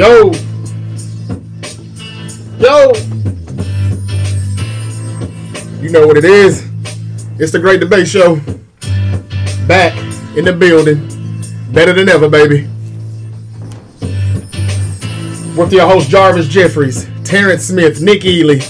Yo. 0.00 0.32
Yo. 2.58 2.92
You 5.82 5.90
know 5.90 6.06
what 6.06 6.16
it 6.16 6.24
is. 6.24 6.66
It's 7.38 7.52
the 7.52 7.58
Great 7.60 7.80
Debate 7.80 8.08
Show. 8.08 8.36
Back 9.66 9.94
in 10.38 10.46
the 10.46 10.56
building. 10.58 11.06
Better 11.74 11.92
than 11.92 12.08
ever, 12.08 12.30
baby. 12.30 12.66
With 15.54 15.70
your 15.70 15.86
host 15.86 16.08
Jarvis 16.08 16.48
Jeffries, 16.48 17.06
Terrence 17.22 17.64
Smith, 17.64 18.00
Nick 18.00 18.24
Ely. 18.24 18.60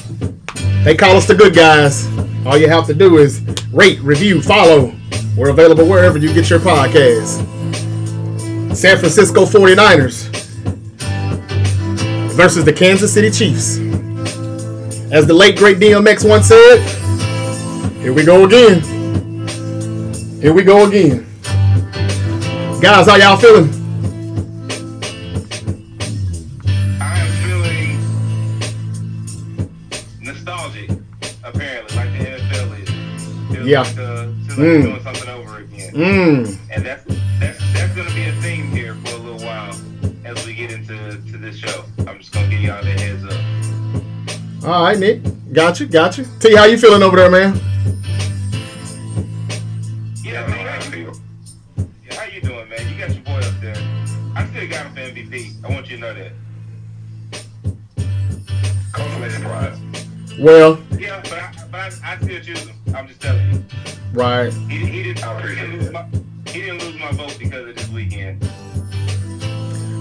They 0.83 0.97
call 0.97 1.17
us 1.17 1.29
the 1.29 1.37
good 1.37 1.55
guys. 1.55 2.09
All 2.45 2.59
you 2.59 2.69
have 2.69 2.89
to 2.89 2.95
do 2.95 3.19
is 3.19 3.41
rate, 3.73 4.01
review, 4.01 4.43
follow. 4.43 4.93
We're 5.37 5.51
available 5.51 5.87
wherever 5.87 6.19
you 6.19 6.35
get 6.35 6.51
your 6.51 6.59
podcasts. 6.59 7.47
San 8.75 8.99
Francisco 8.99 9.45
49ers 9.45 10.40
versus 12.33 12.65
the 12.65 12.73
Kansas 12.73 13.13
City 13.13 13.31
Chiefs. 13.31 13.79
As 15.13 15.27
the 15.27 15.35
late 15.35 15.57
great 15.57 15.79
DMX 15.79 16.29
once 16.29 16.47
said, 16.47 16.79
here 18.01 18.13
we 18.13 18.25
go 18.25 18.45
again. 18.45 18.81
Here 20.41 20.53
we 20.55 20.63
go 20.63 20.87
again. 20.87 21.27
Guys, 22.81 23.07
how 23.09 23.17
y'all 23.17 23.37
feeling? 23.37 23.69
I 27.01 27.19
am 27.19 27.31
feeling 27.43 27.99
nostalgic, 30.21 30.91
apparently, 31.45 31.97
like 31.97 32.13
the 32.19 32.25
NFL 32.25 32.73
is. 32.83 32.91
Feels 33.55 33.67
Yeah. 33.67 33.81
Like, 33.83 33.99
uh, 33.99 34.27
like 34.49 34.59
Mm. 34.59 34.83
doing 34.83 35.03
something 35.03 35.29
over 35.29 35.59
again. 35.59 35.93
Mmm. 35.95 36.57
And 36.73 36.87
that's 36.87 37.05
All 44.65 44.85
right, 44.85 44.99
Nick. 44.99 45.21
Got 45.53 45.81
you, 45.81 45.87
got 45.87 46.19
you. 46.19 46.27
T, 46.39 46.55
how 46.55 46.65
you 46.65 46.77
feeling 46.79 47.03
over 47.03 47.17
there, 47.17 47.31
man? 47.31 47.57
Yeah, 50.23 50.47
man, 50.47 50.67
how 50.83 50.95
you, 50.97 51.13
yeah, 52.07 52.15
how 52.15 52.25
you 52.27 52.41
doing, 52.43 52.69
man? 52.69 52.89
You 52.93 52.99
got 52.99 53.11
your 53.15 53.23
boy 53.25 53.39
up 53.41 53.61
there. 53.61 53.77
I 54.37 54.47
still 54.49 54.69
got 54.69 54.87
him 54.87 54.95
for 54.95 55.01
MVP. 55.01 55.65
I 55.65 55.69
want 55.75 55.89
you 55.91 55.97
to 55.97 56.03
know 56.03 56.15
that. 56.15 56.33
Consolation 58.93 59.43
prize. 59.43 59.79
Well, 60.39 60.79
Yeah, 60.99 61.21
but 61.23 61.33
I, 61.33 61.53
but 61.71 61.81
I, 62.05 62.13
I 62.13 62.17
still 62.19 62.41
choose 62.41 62.61
him. 62.61 62.77
I'm 62.95 63.09
just 63.09 63.21
telling 63.21 63.53
you. 63.53 63.65
right. 64.13 64.53
He, 64.53 64.77
he 64.79 65.03
didn't. 65.03 65.25
He 65.49 65.55
didn't, 65.55 65.79
lose 65.81 65.91
my, 65.91 66.07
he 66.47 66.61
didn't 66.61 66.83
lose 66.83 66.99
my 67.01 67.13
vote 67.13 67.37
because 67.39 67.67
of 67.69 67.77
this 67.77 67.89
weekend. 67.89 68.43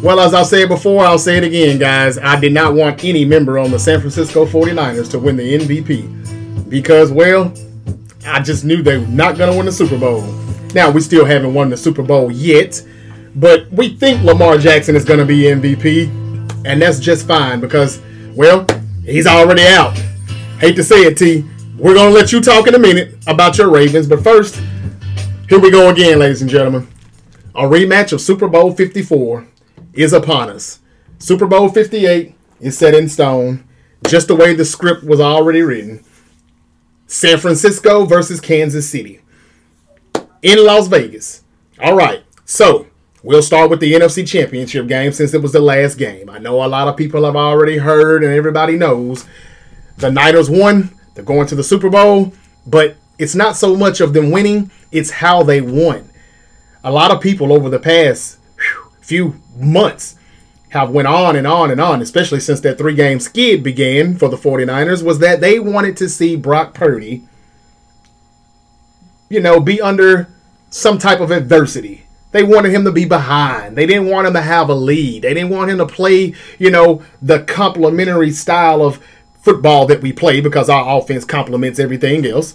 Well, 0.01 0.21
as 0.21 0.33
I 0.33 0.43
said 0.43 0.69
before, 0.69 1.03
I'll 1.03 1.19
say 1.19 1.39
it 1.39 1.43
again, 1.43 1.77
guys. 1.77 2.17
I 2.17 2.39
did 2.39 2.53
not 2.53 2.73
want 2.73 3.03
any 3.03 3.25
member 3.25 3.59
on 3.59 3.69
the 3.69 3.77
San 3.77 3.99
Francisco 3.99 4.45
49ers 4.45 5.11
to 5.11 5.19
win 5.19 5.35
the 5.35 5.57
MVP 5.57 6.69
because, 6.69 7.11
well, 7.11 7.53
I 8.25 8.41
just 8.41 8.63
knew 8.63 8.81
they 8.81 8.97
were 8.97 9.07
not 9.07 9.37
going 9.37 9.51
to 9.51 9.57
win 9.57 9.65
the 9.65 9.73
Super 9.73 9.97
Bowl. 9.97 10.21
Now, 10.73 10.89
we 10.89 11.01
still 11.01 11.25
haven't 11.25 11.53
won 11.53 11.69
the 11.69 11.75
Super 11.75 12.01
Bowl 12.01 12.31
yet, 12.31 12.81
but 13.35 13.69
we 13.73 13.89
think 13.89 14.23
Lamar 14.23 14.57
Jackson 14.57 14.95
is 14.95 15.03
going 15.03 15.19
to 15.19 15.25
be 15.25 15.41
MVP, 15.41 16.07
and 16.65 16.81
that's 16.81 17.01
just 17.01 17.27
fine 17.27 17.59
because, 17.59 18.01
well, 18.35 18.65
he's 19.03 19.27
already 19.27 19.63
out. 19.63 19.97
Hate 20.59 20.77
to 20.77 20.83
say 20.83 21.01
it, 21.01 21.17
T. 21.17 21.43
We're 21.77 21.95
going 21.95 22.13
to 22.13 22.17
let 22.17 22.31
you 22.31 22.39
talk 22.39 22.67
in 22.67 22.75
a 22.75 22.79
minute 22.79 23.17
about 23.27 23.57
your 23.57 23.69
Ravens, 23.69 24.07
but 24.07 24.23
first, 24.23 24.61
here 25.49 25.59
we 25.59 25.71
go 25.71 25.89
again, 25.89 26.19
ladies 26.19 26.41
and 26.41 26.49
gentlemen. 26.49 26.87
A 27.53 27.63
rematch 27.63 28.13
of 28.13 28.21
Super 28.21 28.47
Bowl 28.47 28.73
54 28.73 29.45
is 29.99 30.13
upon 30.13 30.49
us. 30.49 30.79
Super 31.17 31.45
Bowl 31.45 31.67
58 31.67 32.33
is 32.61 32.77
set 32.77 32.95
in 32.95 33.09
stone, 33.09 33.65
just 34.07 34.29
the 34.29 34.35
way 34.35 34.53
the 34.53 34.63
script 34.63 35.03
was 35.03 35.19
already 35.19 35.61
written. 35.61 36.03
San 37.05 37.37
Francisco 37.37 38.05
versus 38.05 38.39
Kansas 38.39 38.89
City 38.89 39.19
in 40.41 40.65
Las 40.65 40.87
Vegas. 40.87 41.43
All 41.81 41.97
right, 41.97 42.23
so 42.45 42.87
we'll 43.23 43.41
start 43.41 43.69
with 43.69 43.81
the 43.81 43.91
NFC 43.91 44.25
Championship 44.25 44.87
game 44.87 45.11
since 45.11 45.33
it 45.33 45.41
was 45.41 45.51
the 45.51 45.59
last 45.59 45.95
game. 45.95 46.29
I 46.29 46.37
know 46.37 46.63
a 46.63 46.67
lot 46.67 46.87
of 46.87 46.95
people 46.95 47.25
have 47.25 47.35
already 47.35 47.77
heard 47.77 48.23
and 48.23 48.33
everybody 48.33 48.77
knows 48.77 49.25
the 49.97 50.09
Niners 50.09 50.49
won. 50.49 50.91
They're 51.13 51.25
going 51.25 51.47
to 51.47 51.55
the 51.55 51.63
Super 51.63 51.89
Bowl, 51.89 52.33
but 52.65 52.95
it's 53.17 53.35
not 53.35 53.57
so 53.57 53.75
much 53.75 53.99
of 53.99 54.13
them 54.13 54.31
winning, 54.31 54.71
it's 54.93 55.11
how 55.11 55.43
they 55.43 55.59
won. 55.59 56.09
A 56.85 56.91
lot 56.91 57.11
of 57.11 57.19
people 57.19 57.51
over 57.51 57.69
the 57.69 57.79
past 57.79 58.38
few 59.09 59.41
months 59.57 60.15
have 60.69 60.91
went 60.91 61.07
on 61.07 61.35
and 61.35 61.47
on 61.47 61.71
and 61.71 61.81
on, 61.81 61.99
especially 61.99 62.39
since 62.39 62.61
that 62.61 62.77
three-game 62.77 63.19
skid 63.19 63.63
began 63.63 64.15
for 64.15 64.29
the 64.29 64.37
49ers, 64.37 65.01
was 65.01 65.17
that 65.17 65.41
they 65.41 65.59
wanted 65.59 65.97
to 65.97 66.07
see 66.07 66.35
Brock 66.35 66.75
Purdy, 66.75 67.23
you 69.27 69.39
know, 69.39 69.59
be 69.59 69.81
under 69.81 70.29
some 70.69 70.99
type 70.99 71.19
of 71.19 71.31
adversity. 71.31 72.05
They 72.31 72.43
wanted 72.43 72.71
him 72.71 72.83
to 72.83 72.91
be 72.91 73.05
behind. 73.05 73.75
They 73.75 73.87
didn't 73.87 74.09
want 74.09 74.27
him 74.27 74.33
to 74.33 74.41
have 74.41 74.69
a 74.69 74.75
lead. 74.75 75.23
They 75.23 75.33
didn't 75.33 75.49
want 75.49 75.71
him 75.71 75.79
to 75.79 75.87
play, 75.87 76.35
you 76.59 76.69
know, 76.69 77.01
the 77.19 77.39
complementary 77.39 78.29
style 78.29 78.83
of 78.83 79.03
football 79.41 79.87
that 79.87 80.03
we 80.03 80.13
play 80.13 80.39
because 80.39 80.69
our 80.69 80.99
offense 80.99 81.25
complements 81.25 81.79
everything 81.79 82.23
else, 82.27 82.53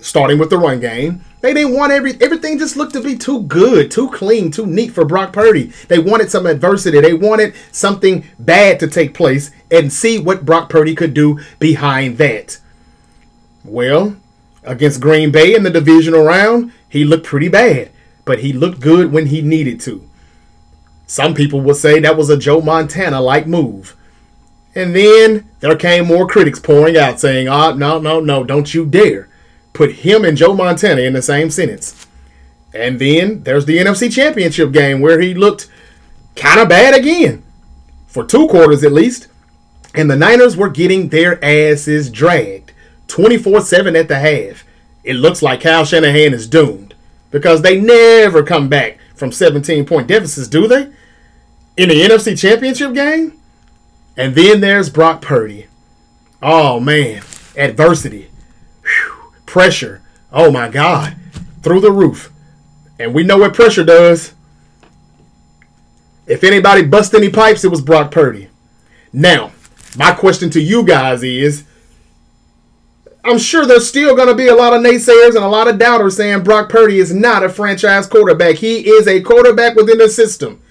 starting 0.00 0.38
with 0.38 0.50
the 0.50 0.58
run 0.58 0.80
game. 0.80 1.24
They 1.40 1.54
didn't 1.54 1.74
want 1.74 1.92
every 1.92 2.20
everything 2.20 2.58
just 2.58 2.76
looked 2.76 2.94
to 2.94 3.00
be 3.02 3.16
too 3.16 3.42
good, 3.42 3.90
too 3.90 4.10
clean, 4.10 4.50
too 4.50 4.66
neat 4.66 4.92
for 4.92 5.04
Brock 5.04 5.32
Purdy. 5.32 5.72
They 5.88 5.98
wanted 5.98 6.30
some 6.30 6.46
adversity. 6.46 7.00
They 7.00 7.14
wanted 7.14 7.54
something 7.70 8.24
bad 8.38 8.80
to 8.80 8.88
take 8.88 9.14
place 9.14 9.50
and 9.70 9.92
see 9.92 10.18
what 10.18 10.44
Brock 10.44 10.68
Purdy 10.68 10.94
could 10.94 11.14
do 11.14 11.38
behind 11.58 12.18
that. 12.18 12.58
Well, 13.64 14.16
against 14.64 15.00
Green 15.00 15.30
Bay 15.30 15.54
in 15.54 15.62
the 15.62 15.70
divisional 15.70 16.24
round, 16.24 16.72
he 16.88 17.04
looked 17.04 17.26
pretty 17.26 17.48
bad, 17.48 17.90
but 18.24 18.40
he 18.40 18.52
looked 18.52 18.80
good 18.80 19.12
when 19.12 19.26
he 19.26 19.40
needed 19.40 19.80
to. 19.82 20.08
Some 21.06 21.34
people 21.34 21.60
would 21.60 21.76
say 21.76 22.00
that 22.00 22.16
was 22.16 22.28
a 22.28 22.36
Joe 22.36 22.60
Montana 22.60 23.20
like 23.20 23.46
move. 23.46 23.96
And 24.74 24.94
then 24.94 25.48
there 25.60 25.74
came 25.76 26.06
more 26.06 26.26
critics 26.26 26.60
pouring 26.60 26.96
out 26.96 27.18
saying, 27.18 27.48
oh, 27.48 27.74
no, 27.74 27.98
no, 27.98 28.20
no, 28.20 28.44
don't 28.44 28.74
you 28.74 28.84
dare 28.84 29.28
put 29.78 29.92
him 29.92 30.24
and 30.24 30.36
Joe 30.36 30.54
Montana 30.54 31.02
in 31.02 31.12
the 31.12 31.22
same 31.22 31.50
sentence. 31.50 32.04
And 32.74 32.98
then 32.98 33.44
there's 33.44 33.64
the 33.64 33.78
NFC 33.78 34.12
Championship 34.12 34.72
game 34.72 35.00
where 35.00 35.20
he 35.20 35.34
looked 35.34 35.70
kind 36.34 36.58
of 36.58 36.68
bad 36.68 36.98
again, 36.98 37.44
for 38.08 38.24
two 38.24 38.48
quarters 38.48 38.82
at 38.82 38.90
least. 38.90 39.28
And 39.94 40.10
the 40.10 40.16
Niners 40.16 40.56
were 40.56 40.68
getting 40.68 41.08
their 41.08 41.42
asses 41.44 42.10
dragged 42.10 42.72
24 43.06 43.60
7 43.60 43.94
at 43.94 44.08
the 44.08 44.18
half. 44.18 44.64
It 45.04 45.14
looks 45.14 45.42
like 45.42 45.60
Kyle 45.60 45.84
Shanahan 45.84 46.34
is 46.34 46.48
doomed 46.48 46.94
because 47.30 47.62
they 47.62 47.80
never 47.80 48.42
come 48.42 48.68
back 48.68 48.98
from 49.14 49.30
17 49.30 49.86
point 49.86 50.08
deficits, 50.08 50.48
do 50.48 50.66
they? 50.66 50.90
In 51.76 51.88
the 51.88 52.02
NFC 52.02 52.36
Championship 52.36 52.94
game? 52.94 53.40
And 54.16 54.34
then 54.34 54.60
there's 54.60 54.90
Brock 54.90 55.22
Purdy. 55.22 55.68
Oh 56.42 56.80
man, 56.80 57.22
adversity. 57.56 58.28
Pressure. 59.48 60.02
Oh 60.30 60.50
my 60.50 60.68
God, 60.68 61.16
through 61.62 61.80
the 61.80 61.90
roof. 61.90 62.30
And 62.98 63.14
we 63.14 63.24
know 63.24 63.38
what 63.38 63.54
pressure 63.54 63.84
does. 63.84 64.34
If 66.26 66.44
anybody 66.44 66.84
bust 66.84 67.14
any 67.14 67.30
pipes, 67.30 67.64
it 67.64 67.70
was 67.70 67.80
Brock 67.80 68.10
Purdy. 68.10 68.48
Now, 69.12 69.52
my 69.96 70.12
question 70.12 70.50
to 70.50 70.60
you 70.60 70.84
guys 70.84 71.22
is 71.22 71.64
I'm 73.24 73.38
sure 73.38 73.66
there's 73.66 73.88
still 73.88 74.14
going 74.14 74.28
to 74.28 74.34
be 74.34 74.48
a 74.48 74.54
lot 74.54 74.74
of 74.74 74.82
naysayers 74.82 75.34
and 75.34 75.44
a 75.44 75.48
lot 75.48 75.68
of 75.68 75.78
doubters 75.78 76.16
saying 76.16 76.44
Brock 76.44 76.68
Purdy 76.68 76.98
is 76.98 77.14
not 77.14 77.42
a 77.42 77.48
franchise 77.48 78.06
quarterback. 78.06 78.56
He 78.56 78.88
is 78.88 79.08
a 79.08 79.22
quarterback 79.22 79.74
within 79.74 79.98
the 79.98 80.08
system. 80.08 80.62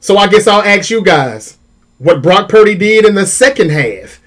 So 0.00 0.16
I 0.16 0.28
guess 0.28 0.46
I'll 0.46 0.62
ask 0.62 0.90
you 0.90 1.04
guys 1.04 1.58
what 1.98 2.22
Brock 2.22 2.48
Purdy 2.48 2.74
did 2.74 3.04
in 3.04 3.14
the 3.14 3.26
second 3.26 3.70
half 3.70 4.20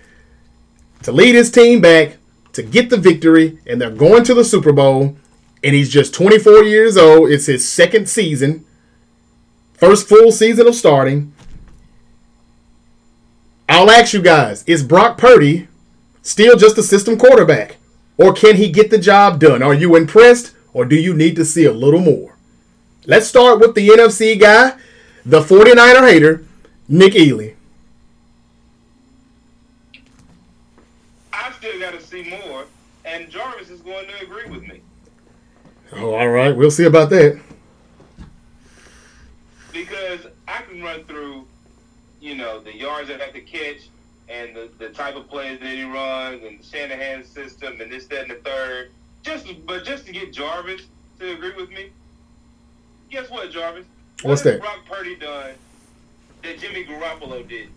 to 1.01 1.11
lead 1.11 1.35
his 1.35 1.51
team 1.51 1.81
back 1.81 2.17
to 2.53 2.63
get 2.63 2.89
the 2.89 2.97
victory, 2.97 3.59
and 3.65 3.81
they're 3.81 3.91
going 3.91 4.23
to 4.23 4.33
the 4.33 4.45
Super 4.45 4.71
Bowl, 4.71 5.15
and 5.63 5.75
he's 5.75 5.89
just 5.89 6.13
24 6.13 6.63
years 6.63 6.97
old. 6.97 7.29
It's 7.29 7.47
his 7.47 7.67
second 7.67 8.07
season, 8.07 8.65
first 9.73 10.07
full 10.07 10.31
season 10.31 10.67
of 10.67 10.75
starting. 10.75 11.33
I'll 13.67 13.89
ask 13.89 14.13
you 14.13 14.21
guys 14.21 14.63
is 14.65 14.83
Brock 14.83 15.17
Purdy 15.17 15.67
still 16.23 16.57
just 16.57 16.77
a 16.77 16.83
system 16.83 17.17
quarterback? 17.17 17.77
Or 18.17 18.33
can 18.33 18.55
he 18.55 18.71
get 18.71 18.89
the 18.89 18.97
job 18.97 19.39
done? 19.39 19.61
Are 19.61 19.73
you 19.73 19.95
impressed, 19.95 20.55
or 20.73 20.85
do 20.85 20.95
you 20.95 21.13
need 21.13 21.35
to 21.35 21.45
see 21.45 21.65
a 21.65 21.73
little 21.73 21.99
more? 21.99 22.37
Let's 23.05 23.27
start 23.27 23.59
with 23.59 23.75
the 23.75 23.87
NFC 23.89 24.39
guy, 24.39 24.77
the 25.25 25.41
49er 25.41 26.09
hater, 26.09 26.45
Nick 26.87 27.15
Ely. 27.15 27.53
I 31.31 31.51
still 31.51 31.79
got 31.79 31.99
to 31.99 32.01
see 32.13 32.29
more, 32.29 32.65
and 33.05 33.29
Jarvis 33.29 33.69
is 33.69 33.81
going 33.81 34.07
to 34.07 34.23
agree 34.23 34.49
with 34.49 34.61
me 34.63 34.81
Oh, 35.95 36.15
all 36.15 36.29
right. 36.29 36.55
We'll 36.55 36.71
see 36.71 36.85
about 36.85 37.09
that. 37.11 37.39
because 39.71 40.25
I 40.47 40.61
can 40.63 40.81
run 40.81 41.03
through 41.05 41.45
you 42.19 42.35
know 42.35 42.59
the 42.59 42.75
yards 42.75 43.09
that 43.09 43.19
have 43.19 43.33
to 43.33 43.41
catch 43.41 43.89
and 44.29 44.55
the, 44.55 44.69
the 44.79 44.89
type 44.89 45.15
of 45.15 45.27
plays 45.27 45.59
that 45.59 45.67
he 45.67 45.83
runs 45.83 46.41
and 46.43 46.59
the 46.59 46.63
Shanahan 46.63 47.23
system 47.25 47.79
and 47.81 47.91
this, 47.91 48.05
that, 48.07 48.21
and 48.21 48.31
the 48.31 48.35
third. 48.35 48.91
Just 49.21 49.47
but 49.67 49.83
just 49.83 50.05
to 50.07 50.11
get 50.11 50.33
Jarvis 50.33 50.83
to 51.19 51.31
agree 51.31 51.53
with 51.55 51.69
me. 51.69 51.89
Guess 53.11 53.29
what, 53.29 53.51
Jarvis? 53.51 53.85
What's 54.23 54.43
what 54.43 54.53
that? 54.53 54.61
Brock 54.61 54.79
Purdy 54.89 55.15
done 55.15 55.51
that 56.43 56.59
Jimmy 56.59 56.85
Garoppolo 56.85 57.47
did? 57.47 57.69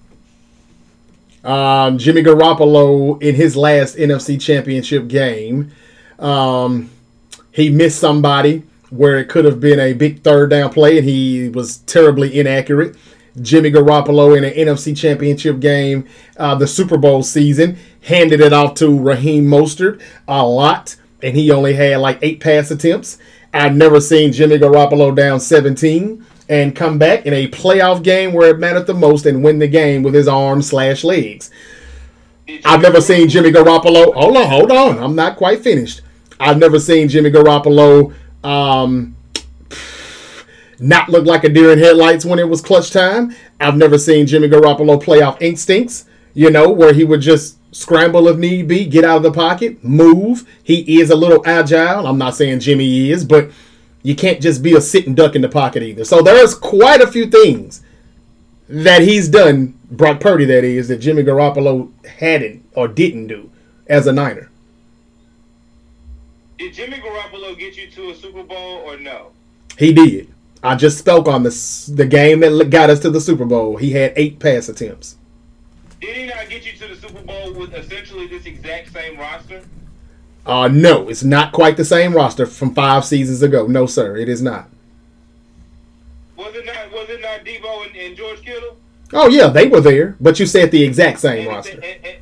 Um, 1.47 1.97
Jimmy 1.97 2.25
Garoppolo 2.25 3.23
in 3.23 3.37
his 3.37 3.57
last 3.57 3.97
NFC 3.97 4.41
Championship 4.41 5.07
game, 5.07 5.71
um, 6.19 6.91
he 7.53 7.71
missed 7.71 8.01
somebody 8.01 8.65
where 8.91 9.19
it 9.19 9.29
could 9.29 9.45
have 9.45 9.61
been 9.61 9.79
a 9.79 9.93
big 9.93 10.23
third 10.23 10.51
down 10.51 10.73
play, 10.73 10.99
and 10.99 11.09
he 11.09 11.49
was 11.49 11.79
terribly 11.79 12.37
inaccurate. 12.37 12.97
Jimmy 13.41 13.71
Garoppolo 13.71 14.37
in 14.37 14.45
an 14.45 14.55
NFC 14.55 14.97
Championship 14.97 15.61
game, 15.61 16.09
uh, 16.37 16.57
the 16.57 16.67
Super 16.67 16.99
Bowl 16.99 17.23
season, 17.23 17.79
handed 18.03 18.41
it 18.41 18.53
off 18.53 18.75
to 18.75 18.99
Raheem 18.99 19.45
Mostert 19.47 20.01
a 20.27 20.45
lot, 20.45 20.97
and 21.23 21.37
he 21.37 21.53
only 21.53 21.75
had 21.75 21.99
like 21.99 22.19
eight 22.23 22.41
pass 22.41 22.73
attempts. 22.73 23.19
I've 23.55 23.77
never 23.77 24.01
seen 24.01 24.33
Jimmy 24.33 24.59
Garoppolo 24.59 25.15
down 25.15 25.39
17 25.39 26.27
and 26.49 26.77
come 26.77 26.99
back 26.99 27.27
in 27.27 27.33
a 27.33 27.49
playoff 27.49 28.03
game 28.03 28.33
where 28.33 28.51
it 28.51 28.59
mattered 28.59 28.87
the 28.87 28.95
most 28.95 29.27
and 29.27 29.43
win 29.43 29.59
the 29.59 29.67
game 29.67 30.03
with 30.03 30.15
his 30.15 30.29
arms 30.29 30.69
slash 30.69 31.05
legs. 31.05 31.51
I've 32.65 32.83
never 32.83 33.01
seen 33.01 33.29
Jimmy 33.29 33.51
Garoppolo. 33.51 34.15
Hold 34.15 34.37
on, 34.37 34.49
hold 34.49 34.71
on. 34.71 34.99
I'm 34.99 35.17
not 35.17 35.37
quite 35.37 35.63
finished. 35.63 36.03
I've 36.39 36.59
never 36.59 36.79
seen 36.79 37.09
Jimmy 37.09 37.31
Garoppolo 37.31 38.15
um, 38.45 39.17
not 40.79 41.09
look 41.09 41.27
like 41.27 41.45
a 41.45 41.49
deer 41.49 41.73
in 41.73 41.79
headlights 41.79 42.25
when 42.25 42.39
it 42.39 42.49
was 42.49 42.61
clutch 42.61 42.91
time. 42.91 43.35
I've 43.59 43.77
never 43.77 43.99
seen 43.99 44.27
Jimmy 44.27 44.49
Garoppolo 44.49 45.03
play 45.03 45.23
off 45.23 45.41
instincts, 45.41 46.05
you 46.35 46.51
know, 46.51 46.71
where 46.71 46.93
he 46.93 47.05
would 47.05 47.21
just 47.21 47.59
scramble 47.75 48.29
if 48.29 48.37
need 48.37 48.69
be, 48.69 48.87
get 48.87 49.05
out 49.05 49.19
of 49.19 49.23
the 49.23 49.33
pocket, 49.33 49.83
move. 49.83 50.49
He 50.63 51.01
is 51.01 51.11
a 51.11 51.17
little 51.17 51.43
agile. 51.47 52.07
I'm 52.07 52.19
not 52.19 52.37
saying 52.37 52.61
Jimmy 52.61 53.11
is, 53.11 53.25
but 53.25 53.51
you 54.07 54.15
can't 54.15 54.41
just 54.41 54.63
be 54.63 54.77
a 54.77 54.81
sitting 54.81 55.17
duck 55.17 55.35
in 55.35 55.43
the 55.43 55.49
pocket 55.49 55.83
either. 55.83 56.05
So 56.05 56.23
there's 56.23 56.55
quite 56.55 57.01
a 57.01 57.09
few 57.09 57.27
things 57.27 57.83
that 58.69 59.03
he's 59.03 59.29
done, 59.29 59.77
Brock 59.91 60.21
Purdy 60.21 60.45
that 60.45 60.63
is, 60.63 60.87
that 60.87 60.99
Jimmy 60.99 61.25
Garoppolo 61.25 61.91
hadn't 62.07 62.65
or 62.75 62.87
didn't 62.87 63.27
do 63.27 63.51
as 63.89 64.07
a 64.07 64.13
Niner. 64.13 64.49
Did 66.57 66.73
Jimmy 66.73 66.99
Garoppolo 66.99 67.59
get 67.59 67.77
you 67.77 67.91
to 67.91 68.11
a 68.11 68.15
Super 68.15 68.45
Bowl 68.45 68.85
or 68.87 68.97
no? 68.97 69.33
He 69.77 69.93
did. 69.93 70.33
I 70.63 70.77
just 70.77 70.99
spoke 70.99 71.27
on 71.27 71.43
this 71.43 71.87
the 71.87 72.07
game 72.07 72.41
that 72.41 72.71
got 72.71 72.91
us 72.91 73.01
to 73.01 73.11
the 73.11 73.21
Super 73.21 73.45
Bowl. 73.45 73.77
He 73.77 73.91
had 73.91 74.13
eight 74.15 74.39
pass 74.39 74.69
attempts. 74.69 75.17
Did 76.01 76.17
he 76.17 76.27
not 76.27 76.49
get 76.49 76.65
you 76.65 76.79
to 76.79 76.95
the 76.95 76.95
Super 76.95 77.23
Bowl 77.23 77.55
with 77.55 77.75
essentially 77.75 78.29
this 78.29 78.47
exact 78.47 78.93
same 78.93 79.19
roster? 79.19 79.65
Uh, 80.47 80.69
no, 80.69 81.09
it's 81.09 81.25
not 81.25 81.53
quite 81.53 81.77
the 81.77 81.85
same 81.85 82.15
roster 82.15 82.47
from 82.47 82.73
five 82.75 83.05
seasons 83.05 83.43
ago. 83.43 83.67
No, 83.67 83.87
sir, 83.87 84.17
it 84.17 84.29
is 84.29 84.41
not. 84.41 84.69
Was 86.37 86.55
it 86.55 86.65
not? 86.65 86.93
Was 86.93 87.09
it 87.11 87.21
not 87.21 87.45
Deebo 87.45 87.87
and, 87.87 87.97
and 87.97 88.17
George 88.17 88.43
Kittle? 88.43 88.77
Oh 89.13 89.29
yeah, 89.29 89.49
they 89.49 89.67
were 89.67 89.81
there, 89.81 90.17
but 90.21 90.39
you 90.39 90.47
said 90.47 90.71
the 90.71 90.85
exact 90.85 91.19
same 91.21 91.47
And, 91.47 91.49
roster. 91.49 91.73
instead- 91.73 91.97
and, 92.05 92.17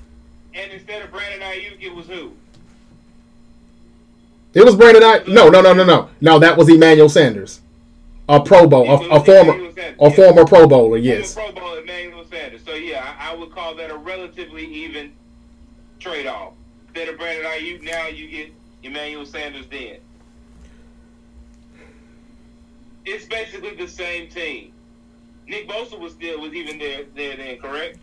and, 0.54 0.72
instead 0.72 1.02
of 1.02 1.10
Brandon 1.10 1.40
Aiyuk, 1.40 1.80
it 1.82 1.94
was 1.94 2.06
who? 2.06 2.32
It 4.54 4.64
was 4.64 4.76
Brandon. 4.76 5.02
I 5.02 5.22
no, 5.26 5.48
no, 5.48 5.60
no, 5.60 5.72
no, 5.74 5.84
no, 5.84 6.08
no. 6.20 6.38
That 6.38 6.56
was 6.56 6.68
Emmanuel 6.68 7.08
Sanders, 7.08 7.60
a 8.28 8.40
Pro 8.40 8.66
Bowl, 8.66 8.88
a, 8.88 9.16
a 9.16 9.24
former, 9.24 9.70
a 9.98 10.10
former 10.10 10.44
Pro 10.46 10.66
Bowler. 10.66 10.96
Yes. 10.98 11.34
Pro 11.34 11.50
Bowl 11.52 11.74
Emmanuel 11.74 12.24
Sanders. 12.30 12.62
So 12.64 12.74
yeah, 12.74 13.14
I, 13.18 13.32
I 13.32 13.34
would 13.34 13.50
call 13.50 13.74
that 13.74 13.90
a 13.90 13.96
relatively 13.96 14.64
even 14.64 15.12
trade-off. 15.98 16.52
Instead 16.94 17.12
of 17.12 17.18
Brandon 17.18 17.44
Aiyuk, 17.46 17.82
now 17.82 18.06
you 18.06 18.28
get 18.28 18.52
Emmanuel 18.84 19.26
Sanders. 19.26 19.66
Then 19.68 19.96
it's 23.04 23.24
basically 23.26 23.74
the 23.74 23.88
same 23.88 24.28
team. 24.28 24.72
Nick 25.48 25.68
Bosa 25.68 25.98
was 25.98 26.12
still 26.12 26.40
was 26.40 26.52
even 26.52 26.78
there 26.78 27.02
there 27.16 27.36
then, 27.36 27.58
correct? 27.58 27.98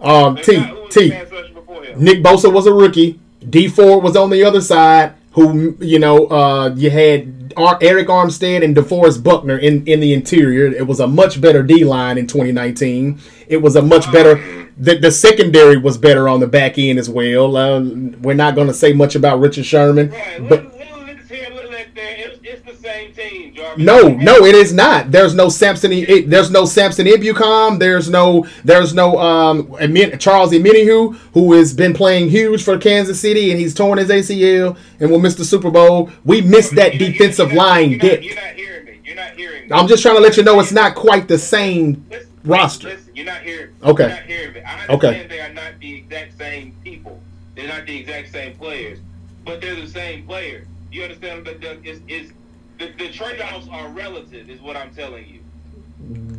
Um, 0.00 0.36
T 0.36 0.58
now, 0.58 0.74
who 0.74 0.82
was 0.82 0.94
the 0.94 1.00
T. 1.00 1.10
pass 1.10 1.32
rusher 1.32 1.54
before 1.54 1.82
him? 1.82 2.04
Nick 2.04 2.22
Bosa 2.22 2.52
was 2.52 2.66
a 2.68 2.72
rookie. 2.72 3.18
Dee 3.48 3.66
Ford 3.66 4.04
was 4.04 4.14
on 4.16 4.30
the 4.30 4.44
other 4.44 4.60
side. 4.60 5.14
Who 5.32 5.76
you 5.80 5.98
know? 5.98 6.26
Uh, 6.26 6.72
you 6.76 6.90
had 6.90 7.52
Ar- 7.56 7.80
Arik 7.80 8.06
Armstead 8.06 8.62
and 8.62 8.76
DeForest 8.76 9.24
Buckner 9.24 9.58
in 9.58 9.84
in 9.88 9.98
the 9.98 10.12
interior. 10.12 10.66
It 10.66 10.86
was 10.86 11.00
a 11.00 11.08
much 11.08 11.40
better 11.40 11.64
D 11.64 11.84
line 11.84 12.16
in 12.16 12.28
2019. 12.28 13.18
It 13.48 13.56
was 13.56 13.74
a 13.74 13.82
much 13.82 14.10
better. 14.12 14.59
The, 14.80 14.96
the 14.98 15.10
secondary 15.10 15.76
was 15.76 15.98
better 15.98 16.28
on 16.28 16.40
the 16.40 16.46
back 16.46 16.78
end 16.78 16.98
as 16.98 17.08
well. 17.10 17.56
Uh, 17.56 17.80
we're 18.22 18.34
not 18.34 18.54
going 18.54 18.66
to 18.68 18.74
say 18.74 18.92
much 18.94 19.14
about 19.14 19.38
Richard 19.38 19.66
Sherman, 19.66 20.10
Right, 20.10 20.48
but 20.48 20.64
little, 20.64 20.78
little 20.78 21.04
this 21.06 21.28
here, 21.28 21.50
little 21.54 21.70
that 21.72 21.88
there. 21.94 22.16
It's, 22.18 22.38
it's 22.42 22.62
the 22.62 22.74
same 22.82 23.12
team, 23.12 23.54
Jarvis. 23.54 23.84
No, 23.84 24.08
no, 24.08 24.44
it 24.46 24.54
is 24.54 24.72
not. 24.72 25.10
There's 25.12 25.34
no 25.34 25.50
Samson. 25.50 25.92
It, 25.92 26.30
there's 26.30 26.50
no 26.50 26.64
Samson 26.64 27.06
Ebukam. 27.06 27.78
There's 27.78 28.08
no. 28.08 28.46
There's 28.64 28.94
no 28.94 29.18
um 29.18 29.76
Charles 30.18 30.50
Omenihu, 30.52 31.14
who 31.34 31.52
has 31.52 31.74
been 31.74 31.92
playing 31.92 32.30
huge 32.30 32.62
for 32.64 32.78
Kansas 32.78 33.20
City, 33.20 33.50
and 33.50 33.60
he's 33.60 33.74
torn 33.74 33.98
his 33.98 34.08
ACL 34.08 34.78
and 34.98 35.10
will 35.10 35.18
miss 35.20 35.34
the 35.34 35.44
Super 35.44 35.70
Bowl. 35.70 36.10
We 36.24 36.40
missed 36.40 36.74
that 36.76 36.94
You're- 36.94 37.12
defensive 37.12 37.48
not- 37.48 37.56
line 37.56 37.90
You're 37.90 37.98
not, 38.02 38.22
you're 38.22 38.34
not 38.34 38.54
hearing 38.54 38.84
me. 38.86 39.00
You're 39.04 39.16
not 39.16 39.32
hearing 39.36 39.68
me. 39.68 39.72
I'm 39.76 39.86
just 39.88 40.02
trying 40.02 40.16
to 40.16 40.22
let 40.22 40.36
you 40.38 40.42
know 40.42 40.58
it's 40.58 40.72
not 40.72 40.94
quite 40.94 41.28
the 41.28 41.38
same 41.38 42.06
Listen, 42.10 42.28
roster. 42.44 42.88
Listen, 42.88 43.14
you're 43.16 43.26
not 43.26 43.42
hearing. 43.42 43.74
Okay. 43.82 44.24
You're 44.28 44.62
not. 44.62 44.64
I 44.66 44.86
Okay. 44.94 45.26
they 45.28 45.40
are 45.40 45.52
not 45.52 45.78
the 45.80 45.96
exact 45.96 46.36
same 46.38 46.74
people. 46.84 47.20
They're 47.54 47.68
not 47.68 47.86
the 47.86 47.98
exact 47.98 48.32
same 48.32 48.56
players, 48.56 48.98
but 49.44 49.60
they're 49.60 49.74
the 49.74 49.86
same 49.88 50.26
player. 50.26 50.66
You 50.92 51.02
understand 51.04 51.44
But 51.44 51.60
that 51.60 51.78
It's, 51.84 52.00
it's, 52.08 52.32
the, 52.78 52.92
the 52.98 53.12
trade-offs 53.12 53.68
are 53.70 53.88
relative, 53.90 54.48
is 54.50 54.60
what 54.60 54.76
I'm 54.76 54.92
telling 54.94 55.26
you. 55.28 55.40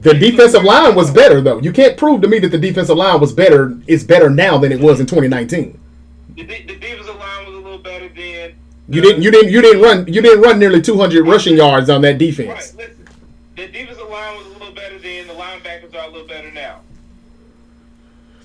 The 0.02 0.14
defensive 0.16 0.64
line 0.64 0.96
was 0.96 1.12
better 1.12 1.40
though. 1.42 1.60
You 1.60 1.72
can't 1.72 1.96
prove 1.96 2.22
to 2.22 2.28
me 2.28 2.40
that 2.40 2.50
the 2.50 2.58
defensive 2.58 2.98
line 2.98 3.20
was 3.22 3.32
better. 3.32 3.78
Is 3.86 4.04
better 4.04 4.30
now 4.30 4.58
than 4.58 4.72
it 4.72 4.80
was 4.80 5.00
in 5.00 5.06
2019. 5.06 5.80
The, 6.36 6.44
the 6.44 6.64
defensive 6.76 7.16
line 7.18 7.46
was 7.46 7.54
a 7.56 7.60
little 7.60 7.78
better 7.78 8.10
then. 8.10 8.56
You 8.90 9.02
didn't. 9.02 9.22
You 9.22 9.30
didn't. 9.30 9.52
You 9.52 9.62
didn't 9.62 9.82
run. 9.84 10.08
You 10.12 10.22
didn't 10.24 10.42
run 10.42 10.58
nearly 10.58 10.82
200 10.82 11.28
rushing 11.28 11.56
yards 11.56 11.90
on 11.92 12.02
that 12.02 12.10
Right. 12.10 12.18
defense. 12.18 12.74
Listen, 12.76 13.01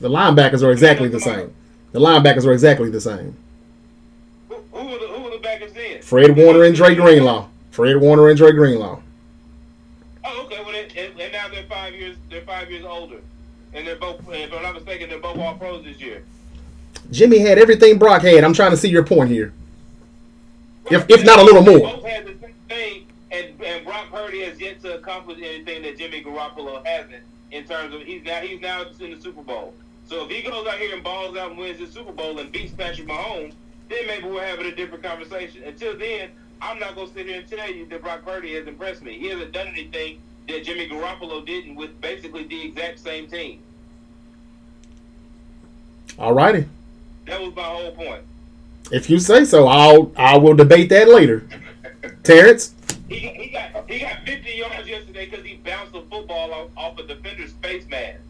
The 0.06 0.12
linebackers 0.12 0.62
are 0.62 0.70
exactly 0.70 1.08
the 1.08 1.18
same. 1.18 1.52
The 1.90 1.98
linebackers 1.98 2.46
are 2.46 2.52
exactly 2.52 2.90
the 2.90 3.00
same. 3.00 3.36
Who, 4.48 4.54
who 4.72 4.84
were 4.86 4.98
the 5.00 5.08
who 5.08 5.24
were 5.24 5.30
the 5.30 5.38
backers 5.38 5.72
then? 5.72 6.00
Fred 6.00 6.36
Warner 6.36 6.62
and 6.62 6.76
Dre 6.76 6.94
Greenlaw. 6.94 7.48
Fred 7.72 7.96
Warner 7.96 8.28
and 8.28 8.38
Dre 8.38 8.52
Greenlaw. 8.52 9.00
Oh, 10.24 10.42
okay. 10.44 10.62
Well, 10.62 10.70
they, 10.70 10.84
and, 11.06 11.20
and 11.20 11.32
now 11.32 11.48
they're 11.48 11.64
five 11.64 11.92
years. 11.92 12.16
They're 12.30 12.42
five 12.42 12.70
years 12.70 12.84
older, 12.84 13.16
and 13.74 13.84
they're 13.84 13.96
both. 13.96 14.20
If 14.28 14.52
I'm 14.52 14.62
not 14.62 14.74
mistaken, 14.74 15.08
they're 15.10 15.18
both 15.18 15.38
all 15.38 15.56
pros 15.56 15.82
this 15.84 16.00
year. 16.00 16.22
Jimmy 17.10 17.40
had 17.40 17.58
everything 17.58 17.98
Brock 17.98 18.22
had. 18.22 18.44
I'm 18.44 18.54
trying 18.54 18.70
to 18.70 18.76
see 18.76 18.88
your 18.88 19.02
point 19.02 19.28
here. 19.28 19.52
If- 20.88 21.10
if 21.10 21.24
not 21.24 21.40
a 21.40 21.42
little 21.42 21.62
more. 21.62 21.80
Both 21.80 22.04
had 22.04 22.26
the 22.26 22.34
same 22.40 22.54
thing, 22.68 23.06
and, 23.32 23.60
and 23.60 23.84
Brock 23.84 24.06
Purdy 24.12 24.44
has 24.44 24.60
yet 24.60 24.80
to 24.82 24.94
accomplish 24.94 25.38
anything 25.42 25.82
that 25.82 25.98
Jimmy 25.98 26.22
Garoppolo 26.22 26.86
hasn't. 26.86 27.24
In 27.50 27.64
terms 27.64 27.92
of 27.92 28.02
he's 28.02 28.22
now 28.22 28.38
he's 28.38 28.60
now 28.60 28.84
in 29.00 29.10
the 29.10 29.20
Super 29.20 29.42
Bowl. 29.42 29.74
So 30.08 30.24
if 30.24 30.30
he 30.30 30.42
goes 30.42 30.66
out 30.66 30.78
here 30.78 30.94
and 30.94 31.02
balls 31.02 31.36
out 31.36 31.50
and 31.50 31.58
wins 31.58 31.78
the 31.78 31.86
Super 31.86 32.12
Bowl 32.12 32.38
and 32.38 32.50
beats 32.52 32.72
Patrick 32.72 33.08
Mahomes, 33.08 33.54
then 33.88 34.06
maybe 34.06 34.28
we're 34.28 34.44
having 34.46 34.66
a 34.66 34.74
different 34.74 35.02
conversation. 35.02 35.62
Until 35.64 35.96
then, 35.98 36.30
I'm 36.62 36.78
not 36.78 36.94
gonna 36.94 37.10
sit 37.12 37.26
here 37.26 37.40
and 37.40 37.48
tell 37.48 37.70
you 37.70 37.86
that 37.86 38.02
Brock 38.02 38.24
Purdy 38.24 38.54
has 38.54 38.66
impressed 38.66 39.02
me. 39.02 39.18
He 39.18 39.28
hasn't 39.28 39.52
done 39.52 39.66
anything 39.68 40.18
that 40.48 40.64
Jimmy 40.64 40.88
Garoppolo 40.88 41.44
didn't 41.44 41.74
with 41.74 42.00
basically 42.00 42.44
the 42.44 42.62
exact 42.68 43.00
same 43.00 43.26
team. 43.26 43.60
All 46.18 46.32
righty. 46.32 46.66
That 47.26 47.40
was 47.40 47.54
my 47.54 47.62
whole 47.62 47.92
point. 47.92 48.22
If 48.92 49.10
you 49.10 49.18
say 49.18 49.44
so, 49.44 49.66
I'll 49.66 50.12
I 50.16 50.38
will 50.38 50.54
debate 50.54 50.88
that 50.90 51.08
later. 51.08 51.48
Terrence, 52.22 52.74
He, 53.08 53.16
he 53.18 53.48
got 53.50 53.90
he 53.90 53.98
got 53.98 54.20
50 54.24 54.50
yards 54.52 54.88
yesterday 54.88 55.26
because 55.28 55.44
he 55.44 55.56
bounced 55.56 55.92
the 55.92 56.02
football 56.02 56.52
off, 56.52 56.70
off 56.76 56.98
a 56.98 57.02
defender's 57.02 57.52
face 57.62 57.84
mask. 57.88 58.20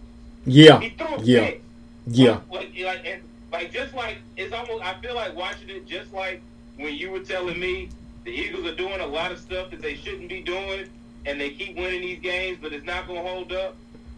yeah, 0.46 0.80
He 0.80 0.90
threw 0.90 1.06
a 1.06 1.22
yeah, 1.22 1.44
pick. 1.46 1.62
Yeah, 2.06 2.40
Like, 2.50 2.72
like, 2.82 3.02
and, 3.04 3.22
like 3.52 3.72
just 3.72 3.94
like 3.94 4.18
it's 4.36 4.52
almost. 4.52 4.82
I 4.84 4.94
feel 5.00 5.14
like 5.14 5.34
watching 5.36 5.68
it 5.68 5.86
just 5.86 6.12
like 6.12 6.40
when 6.76 6.94
you 6.94 7.10
were 7.10 7.20
telling 7.20 7.58
me 7.58 7.88
the 8.24 8.30
Eagles 8.30 8.66
are 8.66 8.74
doing 8.74 9.00
a 9.00 9.06
lot 9.06 9.32
of 9.32 9.38
stuff 9.38 9.70
that 9.70 9.80
they 9.80 9.96
shouldn't 9.96 10.28
be 10.28 10.42
doing, 10.42 10.88
and 11.24 11.40
they 11.40 11.50
keep 11.50 11.76
winning 11.76 12.00
these 12.00 12.20
games, 12.20 12.58
but 12.60 12.72
it's 12.72 12.86
not 12.86 13.06
going 13.06 13.22
to 13.22 13.28
hold 13.28 13.52
up. 13.52 13.76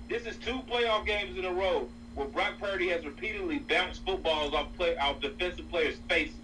This 0.08 0.24
is 0.24 0.36
two 0.36 0.60
playoff 0.70 1.06
games 1.06 1.38
in 1.38 1.44
a 1.44 1.52
row 1.52 1.88
where 2.14 2.26
Brock 2.28 2.54
Purdy 2.58 2.88
has 2.88 3.04
repeatedly 3.04 3.58
bounced 3.58 4.04
footballs 4.04 4.54
off 4.54 4.74
play 4.76 4.96
off 4.96 5.20
defensive 5.20 5.68
players' 5.70 5.96
faces 6.08 6.34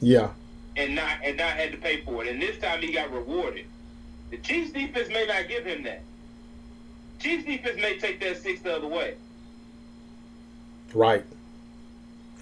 yeah. 0.00 0.30
and 0.76 0.94
not 0.94 1.18
and 1.24 1.36
not 1.36 1.52
had 1.52 1.72
to 1.72 1.78
pay 1.78 2.02
for 2.02 2.24
it. 2.24 2.30
And 2.30 2.40
this 2.40 2.58
time 2.58 2.80
he 2.80 2.92
got 2.92 3.12
rewarded. 3.12 3.66
The 4.30 4.36
Chiefs 4.38 4.72
defense 4.72 5.08
may 5.08 5.26
not 5.26 5.48
give 5.48 5.64
him 5.64 5.82
that. 5.84 6.02
Chiefs 7.18 7.44
defense 7.44 7.76
may 7.80 7.98
take 7.98 8.20
that 8.20 8.36
six 8.42 8.60
the 8.60 8.76
other 8.76 8.86
way. 8.86 9.14
Right. 10.94 11.24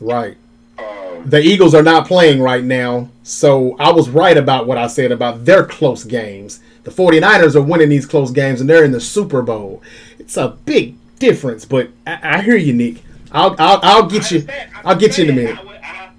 Right. 0.00 0.37
Um, 0.79 1.23
The 1.26 1.41
Eagles 1.41 1.75
are 1.75 1.83
not 1.83 2.07
playing 2.07 2.41
right 2.41 2.62
now, 2.65 3.09
so 3.23 3.76
I 3.79 3.91
was 3.93 4.09
right 4.09 4.37
about 4.37 4.67
what 4.67 4.79
I 4.79 4.87
said 4.87 5.11
about 5.12 5.45
their 5.45 5.65
close 5.65 6.05
games. 6.05 6.61
The 6.85 6.91
49ers 6.91 7.57
are 7.57 7.62
winning 7.62 7.88
these 7.88 8.07
close 8.07 8.31
games 8.31 8.61
and 8.61 8.69
they're 8.71 8.85
in 8.85 8.93
the 8.93 9.00
Super 9.00 9.43
Bowl. 9.43 9.83
It's 10.19 10.37
a 10.37 10.49
big 10.65 10.97
difference, 11.19 11.65
but 11.65 11.91
I, 12.07 12.38
I 12.38 12.43
hear 12.43 12.57
you, 12.57 12.73
Nick. 12.73 13.03
I'll 13.33 13.57
I'll, 13.59 13.81
I'll 13.83 14.07
get 14.07 14.31
you. 14.31 14.47
I'll 14.85 14.97
get 14.97 15.19
you 15.19 15.25
in 15.25 15.31
a 15.31 15.33
minute. 15.33 15.59
I 15.59 15.65
would, 15.65 15.76
I, 15.83 16.11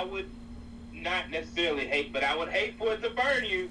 I 0.00 0.04
would 0.04 0.26
not 0.94 1.30
necessarily 1.30 1.86
hate, 1.86 2.12
but 2.12 2.24
I 2.24 2.36
would 2.36 2.48
hate 2.48 2.78
for 2.78 2.92
it 2.94 3.02
to 3.02 3.10
burn 3.10 3.44
you 3.44 3.68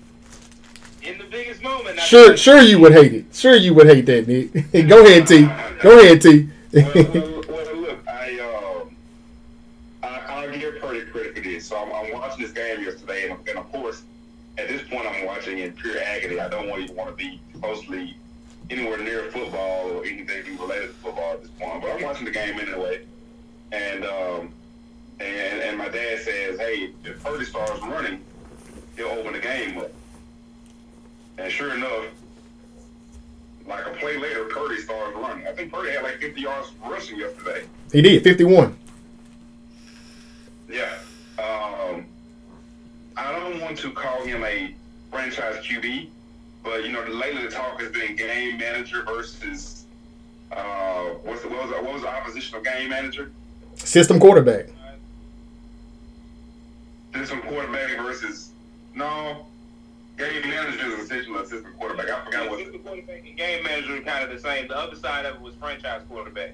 in 1.03 1.17
the 1.17 1.23
biggest 1.25 1.63
moment. 1.63 1.99
Sure, 1.99 2.37
sure 2.37 2.61
you 2.61 2.79
would 2.79 2.91
hate 2.93 3.13
it. 3.13 3.25
Sure 3.33 3.55
you 3.55 3.73
would 3.73 3.87
hate 3.87 4.05
that, 4.05 4.27
Nick. 4.27 4.53
Go 4.87 5.03
ahead, 5.05 5.25
T. 5.27 5.45
Go 5.81 5.99
ahead, 5.99 6.21
T. 6.21 6.49
In 15.61 15.73
pure 15.73 15.99
agony. 15.99 16.39
I 16.39 16.49
don't 16.49 16.67
even 16.81 16.95
want 16.95 17.11
to 17.11 17.15
be 17.15 17.39
closely 17.59 18.17
anywhere 18.71 18.97
near 18.97 19.29
football 19.31 19.91
or 19.91 20.03
anything 20.03 20.57
related 20.57 20.87
to 20.87 20.93
football 20.93 21.33
at 21.33 21.41
this 21.43 21.51
point. 21.51 21.83
But 21.83 21.91
I'm 21.91 22.01
watching 22.01 22.25
the 22.25 22.31
game 22.31 22.59
anyway, 22.59 23.01
and 23.71 24.03
um, 24.03 24.53
and 25.19 25.61
and 25.61 25.77
my 25.77 25.87
dad 25.89 26.19
says, 26.21 26.59
"Hey, 26.59 26.93
if 27.03 27.23
Purdy 27.23 27.45
starts 27.45 27.79
running, 27.83 28.23
he'll 28.95 29.09
open 29.09 29.33
the 29.33 29.39
game 29.39 29.77
up." 29.77 29.91
And 31.37 31.51
sure 31.51 31.75
enough, 31.75 32.05
like 33.67 33.85
a 33.85 33.91
play 33.91 34.17
later, 34.17 34.45
Purdy 34.45 34.81
started 34.81 35.15
running. 35.19 35.45
I 35.45 35.51
think 35.51 35.71
Purdy 35.71 35.91
had 35.91 36.01
like 36.01 36.17
50 36.17 36.41
yards 36.41 36.71
rushing 36.83 37.19
yesterday. 37.19 37.65
He 37.91 38.01
did 38.01 38.23
51. 38.23 38.75
Yeah. 40.71 40.97
Um, 41.37 42.05
I 43.15 43.31
don't 43.31 43.61
want 43.61 43.77
to 43.79 43.91
call 43.91 44.23
him 44.23 44.43
a 44.43 44.73
franchise 45.11 45.57
QB, 45.57 46.07
but 46.63 46.83
you 46.83 46.91
know, 46.91 47.03
the 47.03 47.11
lately 47.11 47.43
the 47.43 47.51
talk 47.51 47.79
has 47.81 47.91
been 47.91 48.15
game 48.15 48.57
manager 48.57 49.03
versus 49.05 49.85
uh, 50.51 51.03
what's 51.23 51.41
the, 51.43 51.49
what 51.49 51.63
was 51.63 51.69
the, 51.69 51.83
what 51.83 51.93
was 51.93 52.01
the 52.01 52.07
oppositional 52.07 52.61
game 52.61 52.89
manager? 52.89 53.31
System 53.75 54.19
quarterback. 54.19 54.67
System 57.13 57.41
quarterback 57.41 57.97
versus 57.97 58.51
no. 58.95 59.45
Game 60.17 60.49
manager 60.49 60.85
is 60.87 61.05
essentially 61.05 61.39
a 61.41 61.45
system 61.45 61.73
quarterback. 61.77 62.09
I 62.09 62.25
forgot 62.25 62.49
what. 62.49 62.59
Assistant 62.59 62.85
quarterback 62.85 63.23
and 63.27 63.37
game 63.37 63.63
manager 63.63 63.97
are 63.97 64.01
kind 64.01 64.23
of 64.23 64.29
the 64.29 64.39
same. 64.39 64.67
The 64.67 64.77
other 64.77 64.95
side 64.95 65.25
of 65.25 65.35
it 65.35 65.41
was 65.41 65.55
franchise 65.55 66.01
quarterback. 66.09 66.53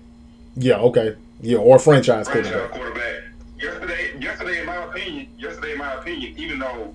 Yeah, 0.55 0.77
okay. 0.77 1.15
Yeah, 1.41 1.57
or 1.57 1.77
franchise 1.77 2.27
franchise 2.27 2.51
quarterback. 2.51 2.71
quarterback. 2.71 3.23
Yesterday, 3.59 4.19
yesterday, 4.19 4.59
in 4.61 4.65
my 4.67 4.75
opinion, 4.85 5.27
yesterday, 5.37 5.73
in 5.73 5.77
my 5.79 5.93
opinion, 5.95 6.33
even 6.37 6.59
though 6.59 6.93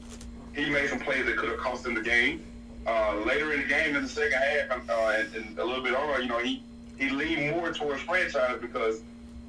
he 0.54 0.68
made 0.70 0.88
some 0.88 0.98
plays 0.98 1.24
that 1.26 1.36
could 1.36 1.50
have 1.50 1.58
cost 1.58 1.86
him 1.86 1.94
the 1.94 2.02
game, 2.02 2.42
uh, 2.86 3.16
later 3.26 3.52
in 3.52 3.62
the 3.62 3.66
game, 3.66 3.96
in 3.96 4.02
the 4.02 4.08
second 4.08 4.38
half, 4.38 4.88
uh, 4.90 5.12
and, 5.16 5.34
and 5.34 5.58
a 5.58 5.64
little 5.64 5.82
bit 5.82 5.94
on, 5.94 6.22
you 6.22 6.28
know, 6.28 6.38
he 6.38 6.62
he 6.98 7.10
leaned 7.10 7.56
more 7.56 7.72
towards 7.72 8.02
franchise 8.02 8.58
because 8.60 9.00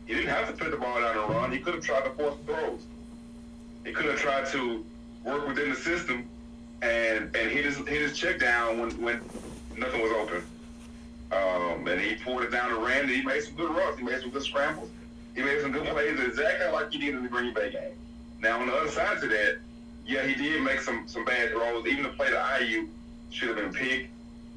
he 0.05 0.13
didn't 0.13 0.29
have 0.29 0.47
to 0.47 0.53
put 0.53 0.71
the 0.71 0.77
ball 0.77 0.99
down 0.99 1.17
and 1.17 1.29
run. 1.29 1.51
He 1.51 1.59
could 1.59 1.75
have 1.75 1.83
tried 1.83 2.03
to 2.05 2.09
force 2.11 2.35
throws. 2.45 2.81
He 3.85 3.91
could 3.91 4.05
have 4.05 4.19
tried 4.19 4.47
to 4.47 4.83
work 5.23 5.47
within 5.47 5.69
the 5.69 5.75
system 5.75 6.27
and 6.81 7.35
and 7.35 7.51
hit 7.51 7.65
his 7.65 7.77
hit 7.77 8.01
his 8.01 8.17
check 8.17 8.39
down 8.39 8.79
when 8.79 8.89
when 9.01 9.21
nothing 9.77 10.01
was 10.01 10.11
open. 10.11 10.43
Um, 11.31 11.87
and 11.87 11.99
he 11.99 12.15
poured 12.15 12.45
it 12.45 12.51
down 12.51 12.69
to 12.69 12.77
Randy. 12.77 13.17
He 13.17 13.21
made 13.23 13.41
some 13.43 13.55
good 13.55 13.71
runs. 13.71 13.97
He 13.97 14.03
made 14.05 14.21
some 14.21 14.29
good 14.29 14.43
scrambles. 14.43 14.89
He 15.35 15.41
made 15.41 15.61
some 15.61 15.71
good 15.71 15.85
plays, 15.87 16.19
exactly 16.19 16.71
like 16.71 16.91
he 16.91 16.99
did 16.99 17.15
in 17.15 17.23
the 17.23 17.29
Green 17.29 17.53
Bay 17.53 17.71
game. 17.71 17.93
Now, 18.39 18.59
on 18.59 18.67
the 18.67 18.73
other 18.73 18.91
side 18.91 19.19
to 19.21 19.27
that, 19.27 19.57
yeah, 20.05 20.25
he 20.25 20.35
did 20.35 20.61
make 20.61 20.81
some 20.81 21.07
some 21.07 21.25
bad 21.25 21.51
throws. 21.51 21.85
Even 21.87 22.03
the 22.03 22.09
play 22.09 22.29
to 22.29 22.45
IU 22.61 22.87
should 23.29 23.49
have 23.49 23.57
been 23.57 23.73
picked. 23.73 24.09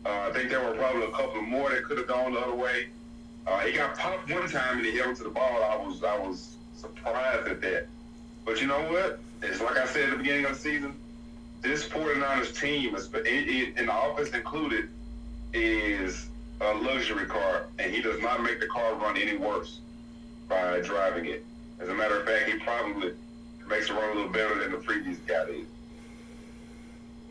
Uh, 0.05 0.29
I 0.29 0.33
think 0.33 0.51
there 0.51 0.61
were 0.61 0.75
probably 0.75 1.05
a 1.05 1.11
couple 1.11 1.43
more 1.43 1.71
that 1.71 1.85
could 1.85 1.99
have 1.99 2.07
gone 2.07 2.35
the 2.35 2.41
other 2.41 2.55
way. 2.55 2.87
Uh, 3.47 3.59
he 3.61 3.73
got 3.73 3.97
popped 3.97 4.31
one 4.31 4.49
time 4.49 4.79
and 4.79 4.87
he 4.87 4.97
held 4.97 5.17
to 5.17 5.25
the 5.25 5.31
ball. 5.31 5.63
I 5.65 5.77
was 5.77 6.03
I 6.03 6.19
was 6.19 6.57
surprised 6.77 7.49
at 7.49 7.61
that. 7.63 7.87
But 8.45 8.61
you 8.61 8.67
know 8.67 8.81
what? 8.91 9.21
It's 9.43 9.61
like 9.61 9.77
I 9.77 9.87
said 9.87 10.05
at 10.05 10.11
the 10.13 10.17
beginning 10.19 10.47
of 10.47 10.53
the 10.53 10.59
season. 10.59 10.95
This 11.63 11.89
49ers 11.89 12.61
team, 12.61 12.95
is, 12.95 13.09
and 13.77 13.89
the 13.89 13.93
office 13.93 14.29
included, 14.31 14.89
is 15.53 16.29
a 16.61 16.75
luxury 16.75 17.27
car, 17.27 17.67
and 17.79 17.93
he 17.93 18.01
does 18.01 18.21
not 18.21 18.43
make 18.43 18.61
the 18.61 18.67
car 18.67 18.95
run 18.95 19.17
any 19.17 19.37
worse 19.37 19.81
by 20.49 20.81
driving 20.81 21.27
it. 21.27 21.45
As 21.81 21.89
a 21.89 21.95
matter 21.95 22.21
of 22.21 22.27
fact, 22.27 22.49
he 22.49 22.59
probably 22.59 23.13
makes 23.69 23.89
it 23.91 23.93
run 23.95 24.11
a 24.11 24.15
little 24.15 24.31
better 24.31 24.59
than 24.59 24.73
the 24.73 24.79
previous 24.79 25.19
guy 25.27 25.45
did. 25.47 25.67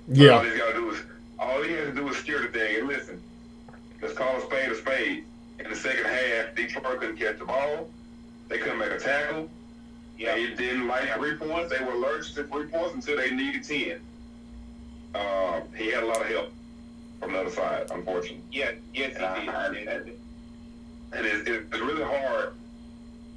Yeah. 0.08 0.32
All 0.32 0.44
Yeah. 0.44 0.50
he's 0.52 0.60
got 0.60 0.68
to 0.70 0.74
do 0.74 0.90
is 0.92 1.00
all 1.40 1.62
he 1.64 1.72
has 1.74 1.88
to 1.88 1.94
do 1.96 2.08
is 2.10 2.18
steer 2.18 2.42
the 2.42 2.48
thing. 2.48 2.80
And 2.80 2.88
listen, 2.88 3.22
let's 4.02 4.14
call 4.14 4.38
a 4.38 4.42
spade 4.42 4.72
a 4.72 4.76
spade. 4.76 5.24
In 5.60 5.70
the 5.70 5.76
second 5.76 6.06
half, 6.06 6.54
Detroit 6.56 7.00
couldn't 7.00 7.18
catch 7.18 7.40
the 7.40 7.46
ball. 7.46 7.90
They 8.50 8.58
couldn't 8.58 8.80
make 8.80 8.92
a 8.92 9.00
tackle. 9.00 9.50
Yeah. 10.18 10.36
They 10.36 10.54
didn't 10.54 10.88
like 10.88 11.14
three 11.16 11.36
points. 11.36 11.72
They 11.78 11.84
were 11.84 11.94
allergic 11.94 12.36
to 12.36 12.44
three 12.44 12.68
points 12.68 12.96
until 12.96 13.18
they 13.18 13.32
needed 13.32 13.64
ten. 13.64 14.00
Um, 15.16 15.64
he 15.76 15.92
had 15.92 16.04
a 16.04 16.08
lot 16.08 16.22
of 16.22 16.28
help 16.28 16.52
from 17.22 17.32
the 17.34 17.40
other 17.40 17.50
side, 17.52 17.88
unfortunately. 17.92 18.42
Yeah. 18.52 18.72
Yes, 18.94 19.12
he 19.18 19.24
And, 19.24 19.50
I, 19.50 19.70
did. 19.74 19.88
and, 19.88 20.12
and 21.14 21.26
it's, 21.26 21.48
it's 21.50 21.80
really 21.82 22.04
hard. 22.04 22.54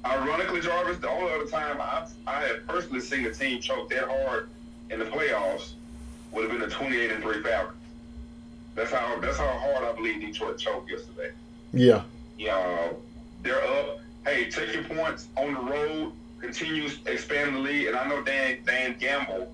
Ironically, 0.05 0.61
Jarvis, 0.61 0.97
the 0.97 1.09
only 1.09 1.31
other 1.33 1.45
time 1.45 1.77
I've, 1.81 2.11
I 2.25 2.41
have 2.47 2.65
personally 2.67 3.01
seen 3.01 3.25
a 3.25 3.33
team 3.33 3.61
choke 3.61 3.89
that 3.89 4.07
hard 4.07 4.49
in 4.89 4.99
the 4.99 5.05
playoffs 5.05 5.73
would 6.31 6.49
have 6.49 6.51
been 6.51 6.67
the 6.67 6.73
28 6.73 7.11
and 7.11 7.23
3 7.23 7.43
Falcons. 7.43 7.75
That's 8.75 8.91
how 8.91 9.19
that's 9.19 9.37
how 9.37 9.47
hard 9.47 9.83
I 9.83 9.91
believe 9.93 10.21
Detroit 10.21 10.57
choked 10.57 10.89
yesterday. 10.89 11.31
Yeah. 11.73 12.03
Yeah. 12.37 12.55
Uh, 12.55 12.93
they're 13.43 13.61
up. 13.61 13.99
Hey, 14.25 14.49
take 14.49 14.73
your 14.73 14.83
points 14.83 15.27
on 15.35 15.53
the 15.53 15.59
road. 15.59 16.13
Continue 16.39 16.89
expanding 17.05 17.55
the 17.55 17.59
lead. 17.59 17.87
And 17.87 17.97
I 17.97 18.07
know 18.07 18.23
Dan 18.23 18.59
Dan 18.65 18.95
Campbell 18.95 19.51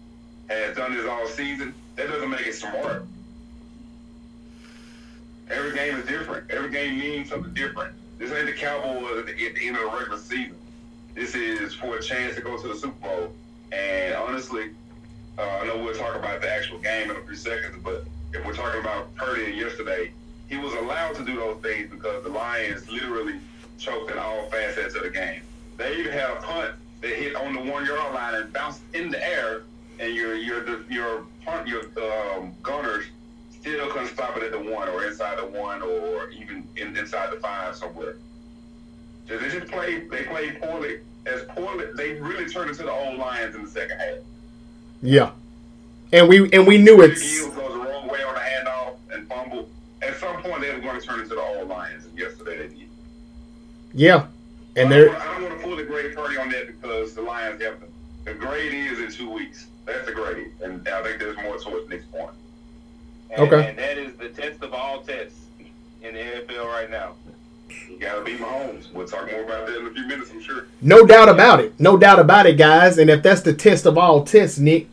has 0.47 0.75
done 0.75 0.93
this 0.93 1.07
all 1.09 1.27
season. 1.27 1.73
That 1.95 2.07
doesn't 2.09 2.29
make 2.29 2.45
it 2.45 2.53
smart. 2.53 3.07
Every 5.49 5.73
game 5.73 5.95
is 5.95 6.05
different. 6.05 6.51
Every 6.51 6.69
game 6.69 6.99
means 6.99 7.29
something 7.29 7.53
different. 7.53 7.95
This 8.17 8.31
ain't 8.31 8.45
the 8.45 8.53
Cowboys 8.53 9.19
at 9.19 9.25
the, 9.25 9.67
end 9.67 9.75
of 9.75 9.91
the 9.91 9.97
regular 9.97 10.17
season. 10.17 10.55
This 11.13 11.35
is 11.35 11.73
for 11.73 11.97
a 11.97 12.01
chance 12.01 12.35
to 12.35 12.41
go 12.41 12.57
to 12.57 12.67
the 12.67 12.75
Super 12.75 13.07
Bowl. 13.07 13.33
And 13.71 14.15
honestly, 14.15 14.71
uh, 15.37 15.41
I 15.41 15.67
know 15.67 15.77
we'll 15.77 15.95
talk 15.95 16.15
about 16.15 16.41
the 16.41 16.49
actual 16.49 16.77
game 16.79 17.09
in 17.09 17.17
a 17.17 17.21
few 17.21 17.35
seconds, 17.35 17.75
but 17.83 18.05
if 18.33 18.45
we're 18.45 18.53
talking 18.53 18.79
about 18.79 19.13
Purdy 19.15 19.51
yesterday, 19.53 20.11
he 20.47 20.57
was 20.57 20.73
allowed 20.73 21.15
to 21.15 21.25
do 21.25 21.35
those 21.35 21.61
things 21.61 21.89
because 21.89 22.23
the 22.23 22.29
Lions 22.29 22.89
literally 22.89 23.39
choked 23.77 24.11
in 24.11 24.17
all 24.17 24.49
facets 24.49 24.95
of 24.95 25.03
the 25.03 25.09
game. 25.09 25.41
They 25.77 25.97
even 25.97 26.13
had 26.13 26.29
a 26.29 26.35
punt 26.41 26.75
that 27.01 27.11
hit 27.11 27.35
on 27.35 27.53
the 27.53 27.59
one 27.59 27.85
yard 27.85 28.13
line 28.13 28.35
and 28.35 28.53
bounced 28.53 28.81
in 28.93 29.09
the 29.09 29.27
air, 29.27 29.63
and 29.99 30.13
your 30.13 30.35
your 30.35 30.81
your 30.89 31.25
punt 31.43 31.67
your 31.67 31.83
um, 32.37 32.53
gunners 32.63 33.05
still 33.65 33.89
couldn't 33.89 34.09
stop 34.09 34.37
it 34.37 34.43
at 34.43 34.51
the 34.51 34.59
one 34.59 34.87
or 34.89 35.05
inside 35.05 35.39
the 35.39 35.45
one 35.45 35.81
or 35.81 36.29
even 36.29 36.67
in, 36.77 36.95
inside 36.95 37.31
the 37.31 37.37
five 37.37 37.75
somewhere. 37.75 38.17
So 39.27 39.37
they 39.39 39.49
just 39.49 39.71
played. 39.71 40.09
They 40.11 40.23
played 40.23 40.61
poorly. 40.61 40.99
As 41.25 41.41
poorly, 41.49 41.85
they 41.97 42.13
really 42.13 42.47
turned 42.47 42.69
into 42.69 42.83
the 42.83 42.91
old 42.91 43.17
Lions 43.17 43.55
in 43.55 43.63
the 43.63 43.69
second 43.69 43.97
half. 43.97 44.17
Yeah. 45.01 45.31
And 46.13 46.29
we 46.29 46.51
and 46.51 46.67
we 46.67 46.77
knew 46.77 47.01
it. 47.01 47.15
goes 47.15 47.53
the 47.55 47.59
wrong 47.59 48.07
way 48.07 48.21
on 48.21 48.35
the 48.35 48.39
handoff 48.39 48.97
and 49.11 49.27
fumble. 49.27 49.67
At 50.03 50.15
some 50.17 50.43
point, 50.43 50.61
they 50.61 50.71
were 50.71 50.79
going 50.79 51.01
to 51.01 51.05
turn 51.05 51.21
into 51.21 51.33
the 51.33 51.41
old 51.41 51.67
Lions, 51.67 52.05
and 52.05 52.17
yesterday 52.17 52.57
they 52.57 52.67
did. 52.75 52.89
yeah. 53.93 54.27
And 54.77 54.89
don't, 54.89 55.15
I 55.15 55.39
don't 55.39 55.43
want 55.43 55.57
to 55.57 55.65
pull 55.65 55.75
the 55.77 55.85
grade 55.85 56.15
party 56.15 56.37
on 56.37 56.49
that 56.49 56.67
because 56.67 57.15
the 57.15 57.21
Lions 57.21 57.61
have 57.63 57.79
the, 57.79 57.87
the 58.25 58.37
grade 58.37 58.73
is 58.73 58.99
in 58.99 59.09
two 59.09 59.31
weeks. 59.31 59.67
That's 59.85 60.05
the 60.05 60.11
grade, 60.11 60.51
and 60.61 60.87
I 60.87 61.01
think 61.01 61.19
there's 61.19 61.37
more 61.37 61.57
towards 61.57 61.89
next 61.89 62.11
point. 62.11 62.31
And, 63.35 63.47
Okay. 63.47 63.69
And 63.69 63.77
that 63.77 63.97
is 63.97 64.15
the 64.15 64.29
test 64.29 64.63
of 64.63 64.73
all 64.73 65.01
tests 65.01 65.39
in 66.01 66.13
the 66.13 66.19
NFL 66.19 66.65
right 66.65 66.89
now. 66.89 67.13
You 67.89 67.97
got 67.99 68.15
to 68.15 68.23
beat 68.23 68.39
Mahomes. 68.39 68.91
We'll 68.93 69.07
talk 69.07 69.31
more 69.31 69.43
about 69.43 69.67
that 69.67 69.77
in 69.79 69.87
a 69.87 69.91
few 69.91 70.05
minutes, 70.05 70.31
I'm 70.31 70.41
sure. 70.41 70.67
no 70.81 71.05
doubt 71.05 71.29
about 71.29 71.59
it. 71.59 71.79
No 71.79 71.97
doubt 71.97 72.19
about 72.19 72.45
it, 72.45 72.57
guys. 72.57 72.97
And 72.97 73.09
if 73.09 73.23
that's 73.23 73.41
the 73.41 73.53
test 73.53 73.85
of 73.85 73.97
all 73.97 74.23
tests, 74.23 74.57
Nick, 74.57 74.87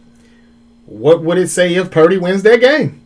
what 0.86 1.22
would 1.22 1.38
it 1.38 1.48
say 1.48 1.74
if 1.74 1.90
Purdy 1.90 2.18
wins 2.18 2.42
that 2.42 2.60
game? 2.60 3.00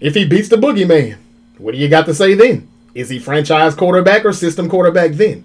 If 0.00 0.14
he 0.14 0.24
beats 0.26 0.48
the 0.48 0.56
boogeyman, 0.56 1.16
what 1.58 1.72
do 1.72 1.78
you 1.78 1.88
got 1.88 2.06
to 2.06 2.14
say 2.14 2.34
then? 2.34 2.68
Is 2.94 3.08
he 3.08 3.18
franchise 3.18 3.74
quarterback 3.74 4.24
or 4.24 4.32
system 4.32 4.68
quarterback 4.68 5.12
then? 5.12 5.44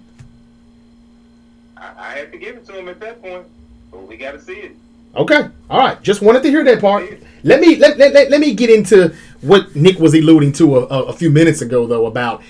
I, 1.76 1.92
I 1.96 2.18
have 2.18 2.32
to 2.32 2.38
give 2.38 2.56
it 2.56 2.66
to 2.66 2.78
him 2.78 2.88
at 2.88 3.00
that 3.00 3.22
point, 3.22 3.46
but 3.90 4.06
we 4.06 4.16
got 4.16 4.32
to 4.32 4.40
see 4.40 4.54
it. 4.54 4.76
Okay. 5.14 5.48
All 5.70 5.78
right. 5.78 6.02
Just 6.02 6.22
wanted 6.22 6.42
to 6.42 6.50
hear 6.50 6.64
that 6.64 6.80
part. 6.80 7.04
Let 7.44 7.60
me 7.60 7.76
let, 7.76 7.98
let, 7.98 8.12
let, 8.12 8.30
let 8.30 8.40
me 8.40 8.54
get 8.54 8.70
into 8.70 9.14
what 9.40 9.74
Nick 9.74 9.98
was 9.98 10.14
alluding 10.14 10.52
to 10.52 10.78
a, 10.78 10.86
a, 10.86 11.02
a 11.04 11.12
few 11.12 11.30
minutes 11.30 11.60
ago, 11.60 11.86
though, 11.86 12.06
about 12.06 12.42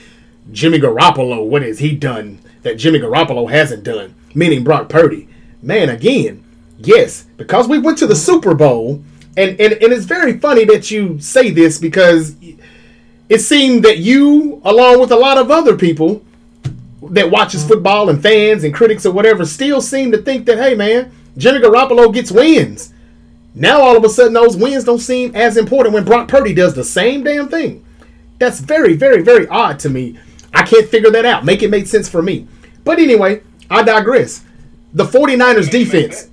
Jimmy 0.51 0.79
Garoppolo. 0.79 1.47
What 1.47 1.63
has 1.63 1.79
he 1.79 1.95
done 1.95 2.39
that 2.63 2.77
Jimmy 2.77 2.99
Garoppolo 2.99 3.51
hasn't 3.51 3.85
done? 3.85 4.15
Meaning 4.35 4.65
Brock 4.65 4.89
Purdy. 4.89 5.29
Man, 5.63 5.89
again, 5.89 6.45
yes, 6.79 7.25
because 7.37 7.69
we 7.69 7.79
went 7.79 7.99
to 7.99 8.07
the 8.07 8.17
Super 8.17 8.55
Bowl, 8.55 9.03
and, 9.37 9.61
and, 9.61 9.73
and 9.75 9.93
it's 9.93 10.05
very 10.05 10.39
funny 10.39 10.65
that 10.65 10.91
you 10.91 11.21
say 11.21 11.51
this 11.51 11.79
because 11.79 12.35
it 13.29 13.39
seemed 13.39 13.85
that 13.85 13.99
you, 13.99 14.61
along 14.65 15.01
with 15.01 15.13
a 15.13 15.17
lot 15.17 15.39
of 15.39 15.51
other 15.51 15.77
people 15.77 16.23
that 17.11 17.31
watches 17.31 17.67
football 17.67 18.09
and 18.09 18.23
fans 18.23 18.65
and 18.65 18.75
critics 18.75 19.07
or 19.07 19.13
whatever, 19.13 19.45
still 19.47 19.81
seem 19.81 20.13
to 20.13 20.19
think 20.19 20.47
that, 20.47 20.59
hey, 20.59 20.75
man, 20.75 21.13
Jimmy 21.37 21.61
Garoppolo 21.61 22.13
gets 22.13 22.31
wins. 22.31 22.92
Now 23.55 23.81
all 23.83 23.97
of 23.97 24.05
a 24.05 24.09
sudden 24.09 24.33
those 24.33 24.57
wins 24.57 24.85
don't 24.85 24.99
seem 24.99 25.35
as 25.35 25.57
important 25.57 25.95
when 25.95 26.05
Brock 26.05 26.29
Purdy 26.29 26.55
does 26.55 26.75
the 26.75 26.85
same 26.85 27.23
damn 27.23 27.49
thing. 27.49 27.85
That's 28.39 28.61
very, 28.61 28.95
very, 28.95 29.23
very 29.23 29.47
odd 29.49 29.79
to 29.81 29.91
me. 29.91 30.19
I 30.55 30.63
can't 30.63 30.89
figure 30.89 31.11
that 31.11 31.25
out. 31.25 31.45
Make 31.45 31.63
it 31.63 31.71
make 31.71 31.87
sense 31.87 32.09
for 32.09 32.23
me. 32.23 32.47
But 32.85 32.99
anyway, 32.99 33.43
I 33.71 33.83
digress. 33.83 34.45
The 34.95 35.05
49ers 35.05 35.71
defense. 35.71 36.29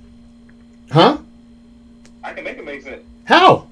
Huh? 0.90 1.18
I 2.22 2.32
can 2.32 2.44
make 2.44 2.58
it 2.58 2.64
make 2.64 2.82
sense. 2.82 3.02
How? 3.24 3.68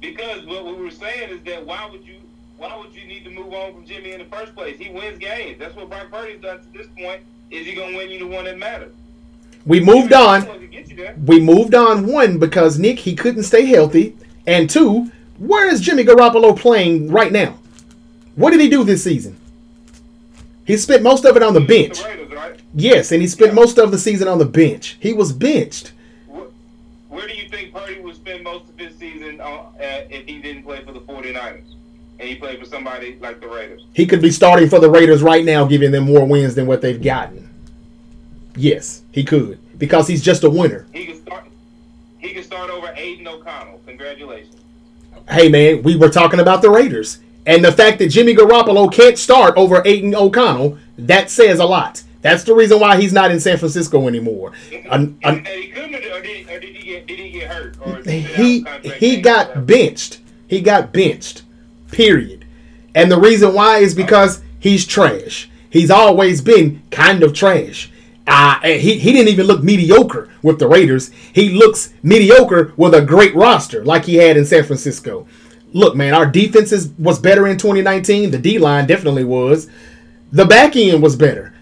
Because 0.00 0.44
what 0.46 0.66
we 0.66 0.72
were 0.72 0.90
saying 0.90 1.30
is 1.30 1.42
that 1.44 1.64
why 1.66 1.88
would 1.90 2.06
you 2.06 2.16
why 2.58 2.76
would 2.76 2.94
you 2.94 3.06
need 3.06 3.24
to 3.24 3.30
move 3.30 3.52
on 3.54 3.72
from 3.72 3.86
Jimmy 3.86 4.12
in 4.12 4.18
the 4.18 4.26
first 4.26 4.54
place? 4.54 4.78
He 4.78 4.90
wins 4.90 5.18
games. 5.18 5.58
That's 5.58 5.74
what 5.74 5.88
Brock 5.88 6.10
Purdy's 6.10 6.42
done 6.42 6.58
to 6.58 6.78
this 6.78 6.88
point. 6.98 7.22
Is 7.50 7.66
he 7.66 7.74
gonna 7.74 7.96
win 7.96 8.10
you 8.10 8.18
the 8.18 8.26
one 8.26 8.44
that 8.44 8.58
matters? 8.58 8.92
We 9.66 9.80
moved 9.80 10.12
on. 10.12 10.48
We 11.26 11.40
moved 11.40 11.74
on 11.74 12.06
one 12.06 12.38
because 12.38 12.78
Nick 12.78 12.98
he 12.98 13.14
couldn't 13.14 13.44
stay 13.44 13.66
healthy, 13.66 14.16
and 14.46 14.68
two, 14.68 15.10
where 15.38 15.68
is 15.68 15.80
Jimmy 15.80 16.04
Garoppolo 16.04 16.58
playing 16.58 17.10
right 17.10 17.32
now? 17.32 17.58
What 18.36 18.50
did 18.50 18.60
he 18.60 18.68
do 18.68 18.84
this 18.84 19.04
season? 19.04 19.36
He 20.64 20.76
spent 20.76 21.02
most 21.02 21.24
of 21.24 21.36
it 21.36 21.42
on 21.42 21.54
the 21.54 21.60
bench. 21.60 22.00
Yes, 22.74 23.10
and 23.10 23.20
he 23.20 23.28
spent 23.28 23.54
most 23.54 23.78
of 23.78 23.90
the 23.90 23.98
season 23.98 24.28
on 24.28 24.38
the 24.38 24.44
bench. 24.44 24.96
He 25.00 25.12
was 25.12 25.32
benched. 25.32 25.92
Where 27.08 27.26
do 27.26 27.34
you 27.34 27.48
think 27.48 27.74
Purdy 27.74 28.00
would 28.00 28.14
spend 28.14 28.44
most 28.44 28.68
of 28.68 28.78
his 28.78 28.96
season 28.96 29.40
uh, 29.40 29.64
if 29.78 30.26
he 30.26 30.38
didn't 30.38 30.62
play 30.62 30.84
for 30.84 30.92
the 30.92 31.00
49ers? 31.00 31.62
And 32.20 32.28
he 32.28 32.36
played 32.36 32.60
for 32.60 32.66
somebody 32.66 33.18
like 33.20 33.40
the 33.40 33.48
Raiders. 33.48 33.84
He 33.94 34.06
could 34.06 34.22
be 34.22 34.30
starting 34.30 34.68
for 34.68 34.78
the 34.78 34.90
Raiders 34.90 35.22
right 35.22 35.44
now, 35.44 35.64
giving 35.64 35.90
them 35.90 36.04
more 36.04 36.24
wins 36.24 36.54
than 36.54 36.66
what 36.66 36.82
they've 36.82 37.02
gotten. 37.02 37.49
Yes, 38.56 39.02
he 39.12 39.24
could 39.24 39.58
because 39.78 40.06
he's 40.06 40.22
just 40.22 40.44
a 40.44 40.50
winner. 40.50 40.86
He 40.92 41.06
can 41.06 41.20
start. 41.20 41.44
He 42.18 42.32
could 42.34 42.44
start 42.44 42.70
over 42.70 42.92
Aidan 42.94 43.26
O'Connell. 43.26 43.80
Congratulations. 43.86 44.56
Hey 45.28 45.48
man, 45.48 45.82
we 45.82 45.96
were 45.96 46.08
talking 46.08 46.40
about 46.40 46.62
the 46.62 46.70
Raiders, 46.70 47.20
and 47.46 47.64
the 47.64 47.72
fact 47.72 47.98
that 47.98 48.08
Jimmy 48.08 48.34
Garoppolo 48.34 48.92
can't 48.92 49.18
start 49.18 49.56
over 49.56 49.82
Aidan 49.84 50.14
O'Connell 50.14 50.78
that 50.98 51.30
says 51.30 51.58
a 51.58 51.64
lot. 51.64 52.02
That's 52.22 52.44
the 52.44 52.54
reason 52.54 52.78
why 52.78 53.00
he's 53.00 53.14
not 53.14 53.30
in 53.30 53.40
San 53.40 53.56
Francisco 53.56 54.06
anymore. 54.06 54.52
An, 54.90 55.18
an, 55.22 55.44
he 55.46 55.68
couldn't, 55.68 55.94
or 55.94 56.20
did, 56.20 56.50
or 56.50 56.60
did, 56.60 56.76
he 56.76 56.82
get, 56.82 57.06
did 57.06 57.18
he 57.18 57.30
get 57.30 57.50
hurt? 57.50 58.06
he 58.06 58.64
he 58.98 59.20
got 59.20 59.66
benched. 59.66 60.20
He 60.46 60.60
got 60.60 60.92
benched. 60.92 61.42
Period. 61.90 62.44
And 62.94 63.10
the 63.10 63.18
reason 63.18 63.54
why 63.54 63.78
is 63.78 63.94
because 63.94 64.42
he's 64.58 64.86
trash. 64.86 65.48
He's 65.70 65.90
always 65.90 66.42
been 66.42 66.82
kind 66.90 67.22
of 67.22 67.32
trash. 67.32 67.90
Uh, 68.26 68.60
he, 68.62 68.98
he 68.98 69.12
didn't 69.12 69.28
even 69.28 69.46
look 69.46 69.62
mediocre 69.62 70.28
with 70.42 70.58
the 70.58 70.68
Raiders. 70.68 71.10
He 71.32 71.50
looks 71.50 71.92
mediocre 72.02 72.72
with 72.76 72.94
a 72.94 73.02
great 73.02 73.34
roster 73.34 73.84
like 73.84 74.04
he 74.04 74.16
had 74.16 74.36
in 74.36 74.44
San 74.44 74.64
Francisco. 74.64 75.26
Look, 75.72 75.96
man, 75.96 76.14
our 76.14 76.26
defense 76.26 76.72
is, 76.72 76.90
was 76.98 77.18
better 77.18 77.46
in 77.46 77.56
2019. 77.56 78.30
The 78.30 78.38
D 78.38 78.58
line 78.58 78.86
definitely 78.86 79.24
was. 79.24 79.68
The 80.32 80.44
back 80.44 80.76
end 80.76 81.02
was 81.02 81.16
better. 81.16 81.54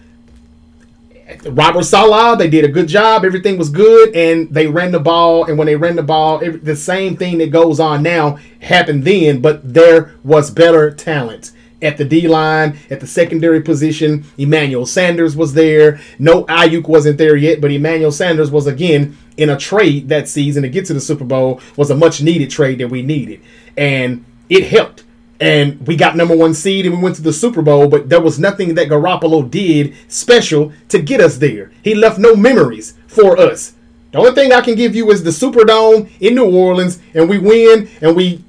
Robert 1.45 1.83
Saleh, 1.83 2.37
they 2.37 2.49
did 2.49 2.65
a 2.65 2.69
good 2.69 2.87
job. 2.87 3.23
Everything 3.23 3.57
was 3.57 3.69
good, 3.69 4.15
and 4.15 4.49
they 4.49 4.67
ran 4.67 4.91
the 4.91 4.99
ball. 4.99 5.45
And 5.45 5.57
when 5.57 5.67
they 5.67 5.75
ran 5.75 5.95
the 5.95 6.03
ball, 6.03 6.39
the 6.39 6.75
same 6.75 7.15
thing 7.15 7.37
that 7.37 7.51
goes 7.51 7.79
on 7.79 8.03
now 8.03 8.39
happened 8.61 9.03
then, 9.03 9.39
but 9.39 9.73
there 9.73 10.15
was 10.23 10.51
better 10.51 10.91
talent 10.91 11.51
at 11.81 11.97
the 11.97 12.05
D 12.05 12.27
line, 12.27 12.77
at 12.89 12.99
the 12.99 13.07
secondary 13.07 13.61
position. 13.61 14.25
Emmanuel 14.37 14.85
Sanders 14.85 15.35
was 15.35 15.53
there. 15.53 15.99
No 16.17 16.43
Aiyuk 16.45 16.87
wasn't 16.87 17.17
there 17.17 17.35
yet, 17.35 17.61
but 17.61 17.71
Emmanuel 17.71 18.11
Sanders 18.11 18.51
was 18.51 18.67
again 18.67 19.17
in 19.37 19.49
a 19.49 19.57
trade 19.57 20.09
that 20.09 20.27
season 20.27 20.63
to 20.63 20.69
get 20.69 20.85
to 20.85 20.93
the 20.93 21.01
Super 21.01 21.25
Bowl. 21.25 21.61
Was 21.75 21.89
a 21.89 21.95
much 21.95 22.21
needed 22.21 22.49
trade 22.49 22.79
that 22.79 22.89
we 22.89 23.01
needed, 23.01 23.41
and 23.77 24.25
it 24.49 24.67
helped. 24.67 25.03
And 25.41 25.87
we 25.87 25.95
got 25.95 26.17
number 26.17 26.35
one 26.35 26.53
seed 26.53 26.85
and 26.85 26.97
we 26.97 27.01
went 27.01 27.15
to 27.15 27.21
the 27.21 27.31
Super 27.31 27.61
Bowl, 27.61 27.87
but 27.87 28.09
there 28.09 28.19
was 28.19 28.39
nothing 28.39 28.75
that 28.75 28.89
Garoppolo 28.89 29.49
did 29.49 29.95
special 30.09 30.73
to 30.89 31.01
get 31.01 31.21
us 31.21 31.37
there. 31.37 31.71
He 31.81 31.95
left 31.95 32.19
no 32.19 32.35
memories 32.35 32.95
for 33.07 33.39
us. 33.39 33.73
The 34.11 34.17
only 34.17 34.33
thing 34.33 34.51
I 34.51 34.59
can 34.59 34.75
give 34.75 34.95
you 34.95 35.09
is 35.11 35.23
the 35.23 35.29
Superdome 35.29 36.09
in 36.19 36.35
New 36.35 36.51
Orleans, 36.53 36.99
and 37.13 37.29
we 37.29 37.37
win, 37.37 37.89
and 38.01 38.17
we 38.17 38.43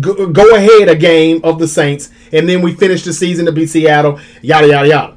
go, 0.00 0.54
ahead 0.54 0.88
a 0.88 0.96
game 0.96 1.40
of 1.44 1.58
the 1.58 1.68
Saints, 1.68 2.10
and 2.32 2.48
then 2.48 2.62
we 2.62 2.74
finish 2.74 3.04
the 3.04 3.12
season 3.12 3.46
to 3.46 3.52
beat 3.52 3.68
Seattle, 3.68 4.20
yada 4.42 4.68
yada 4.68 4.88
yada. 4.88 5.16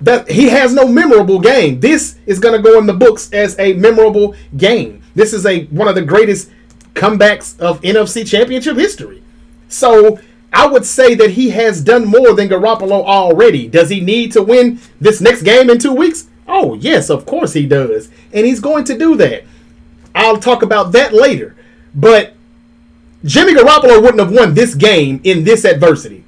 That 0.00 0.30
he 0.30 0.48
has 0.48 0.74
no 0.74 0.86
memorable 0.86 1.40
game. 1.40 1.80
This 1.80 2.16
is 2.26 2.38
going 2.38 2.54
to 2.56 2.62
go 2.62 2.78
in 2.78 2.86
the 2.86 2.92
books 2.92 3.32
as 3.32 3.58
a 3.58 3.72
memorable 3.74 4.34
game. 4.56 5.02
This 5.14 5.32
is 5.32 5.46
a 5.46 5.64
one 5.66 5.88
of 5.88 5.94
the 5.94 6.02
greatest 6.02 6.50
comebacks 6.94 7.58
of 7.60 7.80
NFC 7.82 8.26
Championship 8.26 8.76
history. 8.76 9.22
So 9.68 10.18
I 10.52 10.66
would 10.66 10.84
say 10.84 11.14
that 11.16 11.30
he 11.30 11.50
has 11.50 11.80
done 11.80 12.06
more 12.06 12.32
than 12.32 12.48
Garoppolo 12.48 13.04
already. 13.04 13.66
Does 13.66 13.90
he 13.90 14.00
need 14.00 14.32
to 14.32 14.42
win 14.42 14.80
this 15.00 15.20
next 15.20 15.42
game 15.42 15.68
in 15.68 15.78
two 15.78 15.92
weeks? 15.92 16.28
Oh 16.46 16.74
yes, 16.74 17.10
of 17.10 17.26
course 17.26 17.52
he 17.52 17.66
does, 17.66 18.10
and 18.32 18.46
he's 18.46 18.60
going 18.60 18.84
to 18.84 18.98
do 18.98 19.16
that. 19.16 19.44
I'll 20.14 20.36
talk 20.36 20.62
about 20.62 20.92
that 20.92 21.12
later. 21.12 21.56
But 21.94 22.33
Jimmy 23.24 23.54
Garoppolo 23.54 24.02
wouldn't 24.02 24.20
have 24.20 24.32
won 24.32 24.54
this 24.54 24.74
game 24.74 25.20
in 25.24 25.44
this 25.44 25.64
adversity. 25.64 26.24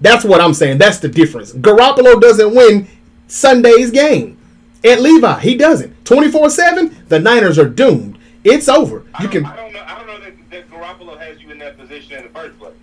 That's 0.00 0.24
what 0.24 0.40
I'm 0.40 0.54
saying. 0.54 0.78
That's 0.78 0.98
the 0.98 1.08
difference. 1.08 1.52
Garoppolo 1.52 2.20
doesn't 2.20 2.54
win 2.54 2.86
Sunday's 3.26 3.90
game. 3.90 4.38
At 4.84 5.00
Levi, 5.00 5.40
he 5.40 5.56
doesn't. 5.56 6.04
24 6.04 6.50
7, 6.50 7.04
the 7.08 7.18
Niners 7.18 7.58
are 7.58 7.68
doomed. 7.68 8.18
It's 8.44 8.68
over. 8.68 9.04
You 9.20 9.28
can. 9.28 9.44
I 9.44 9.56
don't 9.56 9.72
know, 9.72 9.84
I 9.84 9.98
don't 9.98 10.06
know 10.06 10.20
that, 10.20 10.50
that 10.50 10.70
Garoppolo 10.70 11.18
has 11.18 11.42
you 11.42 11.50
in 11.50 11.58
that 11.58 11.76
position 11.76 12.16
in 12.16 12.22
the 12.22 12.28
first 12.28 12.56
place. 12.58 12.74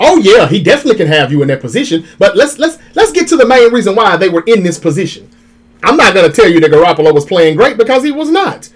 Oh 0.00 0.18
yeah, 0.18 0.46
he 0.46 0.62
definitely 0.62 0.96
can 0.96 1.08
have 1.08 1.32
you 1.32 1.42
in 1.42 1.48
that 1.48 1.60
position. 1.60 2.06
But 2.18 2.36
let's 2.36 2.58
let's 2.58 2.78
let's 2.94 3.10
get 3.10 3.26
to 3.28 3.36
the 3.36 3.46
main 3.46 3.72
reason 3.72 3.96
why 3.96 4.16
they 4.16 4.28
were 4.28 4.44
in 4.46 4.62
this 4.62 4.78
position. 4.78 5.28
I'm 5.82 5.96
not 5.96 6.14
gonna 6.14 6.30
tell 6.30 6.48
you 6.48 6.60
that 6.60 6.70
Garoppolo 6.70 7.12
was 7.12 7.26
playing 7.26 7.56
great 7.56 7.76
because 7.76 8.04
he 8.04 8.12
was 8.12 8.30
not. 8.30 8.70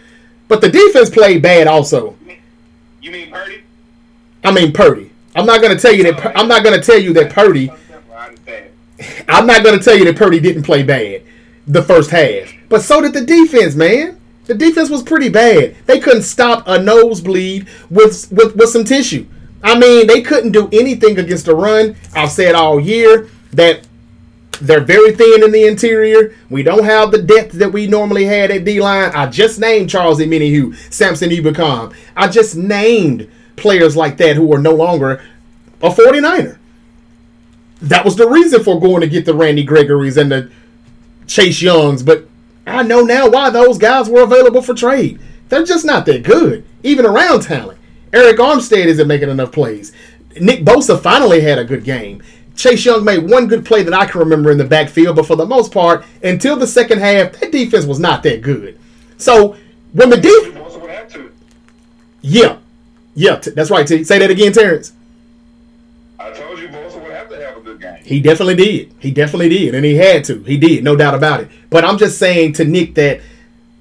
But 0.48 0.60
the 0.60 0.68
defense 0.68 1.08
played 1.08 1.42
bad 1.42 1.68
also. 1.68 2.16
You 3.02 3.10
mean 3.10 3.30
Purdy? 3.32 3.62
I 4.44 4.52
mean 4.52 4.72
Purdy. 4.72 5.10
I'm 5.34 5.44
not 5.44 5.60
gonna 5.60 5.78
tell 5.78 5.92
you 5.92 6.04
that. 6.04 6.36
I'm 6.36 6.46
not 6.46 6.62
gonna 6.62 6.80
tell 6.80 6.98
you 6.98 7.12
that 7.14 7.32
Purdy. 7.32 7.70
I'm 9.28 9.46
not 9.46 9.64
gonna 9.64 9.80
tell 9.80 9.96
you 9.96 10.04
that 10.04 10.16
Purdy 10.16 10.38
didn't 10.38 10.62
play 10.62 10.84
bad 10.84 11.22
the 11.66 11.82
first 11.82 12.10
half, 12.10 12.52
but 12.68 12.82
so 12.82 13.00
did 13.00 13.12
the 13.12 13.24
defense, 13.24 13.74
man. 13.74 14.20
The 14.46 14.54
defense 14.54 14.88
was 14.88 15.02
pretty 15.02 15.28
bad. 15.28 15.76
They 15.86 15.98
couldn't 15.98 16.22
stop 16.22 16.64
a 16.66 16.80
nosebleed 16.80 17.66
with 17.90 18.30
with 18.30 18.54
with 18.54 18.68
some 18.68 18.84
tissue. 18.84 19.26
I 19.64 19.78
mean, 19.78 20.06
they 20.06 20.22
couldn't 20.22 20.52
do 20.52 20.68
anything 20.72 21.18
against 21.18 21.46
the 21.46 21.54
run. 21.54 21.96
I've 22.14 22.30
said 22.30 22.54
all 22.54 22.78
year 22.80 23.28
that 23.52 23.86
they're 24.62 24.80
very 24.80 25.12
thin 25.12 25.42
in 25.42 25.50
the 25.50 25.66
interior. 25.66 26.34
We 26.48 26.62
don't 26.62 26.84
have 26.84 27.10
the 27.10 27.20
depth 27.20 27.52
that 27.52 27.72
we 27.72 27.86
normally 27.86 28.24
had 28.24 28.50
at 28.50 28.64
D 28.64 28.80
line. 28.80 29.10
I 29.14 29.26
just 29.26 29.58
named 29.58 29.90
Charles 29.90 30.20
Omenihu, 30.20 30.74
Samson 30.92 31.30
Ebukam. 31.30 31.94
I 32.16 32.28
just 32.28 32.56
named 32.56 33.28
players 33.56 33.96
like 33.96 34.16
that 34.18 34.36
who 34.36 34.52
are 34.54 34.58
no 34.58 34.72
longer 34.72 35.22
a 35.82 35.90
49er. 35.90 36.58
That 37.80 38.04
was 38.04 38.16
the 38.16 38.28
reason 38.28 38.62
for 38.62 38.80
going 38.80 39.00
to 39.00 39.08
get 39.08 39.24
the 39.24 39.34
Randy 39.34 39.64
Gregories 39.64 40.16
and 40.16 40.30
the 40.30 40.50
Chase 41.26 41.60
Youngs, 41.60 42.02
but 42.04 42.28
I 42.66 42.84
know 42.84 43.02
now 43.02 43.28
why 43.28 43.50
those 43.50 43.78
guys 43.78 44.08
were 44.08 44.22
available 44.22 44.62
for 44.62 44.74
trade. 44.74 45.18
They're 45.48 45.64
just 45.64 45.84
not 45.84 46.06
that 46.06 46.22
good, 46.22 46.64
even 46.84 47.04
around 47.04 47.42
talent. 47.42 47.80
Arik 48.12 48.36
Armstead 48.36 48.86
isn't 48.86 49.08
making 49.08 49.30
enough 49.30 49.50
plays. 49.50 49.92
Nick 50.40 50.64
Bosa 50.64 51.00
finally 51.00 51.40
had 51.40 51.58
a 51.58 51.64
good 51.64 51.84
game. 51.84 52.22
Chase 52.56 52.84
Young 52.84 53.04
made 53.04 53.28
one 53.28 53.46
good 53.48 53.64
play 53.64 53.82
that 53.82 53.94
I 53.94 54.06
can 54.06 54.20
remember 54.20 54.50
in 54.50 54.58
the 54.58 54.64
backfield, 54.64 55.16
but 55.16 55.26
for 55.26 55.36
the 55.36 55.46
most 55.46 55.72
part, 55.72 56.04
until 56.22 56.56
the 56.56 56.66
second 56.66 56.98
half, 57.00 57.32
that 57.40 57.50
defense 57.52 57.86
was 57.86 57.98
not 57.98 58.22
that 58.24 58.42
good. 58.42 58.78
So 59.16 59.56
when 59.92 60.10
the 60.10 60.16
defense, 60.18 60.58
yeah, 62.22 62.58
yeah, 63.14 63.36
t- 63.36 63.50
that's 63.50 63.70
right. 63.70 63.86
T. 63.86 64.04
Say 64.04 64.18
that 64.18 64.30
again, 64.30 64.52
Terrence. 64.52 64.92
I 66.20 66.30
told 66.30 66.58
you 66.60 66.68
Bosa 66.68 67.02
would 67.02 67.12
have 67.12 67.28
to 67.30 67.36
have 67.40 67.56
a 67.56 67.60
good 67.60 67.80
game. 67.80 67.98
He 68.04 68.20
definitely 68.20 68.54
did. 68.56 68.94
He 69.00 69.10
definitely 69.10 69.48
did, 69.48 69.74
and 69.74 69.84
he 69.84 69.96
had 69.96 70.24
to. 70.24 70.42
He 70.44 70.56
did, 70.56 70.84
no 70.84 70.94
doubt 70.96 71.14
about 71.14 71.40
it. 71.40 71.48
But 71.70 71.84
I'm 71.84 71.98
just 71.98 72.18
saying 72.18 72.52
to 72.54 72.64
Nick 72.64 72.94
that 72.94 73.20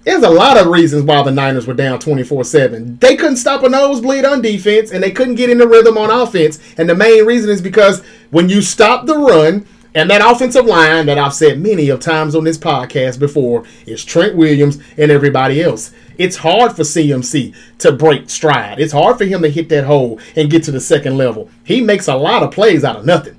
There's 0.04 0.24
a 0.24 0.30
lot 0.30 0.58
of 0.58 0.68
reasons 0.68 1.04
why 1.04 1.22
the 1.22 1.32
Niners 1.32 1.68
were 1.68 1.76
down 1.76 2.00
24 2.00 2.44
7. 2.44 2.98
They 2.98 3.16
couldn't 3.16 3.38
stop 3.38 3.64
a 3.64 3.70
nosebleed 3.70 4.26
on 4.26 4.42
defense, 4.42 4.92
and 4.92 5.04
they 5.04 5.12
couldn't 5.12 5.36
get 5.36 5.52
in 5.52 5.60
the 5.60 5.68
rhythm 5.68 5.98
on 5.98 6.10
offense. 6.10 6.60
And 6.78 6.90
the 6.90 6.96
main 6.96 7.24
reason 7.26 7.52
is 7.52 7.62
because 7.62 8.02
when 8.32 8.50
you 8.50 8.62
stop 8.62 9.06
the 9.06 9.18
run, 9.18 9.66
and 9.94 10.10
that 10.10 10.22
offensive 10.26 10.66
line 10.66 11.06
that 11.08 11.18
I've 11.18 11.34
said 11.34 11.60
many 11.60 11.90
of 11.90 12.00
times 12.00 12.34
on 12.34 12.46
this 12.46 12.58
podcast 12.58 13.20
before 13.20 13.66
is 13.86 14.06
Trent 14.06 14.36
Williams 14.36 14.80
and 14.98 15.12
everybody 15.12 15.62
else. 15.62 15.92
It's 16.18 16.38
hard 16.38 16.76
for 16.76 16.84
CMC 16.84 17.54
to 17.80 17.92
break 17.92 18.30
stride. 18.30 18.80
It's 18.80 18.94
hard 18.94 19.18
for 19.18 19.26
him 19.26 19.42
to 19.42 19.50
hit 19.50 19.68
that 19.70 19.84
hole 19.84 20.20
and 20.36 20.50
get 20.50 20.64
to 20.64 20.72
the 20.72 20.80
second 20.80 21.18
level. 21.18 21.50
He 21.66 21.82
makes 21.82 22.08
a 22.08 22.16
lot 22.16 22.42
of 22.42 22.52
plays 22.52 22.86
out 22.86 22.96
of 22.96 23.06
nothing. 23.06 23.38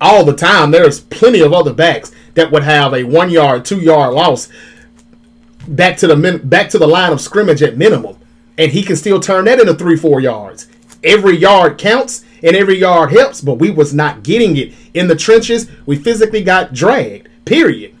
All 0.00 0.24
the 0.24 0.34
time, 0.34 0.72
there's 0.72 1.00
plenty 1.00 1.40
of 1.40 1.52
other 1.52 1.72
backs 1.72 2.10
that 2.34 2.50
would 2.50 2.64
have 2.64 2.92
a 2.92 3.04
one 3.04 3.30
yard, 3.30 3.64
two 3.64 3.80
yard 3.80 4.14
loss 4.14 4.48
back 5.68 5.96
to 5.98 6.06
the 6.06 6.16
min- 6.16 6.48
back 6.48 6.68
to 6.70 6.78
the 6.78 6.88
line 6.88 7.12
of 7.12 7.20
scrimmage 7.20 7.62
at 7.62 7.76
minimum, 7.76 8.16
and 8.58 8.72
he 8.72 8.82
can 8.82 8.96
still 8.96 9.20
turn 9.20 9.44
that 9.44 9.60
into 9.60 9.74
three, 9.74 9.96
four 9.96 10.20
yards. 10.20 10.66
Every 11.04 11.36
yard 11.36 11.78
counts 11.78 12.24
and 12.42 12.56
every 12.56 12.78
yard 12.78 13.12
helps, 13.12 13.40
but 13.40 13.54
we 13.54 13.70
was 13.70 13.94
not 13.94 14.22
getting 14.22 14.56
it 14.56 14.72
in 14.94 15.06
the 15.06 15.16
trenches. 15.16 15.70
We 15.86 15.96
physically 15.96 16.42
got 16.42 16.72
dragged. 16.72 17.28
Period. 17.44 17.94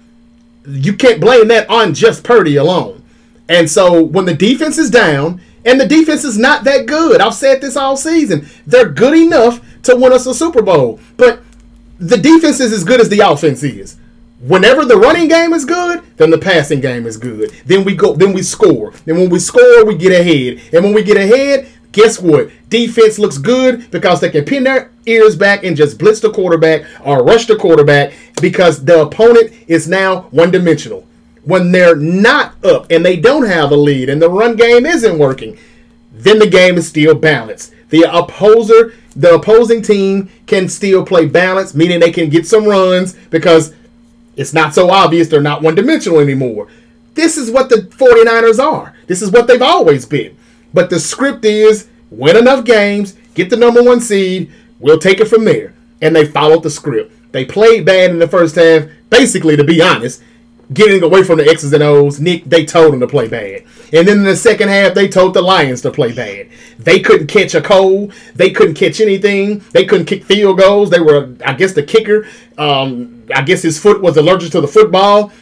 You 0.66 0.94
can't 0.94 1.20
blame 1.20 1.48
that 1.48 1.68
on 1.68 1.94
just 1.94 2.24
Purdy 2.24 2.56
alone. 2.56 3.02
And 3.48 3.70
so 3.70 4.02
when 4.02 4.24
the 4.24 4.34
defense 4.34 4.78
is 4.78 4.90
down, 4.90 5.40
and 5.64 5.80
the 5.80 5.86
defense 5.86 6.24
is 6.24 6.38
not 6.38 6.64
that 6.64 6.86
good, 6.86 7.20
I've 7.20 7.34
said 7.34 7.60
this 7.60 7.76
all 7.76 7.96
season. 7.96 8.46
They're 8.66 8.88
good 8.88 9.16
enough 9.16 9.60
to 9.84 9.96
win 9.96 10.12
us 10.12 10.26
a 10.26 10.34
Super 10.34 10.62
Bowl, 10.62 11.00
but 11.16 11.40
the 11.98 12.16
defense 12.16 12.60
is 12.60 12.72
as 12.72 12.84
good 12.84 13.00
as 13.00 13.08
the 13.08 13.20
offense 13.20 13.62
is. 13.62 13.96
Whenever 14.40 14.84
the 14.84 14.96
running 14.96 15.28
game 15.28 15.54
is 15.54 15.64
good, 15.64 16.02
then 16.16 16.30
the 16.30 16.38
passing 16.38 16.80
game 16.80 17.06
is 17.06 17.16
good. 17.16 17.50
Then 17.64 17.82
we 17.82 17.94
go, 17.94 18.14
then 18.14 18.34
we 18.34 18.42
score. 18.42 18.92
Then 19.06 19.16
when 19.16 19.30
we 19.30 19.38
score, 19.38 19.86
we 19.86 19.96
get 19.96 20.12
ahead. 20.12 20.60
And 20.74 20.84
when 20.84 20.92
we 20.92 21.02
get 21.02 21.16
ahead, 21.16 21.66
guess 21.94 22.20
what? 22.20 22.50
Defense 22.68 23.18
looks 23.18 23.38
good 23.38 23.90
because 23.90 24.20
they 24.20 24.28
can 24.28 24.44
pin 24.44 24.64
their 24.64 24.90
ears 25.06 25.36
back 25.36 25.64
and 25.64 25.76
just 25.76 25.98
blitz 25.98 26.20
the 26.20 26.30
quarterback 26.30 26.84
or 27.04 27.24
rush 27.24 27.46
the 27.46 27.56
quarterback 27.56 28.12
because 28.42 28.84
the 28.84 29.02
opponent 29.02 29.52
is 29.68 29.88
now 29.88 30.22
one 30.32 30.50
dimensional. 30.50 31.06
When 31.44 31.72
they're 31.72 31.96
not 31.96 32.62
up 32.64 32.90
and 32.90 33.06
they 33.06 33.16
don't 33.16 33.46
have 33.46 33.70
a 33.70 33.76
lead 33.76 34.10
and 34.10 34.20
the 34.20 34.28
run 34.28 34.56
game 34.56 34.84
isn't 34.84 35.18
working, 35.18 35.56
then 36.12 36.38
the 36.38 36.48
game 36.48 36.76
is 36.76 36.88
still 36.88 37.14
balanced. 37.14 37.72
The 37.90 38.02
opposer, 38.12 38.94
the 39.14 39.34
opposing 39.34 39.80
team 39.80 40.30
can 40.46 40.68
still 40.68 41.06
play 41.06 41.26
balance, 41.26 41.74
meaning 41.74 42.00
they 42.00 42.10
can 42.10 42.28
get 42.28 42.46
some 42.46 42.64
runs 42.64 43.14
because 43.30 43.72
it's 44.36 44.52
not 44.52 44.74
so 44.74 44.90
obvious 44.90 45.28
they're 45.28 45.40
not 45.40 45.62
one 45.62 45.76
dimensional 45.76 46.18
anymore. 46.18 46.68
This 47.14 47.36
is 47.36 47.52
what 47.52 47.68
the 47.68 47.76
49ers 47.76 48.58
are. 48.58 48.96
This 49.06 49.22
is 49.22 49.30
what 49.30 49.46
they've 49.46 49.62
always 49.62 50.04
been. 50.06 50.36
But 50.74 50.90
the 50.90 51.00
script 51.00 51.44
is 51.44 51.88
win 52.10 52.36
enough 52.36 52.64
games, 52.64 53.14
get 53.34 53.48
the 53.48 53.56
number 53.56 53.82
one 53.82 54.00
seed, 54.00 54.52
we'll 54.80 54.98
take 54.98 55.20
it 55.20 55.28
from 55.28 55.44
there. 55.44 55.72
And 56.02 56.14
they 56.14 56.26
followed 56.26 56.64
the 56.64 56.70
script. 56.70 57.12
They 57.32 57.44
played 57.44 57.86
bad 57.86 58.10
in 58.10 58.18
the 58.18 58.28
first 58.28 58.56
half, 58.56 58.84
basically, 59.08 59.56
to 59.56 59.64
be 59.64 59.80
honest. 59.80 60.22
Getting 60.72 61.02
away 61.02 61.22
from 61.22 61.38
the 61.38 61.48
X's 61.48 61.72
and 61.72 61.82
O's, 61.82 62.20
Nick, 62.20 62.44
they 62.44 62.64
told 62.64 62.92
them 62.92 63.00
to 63.00 63.06
play 63.06 63.28
bad. 63.28 63.64
And 63.92 64.08
then 64.08 64.18
in 64.18 64.24
the 64.24 64.36
second 64.36 64.68
half, 64.68 64.94
they 64.94 65.08
told 65.08 65.34
the 65.34 65.42
Lions 65.42 65.82
to 65.82 65.90
play 65.90 66.12
bad. 66.12 66.48
They 66.78 67.00
couldn't 67.00 67.26
catch 67.26 67.54
a 67.54 67.60
cold. 67.60 68.14
They 68.34 68.50
couldn't 68.50 68.74
catch 68.74 69.00
anything. 69.00 69.62
They 69.72 69.84
couldn't 69.84 70.06
kick 70.06 70.24
field 70.24 70.58
goals. 70.58 70.90
They 70.90 71.00
were, 71.00 71.36
I 71.44 71.52
guess, 71.52 71.74
the 71.74 71.82
kicker. 71.82 72.26
Um, 72.56 73.24
I 73.34 73.42
guess 73.42 73.62
his 73.62 73.78
foot 73.78 74.00
was 74.00 74.16
allergic 74.16 74.52
to 74.52 74.60
the 74.60 74.68
football 74.68 75.32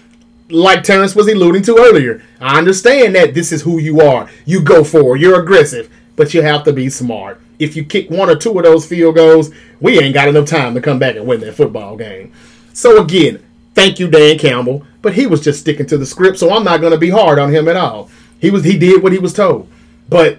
like 0.52 0.82
Terrence 0.82 1.16
was 1.16 1.28
alluding 1.28 1.62
to 1.62 1.78
earlier. 1.78 2.22
I 2.40 2.58
understand 2.58 3.14
that 3.14 3.34
this 3.34 3.52
is 3.52 3.62
who 3.62 3.78
you 3.78 4.00
are. 4.00 4.28
You 4.44 4.62
go 4.62 4.84
for. 4.84 5.16
You're 5.16 5.40
aggressive, 5.40 5.90
but 6.16 6.34
you 6.34 6.42
have 6.42 6.64
to 6.64 6.72
be 6.72 6.90
smart. 6.90 7.40
If 7.58 7.74
you 7.76 7.84
kick 7.84 8.10
one 8.10 8.28
or 8.28 8.36
two 8.36 8.56
of 8.58 8.64
those 8.64 8.86
field 8.86 9.14
goals, 9.14 9.50
we 9.80 9.98
ain't 9.98 10.14
got 10.14 10.28
enough 10.28 10.46
time 10.46 10.74
to 10.74 10.80
come 10.80 10.98
back 10.98 11.16
and 11.16 11.26
win 11.26 11.40
that 11.40 11.54
football 11.54 11.96
game. 11.96 12.32
So 12.72 13.02
again, 13.02 13.42
thank 13.74 13.98
you, 13.98 14.08
Dan 14.08 14.38
Campbell, 14.38 14.84
but 15.00 15.14
he 15.14 15.26
was 15.26 15.40
just 15.40 15.60
sticking 15.60 15.86
to 15.86 15.98
the 15.98 16.06
script, 16.06 16.38
so 16.38 16.54
I'm 16.54 16.64
not 16.64 16.80
going 16.80 16.92
to 16.92 16.98
be 16.98 17.10
hard 17.10 17.38
on 17.38 17.54
him 17.54 17.68
at 17.68 17.76
all. 17.76 18.10
He 18.38 18.50
was 18.50 18.64
he 18.64 18.76
did 18.78 19.02
what 19.02 19.12
he 19.12 19.18
was 19.18 19.32
told, 19.32 19.68
but 20.08 20.38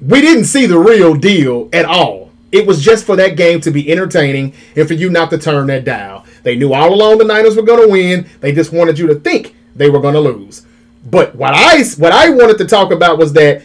we 0.00 0.20
didn't 0.20 0.44
see 0.44 0.66
the 0.66 0.78
real 0.78 1.14
deal 1.14 1.68
at 1.72 1.84
all. 1.84 2.25
It 2.52 2.66
was 2.66 2.82
just 2.82 3.04
for 3.04 3.16
that 3.16 3.36
game 3.36 3.60
to 3.62 3.70
be 3.70 3.90
entertaining 3.90 4.54
and 4.76 4.86
for 4.86 4.94
you 4.94 5.10
not 5.10 5.30
to 5.30 5.38
turn 5.38 5.66
that 5.66 5.84
dial. 5.84 6.24
They 6.42 6.56
knew 6.56 6.72
all 6.72 6.94
along 6.94 7.18
the 7.18 7.24
Niners 7.24 7.56
were 7.56 7.62
going 7.62 7.82
to 7.82 7.90
win. 7.90 8.26
They 8.40 8.52
just 8.52 8.72
wanted 8.72 8.98
you 8.98 9.06
to 9.08 9.16
think 9.16 9.54
they 9.74 9.90
were 9.90 10.00
going 10.00 10.14
to 10.14 10.20
lose. 10.20 10.64
But 11.04 11.34
what 11.34 11.54
I 11.54 11.82
what 11.98 12.12
I 12.12 12.30
wanted 12.30 12.58
to 12.58 12.66
talk 12.66 12.92
about 12.92 13.18
was 13.18 13.32
that 13.34 13.62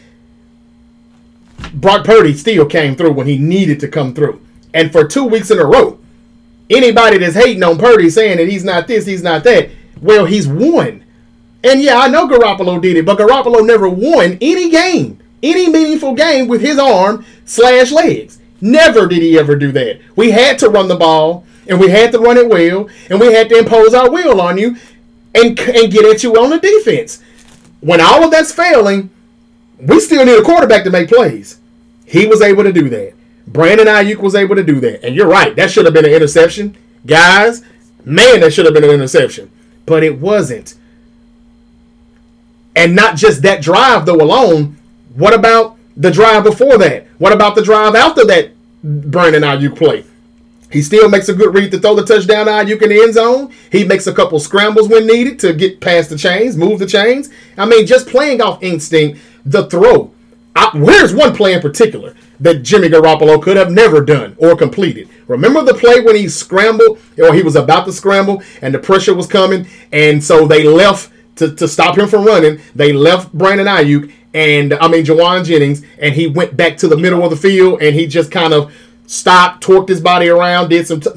Brock 1.73 2.05
Purdy 2.05 2.33
still 2.33 2.65
came 2.65 2.95
through 2.95 3.13
when 3.13 3.27
he 3.27 3.37
needed 3.37 3.79
to 3.81 3.87
come 3.87 4.13
through. 4.13 4.41
And 4.73 4.91
for 4.91 5.07
two 5.07 5.25
weeks 5.25 5.51
in 5.51 5.59
a 5.59 5.65
row, 5.65 5.99
anybody 6.69 7.17
that's 7.17 7.35
hating 7.35 7.63
on 7.63 7.77
Purdy 7.77 8.09
saying 8.09 8.37
that 8.37 8.47
he's 8.47 8.63
not 8.63 8.87
this, 8.87 9.05
he's 9.05 9.23
not 9.23 9.43
that, 9.43 9.69
well, 10.01 10.25
he's 10.25 10.47
won. 10.47 11.03
And 11.63 11.81
yeah, 11.81 11.97
I 11.97 12.07
know 12.07 12.27
Garoppolo 12.27 12.81
did 12.81 12.97
it, 12.97 13.05
but 13.05 13.19
Garoppolo 13.19 13.65
never 13.65 13.87
won 13.87 14.37
any 14.41 14.69
game, 14.69 15.19
any 15.43 15.69
meaningful 15.69 16.13
game 16.15 16.47
with 16.47 16.61
his 16.61 16.79
arm 16.79 17.25
slash 17.45 17.91
legs. 17.91 18.39
Never 18.61 19.07
did 19.07 19.21
he 19.21 19.37
ever 19.37 19.55
do 19.55 19.71
that. 19.71 19.99
We 20.15 20.31
had 20.31 20.59
to 20.59 20.69
run 20.69 20.87
the 20.87 20.95
ball 20.95 21.45
and 21.67 21.79
we 21.79 21.89
had 21.89 22.11
to 22.11 22.19
run 22.19 22.37
it 22.37 22.49
well, 22.49 22.89
and 23.09 23.19
we 23.19 23.33
had 23.33 23.49
to 23.49 23.57
impose 23.57 23.93
our 23.93 24.09
will 24.09 24.41
on 24.41 24.57
you 24.57 24.75
and, 25.33 25.57
and 25.59 25.91
get 25.91 26.05
at 26.05 26.23
you 26.23 26.35
on 26.35 26.49
the 26.49 26.59
defense. 26.59 27.21
When 27.79 28.01
all 28.01 28.23
of 28.23 28.31
that's 28.31 28.53
failing, 28.53 29.09
we 29.79 29.99
still 29.99 30.25
need 30.25 30.37
a 30.37 30.43
quarterback 30.43 30.83
to 30.83 30.89
make 30.89 31.09
plays. 31.09 31.59
He 32.05 32.27
was 32.27 32.41
able 32.41 32.63
to 32.63 32.73
do 32.73 32.89
that. 32.89 33.13
Brandon 33.47 33.87
Aiyuk 33.87 34.17
was 34.17 34.35
able 34.35 34.55
to 34.55 34.63
do 34.63 34.79
that. 34.81 35.03
And 35.05 35.15
you're 35.15 35.27
right, 35.27 35.55
that 35.55 35.71
should 35.71 35.85
have 35.85 35.93
been 35.93 36.05
an 36.05 36.11
interception. 36.11 36.75
Guys, 37.05 37.63
man, 38.03 38.41
that 38.41 38.53
should 38.53 38.65
have 38.65 38.73
been 38.73 38.83
an 38.83 38.91
interception. 38.91 39.49
But 39.85 40.03
it 40.03 40.19
wasn't. 40.19 40.75
And 42.75 42.95
not 42.95 43.15
just 43.15 43.41
that 43.41 43.61
drive, 43.61 44.05
though, 44.05 44.15
alone. 44.21 44.77
What 45.15 45.33
about 45.33 45.77
the 46.01 46.11
drive 46.11 46.43
before 46.43 46.77
that? 46.79 47.05
What 47.19 47.31
about 47.31 47.55
the 47.55 47.61
drive 47.61 47.95
after 47.95 48.25
that 48.25 48.51
Brandon 48.83 49.43
Aiyuk 49.43 49.77
play? 49.77 50.03
He 50.71 50.81
still 50.81 51.09
makes 51.09 51.29
a 51.29 51.33
good 51.33 51.53
read 51.53 51.71
to 51.71 51.79
throw 51.79 51.95
the 51.95 52.05
touchdown 52.05 52.45
to 52.47 52.51
Aiyuk 52.51 52.81
in 52.81 52.89
the 52.89 53.01
end 53.03 53.13
zone. 53.13 53.53
He 53.71 53.83
makes 53.83 54.07
a 54.07 54.13
couple 54.13 54.39
scrambles 54.39 54.87
when 54.87 55.05
needed 55.05 55.37
to 55.39 55.53
get 55.53 55.79
past 55.79 56.09
the 56.09 56.17
chains, 56.17 56.57
move 56.57 56.79
the 56.79 56.87
chains. 56.87 57.29
I 57.57 57.65
mean, 57.65 57.85
just 57.85 58.07
playing 58.07 58.41
off 58.41 58.63
instinct, 58.63 59.19
the 59.45 59.67
throw. 59.67 60.11
I, 60.55 60.71
where's 60.73 61.13
one 61.13 61.35
play 61.35 61.53
in 61.53 61.61
particular 61.61 62.15
that 62.39 62.63
Jimmy 62.63 62.89
Garoppolo 62.89 63.41
could 63.41 63.57
have 63.57 63.71
never 63.71 64.01
done 64.01 64.35
or 64.39 64.55
completed? 64.55 65.07
Remember 65.27 65.61
the 65.61 65.73
play 65.73 66.01
when 66.01 66.15
he 66.15 66.27
scrambled, 66.27 66.99
or 67.17 67.33
he 67.33 67.43
was 67.43 67.55
about 67.55 67.85
to 67.85 67.93
scramble, 67.93 68.41
and 68.61 68.73
the 68.73 68.79
pressure 68.79 69.13
was 69.13 69.27
coming, 69.27 69.67
and 69.91 70.23
so 70.23 70.47
they 70.47 70.63
left 70.63 71.11
to, 71.35 71.53
to 71.55 71.67
stop 71.67 71.97
him 71.97 72.07
from 72.07 72.25
running. 72.25 72.59
They 72.75 72.91
left 72.91 73.31
Brandon 73.33 73.67
Aiyuk 73.67 74.11
and 74.33 74.73
I 74.73 74.87
mean 74.87 75.03
Jauan 75.03 75.45
Jennings, 75.45 75.83
and 75.99 76.13
he 76.13 76.27
went 76.27 76.55
back 76.55 76.77
to 76.77 76.87
the 76.87 76.97
middle 76.97 77.23
of 77.23 77.29
the 77.29 77.37
field, 77.37 77.81
and 77.81 77.95
he 77.95 78.07
just 78.07 78.31
kind 78.31 78.53
of 78.53 78.73
stopped, 79.05 79.63
torqued 79.63 79.89
his 79.89 80.01
body 80.01 80.29
around, 80.29 80.69
did 80.69 80.87
some, 80.87 81.01
t- 81.01 81.09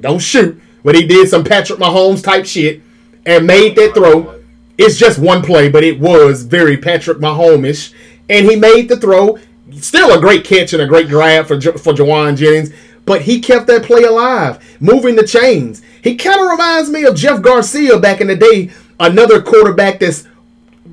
don't 0.00 0.20
shoot, 0.20 0.60
but 0.84 0.94
he 0.94 1.06
did 1.06 1.28
some 1.28 1.42
Patrick 1.42 1.78
Mahomes 1.78 2.22
type 2.22 2.46
shit 2.46 2.80
and 3.26 3.46
made 3.46 3.76
that 3.76 3.94
throw. 3.94 4.40
It's 4.78 4.96
just 4.96 5.18
one 5.18 5.42
play, 5.42 5.68
but 5.68 5.82
it 5.82 5.98
was 5.98 6.44
very 6.44 6.76
Patrick 6.76 7.18
Mahomes 7.18 7.92
and 8.28 8.46
he 8.46 8.56
made 8.56 8.88
the 8.88 8.96
throw. 8.96 9.38
Still 9.72 10.16
a 10.16 10.20
great 10.20 10.44
catch 10.44 10.72
and 10.72 10.82
a 10.82 10.86
great 10.86 11.08
grab 11.08 11.46
for 11.46 11.60
for 11.60 11.92
Jauan 11.92 12.36
Jennings, 12.36 12.72
but 13.04 13.22
he 13.22 13.40
kept 13.40 13.66
that 13.66 13.82
play 13.82 14.02
alive, 14.02 14.76
moving 14.80 15.16
the 15.16 15.26
chains. 15.26 15.82
He 16.02 16.16
kind 16.16 16.40
of 16.40 16.48
reminds 16.48 16.90
me 16.90 17.04
of 17.04 17.16
Jeff 17.16 17.42
Garcia 17.42 17.98
back 17.98 18.20
in 18.20 18.28
the 18.28 18.36
day, 18.36 18.70
another 18.98 19.42
quarterback 19.42 20.00
that's 20.00 20.26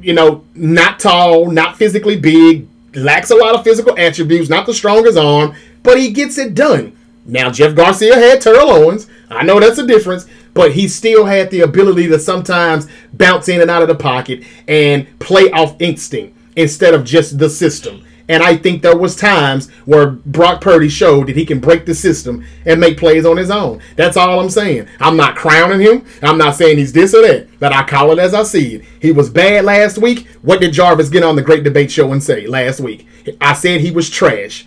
you 0.06 0.14
know 0.14 0.44
not 0.54 1.00
tall, 1.00 1.50
not 1.50 1.78
physically 1.78 2.16
big, 2.16 2.68
lacks 2.94 3.32
a 3.32 3.36
lot 3.36 3.56
of 3.56 3.64
physical 3.64 3.98
attributes, 3.98 4.50
not 4.50 4.66
the 4.66 4.74
strongest 4.74 5.18
arm, 5.18 5.56
but 5.82 6.00
he 6.00 6.12
gets 6.12 6.38
it 6.38 6.54
done. 6.54 6.96
Now, 7.26 7.50
Jeff 7.50 7.76
Garcia 7.76 8.14
had 8.16 8.40
Terrell 8.40 8.70
Owens. 8.70 9.08
I 9.32 9.44
know 9.44 9.60
that's 9.60 9.80
a 9.80 9.88
difference, 9.88 10.28
but 10.54 10.74
he 10.74 10.88
still 10.88 11.26
had 11.26 11.50
the 11.50 11.62
ability 11.62 12.08
to 12.10 12.20
sometimes 12.20 12.88
bounce 13.14 13.50
in 13.50 13.62
and 13.62 13.72
out 13.72 13.82
of 13.82 13.88
the 13.88 13.96
pocket 13.96 14.44
and 14.68 15.08
play 15.18 15.50
off 15.50 15.76
instinct 15.82 16.38
instead 16.56 16.94
of 16.94 17.04
just 17.04 17.40
the 17.40 17.50
system. 17.50 18.06
And 18.28 18.42
I 18.42 18.58
think 18.58 18.82
there 18.82 18.98
was 18.98 19.16
times 19.16 19.70
where 19.86 20.08
Brock 20.08 20.62
Purdy 20.62 20.90
showed 20.90 21.28
that 21.28 21.36
he 21.36 21.46
can 21.46 21.60
break 21.60 21.86
the 21.86 21.94
system 21.94 22.44
and 22.66 22.80
make 22.80 22.98
plays 22.98 23.26
on 23.26 23.38
his 23.38 23.52
own. 23.52 23.82
That's 23.96 24.18
all 24.18 24.40
I'm 24.40 24.50
saying. 24.50 24.88
I'm 25.00 25.16
not 25.16 25.36
crowning 25.36 25.80
him. 25.80 26.06
I'm 26.24 26.38
not 26.38 26.56
saying 26.56 26.78
he's 26.78 26.94
this 26.94 27.14
or 27.14 27.22
that, 27.22 27.48
but 27.60 27.72
I 27.72 27.84
call 27.84 28.12
it 28.12 28.20
as 28.20 28.34
I 28.34 28.44
see 28.44 28.76
it. 28.76 28.86
He 29.00 29.12
was 29.12 29.30
bad 29.30 29.66
last 29.66 30.00
week. 30.00 30.28
What 30.42 30.60
did 30.60 30.74
Jarvis 30.74 31.10
get 31.10 31.24
on 31.24 31.36
the 31.36 31.44
Great 31.44 31.64
Debate 31.64 31.92
Show 31.92 32.12
and 32.12 32.24
say 32.24 32.48
last 32.48 32.80
week? 32.80 33.08
I 33.40 33.54
said 33.54 33.82
he 33.82 33.92
was 33.92 34.10
trash 34.10 34.66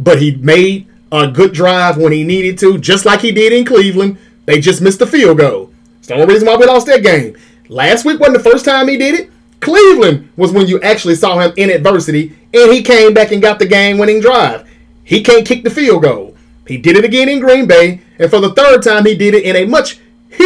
but 0.00 0.20
he 0.20 0.34
made 0.36 0.88
a 1.12 1.28
good 1.28 1.52
drive 1.52 1.96
when 1.98 2.10
he 2.10 2.24
needed 2.24 2.58
to, 2.58 2.78
just 2.78 3.04
like 3.04 3.20
he 3.20 3.30
did 3.30 3.52
in 3.52 3.64
Cleveland. 3.64 4.18
They 4.46 4.58
just 4.60 4.80
missed 4.80 4.98
the 4.98 5.06
field 5.06 5.38
goal. 5.38 5.70
It's 5.98 6.08
the 6.08 6.14
only 6.14 6.26
reason 6.26 6.48
why 6.48 6.56
we 6.56 6.66
lost 6.66 6.86
that 6.86 7.02
game. 7.02 7.36
Last 7.68 8.04
week 8.04 8.18
wasn't 8.18 8.42
the 8.42 8.50
first 8.50 8.64
time 8.64 8.88
he 8.88 8.96
did 8.96 9.20
it. 9.20 9.30
Cleveland 9.60 10.30
was 10.36 10.52
when 10.52 10.66
you 10.66 10.80
actually 10.80 11.14
saw 11.14 11.38
him 11.38 11.52
in 11.56 11.70
adversity, 11.70 12.36
and 12.52 12.72
he 12.72 12.82
came 12.82 13.14
back 13.14 13.30
and 13.30 13.42
got 13.42 13.58
the 13.58 13.66
game-winning 13.66 14.20
drive. 14.20 14.68
He 15.04 15.22
can't 15.22 15.46
kick 15.46 15.62
the 15.64 15.70
field 15.70 16.02
goal. 16.02 16.36
He 16.66 16.76
did 16.76 16.96
it 16.96 17.04
again 17.04 17.28
in 17.28 17.40
Green 17.40 17.66
Bay, 17.66 18.00
and 18.18 18.30
for 18.30 18.40
the 18.40 18.54
third 18.54 18.82
time, 18.82 19.04
he 19.04 19.16
did 19.16 19.34
it 19.34 19.44
in 19.44 19.56
a 19.56 19.66
much 19.66 19.98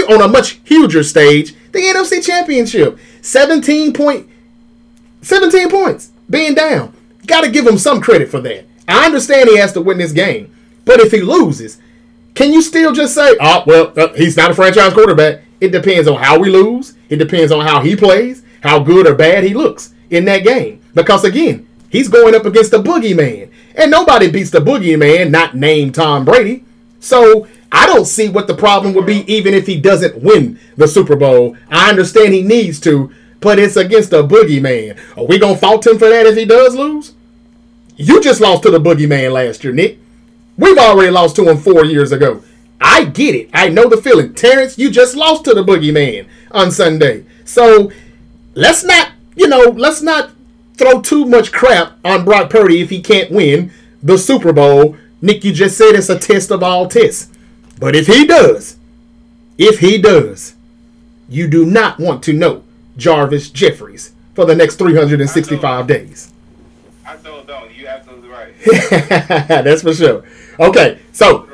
on 0.08 0.22
a 0.22 0.28
much 0.28 0.60
huger 0.64 1.02
stage, 1.02 1.54
the 1.72 1.80
NFC 1.80 2.24
Championship. 2.24 2.98
17 3.20 3.92
point, 3.92 4.28
17 5.22 5.70
points 5.70 6.10
being 6.28 6.54
down. 6.54 6.94
Got 7.26 7.42
to 7.42 7.50
give 7.50 7.66
him 7.66 7.78
some 7.78 8.00
credit 8.00 8.30
for 8.30 8.40
that. 8.40 8.66
I 8.88 9.06
understand 9.06 9.48
he 9.48 9.58
has 9.58 9.72
to 9.74 9.80
win 9.80 9.98
this 9.98 10.12
game, 10.12 10.54
but 10.84 11.00
if 11.00 11.12
he 11.12 11.20
loses, 11.20 11.78
can 12.34 12.52
you 12.52 12.60
still 12.60 12.92
just 12.92 13.14
say, 13.14 13.36
"Oh, 13.40 13.64
well, 13.66 13.92
uh, 13.96 14.12
he's 14.14 14.36
not 14.36 14.50
a 14.50 14.54
franchise 14.54 14.92
quarterback"? 14.92 15.42
It 15.60 15.72
depends 15.72 16.08
on 16.08 16.16
how 16.16 16.38
we 16.38 16.50
lose. 16.50 16.94
It 17.08 17.16
depends 17.16 17.52
on 17.52 17.64
how 17.64 17.80
he 17.80 17.96
plays, 17.96 18.42
how 18.64 18.80
good 18.80 19.06
or 19.06 19.14
bad 19.14 19.44
he 19.44 19.54
looks 19.54 19.94
in 20.10 20.24
that 20.24 20.42
game. 20.42 20.80
Because 20.94 21.22
again, 21.22 21.68
he's 21.90 22.08
going 22.08 22.34
up 22.34 22.46
against 22.46 22.70
the 22.72 22.82
boogeyman, 22.82 23.50
and 23.76 23.90
nobody 23.90 24.30
beats 24.30 24.50
the 24.50 24.58
boogeyman 24.58 25.30
not 25.30 25.54
named 25.54 25.94
Tom 25.94 26.24
Brady. 26.24 26.64
So 26.98 27.46
I 27.70 27.86
don't 27.86 28.06
see 28.06 28.28
what 28.28 28.46
the 28.46 28.56
problem 28.56 28.94
would 28.94 29.06
be 29.06 29.30
even 29.32 29.52
if 29.52 29.66
he 29.66 29.78
doesn't 29.78 30.22
win 30.22 30.58
the 30.76 30.88
Super 30.88 31.14
Bowl. 31.14 31.56
I 31.70 31.90
understand 31.90 32.32
he 32.32 32.42
needs 32.42 32.80
to, 32.80 33.12
but 33.40 33.58
it's 33.58 33.76
against 33.76 34.14
a 34.14 34.22
boogeyman. 34.22 34.98
Are 35.16 35.26
we 35.26 35.38
gonna 35.38 35.56
fault 35.56 35.86
him 35.86 35.98
for 35.98 36.08
that 36.08 36.26
if 36.26 36.36
he 36.36 36.46
does 36.46 36.74
lose? 36.74 37.12
You 37.96 38.22
just 38.22 38.40
lost 38.40 38.62
to 38.62 38.70
the 38.70 38.80
boogeyman 38.80 39.32
last 39.32 39.62
year, 39.62 39.72
Nick. 39.74 39.98
We've 40.56 40.78
already 40.78 41.10
lost 41.10 41.36
to 41.36 41.48
him 41.48 41.58
four 41.58 41.84
years 41.84 42.12
ago. 42.12 42.42
I 42.80 43.04
get 43.04 43.34
it. 43.34 43.50
I 43.52 43.68
know 43.68 43.88
the 43.88 43.96
feeling. 43.96 44.34
Terrence, 44.34 44.78
you 44.78 44.90
just 44.90 45.16
lost 45.16 45.44
to 45.44 45.54
the 45.54 45.64
boogeyman 45.64 46.26
on 46.50 46.70
Sunday. 46.70 47.24
So 47.44 47.92
let's 48.54 48.84
not, 48.84 49.12
you 49.36 49.48
know, 49.48 49.70
let's 49.76 50.02
not 50.02 50.30
throw 50.74 51.00
too 51.00 51.24
much 51.24 51.52
crap 51.52 51.92
on 52.04 52.24
Brock 52.24 52.50
Purdy 52.50 52.80
if 52.80 52.90
he 52.90 53.00
can't 53.00 53.30
win 53.30 53.72
the 54.02 54.18
Super 54.18 54.52
Bowl. 54.52 54.96
Nick, 55.20 55.44
you 55.44 55.52
just 55.52 55.78
said 55.78 55.94
it's 55.94 56.08
a 56.08 56.18
test 56.18 56.50
of 56.50 56.62
all 56.62 56.88
tests. 56.88 57.30
But 57.78 57.96
if 57.96 58.06
he 58.06 58.26
does, 58.26 58.76
if 59.58 59.80
he 59.80 59.98
does, 59.98 60.54
you 61.28 61.48
do 61.48 61.64
not 61.64 61.98
want 61.98 62.22
to 62.24 62.32
know 62.32 62.62
Jarvis 62.96 63.50
Jeffries 63.50 64.12
for 64.34 64.44
the 64.44 64.54
next 64.54 64.76
365 64.76 65.86
days. 65.86 66.32
I 67.06 67.16
told 67.16 67.46
don't. 67.46 67.74
You 67.74 67.86
absolutely 67.86 68.28
right. 68.28 68.54
That's 69.48 69.82
for 69.82 69.94
sure. 69.94 70.24
Okay, 70.58 70.98
so 71.12 71.46
Right 71.46 71.48
about 71.48 71.52
that. 71.52 71.53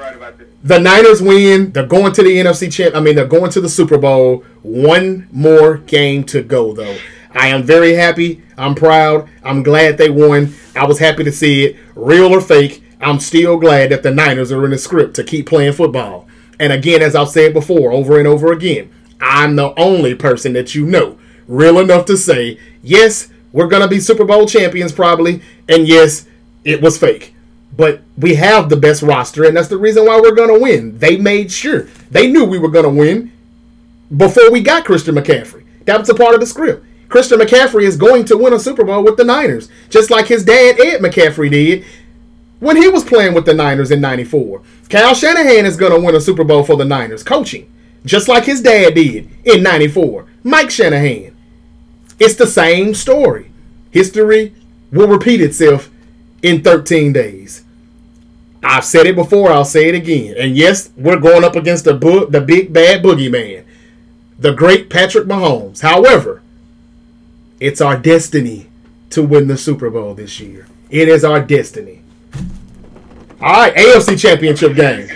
The 0.62 0.78
Niners 0.78 1.22
win. 1.22 1.72
They're 1.72 1.86
going 1.86 2.12
to 2.12 2.22
the 2.22 2.36
NFC 2.36 2.72
champ. 2.72 2.94
I 2.94 3.00
mean, 3.00 3.16
they're 3.16 3.26
going 3.26 3.50
to 3.52 3.60
the 3.60 3.68
Super 3.68 3.98
Bowl. 3.98 4.44
One 4.62 5.28
more 5.32 5.78
game 5.78 6.24
to 6.24 6.42
go, 6.42 6.72
though. 6.72 6.96
I 7.32 7.48
am 7.48 7.62
very 7.62 7.94
happy. 7.94 8.42
I'm 8.58 8.74
proud. 8.74 9.28
I'm 9.42 9.62
glad 9.62 9.96
they 9.96 10.10
won. 10.10 10.54
I 10.74 10.84
was 10.84 10.98
happy 10.98 11.24
to 11.24 11.32
see 11.32 11.64
it, 11.64 11.76
real 11.94 12.34
or 12.34 12.40
fake. 12.40 12.82
I'm 13.00 13.20
still 13.20 13.56
glad 13.56 13.90
that 13.90 14.02
the 14.02 14.10
Niners 14.10 14.52
are 14.52 14.64
in 14.64 14.72
the 14.72 14.78
script 14.78 15.16
to 15.16 15.24
keep 15.24 15.46
playing 15.46 15.72
football. 15.72 16.28
And 16.58 16.72
again, 16.72 17.00
as 17.00 17.14
I've 17.14 17.30
said 17.30 17.54
before, 17.54 17.92
over 17.92 18.18
and 18.18 18.28
over 18.28 18.52
again, 18.52 18.90
I'm 19.20 19.56
the 19.56 19.72
only 19.78 20.14
person 20.14 20.52
that 20.54 20.74
you 20.74 20.84
know 20.84 21.18
real 21.48 21.78
enough 21.78 22.04
to 22.06 22.16
say, 22.16 22.58
yes, 22.82 23.28
we're 23.52 23.68
going 23.68 23.82
to 23.82 23.88
be 23.88 24.00
Super 24.00 24.24
Bowl 24.24 24.46
champions 24.46 24.92
probably, 24.92 25.42
and 25.68 25.88
yes, 25.88 26.26
it 26.64 26.82
was 26.82 26.98
fake. 26.98 27.34
But 27.80 28.02
we 28.18 28.34
have 28.34 28.68
the 28.68 28.76
best 28.76 29.00
roster, 29.00 29.44
and 29.44 29.56
that's 29.56 29.68
the 29.68 29.78
reason 29.78 30.04
why 30.04 30.20
we're 30.20 30.34
going 30.34 30.52
to 30.52 30.60
win. 30.60 30.98
They 30.98 31.16
made 31.16 31.50
sure. 31.50 31.84
They 32.10 32.30
knew 32.30 32.44
we 32.44 32.58
were 32.58 32.68
going 32.68 32.84
to 32.84 32.90
win 32.90 33.32
before 34.14 34.50
we 34.50 34.60
got 34.60 34.84
Christian 34.84 35.14
McCaffrey. 35.14 35.64
That 35.86 35.98
was 35.98 36.10
a 36.10 36.14
part 36.14 36.34
of 36.34 36.40
the 36.40 36.46
script. 36.46 36.84
Christian 37.08 37.38
McCaffrey 37.38 37.84
is 37.84 37.96
going 37.96 38.26
to 38.26 38.36
win 38.36 38.52
a 38.52 38.58
Super 38.58 38.84
Bowl 38.84 39.02
with 39.02 39.16
the 39.16 39.24
Niners, 39.24 39.70
just 39.88 40.10
like 40.10 40.26
his 40.26 40.44
dad, 40.44 40.78
Ed 40.78 41.00
McCaffrey, 41.00 41.50
did 41.50 41.86
when 42.58 42.76
he 42.76 42.86
was 42.86 43.02
playing 43.02 43.32
with 43.32 43.46
the 43.46 43.54
Niners 43.54 43.90
in 43.90 44.02
94. 44.02 44.60
Kyle 44.90 45.14
Shanahan 45.14 45.64
is 45.64 45.78
going 45.78 45.98
to 45.98 46.04
win 46.04 46.14
a 46.14 46.20
Super 46.20 46.44
Bowl 46.44 46.62
for 46.62 46.76
the 46.76 46.84
Niners, 46.84 47.22
coaching, 47.22 47.72
just 48.04 48.28
like 48.28 48.44
his 48.44 48.60
dad 48.60 48.94
did 48.94 49.26
in 49.46 49.62
94. 49.62 50.26
Mike 50.44 50.70
Shanahan. 50.70 51.34
It's 52.18 52.34
the 52.34 52.46
same 52.46 52.92
story. 52.92 53.50
History 53.90 54.54
will 54.92 55.08
repeat 55.08 55.40
itself 55.40 55.88
in 56.42 56.62
13 56.62 57.14
days. 57.14 57.64
I've 58.62 58.84
said 58.84 59.06
it 59.06 59.16
before, 59.16 59.50
I'll 59.50 59.64
say 59.64 59.88
it 59.88 59.94
again. 59.94 60.34
And 60.38 60.56
yes, 60.56 60.90
we're 60.96 61.18
going 61.18 61.44
up 61.44 61.56
against 61.56 61.84
the, 61.84 61.94
bo- 61.94 62.26
the 62.26 62.40
big 62.40 62.72
bad 62.72 63.02
boogeyman, 63.02 63.64
the 64.38 64.52
great 64.52 64.90
Patrick 64.90 65.26
Mahomes. 65.26 65.80
However, 65.80 66.42
it's 67.58 67.80
our 67.80 67.96
destiny 67.96 68.66
to 69.10 69.22
win 69.22 69.48
the 69.48 69.56
Super 69.56 69.88
Bowl 69.90 70.14
this 70.14 70.38
year. 70.40 70.66
It 70.90 71.08
is 71.08 71.24
our 71.24 71.40
destiny. 71.40 72.02
All 73.40 73.52
right, 73.52 73.74
AFC 73.74 74.18
Championship 74.20 74.74
game. 74.74 75.08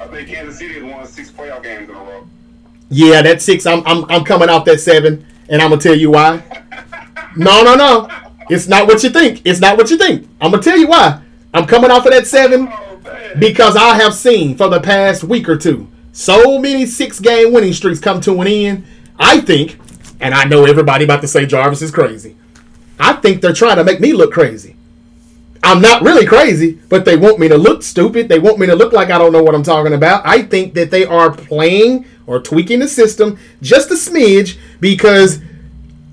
I 0.00 0.06
think 0.06 0.28
Kansas 0.28 0.58
City 0.58 0.74
has 0.74 0.84
won 0.84 1.06
six 1.06 1.30
playoff 1.30 1.62
games 1.62 1.88
in 1.88 1.94
a 1.94 1.98
row. 1.98 2.26
Yeah, 2.90 3.22
that 3.22 3.40
six. 3.42 3.66
I'm, 3.66 3.82
I'm 3.86 4.04
I'm 4.10 4.24
coming 4.24 4.48
off 4.50 4.64
that 4.66 4.78
seven, 4.80 5.24
and 5.48 5.60
I'm 5.62 5.70
gonna 5.70 5.80
tell 5.80 5.94
you 5.96 6.10
why. 6.12 6.42
No, 7.34 7.62
no, 7.62 7.74
no. 7.74 8.10
It's 8.50 8.68
not 8.68 8.86
what 8.86 9.02
you 9.02 9.08
think. 9.08 9.40
It's 9.46 9.58
not 9.58 9.78
what 9.78 9.88
you 9.88 9.96
think. 9.96 10.28
I'm 10.38 10.50
gonna 10.50 10.62
tell 10.62 10.76
you 10.76 10.86
why. 10.86 11.22
I'm 11.54 11.66
coming 11.66 11.90
off 11.90 12.04
of 12.04 12.12
that 12.12 12.26
seven. 12.26 12.70
Because 13.38 13.76
I 13.76 13.94
have 13.94 14.14
seen 14.14 14.56
for 14.56 14.68
the 14.68 14.80
past 14.80 15.24
week 15.24 15.48
or 15.48 15.56
two 15.56 15.88
so 16.12 16.58
many 16.58 16.86
six 16.86 17.18
game 17.20 17.52
winning 17.52 17.72
streaks 17.72 17.98
come 17.98 18.20
to 18.22 18.40
an 18.40 18.46
end. 18.46 18.84
I 19.18 19.40
think, 19.40 19.78
and 20.20 20.34
I 20.34 20.44
know 20.44 20.64
everybody 20.64 21.04
about 21.04 21.22
to 21.22 21.28
say 21.28 21.46
Jarvis 21.46 21.82
is 21.82 21.90
crazy. 21.90 22.36
I 22.98 23.14
think 23.14 23.40
they're 23.40 23.52
trying 23.52 23.76
to 23.76 23.84
make 23.84 24.00
me 24.00 24.12
look 24.12 24.32
crazy. 24.32 24.76
I'm 25.64 25.80
not 25.80 26.02
really 26.02 26.26
crazy, 26.26 26.80
but 26.88 27.04
they 27.04 27.16
want 27.16 27.38
me 27.38 27.48
to 27.48 27.56
look 27.56 27.82
stupid. 27.82 28.28
They 28.28 28.38
want 28.38 28.58
me 28.58 28.66
to 28.66 28.74
look 28.74 28.92
like 28.92 29.10
I 29.10 29.18
don't 29.18 29.32
know 29.32 29.42
what 29.42 29.54
I'm 29.54 29.62
talking 29.62 29.94
about. 29.94 30.26
I 30.26 30.42
think 30.42 30.74
that 30.74 30.90
they 30.90 31.04
are 31.04 31.30
playing 31.30 32.04
or 32.26 32.40
tweaking 32.40 32.80
the 32.80 32.88
system 32.88 33.38
just 33.60 33.90
a 33.90 33.94
smidge 33.94 34.58
because 34.80 35.40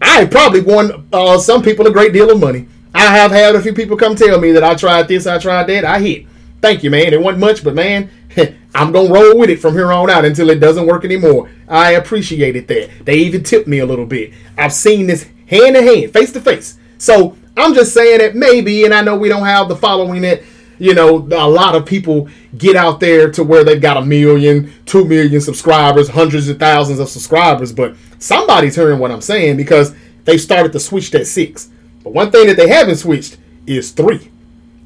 I 0.01 0.25
probably 0.25 0.61
won 0.61 1.07
uh, 1.11 1.39
some 1.39 1.61
people 1.61 1.87
a 1.87 1.91
great 1.91 2.13
deal 2.13 2.29
of 2.29 2.39
money. 2.39 2.67
I 2.93 3.05
have 3.05 3.31
had 3.31 3.55
a 3.55 3.61
few 3.61 3.73
people 3.73 3.97
come 3.97 4.15
tell 4.15 4.39
me 4.39 4.51
that 4.51 4.63
I 4.63 4.75
tried 4.75 5.07
this, 5.07 5.27
I 5.27 5.39
tried 5.39 5.67
that. 5.67 5.83
I 5.83 5.99
hit. 5.99 6.25
Thank 6.61 6.83
you, 6.83 6.89
man. 6.89 7.13
It 7.13 7.21
wasn't 7.21 7.39
much, 7.39 7.63
but 7.63 7.73
man, 7.73 8.09
I'm 8.75 8.91
gonna 8.91 9.11
roll 9.11 9.37
with 9.37 9.49
it 9.49 9.59
from 9.59 9.73
here 9.73 9.91
on 9.91 10.09
out 10.09 10.25
until 10.25 10.49
it 10.49 10.59
doesn't 10.59 10.85
work 10.85 11.05
anymore. 11.05 11.49
I 11.67 11.93
appreciated 11.93 12.67
that. 12.67 13.05
They 13.05 13.15
even 13.15 13.43
tipped 13.43 13.67
me 13.67 13.79
a 13.79 13.85
little 13.85 14.05
bit. 14.05 14.33
I've 14.57 14.73
seen 14.73 15.07
this 15.07 15.27
hand 15.47 15.75
to 15.75 15.81
hand, 15.81 16.13
face 16.13 16.31
to 16.33 16.41
face. 16.41 16.77
So 16.97 17.37
I'm 17.55 17.73
just 17.73 17.93
saying 17.93 18.19
that 18.19 18.35
maybe, 18.35 18.85
and 18.85 18.93
I 18.93 19.01
know 19.01 19.15
we 19.17 19.29
don't 19.29 19.45
have 19.45 19.69
the 19.69 19.75
following 19.75 20.21
that 20.21 20.43
you 20.77 20.93
know 20.93 21.17
a 21.17 21.49
lot 21.49 21.75
of 21.75 21.85
people 21.85 22.29
get 22.57 22.75
out 22.75 22.99
there 22.99 23.31
to 23.31 23.43
where 23.43 23.63
they've 23.63 23.81
got 23.81 23.97
a 23.97 24.05
million, 24.05 24.73
two 24.85 25.05
million 25.05 25.41
subscribers, 25.41 26.09
hundreds 26.09 26.49
of 26.49 26.59
thousands 26.59 26.99
of 26.99 27.09
subscribers, 27.09 27.71
but 27.71 27.95
somebody's 28.19 28.75
hearing 28.75 28.99
what 28.99 29.11
I'm 29.11 29.21
saying 29.21 29.57
because 29.57 29.95
they 30.25 30.37
started 30.37 30.71
to 30.73 30.79
switch 30.79 31.11
that 31.11 31.25
six. 31.25 31.69
But 32.03 32.13
one 32.13 32.31
thing 32.31 32.47
that 32.47 32.57
they 32.57 32.67
haven't 32.67 32.97
switched 32.97 33.37
is 33.65 33.91
three. 33.91 34.31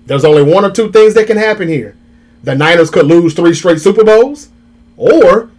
There's 0.06 0.26
only 0.26 0.44
one 0.44 0.66
or 0.66 0.72
two 0.72 0.92
things 0.92 1.13
that 1.13 1.28
can 1.28 1.38
happen 1.38 1.68
here. 1.68 1.96
The 2.44 2.56
Niners 2.56 2.89
could 2.89 3.06
lose 3.06 3.34
three 3.34 3.54
straight 3.54 3.80
Super 3.80 4.04
Bowls, 4.04 4.50
or 4.98 5.50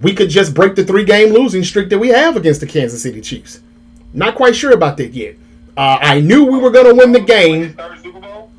we 0.00 0.14
could 0.14 0.30
just 0.30 0.52
break 0.52 0.74
the 0.74 0.84
three 0.84 1.04
game 1.04 1.32
losing 1.32 1.62
streak 1.62 1.88
that 1.90 1.98
we 1.98 2.08
have 2.08 2.36
against 2.36 2.60
the 2.60 2.66
Kansas 2.66 3.02
City 3.02 3.20
Chiefs. 3.20 3.60
Not 4.12 4.34
quite 4.34 4.56
sure 4.56 4.72
about 4.72 4.96
that 4.96 5.12
yet. 5.12 5.36
Uh, 5.76 5.98
I 6.00 6.20
knew 6.20 6.44
we 6.44 6.58
were 6.58 6.70
going 6.70 6.86
to 6.86 6.94
win 6.94 7.12
the 7.12 7.20
game. 7.20 7.74
Third 7.74 8.02
Super 8.02 8.20
Bowl. 8.20 8.50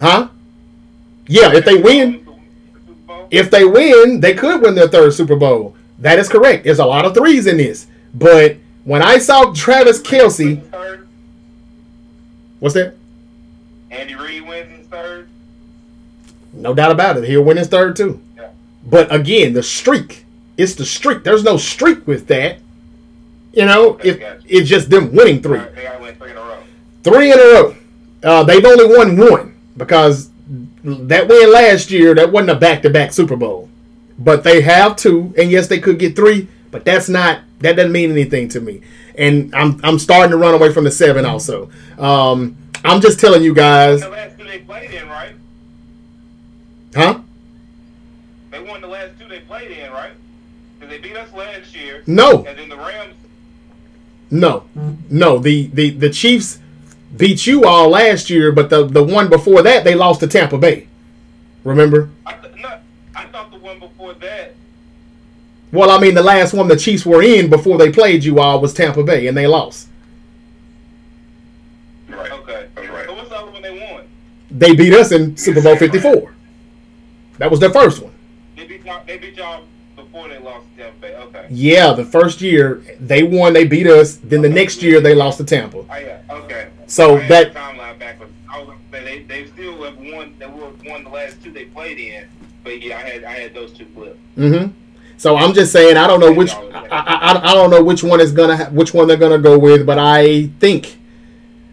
Huh? 0.00 0.28
Yeah, 1.26 1.54
if 1.54 1.64
they 1.64 1.80
win, 1.80 2.26
if 3.30 3.50
they 3.50 3.64
win, 3.64 4.20
they 4.20 4.34
could 4.34 4.60
win 4.60 4.74
their 4.74 4.88
third 4.88 5.14
Super 5.14 5.36
Bowl. 5.36 5.74
That 5.98 6.18
is 6.18 6.28
correct. 6.28 6.64
There's 6.64 6.78
a 6.78 6.84
lot 6.84 7.04
of 7.04 7.14
threes 7.14 7.46
in 7.46 7.56
this. 7.56 7.86
But 8.14 8.56
when 8.84 9.02
I 9.02 9.18
saw 9.18 9.52
Travis 9.52 10.00
Kelce, 10.02 10.62
what's 12.60 12.74
that? 12.74 12.94
Andy 13.92 14.14
Reid 14.14 14.48
wins 14.48 14.78
his 14.78 14.86
third. 14.88 15.28
No 16.52 16.74
doubt 16.74 16.90
about 16.90 17.18
it. 17.18 17.24
He'll 17.24 17.44
win 17.44 17.58
his 17.58 17.68
third 17.68 17.94
too. 17.94 18.20
Yeah. 18.36 18.50
But 18.84 19.14
again, 19.14 19.52
the 19.52 19.62
streak. 19.62 20.24
It's 20.56 20.74
the 20.74 20.86
streak. 20.86 21.24
There's 21.24 21.44
no 21.44 21.56
streak 21.56 22.06
with 22.06 22.26
that. 22.28 22.58
You 23.52 23.66
know, 23.66 23.98
if 24.02 24.18
it's 24.46 24.68
just 24.68 24.88
them 24.88 25.14
winning 25.14 25.42
three. 25.42 25.58
They 25.58 25.82
gotta 25.82 26.02
win 26.02 26.14
three 26.14 26.30
in 26.30 26.36
a 26.38 26.40
row. 26.40 26.58
Three 27.02 27.32
in 27.32 27.38
a 27.38 27.42
row. 27.42 27.76
Uh, 28.22 28.44
they've 28.44 28.64
only 28.64 28.86
won 28.96 29.16
one 29.16 29.54
because 29.76 30.30
that 30.84 31.28
win 31.28 31.52
last 31.52 31.90
year, 31.90 32.14
that 32.14 32.32
wasn't 32.32 32.50
a 32.50 32.54
back 32.54 32.82
to 32.82 32.90
back 32.90 33.12
Super 33.12 33.36
Bowl. 33.36 33.68
But 34.18 34.42
they 34.42 34.62
have 34.62 34.96
two, 34.96 35.34
and 35.36 35.50
yes, 35.50 35.66
they 35.66 35.80
could 35.80 35.98
get 35.98 36.16
three, 36.16 36.48
but 36.70 36.84
that's 36.84 37.08
not 37.08 37.40
that 37.60 37.76
doesn't 37.76 37.92
mean 37.92 38.10
anything 38.10 38.48
to 38.50 38.60
me. 38.60 38.80
And 39.16 39.54
I'm 39.54 39.80
I'm 39.84 39.98
starting 39.98 40.30
to 40.30 40.36
run 40.36 40.54
away 40.54 40.72
from 40.72 40.84
the 40.84 40.90
seven 40.90 41.24
also. 41.26 41.70
Um, 41.98 42.56
I'm 42.84 43.00
just 43.00 43.20
telling 43.20 43.42
you 43.42 43.54
guys, 43.54 44.00
The 44.00 44.08
last 44.08 44.38
two 44.38 44.44
they 44.44 44.58
played 44.60 44.90
in, 44.90 45.08
right? 45.08 45.34
huh? 46.94 47.20
They 48.50 48.60
won 48.62 48.80
the 48.80 48.88
last 48.88 49.18
two 49.20 49.28
they 49.28 49.40
played 49.40 49.70
in, 49.70 49.90
right? 49.92 50.12
Because 50.78 50.90
they 50.94 50.98
beat 51.00 51.16
us 51.16 51.32
last 51.32 51.74
year. 51.76 52.02
No, 52.06 52.44
And 52.44 52.58
then 52.58 52.68
the 52.68 52.76
Rams. 52.76 53.14
No, 54.30 54.64
no. 55.10 55.38
The 55.38 55.66
the 55.68 55.90
the 55.90 56.10
Chiefs 56.10 56.58
beat 57.16 57.46
you 57.46 57.64
all 57.64 57.90
last 57.90 58.30
year, 58.30 58.50
but 58.50 58.70
the 58.70 58.84
the 58.86 59.02
one 59.04 59.28
before 59.28 59.62
that 59.62 59.84
they 59.84 59.94
lost 59.94 60.20
to 60.20 60.26
Tampa 60.26 60.56
Bay. 60.58 60.88
Remember? 61.64 62.08
I, 62.26 62.32
th- 62.34 62.54
no, 62.56 62.78
I 63.14 63.24
thought 63.26 63.50
the 63.52 63.58
one 63.58 63.78
before 63.78 64.14
that. 64.14 64.54
Well, 65.72 65.90
I 65.90 65.98
mean, 65.98 66.14
the 66.14 66.22
last 66.22 66.52
one 66.52 66.68
the 66.68 66.76
Chiefs 66.76 67.06
were 67.06 67.22
in 67.22 67.48
before 67.48 67.78
they 67.78 67.90
played 67.90 68.22
you 68.24 68.38
all 68.40 68.60
was 68.60 68.74
Tampa 68.74 69.02
Bay, 69.02 69.26
and 69.26 69.36
they 69.36 69.46
lost. 69.46 69.88
Right. 72.08 72.30
Okay. 72.30 72.66
That's 72.74 72.88
right. 72.88 73.06
So 73.06 73.14
what's 73.14 73.28
the 73.30 73.36
other 73.36 73.50
one 73.50 73.62
they 73.62 73.78
won? 73.92 74.04
They 74.50 74.74
beat 74.74 74.92
us 74.92 75.12
in 75.12 75.36
Super 75.36 75.62
Bowl 75.62 75.76
Fifty 75.76 75.98
Four. 75.98 76.34
That 77.38 77.50
was 77.50 77.58
their 77.60 77.70
first 77.72 78.02
one. 78.02 78.12
They 78.56 78.66
beat 78.66 78.84
y'all. 78.84 79.02
They 79.06 79.16
beat 79.16 79.34
y'all 79.36 79.64
before 79.96 80.28
they 80.28 80.38
lost 80.38 80.66
to 80.76 80.82
Tampa 80.82 81.00
Bay. 81.00 81.14
Okay. 81.16 81.46
Yeah, 81.50 81.92
the 81.94 82.04
first 82.04 82.42
year 82.42 82.82
they 83.00 83.22
won, 83.22 83.54
they 83.54 83.64
beat 83.66 83.86
us. 83.86 84.16
Then 84.16 84.42
the 84.42 84.48
next 84.50 84.82
year 84.82 85.00
they 85.00 85.14
lost 85.14 85.38
to 85.38 85.44
Tampa. 85.44 85.78
Oh 85.78 85.86
yeah. 85.96 86.20
Okay. 86.28 86.68
So 86.86 87.16
I 87.16 87.26
that- 87.28 87.54
timeline 87.54 87.98
backwards. 87.98 88.32
I 88.52 88.58
was 88.58 88.66
gonna 88.68 88.78
say 88.92 89.04
they 89.04 89.22
they 89.44 89.46
still 89.50 89.82
have 89.84 89.96
won. 89.96 90.34
They 90.38 90.46
won 90.46 91.04
the 91.04 91.08
last 91.10 91.42
two 91.42 91.50
they 91.50 91.64
played 91.64 91.98
in. 91.98 92.28
But 92.62 92.82
yeah, 92.82 92.98
I 92.98 93.00
had 93.08 93.24
I 93.24 93.32
had 93.32 93.54
those 93.54 93.72
two 93.72 93.86
flipped. 93.86 94.18
hmm 94.34 94.66
So 95.22 95.36
I'm 95.36 95.54
just 95.54 95.70
saying 95.70 95.96
I 95.96 96.08
don't 96.08 96.18
know 96.18 96.32
which 96.32 96.50
I, 96.50 96.88
I, 96.90 97.40
I- 97.52 97.54
don't 97.54 97.70
know 97.70 97.80
which 97.80 98.02
one 98.02 98.20
is 98.20 98.32
gonna 98.32 98.64
which 98.70 98.92
one 98.92 99.06
they're 99.06 99.16
gonna 99.16 99.38
go 99.38 99.56
with, 99.56 99.86
but 99.86 99.96
I 99.96 100.48
think 100.58 100.98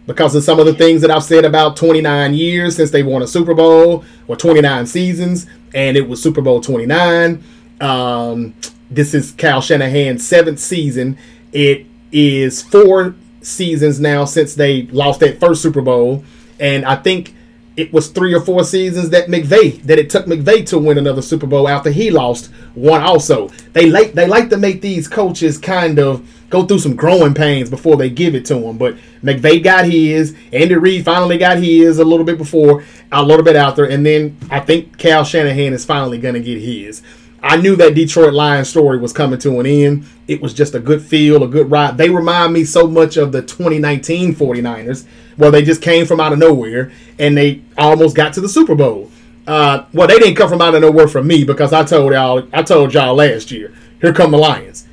because 0.05 0.35
of 0.35 0.43
some 0.43 0.59
of 0.59 0.67
the 0.67 0.73
things 0.75 1.01
that 1.01 1.09
I've 1.09 1.23
said 1.23 1.45
about 1.45 1.75
29 1.75 2.35
years 2.35 2.75
since 2.75 2.91
they 2.91 3.01
won 3.01 3.23
a 3.23 3.27
Super 3.27 3.55
Bowl 3.55 4.03
or 4.27 4.35
29 4.35 4.85
seasons, 4.85 5.47
and 5.73 5.97
it 5.97 6.07
was 6.07 6.21
Super 6.21 6.41
Bowl 6.41 6.61
29. 6.61 7.43
Um, 7.81 8.53
this 8.91 9.15
is 9.15 9.31
Kyle 9.31 9.61
Shanahan's 9.61 10.27
seventh 10.27 10.59
season. 10.59 11.17
It 11.51 11.87
is 12.11 12.61
four 12.61 13.15
seasons 13.41 13.99
now 13.99 14.25
since 14.25 14.53
they 14.53 14.83
lost 14.83 15.21
that 15.21 15.39
first 15.39 15.63
Super 15.63 15.81
Bowl, 15.81 16.23
and 16.59 16.85
I 16.85 16.97
think 16.97 17.33
it 17.79 17.93
was 17.93 18.09
three 18.09 18.33
or 18.33 18.41
four 18.41 18.65
seasons 18.65 19.09
that 19.11 19.27
McVay 19.27 19.81
that 19.83 19.97
it 19.97 20.09
took 20.09 20.25
McVay 20.25 20.65
to 20.67 20.77
win 20.77 20.97
another 20.97 21.21
Super 21.21 21.47
Bowl 21.47 21.69
after 21.69 21.89
he 21.89 22.11
lost 22.11 22.51
one. 22.75 23.01
Also, 23.01 23.47
they 23.71 23.89
like 23.89 24.13
they 24.13 24.27
like 24.27 24.49
to 24.49 24.57
make 24.57 24.81
these 24.81 25.07
coaches 25.07 25.57
kind 25.57 25.97
of 25.97 26.29
go 26.49 26.65
through 26.65 26.79
some 26.79 26.95
growing 26.95 27.33
pains 27.33 27.69
before 27.69 27.95
they 27.95 28.09
give 28.09 28.35
it 28.35 28.43
to 28.45 28.55
them. 28.55 28.77
But 28.77 28.97
McVay 29.23 29.63
got 29.63 29.85
his, 29.85 30.35
Andy 30.51 30.75
Reid 30.75 31.05
finally 31.05 31.37
got 31.37 31.59
his 31.59 31.99
a 31.99 32.03
little 32.05 32.25
bit 32.25 32.37
before, 32.37 32.83
a 33.13 33.23
little 33.23 33.45
bit 33.45 33.55
after, 33.55 33.85
and 33.85 34.05
then 34.05 34.37
I 34.51 34.59
think 34.59 34.97
Kyle 34.97 35.23
Shanahan 35.23 35.71
is 35.71 35.85
finally 35.85 36.19
to 36.19 36.39
get 36.39 36.59
his. 36.59 37.01
I 37.41 37.55
knew 37.55 37.77
that 37.77 37.95
Detroit 37.95 38.33
Lions 38.33 38.69
story 38.69 38.97
was 38.97 39.13
coming 39.13 39.39
to 39.39 39.59
an 39.61 39.65
end. 39.65 40.05
It 40.27 40.41
was 40.41 40.53
just 40.53 40.75
a 40.75 40.79
good 40.79 41.01
feel, 41.01 41.43
a 41.43 41.47
good 41.47 41.71
ride. 41.71 41.97
They 41.97 42.09
remind 42.09 42.51
me 42.51 42.65
so 42.65 42.85
much 42.87 43.15
of 43.15 43.31
the 43.31 43.41
2019 43.41 44.35
49ers, 44.35 45.05
where 45.39 45.51
they 45.51 45.63
just 45.63 45.81
came 45.81 46.05
from 46.05 46.19
out 46.19 46.33
of 46.33 46.37
nowhere 46.37 46.91
and 47.17 47.35
they 47.37 47.61
almost 47.77 48.15
got 48.15 48.33
to 48.33 48.41
the 48.41 48.49
Super 48.49 48.75
Bowl. 48.75 49.09
Uh, 49.47 49.85
well, 49.93 50.05
they 50.05 50.19
didn't 50.19 50.35
come 50.35 50.49
from 50.49 50.61
out 50.61 50.75
of 50.75 50.81
nowhere 50.81 51.07
for 51.07 51.23
me 51.23 51.45
because 51.45 51.71
I 51.71 51.83
told 51.83 52.11
y'all, 52.11 52.47
I 52.51 52.61
told 52.61 52.93
y'all 52.93 53.15
last 53.15 53.49
year, 53.49 53.73
here 54.01 54.13
come 54.13 54.31
the 54.31 54.37
Lions, 54.37 54.85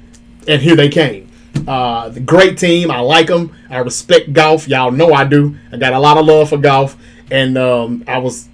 and 0.46 0.62
here 0.62 0.76
they 0.76 0.88
came. 0.88 1.28
Uh, 1.66 2.10
the 2.10 2.20
great 2.20 2.58
team. 2.58 2.90
I 2.90 3.00
like 3.00 3.26
them. 3.26 3.52
I 3.68 3.78
respect 3.78 4.32
Goff. 4.32 4.68
Y'all 4.68 4.92
know 4.92 5.12
I 5.12 5.24
do. 5.24 5.56
I 5.72 5.78
got 5.78 5.92
a 5.92 5.98
lot 5.98 6.16
of 6.16 6.26
love 6.26 6.48
for 6.50 6.58
Goff, 6.58 6.96
and 7.30 7.58
um, 7.58 8.04
I 8.06 8.18
was 8.18 8.48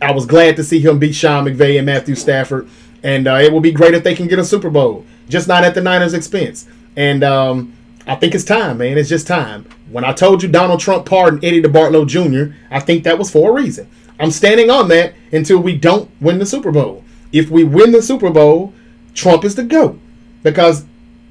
I 0.00 0.12
was 0.12 0.24
glad 0.26 0.56
to 0.56 0.64
see 0.64 0.80
him 0.80 0.98
beat 0.98 1.14
Sean 1.14 1.44
McVay 1.44 1.76
and 1.76 1.86
Matthew 1.86 2.14
Stafford. 2.14 2.68
And 3.02 3.28
uh, 3.28 3.34
it 3.34 3.52
will 3.52 3.60
be 3.60 3.72
great 3.72 3.94
if 3.94 4.02
they 4.02 4.14
can 4.14 4.26
get 4.26 4.38
a 4.38 4.44
Super 4.44 4.70
Bowl, 4.70 5.04
just 5.28 5.48
not 5.48 5.64
at 5.64 5.74
the 5.74 5.80
Niners' 5.82 6.14
expense. 6.14 6.66
And 6.96 7.22
um, 7.22 7.74
I 8.06 8.16
think 8.16 8.34
it's 8.34 8.44
time, 8.44 8.78
man. 8.78 8.96
It's 8.96 9.08
just 9.08 9.26
time. 9.26 9.66
When 9.96 10.04
I 10.04 10.12
told 10.12 10.42
you 10.42 10.50
Donald 10.50 10.78
Trump 10.78 11.06
pardoned 11.06 11.42
Eddie 11.42 11.62
DeBartolo 11.62 12.06
Jr., 12.06 12.54
I 12.70 12.80
think 12.80 13.04
that 13.04 13.18
was 13.18 13.30
for 13.30 13.48
a 13.48 13.52
reason. 13.54 13.88
I'm 14.20 14.30
standing 14.30 14.68
on 14.68 14.88
that 14.88 15.14
until 15.32 15.58
we 15.58 15.74
don't 15.74 16.10
win 16.20 16.38
the 16.38 16.44
Super 16.44 16.70
Bowl. 16.70 17.02
If 17.32 17.48
we 17.48 17.64
win 17.64 17.92
the 17.92 18.02
Super 18.02 18.28
Bowl, 18.28 18.74
Trump 19.14 19.42
is 19.42 19.54
the 19.54 19.64
GOAT 19.64 19.98
because 20.42 20.84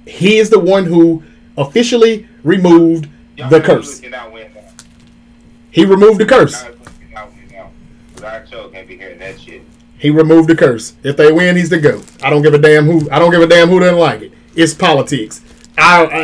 he 0.07 0.37
is 0.39 0.49
the 0.49 0.57
one 0.57 0.85
who 0.85 1.21
officially 1.55 2.27
removed 2.43 3.07
Y'all 3.37 3.51
the 3.51 3.61
curse. 3.61 3.99
Cannot 3.99 4.33
win 4.33 4.51
now. 4.55 4.61
He 5.69 5.85
removed 5.85 6.19
the 6.19 6.25
curse. 6.25 6.63
Y'all 6.63 6.71
absolutely 6.71 7.05
cannot 7.09 7.33
win 7.35 7.47
now. 7.51 7.69
'Cause 8.15 8.23
our 8.23 8.47
show 8.47 8.67
can't 8.69 8.87
be 8.87 8.97
hearing 8.97 9.19
that 9.19 9.39
shit. 9.39 9.61
He 9.99 10.09
removed 10.09 10.49
the 10.49 10.55
curse. 10.55 10.93
If 11.03 11.17
they 11.17 11.31
win, 11.31 11.55
he's 11.55 11.69
the 11.69 11.77
goat. 11.77 12.03
I 12.23 12.31
don't 12.31 12.41
give 12.41 12.55
a 12.55 12.57
damn 12.57 12.85
who. 12.85 13.07
I 13.11 13.19
don't 13.19 13.29
give 13.29 13.43
a 13.43 13.47
damn 13.47 13.69
who 13.69 13.79
doesn't 13.79 13.99
like 13.99 14.23
it. 14.23 14.31
It's 14.55 14.73
politics. 14.73 15.41
I, 15.77 16.05
I 16.05 16.21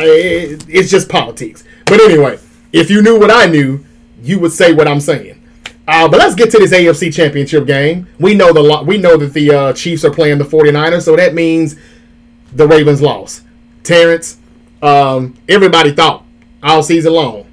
it's 0.66 0.90
just 0.90 1.08
politics. 1.08 1.62
But 1.92 2.00
anyway, 2.00 2.38
if 2.72 2.88
you 2.88 3.02
knew 3.02 3.20
what 3.20 3.30
I 3.30 3.44
knew, 3.44 3.84
you 4.22 4.38
would 4.40 4.52
say 4.52 4.72
what 4.72 4.88
I'm 4.88 4.98
saying. 4.98 5.38
Uh, 5.86 6.08
but 6.08 6.18
let's 6.18 6.34
get 6.34 6.50
to 6.52 6.58
this 6.58 6.72
AFC 6.72 7.12
Championship 7.12 7.66
game. 7.66 8.06
We 8.18 8.32
know 8.32 8.50
the 8.50 8.82
we 8.82 8.96
know 8.96 9.18
that 9.18 9.34
the 9.34 9.50
uh, 9.50 9.72
Chiefs 9.74 10.02
are 10.02 10.10
playing 10.10 10.38
the 10.38 10.44
49ers, 10.44 11.02
so 11.02 11.16
that 11.16 11.34
means 11.34 11.76
the 12.50 12.66
Ravens 12.66 13.02
lost. 13.02 13.42
Terrence, 13.82 14.38
um, 14.80 15.36
everybody 15.50 15.92
thought 15.92 16.24
all 16.62 16.82
season 16.82 17.12
long, 17.12 17.44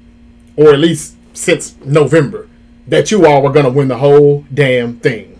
or 0.56 0.72
at 0.72 0.78
least 0.78 1.16
since 1.34 1.76
November, 1.84 2.48
that 2.86 3.10
you 3.10 3.26
all 3.26 3.42
were 3.42 3.52
going 3.52 3.66
to 3.66 3.70
win 3.70 3.88
the 3.88 3.98
whole 3.98 4.46
damn 4.54 4.98
thing 5.00 5.38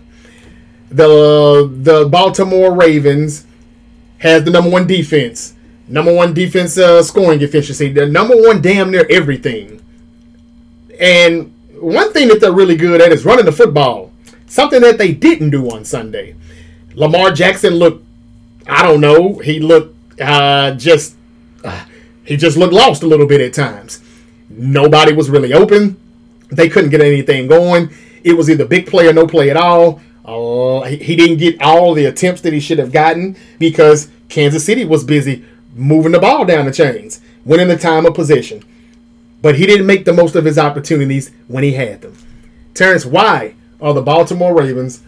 the 0.91 1.67
the 1.73 2.07
Baltimore 2.07 2.75
Ravens 2.75 3.47
has 4.19 4.43
the 4.43 4.51
number 4.51 4.69
one 4.69 4.85
defense, 4.85 5.55
number 5.91 6.13
one 6.13 6.33
defense 6.33 6.77
uh, 6.77 7.03
scoring 7.03 7.41
efficiency, 7.41 7.91
the 7.91 8.05
number 8.05 8.35
one 8.35 8.61
damn 8.61 8.91
near 8.91 9.05
everything. 9.09 9.83
And 10.99 11.53
one 11.79 12.13
thing 12.13 12.29
that 12.29 12.39
they're 12.39 12.51
really 12.51 12.75
good 12.75 13.01
at 13.01 13.11
is 13.11 13.25
running 13.25 13.45
the 13.45 13.51
football, 13.51 14.11
something 14.47 14.81
that 14.81 14.97
they 14.97 15.13
didn't 15.13 15.49
do 15.49 15.69
on 15.69 15.83
Sunday. 15.83 16.35
Lamar 16.93 17.31
Jackson 17.31 17.75
looked, 17.75 18.05
I 18.67 18.83
don't 18.83 19.01
know, 19.01 19.39
he 19.39 19.59
looked 19.59 19.95
uh, 20.21 20.75
just 20.75 21.15
uh, 21.63 21.85
he 22.23 22.37
just 22.37 22.57
looked 22.57 22.73
lost 22.73 23.03
a 23.03 23.07
little 23.07 23.27
bit 23.27 23.41
at 23.41 23.53
times. 23.53 24.01
Nobody 24.49 25.13
was 25.13 25.29
really 25.29 25.53
open. 25.53 25.97
They 26.49 26.69
couldn't 26.69 26.89
get 26.89 27.01
anything 27.01 27.47
going. 27.47 27.89
It 28.23 28.33
was 28.33 28.49
either 28.49 28.65
big 28.65 28.87
play 28.87 29.07
or 29.07 29.13
no 29.13 29.25
play 29.25 29.49
at 29.49 29.57
all. 29.57 30.01
Uh, 30.23 30.81
he, 30.83 30.97
he 30.97 31.15
didn't 31.15 31.37
get 31.37 31.61
all 31.61 31.93
the 31.93 32.05
attempts 32.05 32.41
that 32.41 32.53
he 32.53 32.59
should 32.59 32.77
have 32.77 32.91
gotten 32.91 33.35
because 33.57 34.09
Kansas 34.29 34.63
City 34.63 34.85
was 34.85 35.03
busy 35.03 35.43
moving 35.73 36.11
the 36.11 36.19
ball 36.19 36.45
down 36.45 36.65
the 36.65 36.71
chains, 36.71 37.21
winning 37.45 37.67
the 37.67 37.77
time 37.77 38.05
of 38.05 38.13
possession. 38.13 38.63
But 39.41 39.55
he 39.55 39.65
didn't 39.65 39.87
make 39.87 40.05
the 40.05 40.13
most 40.13 40.35
of 40.35 40.45
his 40.45 40.59
opportunities 40.59 41.31
when 41.47 41.63
he 41.63 41.73
had 41.73 42.01
them. 42.01 42.15
Terrence, 42.73 43.05
why 43.05 43.55
are 43.81 43.93
the 43.93 44.01
Baltimore 44.01 44.55
Ravens 44.55 45.01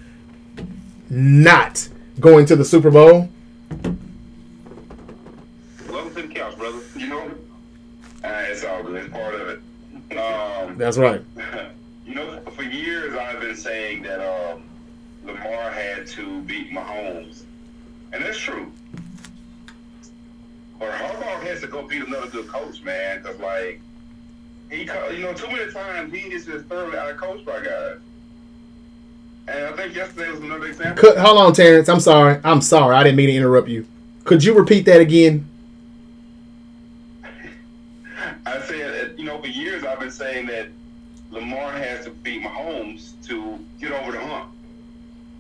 not 1.10 1.88
going 2.19 2.45
to 2.47 2.56
the 2.56 2.65
Super 2.65 2.89
Bowl? 2.89 3.30
Welcome 5.89 6.15
to 6.15 6.21
the 6.23 6.28
couch, 6.34 6.58
brother. 6.58 6.80
You 6.95 7.08
know, 7.08 7.32
uh, 8.23 8.43
it's 8.47 8.63
all 8.63 8.84
good. 8.84 9.04
It's 9.04 9.13
part 9.13 9.36
of 9.36 9.47
it. 9.49 10.17
Um, 10.17 10.78
That's 10.78 10.97
right. 10.97 11.21
you 12.06 12.15
know, 12.15 12.39
for 12.56 12.63
years 12.63 13.15
I've 13.15 13.39
been 13.39 13.56
saying 13.56 14.04
that 14.04 14.19
um, 14.19 14.63
Lamar 15.26 15.71
had 15.71 16.08
to 16.08 16.41
beat 16.41 16.71
Mahomes, 16.71 17.43
and 18.12 18.23
that's 18.23 18.38
true. 18.38 18.71
But 20.84 20.92
Harbaugh 20.96 21.42
has 21.44 21.62
to 21.62 21.67
go 21.67 21.88
beat 21.88 22.06
another 22.06 22.27
good 22.27 22.50
coach, 22.50 22.84
man, 22.84 23.21
because 23.21 23.40
like 23.40 23.79
he, 24.69 24.81
you 24.81 25.21
know, 25.21 25.34
too 25.34 25.48
many 25.48 25.71
times 25.71 26.12
he 26.12 26.19
is 26.34 26.46
just 26.46 26.65
thoroughly 26.65 26.98
out 26.98 27.15
coached 27.15 27.46
by 27.46 27.63
guys. 27.63 28.00
And 29.48 29.65
I 29.67 29.71
think 29.77 29.96
yesterday 29.96 30.29
was 30.29 30.42
another 30.42 30.65
example. 30.65 31.02
Could, 31.02 31.17
hold 31.17 31.38
on, 31.38 31.54
Terrence. 31.54 31.88
I'm 31.88 32.02
sorry. 32.02 32.42
I'm 32.44 32.60
sorry. 32.60 32.98
I 32.98 33.04
didn't 33.04 33.15
mean 33.15 33.27
to 33.27 33.36
interrupt 33.36 33.69
you. 33.69 33.88
Could 34.25 34.44
you 34.44 34.54
repeat 34.54 34.81
that 34.88 35.00
again? 35.00 35.48
I 38.46 38.60
said, 38.60 39.12
uh, 39.12 39.13
you 39.15 39.23
know, 39.23 39.40
for 39.40 39.48
years 39.48 39.86
I've 39.86 40.02
been 40.02 40.12
saying 40.12 40.48
that 40.48 40.67
Lamar 41.31 41.71
has 41.71 42.04
to 42.04 42.12
beat 42.12 42.44
Mahomes 42.44 43.13
to 43.27 43.58
get 43.79 43.94
over 43.94 44.12
the 44.12 44.19
hump. 44.19 44.52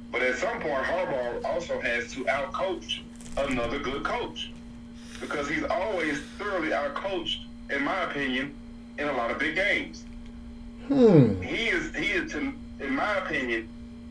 But 0.09 0.21
at 0.21 0.37
some 0.37 0.61
point, 0.61 0.85
Harbaugh 0.85 1.43
also 1.43 1.81
has 1.81 2.13
to 2.13 2.23
outcoach 2.23 3.01
another 3.37 3.79
good 3.79 4.05
coach 4.05 4.53
because 5.23 5.47
he's 5.49 5.63
always 5.63 6.19
thoroughly 6.37 6.69
outcoached, 6.69 7.37
in 7.69 7.83
my 7.83 8.01
opinion, 8.03 8.53
in 8.99 9.07
a 9.07 9.13
lot 9.13 9.31
of 9.31 9.39
big 9.39 9.55
games. 9.55 10.03
Hmm. 10.87 11.41
He 11.41 11.69
is, 11.69 11.95
he 11.95 12.07
is, 12.07 12.31
to, 12.33 12.53
in 12.79 12.95
my 12.95 13.17
opinion, 13.17 13.67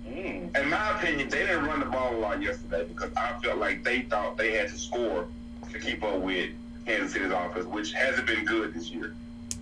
Mm. 0.08 0.58
in 0.60 0.68
my 0.68 0.90
opinion, 0.98 1.28
they 1.28 1.38
didn't 1.38 1.64
run 1.64 1.78
the 1.80 1.86
ball 1.86 2.14
a 2.14 2.18
lot 2.18 2.42
yesterday 2.42 2.84
because 2.88 3.10
I 3.16 3.34
felt 3.42 3.58
like 3.58 3.84
they 3.84 4.02
thought 4.02 4.36
they 4.36 4.52
had 4.52 4.68
to 4.68 4.76
score 4.76 5.26
to 5.70 5.78
keep 5.78 6.02
up 6.02 6.18
with 6.20 6.50
Kansas 6.84 7.12
City's 7.12 7.30
offense, 7.30 7.66
which 7.66 7.92
hasn't 7.92 8.26
been 8.26 8.44
good 8.44 8.74
this 8.74 8.90
year. 8.90 9.14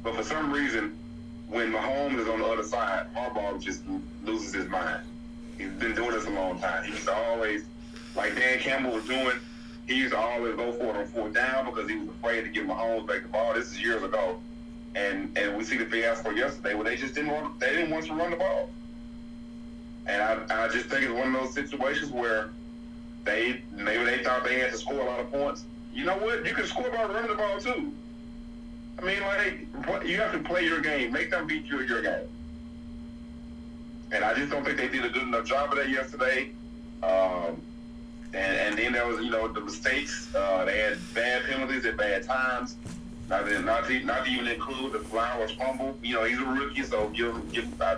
But 0.02 0.16
for 0.16 0.22
some 0.22 0.50
reason, 0.50 0.96
when 1.48 1.70
Mahomes 1.72 2.18
is 2.18 2.26
on 2.26 2.40
the 2.40 2.46
other 2.46 2.62
side, 2.64 3.06
Harbaugh 3.14 3.60
just 3.60 3.82
loses 4.24 4.54
his 4.54 4.66
mind. 4.68 5.02
He's 5.58 5.68
been 5.72 5.94
doing 5.94 6.12
this 6.12 6.24
a 6.26 6.30
long 6.30 6.58
time. 6.58 6.84
He's 6.84 7.06
always, 7.06 7.64
like 8.16 8.34
Dan 8.34 8.58
Campbell 8.60 8.92
was 8.92 9.04
doing, 9.06 9.36
he 9.90 9.96
used 9.96 10.12
to 10.12 10.18
always 10.18 10.54
go 10.54 10.70
for 10.70 10.84
it 10.84 10.96
on 10.96 11.06
fourth 11.08 11.34
down 11.34 11.66
because 11.66 11.90
he 11.90 11.96
was 11.96 12.08
afraid 12.10 12.42
to 12.42 12.48
give 12.48 12.64
Mahomes 12.64 13.08
back 13.08 13.22
the 13.22 13.28
ball. 13.28 13.54
This 13.54 13.72
is 13.72 13.82
years 13.82 14.02
ago, 14.04 14.38
and 14.94 15.36
and 15.36 15.56
we 15.56 15.64
see 15.64 15.76
the 15.76 15.84
fiasco 15.84 16.30
yesterday 16.30 16.74
where 16.74 16.84
they 16.84 16.96
just 16.96 17.16
didn't 17.16 17.32
want 17.32 17.58
they 17.58 17.70
didn't 17.70 17.90
want 17.90 18.06
to 18.06 18.14
run 18.14 18.30
the 18.30 18.36
ball. 18.36 18.70
And 20.06 20.22
I, 20.22 20.64
I 20.64 20.68
just 20.68 20.86
think 20.86 21.02
it's 21.02 21.12
one 21.12 21.34
of 21.34 21.42
those 21.42 21.54
situations 21.54 22.12
where 22.12 22.50
they 23.24 23.62
maybe 23.72 24.04
they 24.04 24.22
thought 24.22 24.44
they 24.44 24.60
had 24.60 24.70
to 24.70 24.78
score 24.78 25.00
a 25.00 25.04
lot 25.04 25.18
of 25.18 25.32
points. 25.32 25.64
You 25.92 26.04
know 26.04 26.16
what? 26.18 26.46
You 26.46 26.54
can 26.54 26.66
score 26.66 26.88
by 26.88 27.04
running 27.06 27.28
the 27.28 27.36
ball 27.36 27.58
too. 27.58 27.92
I 28.96 29.04
mean, 29.04 29.20
like 29.22 30.06
you 30.06 30.18
have 30.18 30.32
to 30.32 30.38
play 30.38 30.64
your 30.64 30.80
game. 30.80 31.12
Make 31.12 31.32
them 31.32 31.48
beat 31.48 31.66
you 31.66 31.80
at 31.80 31.88
your 31.88 32.02
game. 32.02 32.28
And 34.12 34.24
I 34.24 34.34
just 34.34 34.52
don't 34.52 34.64
think 34.64 34.76
they 34.76 34.88
did 34.88 35.04
a 35.04 35.08
good 35.08 35.22
enough 35.22 35.46
job 35.46 35.72
of 35.72 35.78
that 35.78 35.88
yesterday. 35.88 36.50
Um, 37.02 37.60
and, 38.32 38.56
and 38.56 38.78
then 38.78 38.92
there 38.92 39.06
was, 39.06 39.24
you 39.24 39.30
know, 39.30 39.48
the 39.48 39.60
mistakes. 39.60 40.32
Uh, 40.34 40.64
they 40.64 40.78
had 40.78 40.98
bad 41.14 41.44
penalties 41.44 41.84
at 41.84 41.96
bad 41.96 42.22
times. 42.22 42.76
Not 43.28 43.46
to, 43.46 43.60
not 43.60 43.86
to, 43.86 44.00
not 44.04 44.24
to 44.24 44.30
even 44.30 44.48
include 44.48 44.92
the 44.92 44.98
Flowers 44.98 45.52
fumble. 45.52 45.96
You 46.02 46.14
know, 46.14 46.24
he's 46.24 46.38
a 46.38 46.44
rookie, 46.44 46.82
so 46.82 47.08
give, 47.10 47.52
give, 47.52 47.80
I, 47.80 47.96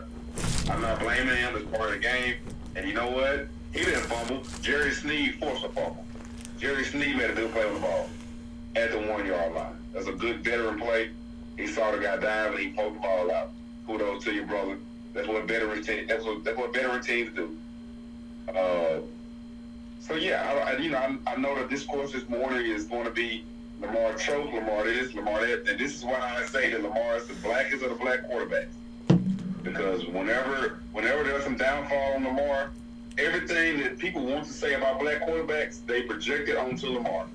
I'm 0.70 0.80
not 0.82 1.00
blaming 1.00 1.36
him. 1.36 1.56
It's 1.56 1.70
part 1.76 1.88
of 1.88 1.94
the 1.94 1.98
game. 1.98 2.34
And 2.76 2.86
you 2.86 2.94
know 2.94 3.10
what? 3.10 3.48
He 3.72 3.80
didn't 3.80 4.02
fumble. 4.02 4.42
Jerry 4.60 4.92
Sneed 4.92 5.36
forced 5.36 5.64
a 5.64 5.68
fumble. 5.70 6.04
Jerry 6.58 6.84
Sneed 6.84 7.16
made 7.16 7.30
a 7.30 7.34
good 7.34 7.50
play 7.52 7.66
on 7.66 7.74
the 7.74 7.80
ball 7.80 8.08
at 8.76 8.92
the 8.92 8.98
one 8.98 9.26
yard 9.26 9.54
line. 9.54 9.76
That's 9.92 10.06
a 10.06 10.12
good 10.12 10.44
veteran 10.44 10.78
play. 10.78 11.10
He 11.56 11.66
saw 11.66 11.90
the 11.92 11.98
guy 11.98 12.16
dive 12.16 12.52
and 12.52 12.60
he 12.60 12.72
poked 12.72 12.94
the 12.94 13.00
ball 13.00 13.32
out. 13.32 13.50
Kudos 13.86 14.24
to 14.24 14.32
you, 14.32 14.46
brother. 14.46 14.78
That's 15.12 15.28
what 15.28 15.44
veteran. 15.44 15.82
That's 16.06 16.24
what 16.24 16.44
that's 16.44 16.56
what 16.56 16.72
veteran 16.72 17.02
teams 17.02 17.34
do. 17.34 17.56
Uh, 18.48 19.00
so 20.02 20.14
yeah, 20.14 20.64
I, 20.66 20.76
you 20.78 20.90
know, 20.90 20.98
I, 20.98 21.32
I 21.32 21.36
know 21.36 21.54
that 21.56 21.70
this 21.70 21.84
course 21.84 22.12
this 22.12 22.28
morning 22.28 22.66
is 22.66 22.84
going 22.84 23.04
to 23.04 23.10
be 23.10 23.44
Lamar 23.80 24.14
choke, 24.14 24.52
Lamar 24.52 24.84
this, 24.84 25.14
Lamar 25.14 25.40
that, 25.46 25.68
and 25.68 25.78
this 25.78 25.96
is 25.96 26.04
why 26.04 26.18
I 26.20 26.44
say 26.46 26.70
that 26.70 26.82
Lamar 26.82 27.16
is 27.16 27.26
the 27.26 27.34
blackest 27.34 27.82
of 27.82 27.90
the 27.90 27.96
black 27.96 28.28
quarterbacks. 28.28 28.66
Because 29.62 30.04
whenever 30.06 30.80
whenever 30.92 31.22
there's 31.22 31.44
some 31.44 31.56
downfall 31.56 32.14
on 32.16 32.24
Lamar, 32.24 32.72
everything 33.16 33.80
that 33.80 33.98
people 33.98 34.24
want 34.24 34.44
to 34.44 34.52
say 34.52 34.74
about 34.74 34.98
black 34.98 35.26
quarterbacks, 35.26 35.78
they 35.86 36.02
project 36.02 36.48
it 36.48 36.56
onto 36.56 36.88
Lamar. 36.88 37.26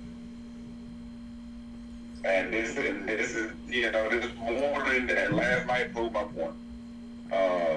And 2.25 2.51
this, 2.51 2.73
this 2.73 3.35
is, 3.35 3.51
you 3.69 3.89
know, 3.91 4.09
this 4.09 4.29
morning 4.35 5.09
and 5.09 5.37
last 5.37 5.67
night 5.67 5.93
proved 5.93 6.13
my 6.13 6.23
point. 6.23 6.51
You 7.31 7.76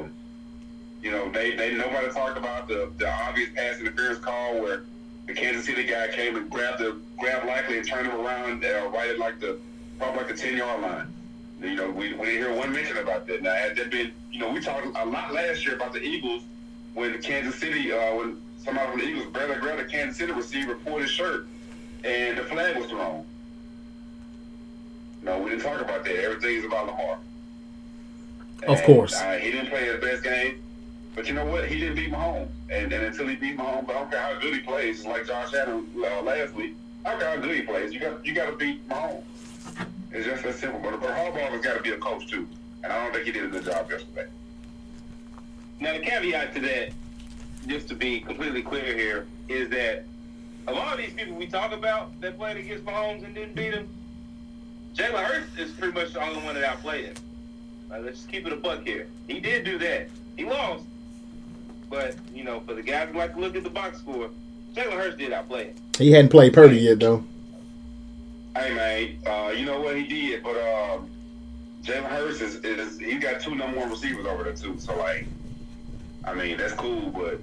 know, 1.31 1.39
they, 1.39 1.57
they 1.57 1.75
nobody 1.75 2.11
talked 2.13 2.39
about 2.39 2.69
the, 2.69 2.91
the 2.99 3.11
obvious 3.27 3.51
pass 3.55 3.79
interference 3.81 4.19
call 4.19 4.61
where 4.61 4.83
the 5.27 5.35
Kansas 5.35 5.65
City 5.67 5.85
guy 5.85 6.09
came 6.13 6.37
and 6.37 6.51
grabbed 6.51 6.79
the 6.79 7.01
grabbed 7.19 7.47
Likely 7.47 7.79
and 7.79 7.87
turned 7.87 8.07
him 8.07 8.21
around 8.21 8.65
uh, 8.65 8.91
right 8.93 9.11
at 9.11 9.19
like 9.19 9.41
the 9.41 9.59
probably 9.99 10.19
like 10.19 10.29
the 10.29 10.35
ten 10.35 10.57
yard 10.57 10.83
line. 10.83 11.13
You 11.61 11.75
know, 11.75 11.91
we, 11.91 12.15
we 12.15 12.27
didn't 12.27 12.43
hear 12.43 12.55
one 12.55 12.73
mention 12.73 12.97
about 12.97 13.27
that. 13.27 13.43
Now, 13.43 13.53
had 13.53 13.77
there 13.77 13.87
been, 13.89 14.13
you 14.33 14.41
know, 14.41 14.51
we 14.51 14.61
talked 14.61 14.87
a 14.87 15.05
lot 15.05 15.35
last 15.35 15.67
year 15.67 15.77
about 15.77 15.93
the 15.93 16.03
Eagles 16.03 16.43
when 16.95 17.21
Kansas 17.21 17.55
City, 17.61 17.93
uh, 17.93 18.15
when 18.17 18.41
somebody 18.65 18.91
from 18.91 19.01
the 19.01 19.07
Eagles 19.07 19.27
barely 19.27 19.61
grabbed 19.61 19.81
a 19.81 19.85
Kansas 19.85 20.17
City 20.17 20.33
receiver, 20.33 20.75
pulled 20.77 21.03
his 21.03 21.11
shirt, 21.11 21.47
and 22.03 22.39
the 22.39 22.45
flag 22.45 22.79
was 22.79 22.89
thrown. 22.89 23.27
No, 25.23 25.39
we 25.39 25.51
didn't 25.51 25.63
talk 25.63 25.83
about 25.83 26.03
that. 26.05 26.17
Everything's 26.17 26.65
about 26.65 26.87
Lamar. 26.87 27.19
And, 28.63 28.71
of 28.71 28.83
course. 28.85 29.15
Uh, 29.15 29.33
he 29.33 29.51
didn't 29.51 29.69
play 29.69 29.85
his 29.85 30.01
best 30.01 30.25
game, 30.25 30.63
but 31.15 31.29
you 31.29 31.35
know 31.35 31.47
what? 31.47 31.67
He 31.67 31.81
didn't 31.81 31.97
beat 31.97 32.13
Mahomes. 32.13 32.49
And, 32.71 32.93
and 32.93 33.05
until 33.05 33.27
he 33.27 33.37
beat 33.37 33.57
Mahomes, 33.57 33.91
I 33.91 33.93
don't 33.95 34.11
care 34.11 34.21
how 34.21 34.41
good 34.41 34.55
he 34.55 34.61
plays, 34.61 35.05
like 35.05 35.27
Josh 35.27 35.55
Allen 35.55 35.87
uh, 35.97 36.23
last 36.23 36.55
week, 36.55 36.75
I 37.05 37.11
don't 37.11 37.21
care 37.21 37.31
how 37.31 37.43
good 37.43 37.57
he 37.57 37.63
plays. 37.63 37.93
You 37.93 38.01
got 38.01 38.25
you 38.25 38.35
got 38.35 38.47
to 38.51 38.57
beat 38.57 38.89
Mahomes. 38.89 39.23
It's 40.13 40.27
just 40.27 40.43
that 40.43 40.55
simple. 40.55 40.81
But, 40.81 41.01
but 41.01 41.11
Harbaugh 41.11 41.51
has 41.51 41.63
got 41.63 41.77
to 41.77 41.83
be 41.83 41.91
a 41.91 41.99
coach, 41.99 42.27
too. 42.29 42.49
And 42.83 42.93
I 42.93 43.03
don't 43.03 43.13
think 43.13 43.27
he 43.27 43.33
did 43.33 43.45
a 43.45 43.49
good 43.49 43.65
job 43.65 43.91
yesterday. 43.91 44.27
Now, 45.81 45.93
the 45.95 46.01
caveat 46.01 46.55
to 46.55 46.61
that, 46.63 46.91
just 47.67 47.89
to 47.89 47.95
be 47.95 48.21
completely 48.21 48.63
clear 48.63 48.97
here, 48.97 49.27
is 49.49 49.69
that 49.71 50.05
of 50.93 50.99
these 50.99 51.13
people 51.13 51.35
we 51.35 51.47
talk 51.47 51.73
about 51.73 52.19
that 52.21 52.39
played 52.39 52.57
against 52.57 52.85
Mahomes 52.85 53.25
and 53.25 53.35
didn't 53.35 53.55
beat 53.55 53.75
him, 53.75 53.89
Jalen 54.95 55.23
Hurts 55.25 55.57
is 55.59 55.71
pretty 55.73 55.95
much 55.95 56.13
the 56.13 56.23
only 56.23 56.43
one 56.43 56.55
that 56.55 56.65
outplayed 56.65 57.07
him. 57.07 57.15
Like, 57.89 58.03
let's 58.05 58.19
just 58.19 58.31
keep 58.31 58.47
it 58.47 58.53
a 58.53 58.57
buck 58.57 58.87
here. 58.87 59.07
He 59.27 59.41
did 59.41 59.65
do 59.65 59.79
that. 59.79 60.09
He 60.37 60.45
lost. 60.45 60.85
But, 61.91 62.15
you 62.33 62.45
know, 62.45 62.61
for 62.61 62.75
the 62.75 62.83
guys 62.83 63.09
who 63.11 63.19
like 63.19 63.35
to 63.35 63.41
look 63.41 63.57
at 63.57 63.65
the 63.65 63.71
box 63.71 63.99
score, 63.99 64.31
Jalen 64.75 64.93
Hurts 64.93 65.17
did 65.17 65.33
outplay 65.33 65.67
him. 65.69 65.75
He 65.99 66.13
hadn't 66.13 66.31
played 66.31 66.55
Purdy 66.55 66.77
yet, 66.77 67.01
though. 67.01 67.25
Hey, 68.57 68.75
man, 68.75 69.19
uh, 69.27 69.51
you 69.51 69.67
know 69.67 69.81
what 69.81 69.97
he 69.97 70.05
did, 70.05 70.43
but 70.43 70.57
um, 70.57 71.11
Jalen 71.83 72.05
Hurts 72.05 72.41
is, 72.41 72.57
is 72.65 72.99
he 72.99 73.17
got 73.17 73.41
two 73.41 73.55
number 73.57 73.79
one 73.79 73.91
receivers 73.91 74.25
over 74.27 74.45
there, 74.45 74.55
too. 74.55 74.79
So, 74.79 74.97
like, 74.97 75.27
I 76.25 76.35
mean, 76.35 76.57
that's 76.57 76.75
cool, 76.75 77.11
but 77.11 77.41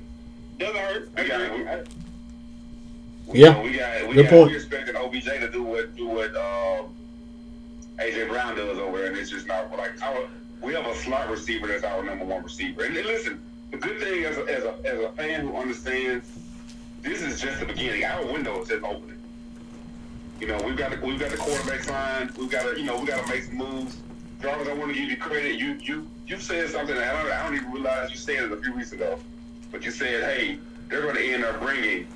doesn't 0.58 0.76
hurt. 0.76 1.10
We 1.18 1.28
got, 1.28 1.88
we, 3.28 3.40
yeah, 3.42 3.52
know, 3.52 3.62
we 3.62 3.72
got 3.78 4.08
we 4.08 4.14
Good 4.16 4.24
got 4.24 4.32
point. 4.32 4.52
we 4.52 4.56
expecting 4.56 4.96
OBJ 4.96 5.26
to 5.26 5.52
do 5.52 5.64
what 5.64 5.96
do 5.96 6.08
what 6.08 6.36
um, 6.36 6.96
AJ 8.00 8.30
Brown 8.30 8.56
does 8.56 8.78
over 8.78 8.98
there, 8.98 9.08
and 9.08 9.18
it's 9.18 9.30
just 9.30 9.48
not 9.48 9.76
like 9.78 10.02
our, 10.02 10.28
we 10.62 10.74
have 10.74 10.86
a 10.86 10.96
slot 10.96 11.30
receiver 11.30 11.68
that's 11.68 11.84
our 11.84 12.04
number 12.04 12.26
one 12.26 12.44
receiver. 12.44 12.84
And, 12.84 12.96
and 12.96 13.06
listen, 13.06 13.42
the 13.72 13.78
good 13.78 14.00
thing 14.00 14.24
as 14.26 14.38
a, 14.38 14.42
as 14.44 14.64
a 14.64 14.76
as 14.86 15.00
a 15.00 15.12
fan 15.14 15.48
who 15.48 15.56
understands, 15.56 16.30
this 17.02 17.22
is 17.22 17.42
just 17.42 17.60
the 17.60 17.66
beginning. 17.66 18.04
Our 18.06 18.26
window 18.26 18.62
is 18.62 18.70
just 18.70 18.84
opening. 18.84 19.18
You 20.40 20.48
know, 20.48 20.62
we've 20.64 20.78
got 20.78 20.92
the, 20.92 21.06
we've 21.06 21.20
got 21.20 21.32
the 21.32 21.38
quarterback 21.38 21.84
signed. 21.84 22.32
We've 22.32 22.50
got 22.50 22.64
to 22.64 22.80
you 22.80 22.86
know 22.86 23.00
we 23.00 23.08
got 23.08 23.26
to 23.26 23.30
make 23.34 23.44
some 23.44 23.58
moves. 23.58 23.98
Jarvis, 24.42 24.68
I 24.68 24.74
want 24.74 24.94
to 24.94 25.00
give 25.00 25.10
you 25.10 25.18
credit. 25.18 25.56
You 25.56 25.78
you 25.82 26.08
you 26.28 26.40
said 26.40 26.70
something 26.70 26.96
that 26.96 27.16
I 27.16 27.24
don't, 27.24 27.32
I 27.32 27.44
don't 27.44 27.56
even 27.56 27.72
realize 27.72 28.12
you 28.12 28.18
said 28.18 28.44
it 28.44 28.52
a 28.52 28.58
few 28.58 28.74
weeks 28.74 28.92
ago, 28.92 29.20
but 29.72 29.84
you 29.84 29.92
said, 29.92 30.24
hey, 30.24 30.60
they're 30.90 31.02
going 31.02 31.16
to 31.16 31.34
end 31.34 31.44
up 31.44 31.60
bringing. 31.62 32.08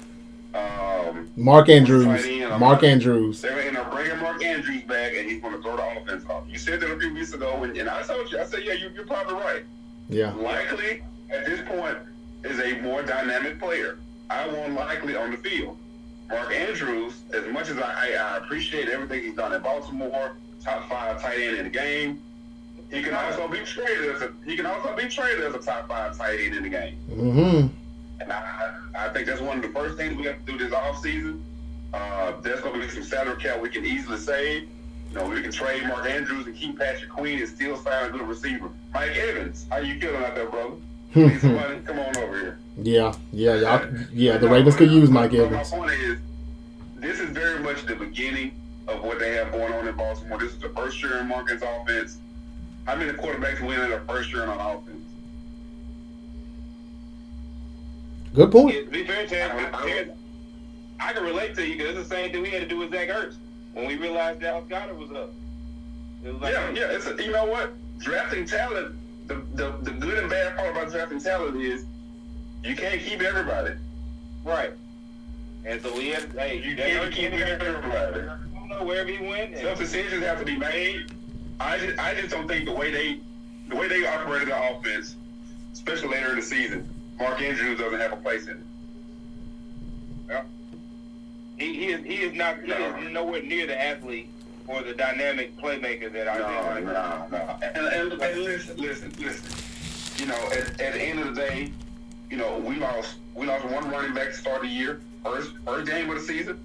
Um, 0.53 1.31
Mark 1.37 1.69
Andrews. 1.69 2.05
I'm 2.05 2.59
Mark 2.59 2.83
Andrews. 2.83 3.41
They're 3.41 3.71
going 3.71 3.75
to 3.75 3.89
bring 3.89 4.19
Mark 4.19 4.43
Andrews 4.43 4.83
back, 4.83 5.13
and 5.15 5.29
he's 5.29 5.41
going 5.41 5.55
to 5.55 5.61
throw 5.61 5.77
the 5.77 6.01
offense 6.01 6.25
off. 6.29 6.43
You 6.49 6.57
said 6.57 6.81
that 6.81 6.91
a 6.91 6.99
few 6.99 7.13
weeks 7.13 7.33
ago, 7.33 7.63
and, 7.63 7.75
and 7.77 7.87
I 7.87 8.01
told 8.01 8.29
you, 8.29 8.37
I 8.37 8.43
said, 8.43 8.59
yeah, 8.65 8.73
you, 8.73 8.91
you're 8.93 9.05
probably 9.05 9.35
right. 9.35 9.63
Yeah. 10.09 10.33
Likely, 10.33 11.03
at 11.31 11.45
this 11.45 11.61
point, 11.67 11.97
is 12.43 12.59
a 12.59 12.81
more 12.81 13.03
dynamic 13.03 13.59
player. 13.59 13.97
I 14.29 14.47
won't 14.47 14.73
Likely 14.73 15.15
on 15.15 15.31
the 15.31 15.37
field. 15.37 15.77
Mark 16.29 16.53
Andrews, 16.53 17.13
as 17.33 17.45
much 17.51 17.69
as 17.69 17.77
I, 17.77 17.81
I, 17.81 18.13
I 18.13 18.37
appreciate 18.37 18.87
everything 18.87 19.21
he's 19.23 19.35
done 19.35 19.53
in 19.53 19.61
Baltimore, 19.61 20.37
top 20.63 20.87
five 20.89 21.21
tight 21.21 21.39
end 21.39 21.57
in 21.57 21.65
the 21.65 21.69
game, 21.69 22.21
he 22.89 23.03
can 23.03 23.13
also 23.13 23.47
be 23.47 23.59
traded 23.59 24.15
as 24.15 24.21
a 24.21 24.31
he 24.45 24.55
can 24.55 24.65
also 24.65 24.95
be 24.95 25.07
traded 25.07 25.43
as 25.43 25.53
a 25.53 25.59
top 25.59 25.87
five 25.87 26.17
tight 26.17 26.39
end 26.39 26.55
in 26.55 26.63
the 26.63 26.69
game. 26.69 26.97
Mm-hmm. 27.09 27.67
And 28.21 28.31
I, 28.31 28.73
I 28.97 29.09
think 29.09 29.27
that's 29.27 29.41
one 29.41 29.57
of 29.57 29.63
the 29.63 29.69
first 29.69 29.97
things 29.97 30.15
we 30.15 30.23
have 30.25 30.45
to 30.45 30.51
do 30.51 30.57
this 30.57 30.73
offseason. 30.73 31.41
Uh, 31.93 32.39
there's 32.41 32.61
going 32.61 32.79
to 32.79 32.87
be 32.87 32.93
some 32.93 33.03
salary 33.03 33.41
cap 33.41 33.59
we 33.61 33.69
can 33.69 33.85
easily 33.85 34.17
save. 34.17 34.69
You 35.09 35.15
know, 35.15 35.25
we 35.25 35.41
can 35.41 35.51
trade 35.51 35.85
Mark 35.87 36.09
Andrews 36.09 36.45
and 36.45 36.55
keep 36.55 36.79
Patrick 36.79 37.09
Queen 37.09 37.39
and 37.39 37.49
still 37.49 37.75
sign 37.75 38.05
a 38.05 38.09
good 38.09 38.21
receiver. 38.21 38.69
Mike 38.93 39.17
Evans, 39.17 39.65
how 39.69 39.79
you 39.79 39.99
feeling 39.99 40.23
out 40.23 40.35
there, 40.35 40.47
brother? 40.47 40.75
Need 41.15 41.41
some? 41.41 41.83
Come 41.83 41.99
on 41.99 42.17
over 42.17 42.39
here. 42.39 42.59
Yeah, 42.77 43.13
yeah, 43.31 43.55
yeah. 43.55 43.89
Yeah, 44.13 44.37
the 44.37 44.47
Ravens 44.47 44.75
could 44.75 44.91
use 44.91 45.09
Mike 45.09 45.33
Evans. 45.33 45.71
My 45.71 45.77
point 45.77 45.91
is, 45.91 46.19
this 46.95 47.19
is 47.19 47.29
very 47.31 47.59
much 47.59 47.85
the 47.85 47.95
beginning 47.95 48.53
of 48.87 49.03
what 49.03 49.19
they 49.19 49.33
have 49.35 49.51
going 49.51 49.73
on 49.73 49.87
in 49.87 49.95
Baltimore. 49.95 50.39
This 50.39 50.53
is 50.53 50.59
the 50.59 50.69
first 50.69 51.01
year 51.01 51.17
in 51.17 51.27
Marcus 51.27 51.61
offense. 51.61 52.17
How 52.85 52.95
many 52.95 53.11
quarterbacks 53.11 53.61
win 53.61 53.79
in 53.79 53.89
their 53.89 54.01
first 54.01 54.31
year 54.31 54.45
on 54.45 54.57
offense? 54.59 55.05
Good 58.33 58.51
point. 58.51 58.73
Yeah, 58.75 58.89
be 58.89 59.05
fair, 59.05 59.27
Terrence, 59.27 60.11
I 60.99 61.13
can 61.13 61.23
relate 61.23 61.55
to 61.55 61.67
you 61.67 61.77
because 61.77 61.97
it's 61.97 62.09
the 62.09 62.15
same 62.15 62.31
thing 62.31 62.41
we 62.41 62.49
had 62.49 62.61
to 62.61 62.67
do 62.67 62.77
with 62.77 62.91
Zach 62.91 63.09
Ertz 63.09 63.35
when 63.73 63.87
we 63.87 63.97
realized 63.97 64.39
Dallas 64.39 64.65
Goedert 64.69 64.97
was 64.97 65.11
up. 65.11 65.31
Was 66.23 66.41
like, 66.41 66.53
Yeah, 66.53 66.69
yeah. 66.71 66.87
It's 66.91 67.07
a, 67.07 67.23
you 67.23 67.31
know 67.31 67.45
what? 67.45 67.73
Drafting 67.99 68.45
talent. 68.45 68.95
The, 69.31 69.41
the 69.53 69.77
the 69.83 69.91
good 69.91 70.17
and 70.17 70.29
bad 70.29 70.57
part 70.57 70.71
about 70.71 70.91
drafting 70.91 71.21
talent 71.21 71.55
is 71.61 71.85
you 72.65 72.75
can't 72.75 72.99
keep 72.99 73.21
everybody. 73.21 73.75
right. 74.43 74.73
And 75.63 75.81
so 75.81 75.95
we 75.95 76.09
have, 76.09 76.29
hey, 76.33 76.57
You 76.57 76.75
can't 76.75 77.05
Ertz 77.05 77.13
keep 77.13 77.31
came 77.31 77.41
everybody. 77.41 78.21
I 78.21 78.37
don't 78.53 78.67
know 78.67 78.83
wherever 78.83 79.09
he 79.09 79.25
went. 79.25 79.53
Tough 79.53 79.63
And, 79.63 79.79
decisions 79.79 80.25
have 80.25 80.39
to 80.39 80.45
be 80.45 80.57
made. 80.57 81.11
I 81.61 81.77
just 81.77 81.97
I 81.97 82.13
just 82.15 82.29
don't 82.29 82.47
think 82.47 82.65
the 82.65 82.73
way 82.73 82.91
they 82.91 83.19
the 83.69 83.75
way 83.77 83.87
they 83.87 84.05
operated 84.05 84.49
the 84.49 84.71
offense, 84.71 85.15
especially 85.71 86.09
later 86.09 86.31
in 86.31 86.35
the 86.37 86.41
season, 86.41 86.89
Mark 87.17 87.41
Andrews 87.41 87.79
doesn't 87.79 87.99
have 87.99 88.11
a 88.11 88.17
place 88.17 88.47
in 88.47 88.57
it. 88.57 88.63
Yeah. 90.27 90.41
he, 91.57 91.73
he 91.73 91.85
is 91.87 92.03
he 92.03 92.15
is 92.15 92.33
not 92.33 92.61
he 92.63 92.71
is 92.71 93.11
nowhere 93.11 93.43
near 93.43 93.65
the 93.65 93.81
athlete 93.81 94.29
or 94.71 94.83
the 94.83 94.93
dynamic 94.93 95.57
playmaker 95.57 96.11
that 96.13 96.27
I 96.27 96.37
No, 96.37 96.73
think. 96.73 96.85
no, 96.87 97.25
no. 97.31 97.57
And, 97.61 97.77
and, 98.11 98.21
and 98.21 98.43
listen, 98.43 98.77
listen, 98.77 99.13
listen. 99.19 99.45
You 100.17 100.25
know, 100.27 100.37
at, 100.51 100.79
at 100.81 100.93
the 100.93 101.01
end 101.01 101.19
of 101.19 101.35
the 101.35 101.41
day, 101.41 101.71
you 102.29 102.37
know, 102.37 102.57
we 102.59 102.75
lost 102.77 103.15
we 103.35 103.45
lost 103.45 103.65
one 103.65 103.89
running 103.89 104.13
back 104.13 104.27
to 104.27 104.33
start 104.33 104.61
the 104.61 104.67
year, 104.67 105.01
first 105.23 105.51
first 105.65 105.89
game 105.89 106.09
of 106.09 106.15
the 106.15 106.21
season. 106.21 106.59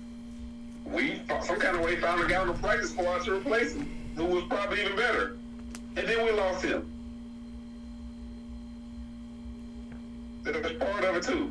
we 0.84 1.20
some 1.42 1.58
kind 1.58 1.76
of 1.76 1.82
way 1.82 1.96
found 1.96 2.22
a 2.22 2.28
guy 2.28 2.36
on 2.36 2.46
the 2.48 2.52
practice 2.54 2.90
squad 2.90 3.24
to 3.24 3.34
replace 3.36 3.74
him, 3.74 3.88
who 4.14 4.24
was 4.24 4.44
probably 4.44 4.80
even 4.82 4.96
better, 4.96 5.36
and 5.96 6.06
then 6.06 6.24
we 6.24 6.30
lost 6.32 6.64
him. 6.64 6.86
That's 10.44 10.72
part 10.74 11.04
of 11.04 11.16
it 11.16 11.22
too. 11.24 11.50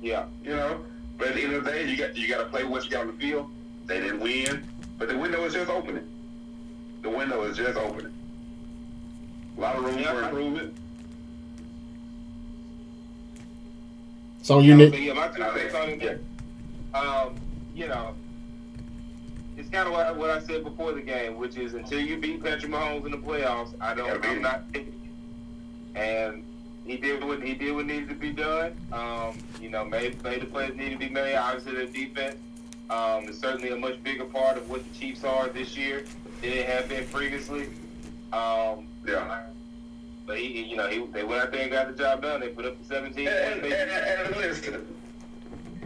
Yeah. 0.00 0.24
You 0.42 0.50
know, 0.56 0.80
but 1.18 1.28
at 1.28 1.34
the 1.34 1.42
end 1.42 1.52
of 1.54 1.64
the 1.64 1.70
day, 1.70 1.86
you 1.88 1.96
got 1.96 2.16
you 2.16 2.28
got 2.28 2.38
to 2.38 2.46
play 2.46 2.64
what 2.64 2.84
you 2.84 2.90
got 2.90 3.02
on 3.02 3.06
the 3.08 3.12
field. 3.14 3.50
They 3.86 4.00
didn't 4.00 4.20
win, 4.20 4.66
but 4.98 5.08
the 5.08 5.16
window 5.18 5.44
is 5.44 5.52
just 5.54 5.70
opening. 5.70 6.06
The 7.02 7.10
window 7.10 7.42
is 7.44 7.56
just 7.56 7.76
opening. 7.78 8.12
A 9.56 9.60
lot 9.60 9.76
of 9.76 9.84
room 9.84 9.98
Yeah, 9.98 10.12
for 10.12 10.22
improvement. 10.24 10.74
So 14.42 14.58
you 14.60 14.72
So, 14.72 14.76
need. 14.76 14.94
yeah, 15.04 15.12
my 15.14 15.28
two 15.28 15.42
cents 15.42 15.74
on 15.74 15.88
it. 15.90 16.24
Um, 16.94 17.34
you 17.74 17.88
know, 17.88 18.14
it's 19.56 19.68
kind 19.70 19.86
of 19.86 19.92
what, 19.92 20.16
what 20.16 20.30
I 20.30 20.40
said 20.40 20.64
before 20.64 20.92
the 20.92 21.00
game, 21.00 21.36
which 21.36 21.56
is 21.56 21.74
until 21.74 22.00
you 22.00 22.18
beat 22.18 22.42
Patrick 22.42 22.70
Mahomes 22.70 23.04
in 23.06 23.12
the 23.12 23.18
playoffs, 23.18 23.74
I 23.80 23.94
don't, 23.94 24.06
Yeah, 24.06 24.18
beat 24.18 24.26
I'm 24.28 24.42
not. 24.42 24.64
And 25.94 26.44
he 26.84 26.96
did 26.96 27.24
what 27.24 27.42
he 27.42 27.54
did 27.54 27.74
what 27.74 27.86
needed 27.86 28.08
to 28.10 28.14
be 28.14 28.32
done. 28.32 28.76
Um, 28.92 29.38
you 29.60 29.70
know, 29.70 29.84
made 29.84 30.22
made 30.22 30.42
the 30.42 30.46
plays 30.46 30.74
need 30.76 30.90
to 30.90 30.98
be 30.98 31.08
made. 31.08 31.36
Obviously, 31.36 31.74
the 31.76 31.86
defense 31.86 32.36
um, 32.94 33.28
is 33.28 33.38
certainly 33.38 33.70
a 33.70 33.76
much 33.76 34.02
bigger 34.02 34.24
part 34.24 34.56
of 34.56 34.68
what 34.70 34.82
the 34.90 34.98
Chiefs 34.98 35.24
are 35.24 35.48
this 35.48 35.76
year 35.76 36.04
than 36.40 36.52
it 36.52 36.66
had 36.66 36.88
been 36.88 37.06
previously. 37.08 37.68
Um, 38.32 38.88
Yeah. 39.06 39.42
but 40.26 40.38
he, 40.38 40.62
you 40.64 40.76
know, 40.76 40.88
he, 40.88 41.04
they 41.12 41.24
went 41.24 41.42
out 41.42 41.52
there 41.52 41.62
and 41.62 41.70
got 41.70 41.88
the 41.88 42.02
job 42.02 42.22
done. 42.22 42.40
They 42.40 42.48
put 42.48 42.64
up 42.64 42.78
the 42.78 42.84
17 42.84 43.26
And, 43.28 43.62
and, 43.62 43.72
and, 43.72 44.26
and 44.26 44.36
listen, 44.36 44.86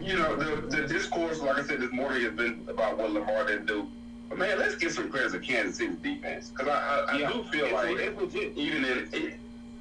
you 0.01 0.17
know, 0.17 0.35
the, 0.35 0.67
the 0.67 0.87
discourse, 0.87 1.39
like 1.41 1.57
I 1.59 1.63
said 1.63 1.81
this 1.81 1.91
morning, 1.91 2.21
has 2.23 2.33
been 2.33 2.65
about 2.67 2.97
what 2.97 3.11
Lamar 3.11 3.45
didn't 3.47 3.65
do. 3.65 3.87
But 4.29 4.37
man, 4.37 4.59
let's 4.59 4.75
give 4.75 4.91
some 4.91 5.09
credit 5.09 5.31
to 5.31 5.39
Kansas 5.39 5.77
City's 5.77 5.97
defense 5.97 6.49
because 6.49 6.67
I, 6.67 7.05
I, 7.11 7.15
I 7.15 7.31
do 7.33 7.43
feel 7.51 7.65
it's, 7.65 7.73
like 7.73 7.97
it's 7.97 8.21
legit. 8.21 8.57
even 8.57 8.85
in 8.85 9.33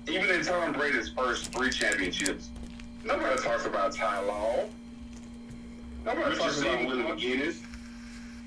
even 0.08 0.30
in 0.30 0.42
Tom 0.42 0.72
Brady's 0.72 1.10
first 1.10 1.52
three 1.52 1.68
championships, 1.70 2.48
nobody 3.04 3.40
talks 3.42 3.66
about 3.66 3.92
Ty 3.92 4.20
Law. 4.24 4.64
Nobody 6.04 6.30
Richard 6.30 6.38
talks 6.40 6.60
about. 6.60 6.86
Willie 6.86 7.02
McGinest, 7.02 7.58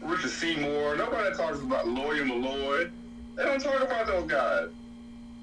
Richard 0.02 0.30
Seymour. 0.32 0.96
Nobody 0.98 1.36
talks 1.36 1.60
about 1.60 1.88
Lawyer 1.88 2.24
Milloy. 2.26 2.90
They 3.36 3.44
don't 3.44 3.60
talk 3.62 3.82
about 3.82 4.08
those 4.08 4.30
guys. 4.30 4.70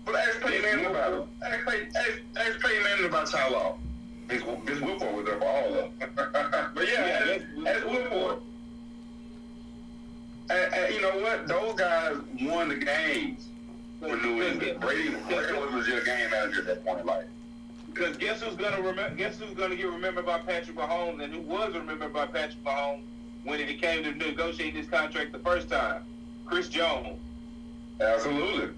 But 0.05 0.17
ask 0.17 0.41
Peyton 0.41 0.63
Manning 0.63 0.87
about 0.87 1.11
them. 1.11 1.29
Ask, 1.45 1.67
Pey- 1.67 1.89
ask, 1.95 2.21
ask 2.37 2.61
Peyton 2.61 2.83
Manning 2.83 3.07
about 3.07 3.27
Ty 3.31 3.51
Law. 3.51 3.77
His, 4.31 4.43
his 4.67 4.81
Whipple 4.81 5.13
was 5.13 5.27
there 5.27 5.39
for 5.39 5.47
all 5.47 5.69
of 5.69 5.75
them. 5.75 5.91
but 6.75 6.89
yeah, 6.91 7.07
Yeah, 7.27 7.35
ask, 7.35 7.77
ask 7.77 7.87
Whipple. 7.87 8.43
And, 10.51 10.75
and 10.75 10.95
you 10.95 11.03
know 11.03 11.11
what? 11.21 11.47
Those 11.47 11.75
guys 11.79 12.17
won 12.43 12.69
the 12.71 12.77
games 12.77 13.49
for 14.01 14.17
New 14.17 14.43
England. 14.43 14.81
Brady, 14.81 15.11
Brady 15.29 15.59
was 15.59 15.73
a 15.73 15.77
legit 15.77 16.05
game 16.07 16.31
manager 16.31 16.61
at 16.61 16.67
that 16.67 16.85
point 16.85 17.01
in 17.01 17.07
life. 17.07 17.27
Because 17.89 18.16
guess 18.16 18.43
who's 18.43 18.55
gonna 18.57 18.80
remember? 18.80 19.14
Guess 19.16 19.39
who's 19.39 19.55
gonna 19.55 19.76
get 19.76 19.89
remembered 19.89 20.26
by 20.26 20.39
Patrick 20.39 20.76
Mahomes, 20.76 21.22
and 21.22 21.32
who 21.32 21.41
was 21.41 21.74
remembered 21.74 22.12
by 22.12 22.26
Patrick 22.26 22.62
Mahomes 22.64 23.03
when 23.45 23.61
it 23.61 23.80
came 23.80 24.05
to 24.05 24.12
negotiate 24.12 24.74
this 24.74 24.86
contract 24.86 25.32
the 25.32 25.39
first 25.39 25.68
time? 25.68 26.03
Chris 26.45 26.68
Jones. 26.68 27.18
Absolutely. 28.01 28.74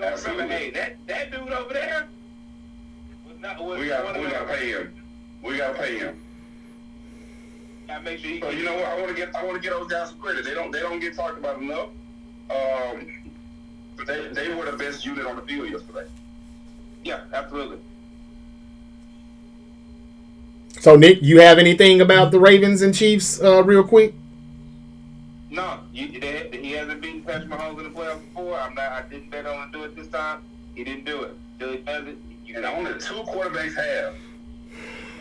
Absolutely. 0.00 0.42
remember, 0.42 0.54
hey, 0.54 0.70
that 0.70 0.96
that 1.06 1.30
dude 1.30 1.52
over 1.52 1.72
there 1.72 2.06
was 3.28 3.38
not. 3.40 3.62
Was 3.62 3.78
We 3.78 3.88
got 3.88 4.18
we 4.18 4.30
got 4.30 4.48
to 4.48 4.54
pay 4.54 4.70
him. 4.70 4.94
We 5.42 5.56
got 5.58 5.76
to 5.76 5.82
pay 5.82 5.98
him. 5.98 6.20
Gotta 7.86 8.02
make 8.02 8.18
sure 8.20 8.30
he. 8.30 8.40
So 8.40 8.50
you 8.50 8.64
know 8.64 8.74
what? 8.74 8.86
I 8.86 9.00
want 9.00 9.08
to 9.08 9.14
get 9.14 9.34
I 9.36 9.44
want 9.44 9.56
to 9.56 9.62
get 9.62 9.76
those 9.76 9.90
guys 9.90 10.08
some 10.10 10.18
credit. 10.18 10.44
They 10.44 10.54
don't 10.54 10.70
they 10.70 10.80
don't 10.80 11.00
get 11.00 11.14
talked 11.14 11.38
about 11.38 11.60
enough. 11.60 11.88
Um, 12.50 13.06
but 13.96 14.06
they 14.06 14.28
they 14.28 14.54
were 14.54 14.70
the 14.70 14.76
best 14.76 15.04
unit 15.04 15.26
on 15.26 15.36
the 15.36 15.42
field 15.42 15.70
yesterday. 15.70 16.06
Yeah, 17.02 17.20
absolutely. 17.34 17.78
So 20.80 20.96
Nick, 20.96 21.22
you 21.22 21.40
have 21.40 21.58
anything 21.58 22.00
about 22.00 22.30
the 22.30 22.38
Ravens 22.38 22.82
and 22.82 22.94
Chiefs, 22.94 23.40
uh, 23.42 23.62
real 23.64 23.82
quick? 23.84 24.14
No, 25.50 25.78
you, 25.92 26.20
they, 26.20 26.50
he 26.60 26.72
hasn't 26.72 27.00
beaten 27.00 27.22
Patrick 27.22 27.48
Mahomes 27.48 27.78
in 27.78 27.84
the 27.84 27.90
playoffs 27.90 28.20
before. 28.24 28.58
I'm 28.58 28.74
not. 28.74 28.92
I 28.92 29.02
didn't 29.08 29.30
bet 29.30 29.46
on 29.46 29.62
him 29.62 29.72
to 29.72 29.78
do 29.78 29.84
it 29.84 29.96
this 29.96 30.08
time. 30.08 30.40
He 30.74 30.82
didn't 30.84 31.04
do 31.04 31.22
it. 31.22 31.36
Till 31.58 31.70
he 31.72 31.78
does 31.78 32.08
it, 32.08 32.18
you 32.44 32.56
And 32.56 32.64
only 32.66 32.92
two 32.98 33.14
quarterbacks 33.14 33.74
have, 33.76 34.14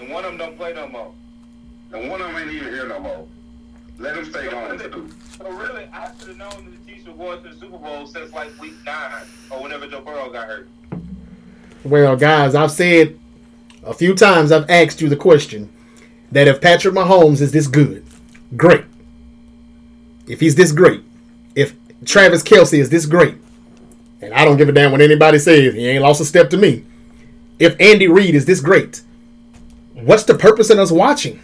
And 0.01 0.09
one 0.11 0.25
of 0.25 0.31
them 0.31 0.37
don't 0.39 0.57
play 0.57 0.73
no 0.73 0.87
more. 0.89 1.11
and 1.93 2.09
one 2.09 2.19
of 2.21 2.27
them 2.27 2.37
ain't 2.37 2.51
even 2.51 2.73
here 2.73 2.87
no 2.87 2.99
more. 2.99 3.27
Let 3.99 4.15
them 4.15 4.25
stay 4.25 4.47
home. 4.47 4.79
too. 4.79 5.09
So 5.37 5.49
really, 5.51 5.85
I 5.93 6.09
should 6.17 6.29
have 6.29 6.37
known 6.37 6.65
that 6.65 6.85
the 6.85 6.91
Chiefs 6.91 7.07
were 7.07 7.13
going 7.13 7.43
to 7.43 7.49
the 7.49 7.55
Super 7.55 7.77
Bowl 7.77 8.07
since 8.07 8.33
like 8.33 8.49
week 8.59 8.73
nine 8.85 9.23
or 9.51 9.61
whenever 9.61 9.87
Joe 9.87 10.01
Burrow 10.01 10.31
got 10.31 10.47
hurt. 10.47 10.67
Well, 11.83 12.15
guys, 12.15 12.55
I've 12.55 12.71
said 12.71 13.19
a 13.85 13.93
few 13.93 14.15
times, 14.15 14.51
I've 14.51 14.69
asked 14.69 15.01
you 15.01 15.09
the 15.09 15.15
question 15.15 15.69
that 16.31 16.47
if 16.47 16.61
Patrick 16.61 16.93
Mahomes 16.95 17.41
is 17.41 17.51
this 17.51 17.67
good, 17.67 18.05
great. 18.55 18.85
If 20.27 20.39
he's 20.39 20.55
this 20.55 20.71
great, 20.71 21.03
if 21.55 21.75
Travis 22.05 22.43
Kelce 22.43 22.79
is 22.79 22.89
this 22.89 23.05
great, 23.05 23.35
and 24.21 24.33
I 24.33 24.45
don't 24.45 24.57
give 24.57 24.69
a 24.69 24.71
damn 24.71 24.91
what 24.91 25.01
anybody 25.01 25.37
says, 25.37 25.73
he 25.73 25.87
ain't 25.87 26.03
lost 26.03 26.21
a 26.21 26.25
step 26.25 26.49
to 26.51 26.57
me. 26.57 26.85
If 27.59 27.75
Andy 27.79 28.07
Reid 28.07 28.35
is 28.35 28.45
this 28.45 28.61
great, 28.61 29.01
what's 29.93 30.23
the 30.23 30.35
purpose 30.35 30.69
in 30.69 30.79
us 30.79 30.91
watching? 30.91 31.41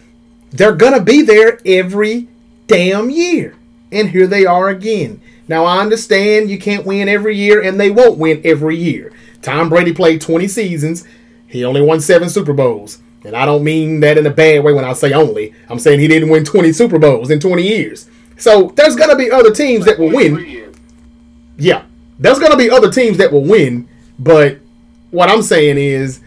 They're 0.50 0.74
gonna 0.74 1.02
be 1.02 1.22
there 1.22 1.60
every 1.64 2.28
damn 2.66 3.10
year. 3.10 3.56
And 3.92 4.10
here 4.10 4.26
they 4.26 4.46
are 4.46 4.68
again. 4.68 5.20
Now 5.46 5.64
I 5.64 5.80
understand 5.80 6.50
you 6.50 6.58
can't 6.58 6.86
win 6.86 7.08
every 7.08 7.36
year 7.36 7.60
and 7.60 7.78
they 7.78 7.90
won't 7.90 8.18
win 8.18 8.40
every 8.44 8.76
year. 8.76 9.12
Tom 9.42 9.68
Brady 9.68 9.92
played 9.92 10.20
20 10.20 10.48
seasons. 10.48 11.06
He 11.50 11.64
only 11.64 11.82
won 11.82 12.00
7 12.00 12.30
Super 12.30 12.52
Bowls. 12.52 13.02
And 13.24 13.36
I 13.36 13.44
don't 13.44 13.62
mean 13.62 14.00
that 14.00 14.16
in 14.16 14.26
a 14.26 14.30
bad 14.30 14.64
way 14.64 14.72
when 14.72 14.84
I 14.84 14.94
say 14.94 15.12
only. 15.12 15.52
I'm 15.68 15.78
saying 15.78 16.00
he 16.00 16.08
didn't 16.08 16.30
win 16.30 16.44
20 16.44 16.72
Super 16.72 16.98
Bowls 16.98 17.30
in 17.30 17.40
20 17.40 17.62
years. 17.62 18.08
So 18.38 18.72
there's 18.76 18.96
going 18.96 19.10
to 19.10 19.16
be 19.16 19.30
other 19.30 19.52
teams 19.52 19.84
that 19.84 19.98
will 19.98 20.10
win. 20.10 20.74
Yeah, 21.58 21.84
there's 22.18 22.38
going 22.38 22.52
to 22.52 22.56
be 22.56 22.70
other 22.70 22.90
teams 22.90 23.18
that 23.18 23.30
will 23.30 23.44
win, 23.44 23.86
but 24.18 24.58
what 25.10 25.28
I'm 25.28 25.42
saying 25.42 25.76
is 25.76 26.20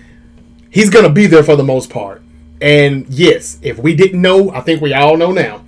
he's 0.70 0.92
going 0.92 1.06
to 1.06 1.12
be 1.12 1.26
there 1.26 1.42
for 1.42 1.56
the 1.56 1.64
most 1.64 1.90
part. 1.90 2.22
And 2.62 3.08
yes, 3.10 3.58
if 3.64 3.80
we 3.80 3.96
didn't 3.96 4.22
know, 4.22 4.52
I 4.52 4.62
think 4.62 4.80
we 4.80 4.94
all 4.94 5.18
know 5.18 5.32
now. 5.32 5.64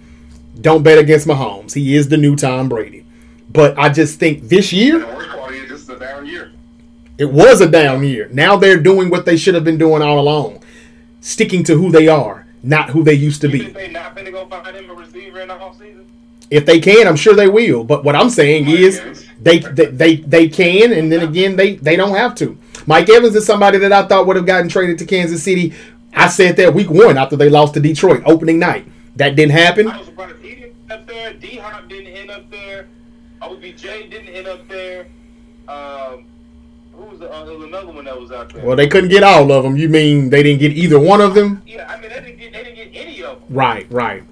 Don't 0.62 0.84
bet 0.84 1.00
against 1.00 1.28
Mahomes. 1.28 1.74
He 1.74 1.96
is 1.96 2.10
the 2.10 2.18
new 2.18 2.36
Tom 2.36 2.70
Brady. 2.70 3.06
But 3.50 3.78
I 3.80 3.90
just 3.90 4.20
think 4.20 4.44
this 4.44 4.72
year 4.72 5.00
the 5.00 5.08
worst 5.08 5.30
part 5.30 5.54
is 5.54 5.70
this 5.70 5.82
is 5.82 5.90
a 5.90 6.00
down 6.00 6.26
year. 6.28 6.52
It 7.18 7.32
was 7.32 7.62
a 7.62 7.70
down 7.70 8.04
year. 8.04 8.30
Now 8.32 8.58
they're 8.58 8.80
doing 8.80 9.10
what 9.10 9.26
they 9.26 9.38
should 9.38 9.56
have 9.56 9.64
been 9.64 9.78
doing 9.78 10.02
all 10.02 10.20
along, 10.20 10.64
sticking 11.22 11.64
to 11.66 11.78
who 11.78 11.92
they 11.92 12.08
are, 12.08 12.46
not 12.64 12.90
who 12.90 13.04
they 13.04 13.14
used 13.14 13.42
to 13.42 13.48
be. 13.48 13.70
they 13.70 13.90
not 13.90 14.16
finna 14.16 14.32
go 14.32 14.46
find 14.48 14.76
him 14.76 14.90
a 14.90 14.94
receiver 14.94 15.42
in 15.42 15.48
the? 15.48 16.06
If 16.52 16.66
they 16.66 16.80
can, 16.80 17.08
I'm 17.08 17.16
sure 17.16 17.34
they 17.34 17.48
will. 17.48 17.84
But 17.84 18.04
what 18.04 18.16
I'm 18.16 18.30
saying 18.30 18.70
is 18.70 19.26
they 19.42 19.60
they 19.60 19.86
they, 19.88 20.16
they 20.18 20.50
can, 20.50 20.94
and 20.94 21.12
then 21.12 21.22
again 21.22 21.56
they 21.56 21.76
they 21.76 21.96
don't 21.96 22.16
have 22.16 22.36
to. 22.36 22.58
Mike 22.86 23.10
Evans 23.10 23.36
is 23.36 23.46
somebody 23.46 23.78
that 23.80 23.92
I 23.92 24.06
thought 24.06 24.28
would 24.28 24.36
have 24.36 24.46
gotten 24.46 24.70
traded 24.70 25.00
to 25.00 25.06
Kansas 25.06 25.42
City. 25.42 25.74
I 26.14 26.28
said 26.28 26.56
that 26.58 26.74
week 26.74 26.90
one 26.90 27.18
after 27.18 27.36
they 27.36 27.50
lost 27.50 27.74
to 27.74 27.80
Detroit 27.80 28.24
opening 28.26 28.60
night. 28.60 28.88
That 29.16 29.36
didn't 29.36 29.54
happen. 29.54 29.88
I 29.88 29.98
was 29.98 30.08
surprised 30.08 30.38
he 30.42 30.56
didn't 30.56 30.76
end 30.84 30.92
up 30.92 31.08
there. 31.08 31.34
D 31.34 31.58
Hop 31.58 31.90
didn't 31.90 32.14
end 32.14 32.32
up 32.32 32.50
there. 32.52 32.88
OBJ 33.42 33.82
didn't 33.82 34.28
end 34.30 34.48
up 34.48 34.68
there. 34.68 35.08
Um, 35.68 36.26
was 37.20 37.30
the, 37.30 37.34
uh, 37.34 37.46
there 37.46 37.56
was 37.56 37.64
another 37.66 37.92
one 37.92 38.06
that 38.06 38.20
was 38.20 38.32
out 38.32 38.54
there? 38.54 38.64
Well, 38.64 38.76
they 38.76 38.88
couldn't 38.88 39.10
get 39.10 39.24
all 39.24 39.52
of 39.52 39.64
them. 39.64 39.78
You 39.78 39.90
mean 39.90 40.30
they 40.30 40.44
didn't 40.44 40.60
get 40.60 40.72
either 40.74 41.00
one 41.00 41.22
of 41.22 41.34
them? 41.34 41.62
yeah, 41.66 41.88
I 41.90 42.00
mean 42.00 42.10
they 42.10 42.22
didn't 42.22 42.38
get 42.38 42.54
they 42.54 42.64
didn't 42.64 42.76
get 42.76 43.02
any 43.02 43.24
of 43.24 43.40
them. 43.40 43.56
Right, 43.56 43.88
right. 43.90 44.24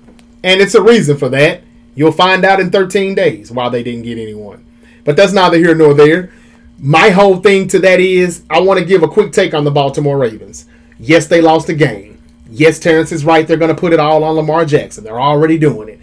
And 0.43 0.61
it's 0.61 0.75
a 0.75 0.81
reason 0.81 1.17
for 1.17 1.29
that. 1.29 1.63
You'll 1.95 2.11
find 2.11 2.43
out 2.43 2.59
in 2.59 2.71
13 2.71 3.15
days 3.15 3.51
why 3.51 3.69
they 3.69 3.83
didn't 3.83 4.03
get 4.03 4.17
anyone. 4.17 4.65
But 5.03 5.15
that's 5.15 5.33
neither 5.33 5.57
here 5.57 5.75
nor 5.75 5.93
there. 5.93 6.31
My 6.79 7.09
whole 7.09 7.37
thing 7.37 7.67
to 7.69 7.79
that 7.79 7.99
is 7.99 8.43
I 8.49 8.59
want 8.59 8.79
to 8.79 8.85
give 8.85 9.03
a 9.03 9.07
quick 9.07 9.31
take 9.31 9.53
on 9.53 9.63
the 9.63 9.71
Baltimore 9.71 10.17
Ravens. 10.17 10.65
Yes, 10.99 11.27
they 11.27 11.39
lost 11.39 11.67
the 11.67 11.73
game. 11.73 12.21
Yes, 12.49 12.79
Terrence 12.79 13.11
is 13.11 13.25
right. 13.25 13.47
They're 13.47 13.57
going 13.57 13.73
to 13.73 13.79
put 13.79 13.93
it 13.93 13.99
all 13.99 14.23
on 14.23 14.35
Lamar 14.35 14.65
Jackson. 14.65 15.03
They're 15.03 15.19
already 15.19 15.57
doing 15.57 15.89
it. 15.89 15.99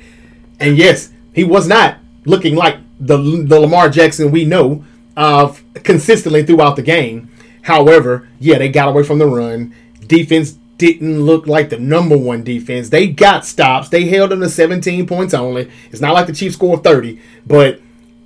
And 0.59 0.77
yes, 0.77 1.13
he 1.35 1.45
was 1.45 1.69
not 1.69 1.99
looking 2.25 2.55
like 2.55 2.79
the, 2.99 3.17
the 3.17 3.61
Lamar 3.61 3.89
Jackson 3.89 4.31
we 4.31 4.45
know 4.45 4.85
of 5.21 5.63
consistently 5.75 6.43
throughout 6.43 6.77
the 6.77 6.83
game. 6.83 7.31
However, 7.63 8.27
yeah, 8.39 8.59
they 8.59 8.71
got 8.71 8.89
away 8.89 9.03
from 9.03 9.19
the 9.19 9.27
run. 9.27 9.75
Defense 10.07 10.59
didn't 10.79 11.23
look 11.23 11.47
like 11.47 11.69
the 11.69 11.79
number 11.79 12.17
one 12.17 12.43
defense. 12.43 12.89
They 12.89 13.07
got 13.09 13.45
stops. 13.45 13.91
They 13.91 14.07
held 14.07 14.31
them 14.31 14.41
to 14.41 14.49
17 14.49 15.07
points 15.07 15.35
only. 15.35 15.71
It's 15.93 16.01
not 16.01 16.15
like 16.15 16.27
the 16.27 16.33
Chiefs 16.33 16.55
scored 16.55 16.83
30, 16.83 17.21
but 17.47 17.83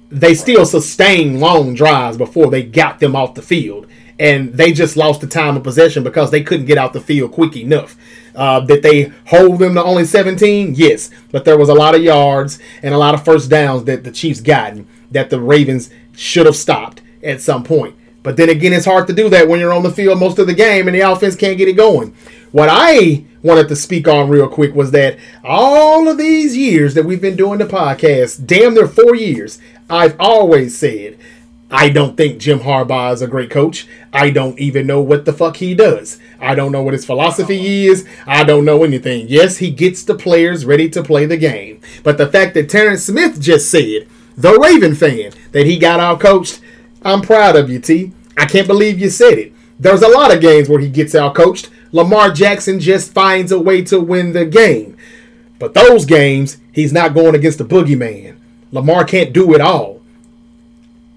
they 0.09 0.35
still 0.35 0.65
sustained 0.65 1.41
long 1.41 1.75
drives 1.75 2.17
before 2.17 2.49
they 2.49 2.63
got 2.63 3.01
them 3.01 3.17
off 3.17 3.35
the 3.35 3.43
field. 3.43 3.89
and 4.19 4.55
they 4.55 4.73
just 4.73 4.97
lost 4.97 5.21
the 5.21 5.27
time 5.27 5.57
of 5.57 5.65
possession 5.65 6.05
because 6.05 6.31
they 6.31 6.43
couldn't 6.43 6.67
get 6.67 6.79
out 6.79 6.93
the 6.93 7.01
field 7.01 7.33
quick 7.33 7.57
enough. 7.57 7.97
Uh, 8.35 8.61
did 8.61 8.83
they 8.83 9.13
hold 9.27 9.59
them 9.59 9.75
to 9.75 9.83
only 9.83 10.05
17? 10.05 10.75
Yes, 10.77 11.11
but 11.33 11.45
there 11.45 11.59
was 11.59 11.69
a 11.69 11.75
lot 11.75 11.97
of 11.97 12.03
yards 12.03 12.61
and 12.83 12.95
a 12.95 12.99
lot 12.99 13.15
of 13.15 13.25
first 13.25 13.51
downs 13.51 13.85
that 13.85 14.05
the 14.05 14.13
Chiefs 14.13 14.41
gotten 14.41 14.87
that 15.11 15.31
the 15.31 15.41
Ravens 15.41 15.91
should 16.17 16.47
have 16.47 16.57
stopped 16.57 17.03
at 17.23 17.41
some 17.41 17.65
point. 17.65 17.97
But 18.23 18.37
then 18.37 18.49
again, 18.49 18.73
it's 18.73 18.87
hard 18.87 19.07
to 19.09 19.13
do 19.13 19.29
that 19.29 19.49
when 19.49 19.61
you're 19.61 19.73
on 19.73 19.83
the 19.83 19.91
field 19.91 20.19
most 20.19 20.39
of 20.39 20.47
the 20.47 20.55
game 20.55 20.89
and 20.89 20.95
the 20.95 21.01
offense 21.01 21.37
can't 21.37 21.59
get 21.59 21.69
it 21.69 21.77
going. 21.77 22.15
What 22.53 22.69
I 22.71 23.25
wanted 23.43 23.69
to 23.69 23.77
speak 23.77 24.09
on 24.09 24.31
real 24.31 24.49
quick 24.49 24.75
was 24.75 24.93
that 24.93 25.19
all 25.43 26.09
of 26.09 26.17
these 26.17 26.57
years 26.57 26.95
that 26.95 27.05
we've 27.05 27.21
been 27.21 27.37
doing 27.37 27.59
the 27.59 27.67
podcast, 27.67 28.47
damn 28.47 28.75
near 28.75 28.89
four 28.89 29.15
years, 29.15 29.61
I've 29.91 30.17
always 30.19 30.79
said 30.79 31.19
I 31.71 31.89
don't 31.89 32.17
think 32.17 32.39
Jim 32.39 32.61
Harbaugh 32.61 33.13
is 33.13 33.21
a 33.21 33.27
great 33.27 33.51
coach. 33.51 33.89
I 34.13 34.31
don't 34.31 34.59
even 34.61 34.87
know 34.87 35.01
what 35.01 35.25
the 35.25 35.33
fuck 35.33 35.57
he 35.57 35.75
does. 35.75 36.21
I 36.39 36.55
don't 36.55 36.71
know 36.71 36.83
what 36.83 36.93
his 36.93 37.05
philosophy 37.05 37.87
is. 37.87 38.07
I 38.27 38.45
don't 38.45 38.65
know 38.65 38.85
anything. 38.85 39.27
Yes, 39.29 39.57
he 39.57 39.71
gets 39.71 40.05
the 40.05 40.15
players 40.15 40.65
ready 40.65 40.89
to 40.91 41.03
play 41.03 41.27
the 41.27 41.37
game. 41.37 41.81
But 42.05 42.17
the 42.17 42.31
fact 42.31 42.55
that 42.55 42.71
Terrence 42.71 43.05
Smith 43.05 43.41
just 43.41 43.71
said, 43.73 44.07
the 44.37 44.59
Raven 44.59 44.95
fan, 44.95 45.33
that 45.53 45.67
he 45.67 45.79
got 45.79 46.01
out 46.01 46.21
coached, 46.21 46.61
I'm 47.03 47.21
proud 47.21 47.57
of 47.57 47.71
you, 47.71 47.79
T. 47.79 48.13
I 48.37 48.47
can't 48.47 48.67
believe 48.67 48.99
you 48.99 49.11
said 49.11 49.39
it. 49.39 49.53
There's 49.79 50.03
a 50.03 50.09
lot 50.09 50.35
of 50.35 50.41
games 50.41 50.69
where 50.69 50.81
he 50.81 50.89
gets 50.89 51.15
out 51.15 51.35
coached. 51.35 51.71
Lamar 51.93 52.31
Jackson 52.31 52.81
just 52.81 53.13
finds 53.13 53.53
a 53.53 53.59
way 53.59 53.83
to 53.83 54.01
win 54.01 54.33
the 54.33 54.45
game. 54.45 54.97
But 55.59 55.75
those 55.75 56.05
games, 56.05 56.59
he's 56.73 56.93
not 56.93 57.15
going 57.15 57.35
against 57.35 57.59
the 57.59 57.65
boogeyman. 57.65 58.37
Lamar 58.73 59.05
can't 59.05 59.33
do 59.33 59.55
it 59.55 59.61
all. 59.61 60.01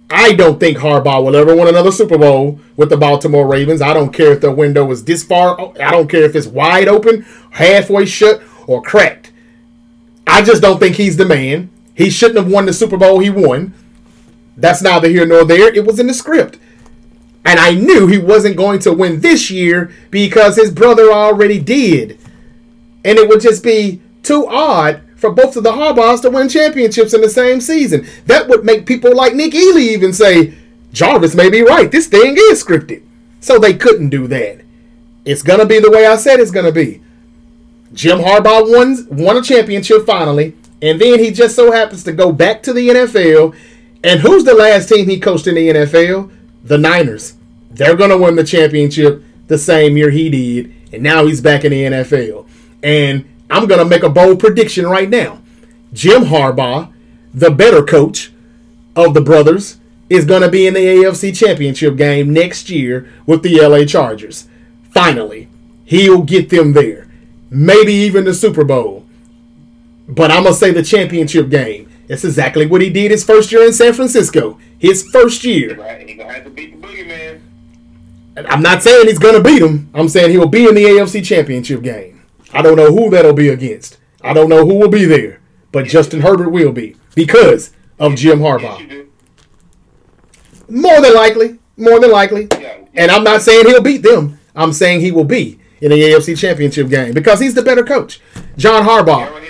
I 0.10 0.34
don't 0.34 0.60
think 0.60 0.78
Harbaugh 0.78 1.24
will 1.24 1.36
ever 1.36 1.56
win 1.56 1.68
another 1.68 1.92
Super 1.92 2.18
Bowl 2.18 2.60
with 2.78 2.90
the 2.90 2.98
Baltimore 2.98 3.48
Ravens. 3.48 3.82
I 3.82 3.94
don't 3.94 4.14
care 4.14 4.32
if 4.32 4.42
the 4.42 4.52
window 4.52 4.90
is 4.92 5.04
this 5.04 5.24
far. 5.24 5.60
I 5.82 5.92
don't 5.92 6.10
care 6.10 6.24
if 6.24 6.36
it's 6.36 6.48
wide 6.48 6.88
open, 6.88 7.26
halfway 7.50 8.06
shut, 8.06 8.42
or 8.68 8.82
cracked. 8.82 9.32
I 10.26 10.44
just 10.44 10.62
don't 10.62 10.80
think 10.80 10.96
he's 10.96 11.18
the 11.18 11.26
man. 11.26 11.70
He 11.98 12.12
shouldn't 12.12 12.38
have 12.38 12.52
won 12.52 12.68
the 12.68 12.74
Super 12.74 12.96
Bowl 12.96 13.18
he 13.18 13.32
won. 13.32 13.74
That's 14.56 14.84
neither 14.84 15.10
here 15.10 15.26
nor 15.26 15.44
there. 15.44 15.74
It 15.74 15.84
was 15.84 16.00
in 16.00 16.06
the 16.06 16.14
script. 16.14 16.60
And 17.44 17.60
I 17.60 17.72
knew 17.72 18.06
he 18.06 18.20
wasn't 18.20 18.56
going 18.56 18.80
to 18.82 18.94
win 18.94 19.22
this 19.22 19.50
year 19.50 19.92
because 20.12 20.58
his 20.58 20.70
brother 20.70 21.12
already 21.12 21.60
did. 21.60 22.20
And 23.04 23.18
it 23.18 23.28
would 23.28 23.42
just 23.42 23.64
be 23.64 24.00
too 24.22 24.46
odd 24.48 25.02
for 25.16 25.32
both 25.32 25.58
of 25.58 25.64
the 25.64 25.72
Harbaughs 25.72 26.22
to 26.22 26.30
win 26.30 26.50
championships 26.50 27.16
in 27.16 27.22
the 27.22 27.30
same 27.30 27.62
season. 27.62 28.06
That 28.28 28.48
would 28.48 28.64
make 28.64 28.86
people 28.86 29.16
like 29.16 29.34
Nick 29.34 29.56
Ely 29.56 29.82
even 29.82 30.14
say, 30.14 30.54
Jarvis 30.94 31.34
may 31.34 31.50
be 31.50 31.64
right. 31.64 31.92
This 31.92 32.06
thing 32.06 32.36
is 32.38 32.64
scripted. 32.64 33.02
So 33.40 33.58
they 33.58 33.74
couldn't 33.74 34.10
do 34.10 34.28
that. 34.28 34.62
It's 35.26 35.42
going 35.42 35.60
to 35.60 35.66
be 35.66 35.80
the 35.80 35.90
way 35.90 36.06
I 36.06 36.16
said 36.18 36.40
it's 36.40 36.52
going 36.52 36.68
to 36.68 36.72
be. 36.72 37.02
Jim 37.94 38.20
Harbaugh 38.20 38.72
won, 38.72 39.08
won 39.10 39.38
a 39.38 39.42
championship 39.42 40.06
finally, 40.06 40.54
and 40.82 41.02
then 41.02 41.20
he 41.20 41.32
just 41.32 41.56
so 41.56 41.72
happens 41.72 42.04
to 42.04 42.12
go 42.12 42.32
back 42.32 42.62
to 42.64 42.74
the 42.74 42.90
NFL. 42.90 43.56
And 44.04 44.20
who's 44.20 44.44
the 44.44 44.54
last 44.54 44.90
team 44.90 45.10
he 45.10 45.20
coached 45.20 45.48
in 45.48 45.56
the 45.56 45.70
NFL? 45.70 46.32
The 46.64 46.78
Niners. 46.78 47.36
They're 47.72 47.96
going 47.96 48.10
to 48.10 48.18
win 48.18 48.36
the 48.36 48.44
championship 48.44 49.24
the 49.48 49.58
same 49.58 49.98
year 49.98 50.10
he 50.10 50.30
did, 50.30 50.74
and 50.94 51.04
now 51.04 51.26
he's 51.26 51.42
back 51.42 51.64
in 51.64 51.72
the 51.72 51.84
NFL. 51.84 52.48
And 52.84 53.28
I'm 53.50 53.68
going 53.68 53.80
to 53.80 53.86
make 53.86 54.04
a 54.04 54.10
bold 54.10 54.40
prediction 54.40 54.88
right 54.88 55.10
now. 55.10 55.42
Jim 55.94 56.26
Harbaugh, 56.26 56.92
the 57.34 57.52
better 57.52 57.84
coach 57.84 58.32
of 58.96 59.14
the 59.14 59.22
brothers, 59.22 59.80
is 60.10 60.26
going 60.26 60.42
to 60.42 60.50
be 60.50 60.68
in 60.68 60.74
the 60.74 60.80
AFC 60.80 61.36
Championship 61.36 61.96
game 61.98 62.34
next 62.34 62.70
year 62.70 63.10
with 63.26 63.44
the 63.44 63.60
LA 63.60 63.86
Chargers. 63.86 64.48
Finally, 64.92 65.48
he'll 65.86 66.24
get 66.24 66.50
them 66.50 66.74
there. 66.74 67.08
Maybe 67.50 67.94
even 67.94 68.26
the 68.26 68.34
Super 68.34 68.64
Bowl. 68.64 69.06
But 70.08 70.32
I'm 70.32 70.44
going 70.44 70.54
to 70.54 70.60
say 70.60 70.72
the 70.72 70.84
championship 70.84 71.50
game. 71.50 71.92
That's 72.08 72.24
exactly 72.24 72.66
what 72.66 72.82
he 72.82 72.90
did 72.90 73.12
his 73.12 73.24
first 73.26 73.52
year 73.52 73.66
in 73.66 73.74
San 73.74 73.94
Francisco. 73.94 74.58
His 74.80 75.04
first 75.12 75.44
year. 75.44 75.76
Right, 75.76 76.08
he 76.08 76.16
gonna 76.16 76.34
have 76.34 76.46
to 76.46 76.50
beat 76.50 76.82
the 76.82 76.88
boogeyman. 76.88 77.42
I'm 78.50 78.62
not 78.62 78.84
saying 78.84 79.08
he's 79.08 79.20
going 79.20 79.36
to 79.36 79.44
beat 79.44 79.62
him. 79.62 79.90
I'm 79.94 80.08
saying 80.08 80.32
he'll 80.32 80.48
be 80.48 80.68
in 80.68 80.76
the 80.76 80.84
AFC 80.84 81.26
Championship 81.26 81.82
game. 81.82 82.24
I 82.54 82.62
don't 82.62 82.78
know 82.78 82.94
who 82.94 83.10
that'll 83.10 83.34
be 83.34 83.50
against. 83.50 83.98
I 84.22 84.34
don't 84.34 84.50
know 84.50 84.66
who 84.66 84.76
will 84.76 84.90
be 84.90 85.06
there, 85.06 85.42
but 85.72 85.86
Justin 85.86 86.22
Herbert 86.22 86.50
will 86.50 86.72
be 86.72 86.96
because 87.16 87.74
of 88.00 88.16
Jim 88.16 88.40
Harbaugh. 88.40 89.08
More 90.70 91.02
than 91.02 91.14
likely, 91.14 91.60
more 91.78 92.00
than 92.00 92.12
likely. 92.12 92.48
Yeah, 92.60 92.78
And 92.94 93.12
I'm 93.12 93.24
not 93.24 93.42
saying 93.42 93.66
he'll 93.68 93.82
beat 93.82 94.04
them. 94.04 94.40
I'm 94.56 94.74
saying 94.74 95.02
he 95.02 95.12
will 95.12 95.24
be 95.24 95.60
in 95.82 95.92
the 95.92 96.02
AFC 96.02 96.38
Championship 96.38 96.90
game 96.90 97.14
because 97.14 97.40
he's 97.40 97.54
the 97.54 97.62
better 97.62 97.84
coach, 97.84 98.20
John 98.58 98.84
Harbaugh. 98.84 99.47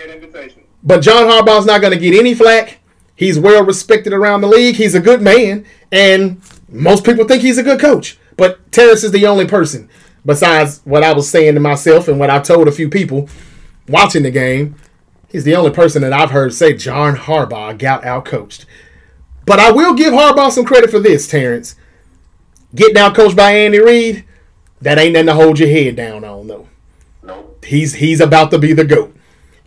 But 0.88 1.02
John 1.02 1.28
Harbaugh's 1.28 1.66
not 1.66 1.82
going 1.82 1.92
to 1.92 2.00
get 2.00 2.18
any 2.18 2.34
flack. 2.34 2.80
He's 3.14 3.38
well 3.38 3.64
respected 3.64 4.14
around 4.14 4.40
the 4.40 4.48
league. 4.48 4.76
He's 4.76 4.96
a 4.96 5.02
good 5.02 5.22
man, 5.22 5.66
and 5.92 6.42
most 6.70 7.04
people 7.04 7.26
think 7.26 7.42
he's 7.42 7.58
a 7.58 7.64
good 7.64 7.82
coach. 7.82 8.18
But 8.38 8.72
Terrence 8.72 9.04
is 9.04 9.12
the 9.12 9.28
only 9.28 9.46
person 9.46 9.90
besides 10.26 10.80
what 10.86 11.04
I 11.04 11.12
was 11.12 11.30
saying 11.30 11.56
to 11.56 11.60
myself 11.60 12.08
and 12.08 12.20
what 12.20 12.30
I 12.30 12.40
told 12.40 12.70
a 12.70 12.72
few 12.72 12.90
people 12.90 13.28
watching 13.90 14.24
the 14.24 14.32
game, 14.32 14.76
he's 15.28 15.44
the 15.44 15.56
only 15.56 15.72
person 15.72 16.02
that 16.04 16.14
I've 16.14 16.32
heard 16.32 16.54
say 16.54 16.74
John 16.74 17.18
Harbaugh 17.18 17.78
got 17.78 18.06
out 18.06 18.24
coached. 18.24 18.66
But 19.46 19.60
I 19.60 19.72
will 19.72 19.94
give 19.94 20.14
Harbaugh 20.14 20.52
some 20.52 20.66
credit 20.66 20.90
for 20.90 21.00
this, 21.00 21.28
Terrence. 21.28 21.76
Getting 22.74 22.98
out 22.98 23.14
coached 23.14 23.36
by 23.36 23.52
Andy 23.52 23.80
Reid, 23.80 24.24
that 24.82 24.98
ain't 24.98 25.14
nothing 25.14 25.28
to 25.28 25.34
hold 25.34 25.60
your 25.60 25.70
head 25.70 25.98
down 25.98 26.24
on, 26.24 26.48
though. 26.48 26.68
Nope. 27.24 27.66
He's 27.66 27.96
he's 27.96 28.22
about 28.22 28.52
to 28.52 28.60
be 28.60 28.72
the 28.72 28.86
GOAT. 28.86 29.14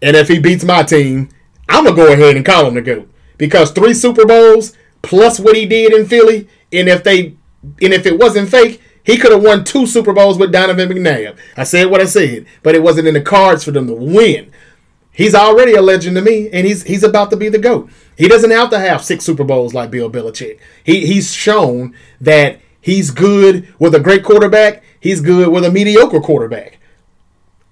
And 0.03 0.17
if 0.17 0.29
he 0.29 0.39
beats 0.39 0.65
my 0.65 0.83
team, 0.83 1.29
I'm 1.69 1.85
gonna 1.85 1.97
go 1.97 2.13
ahead 2.13 2.37
and 2.37 2.45
call 2.45 2.67
him 2.67 2.75
the 2.75 2.83
GOAT. 2.83 3.11
Because 3.39 3.71
three 3.71 3.95
Super 3.95 4.27
Bowls 4.27 4.77
plus 5.03 5.41
what 5.41 5.57
he 5.57 5.67
did 5.67 5.93
in 5.93 6.07
Philly, 6.07 6.49
and 6.73 6.89
if 6.89 7.05
they 7.05 7.37
and 7.81 7.93
if 7.93 8.07
it 8.07 8.19
wasn't 8.19 8.49
fake, 8.49 8.81
he 9.05 9.17
could 9.17 9.33
have 9.33 9.43
won 9.43 9.65
two 9.65 9.87
Super 9.87 10.13
Bowls 10.13 10.39
with 10.39 10.53
Donovan 10.53 10.89
McNabb. 10.89 11.39
I 11.57 11.65
said 11.65 11.91
what 11.91 12.01
I 12.01 12.05
said, 12.05 12.47
but 12.63 12.75
it 12.75 12.83
wasn't 12.83 13.09
in 13.09 13.15
the 13.15 13.21
cards 13.21 13.65
for 13.65 13.71
them 13.71 13.87
to 13.87 13.95
win. 13.95 14.51
He's 15.13 15.35
already 15.35 15.75
a 15.75 15.83
legend 15.83 16.17
to 16.17 16.23
me, 16.23 16.49
and 16.51 16.67
he's 16.67 16.85
he's 16.85 17.03
about 17.03 17.31
to 17.31 17.37
be 17.37 17.49
the 17.49 17.59
GOAT. 17.59 17.91
He 18.17 18.29
doesn't 18.29 18.51
have 18.51 18.71
to 18.71 18.79
have 18.79 19.05
six 19.05 19.25
Super 19.25 19.45
Bowls 19.45 19.75
like 19.75 19.91
Bill 19.91 20.11
Belichick. 20.11 20.59
He 20.85 21.07
he's 21.07 21.33
shown 21.33 21.95
that 22.21 22.61
he's 22.81 23.11
good 23.11 23.73
with 23.79 23.95
a 23.95 24.01
great 24.01 24.25
quarterback. 24.25 24.83
He's 25.01 25.21
good 25.21 25.49
with 25.49 25.65
a 25.65 25.71
mediocre 25.71 26.21
quarterback. 26.21 26.79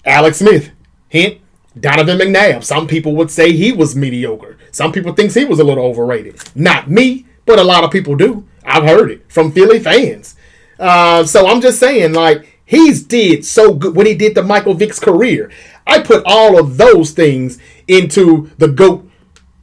Alex 0.05 0.39
Smith, 0.39 0.71
hint, 1.09 1.41
Donovan 1.81 2.19
McNabb. 2.19 2.65
Some 2.65 2.87
people 2.87 3.15
would 3.17 3.31
say 3.31 3.53
he 3.53 3.73
was 3.73 3.95
mediocre. 3.97 4.57
Some 4.71 4.93
people 4.93 5.13
thinks 5.15 5.35
he 5.35 5.45
was 5.45 5.61
a 5.61 5.65
little 5.65 5.85
overrated. 5.85 6.41
Not 6.55 6.91
me, 6.91 7.27
but 7.47 7.59
a 7.59 7.65
lot 7.65 7.85
of 7.85 7.91
people 7.91 8.17
do. 8.17 8.47
I've 8.65 8.85
heard 8.85 9.11
it 9.11 9.31
from 9.31 9.53
Philly 9.53 9.79
fans. 9.79 10.37
Uh, 10.79 11.25
so 11.25 11.47
I'm 11.47 11.61
just 11.61 11.81
saying, 11.81 12.13
like, 12.13 12.61
he's 12.65 13.03
did 13.03 13.45
so 13.45 13.75
good 13.75 13.97
when 13.97 14.07
he 14.07 14.15
did 14.15 14.35
the 14.35 14.43
Michael 14.43 14.75
Vick's 14.75 15.01
career. 15.01 15.51
I 15.87 16.01
put 16.01 16.23
all 16.27 16.59
of 16.59 16.77
those 16.77 17.13
things 17.13 17.59
into 17.87 18.51
the 18.59 18.69
GOAT 18.69 19.09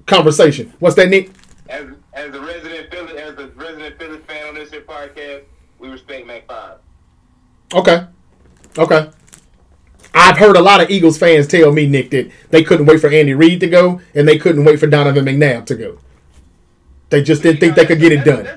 conversation. 0.06 0.74
What's 0.80 0.96
that, 0.96 1.10
Nick? 1.10 1.32
As, 1.70 1.86
as 2.14 2.34
a 2.34 2.42
resident 2.42 2.92
Philly, 2.92 3.18
as 3.18 3.38
a 3.38 3.48
resident 3.56 3.98
Philly 4.00 4.20
fan 4.28 4.48
on 4.48 4.56
this 4.56 4.72
here 4.72 4.82
podcast, 4.82 5.44
we 5.80 5.90
respect 5.90 6.26
Mac 6.26 6.48
Five. 6.48 6.78
Okay. 7.74 8.06
Okay. 8.78 9.10
I've 10.16 10.38
heard 10.38 10.56
a 10.56 10.62
lot 10.62 10.82
of 10.82 10.90
Eagles 10.90 11.18
fans 11.18 11.46
tell 11.46 11.74
me, 11.74 11.86
Nick, 11.86 12.10
that 12.12 12.32
they 12.50 12.64
couldn't 12.64 12.86
wait 12.86 13.02
for 13.02 13.10
Andy 13.10 13.34
Reid 13.34 13.60
to 13.60 13.68
go 13.68 14.02
and 14.16 14.26
they 14.28 14.38
couldn't 14.38 14.64
wait 14.64 14.80
for 14.80 14.88
Donovan 14.88 15.26
McNabb 15.26 15.66
to 15.66 15.76
go. 15.76 16.00
They 17.10 17.22
just 17.22 17.44
didn't 17.44 17.60
think 17.60 17.76
they 17.76 17.86
could 17.86 18.00
get 18.00 18.14
it 18.14 18.24
done. 18.24 18.48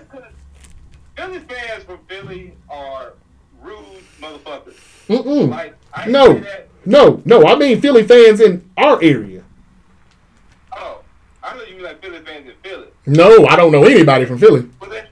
Philly 1.16 1.40
fans 1.40 1.84
from 1.84 1.98
Philly 2.08 2.54
are 2.70 3.14
rude 3.60 3.76
motherfuckers. 4.20 4.76
Mm-mm. 5.08 5.50
Like, 5.50 5.74
I 5.92 6.06
No, 6.06 6.42
no, 6.86 7.20
no. 7.24 7.44
I 7.44 7.56
mean 7.56 7.80
Philly 7.80 8.04
fans 8.04 8.40
in 8.40 8.68
our 8.76 9.02
area. 9.02 9.42
Oh, 10.72 11.00
I 11.42 11.56
know 11.56 11.64
you 11.64 11.74
mean 11.74 11.84
like 11.84 12.00
Philly 12.00 12.20
fans 12.20 12.48
in 12.48 12.54
Philly. 12.62 12.88
No, 13.04 13.46
I 13.46 13.56
don't 13.56 13.72
know 13.72 13.82
anybody 13.84 14.26
from 14.26 14.38
Philly. 14.38 14.68
But 14.78 14.90
they, 14.90 15.08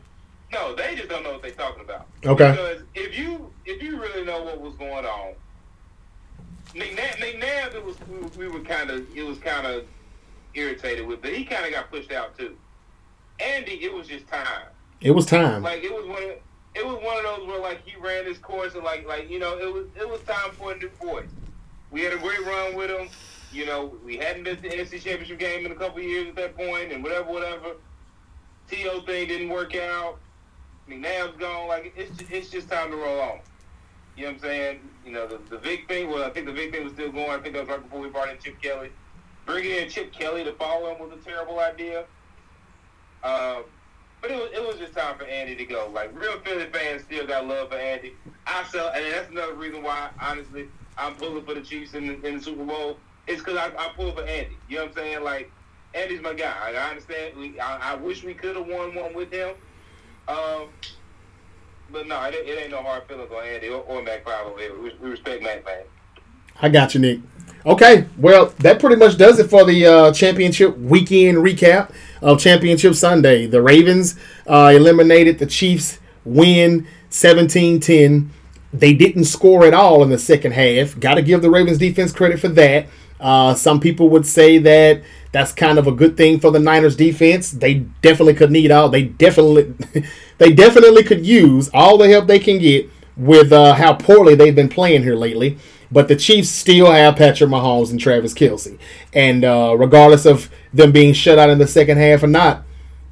no, 0.52 0.76
they 0.76 0.94
just 0.94 1.08
don't 1.08 1.24
know 1.24 1.32
what 1.32 1.42
they're 1.42 1.50
talking 1.50 1.82
about. 1.82 2.06
Okay. 2.24 2.52
Because 2.52 2.82
if 2.94 3.18
you 3.18 3.50
if 3.64 3.82
you 3.82 4.00
really 4.00 4.24
know 4.24 4.42
what 4.42 4.60
was 4.60 4.74
going 4.76 5.04
on, 5.04 5.34
McNabb, 6.76 7.16
McNabb 7.16 7.74
it 7.74 7.84
was 7.84 7.96
we, 8.08 8.46
we 8.46 8.48
were 8.48 8.60
kind 8.60 8.90
of 8.90 9.06
it 9.16 9.22
was 9.24 9.38
kind 9.38 9.66
of 9.66 9.84
irritated 10.54 11.06
with, 11.06 11.22
but 11.22 11.32
he 11.32 11.44
kind 11.44 11.64
of 11.64 11.72
got 11.72 11.90
pushed 11.90 12.12
out 12.12 12.36
too. 12.38 12.56
Andy, 13.40 13.72
it 13.82 13.92
was 13.92 14.06
just 14.06 14.26
time. 14.28 14.68
It 15.00 15.10
was 15.10 15.26
time. 15.26 15.62
Like 15.62 15.82
it 15.82 15.92
was 15.92 16.06
one 16.06 16.22
of 16.22 16.30
it 16.74 16.84
was 16.84 17.02
one 17.02 17.16
of 17.16 17.22
those 17.22 17.46
where 17.46 17.60
like 17.60 17.86
he 17.86 17.98
ran 17.98 18.26
his 18.26 18.38
course 18.38 18.74
and 18.74 18.84
like 18.84 19.06
like 19.06 19.30
you 19.30 19.38
know 19.38 19.58
it 19.58 19.72
was 19.72 19.86
it 19.96 20.08
was 20.08 20.20
time 20.22 20.52
for 20.52 20.72
a 20.72 20.76
new 20.76 20.90
voice. 21.02 21.28
We 21.90 22.02
had 22.02 22.12
a 22.12 22.18
great 22.18 22.44
run 22.44 22.74
with 22.76 22.90
him. 22.90 23.08
You 23.52 23.64
know, 23.64 23.94
we 24.04 24.16
hadn't 24.16 24.44
been 24.44 24.56
to 24.56 24.62
the 24.62 24.68
NFC 24.68 25.02
Championship 25.02 25.38
game 25.38 25.64
in 25.64 25.72
a 25.72 25.74
couple 25.74 25.98
of 25.98 26.04
years 26.04 26.28
at 26.28 26.36
that 26.36 26.56
point, 26.56 26.92
and 26.92 27.02
whatever, 27.02 27.30
whatever. 27.30 27.76
To 28.68 29.00
thing 29.02 29.28
didn't 29.28 29.48
work 29.48 29.76
out. 29.76 30.18
McNabb's 30.88 31.36
gone. 31.38 31.68
Like 31.68 31.94
it's 31.96 32.20
it's 32.30 32.50
just 32.50 32.68
time 32.68 32.90
to 32.90 32.96
roll 32.96 33.20
on. 33.20 33.40
You 34.16 34.22
know 34.22 34.28
what 34.28 34.34
I'm 34.34 34.40
saying? 34.40 34.80
You 35.04 35.12
know 35.12 35.26
the 35.26 35.38
the 35.50 35.58
Vick 35.58 35.86
thing. 35.88 36.08
Well, 36.08 36.24
I 36.24 36.30
think 36.30 36.46
the 36.46 36.52
big 36.52 36.72
thing 36.72 36.84
was 36.84 36.94
still 36.94 37.12
going. 37.12 37.30
I 37.30 37.38
think 37.38 37.54
that 37.54 37.60
was 37.60 37.68
right 37.68 37.82
before 37.82 38.00
we 38.00 38.08
brought 38.08 38.30
in 38.30 38.38
Chip 38.38 38.60
Kelly. 38.62 38.90
Bringing 39.44 39.72
in 39.72 39.88
Chip 39.88 40.12
Kelly 40.12 40.42
to 40.44 40.52
follow 40.54 40.90
him 40.90 40.98
was 40.98 41.18
a 41.18 41.22
terrible 41.22 41.60
idea. 41.60 42.04
Uh, 43.22 43.62
but 44.22 44.30
it 44.30 44.36
was, 44.36 44.50
it 44.54 44.66
was 44.66 44.76
just 44.78 44.94
time 44.94 45.18
for 45.18 45.24
Andy 45.24 45.54
to 45.54 45.64
go. 45.64 45.90
Like 45.92 46.18
real 46.18 46.40
Philly 46.40 46.66
fans 46.72 47.02
still 47.02 47.26
got 47.26 47.46
love 47.46 47.70
for 47.70 47.76
Andy. 47.76 48.14
I 48.46 48.64
sell, 48.64 48.90
and 48.94 49.04
that's 49.12 49.30
another 49.30 49.54
reason 49.54 49.82
why, 49.82 50.10
honestly, 50.20 50.66
I'm 50.96 51.14
pulling 51.14 51.44
for 51.44 51.54
the 51.54 51.60
Chiefs 51.60 51.94
in 51.94 52.06
the, 52.06 52.26
in 52.26 52.38
the 52.38 52.42
Super 52.42 52.64
Bowl. 52.64 52.98
It's 53.26 53.42
because 53.42 53.58
I, 53.58 53.66
I 53.76 53.90
pull 53.94 54.12
for 54.12 54.22
Andy. 54.22 54.56
You 54.68 54.76
know 54.76 54.82
what 54.84 54.90
I'm 54.90 54.96
saying? 54.96 55.24
Like 55.24 55.50
Andy's 55.94 56.22
my 56.22 56.32
guy. 56.32 56.54
I, 56.62 56.72
I 56.72 56.90
understand. 56.90 57.36
We, 57.36 57.60
I, 57.60 57.92
I 57.92 57.94
wish 57.96 58.24
we 58.24 58.34
could 58.34 58.56
have 58.56 58.66
won 58.66 58.94
one 58.94 59.14
with 59.14 59.30
him. 59.30 59.54
Um, 60.28 60.68
but 61.90 62.06
no, 62.06 62.22
it, 62.24 62.34
it 62.34 62.62
ain't 62.62 62.70
no 62.70 62.82
hard 62.82 63.04
feelings 63.04 63.30
on 63.30 63.44
Andy 63.44 63.68
or, 63.68 63.82
or 63.82 64.02
Mac 64.02 64.24
Five 64.24 64.46
We, 64.54 64.70
we 64.70 65.10
respect 65.10 65.42
Mac, 65.42 65.64
man. 65.64 65.84
I 66.60 66.68
got 66.68 66.94
you, 66.94 67.00
Nick. 67.00 67.20
Okay, 67.64 68.06
well, 68.16 68.54
that 68.60 68.78
pretty 68.78 68.96
much 68.96 69.18
does 69.18 69.40
it 69.40 69.50
for 69.50 69.64
the 69.64 69.86
uh, 69.86 70.12
championship 70.12 70.78
weekend 70.78 71.38
recap 71.38 71.92
of 72.22 72.38
Championship 72.38 72.94
Sunday. 72.94 73.46
The 73.46 73.60
Ravens 73.60 74.16
uh, 74.46 74.72
eliminated 74.74 75.40
the 75.40 75.46
Chiefs, 75.46 75.98
win 76.24 76.86
17 77.10 77.80
10. 77.80 78.30
They 78.72 78.94
didn't 78.94 79.24
score 79.24 79.64
at 79.64 79.74
all 79.74 80.02
in 80.02 80.10
the 80.10 80.18
second 80.18 80.52
half. 80.52 80.98
Got 81.00 81.14
to 81.14 81.22
give 81.22 81.42
the 81.42 81.50
Ravens 81.50 81.78
defense 81.78 82.12
credit 82.12 82.38
for 82.38 82.48
that. 82.48 82.86
Uh, 83.20 83.54
some 83.54 83.80
people 83.80 84.08
would 84.10 84.26
say 84.26 84.58
that 84.58 85.02
that's 85.32 85.52
kind 85.52 85.78
of 85.78 85.86
a 85.86 85.92
good 85.92 86.16
thing 86.16 86.40
for 86.40 86.50
the 86.50 86.58
Niners 86.58 86.96
defense. 86.96 87.50
They 87.50 87.74
definitely 88.02 88.34
could 88.34 88.50
need 88.50 88.70
all. 88.70 88.88
They 88.88 89.04
definitely, 89.04 89.74
they 90.38 90.52
definitely 90.52 91.02
could 91.02 91.26
use 91.26 91.70
all 91.74 91.98
the 91.98 92.08
help 92.08 92.26
they 92.26 92.38
can 92.38 92.58
get 92.58 92.90
with 93.16 93.52
uh, 93.52 93.74
how 93.74 93.94
poorly 93.94 94.34
they've 94.34 94.54
been 94.54 94.68
playing 94.68 95.02
here 95.02 95.16
lately. 95.16 95.58
But 95.90 96.08
the 96.08 96.16
Chiefs 96.16 96.48
still 96.48 96.90
have 96.90 97.16
Patrick 97.16 97.48
Mahomes 97.48 97.90
and 97.90 98.00
Travis 98.00 98.34
Kelce, 98.34 98.76
and 99.12 99.44
uh, 99.44 99.76
regardless 99.78 100.26
of 100.26 100.50
them 100.74 100.90
being 100.90 101.12
shut 101.12 101.38
out 101.38 101.48
in 101.48 101.58
the 101.58 101.66
second 101.66 101.98
half 101.98 102.24
or 102.24 102.26
not, 102.26 102.64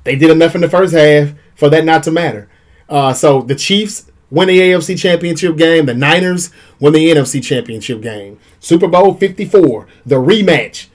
they 0.02 0.16
did 0.16 0.30
enough 0.30 0.54
in 0.56 0.60
the 0.60 0.68
first 0.68 0.92
half 0.92 1.34
for 1.54 1.70
that 1.70 1.84
not 1.84 2.02
to 2.02 2.10
matter. 2.10 2.48
Uh, 2.88 3.12
so 3.12 3.42
the 3.42 3.54
Chiefs 3.54 4.10
win 4.34 4.48
the 4.48 4.58
AFC 4.58 4.98
Championship 4.98 5.56
game. 5.56 5.86
The 5.86 5.94
Niners 5.94 6.50
win 6.80 6.92
the 6.92 7.08
NFC 7.08 7.42
Championship 7.42 8.02
game. 8.02 8.40
Super 8.58 8.88
Bowl 8.88 9.14
54, 9.14 9.86
the 10.04 10.16
rematch. 10.16 10.88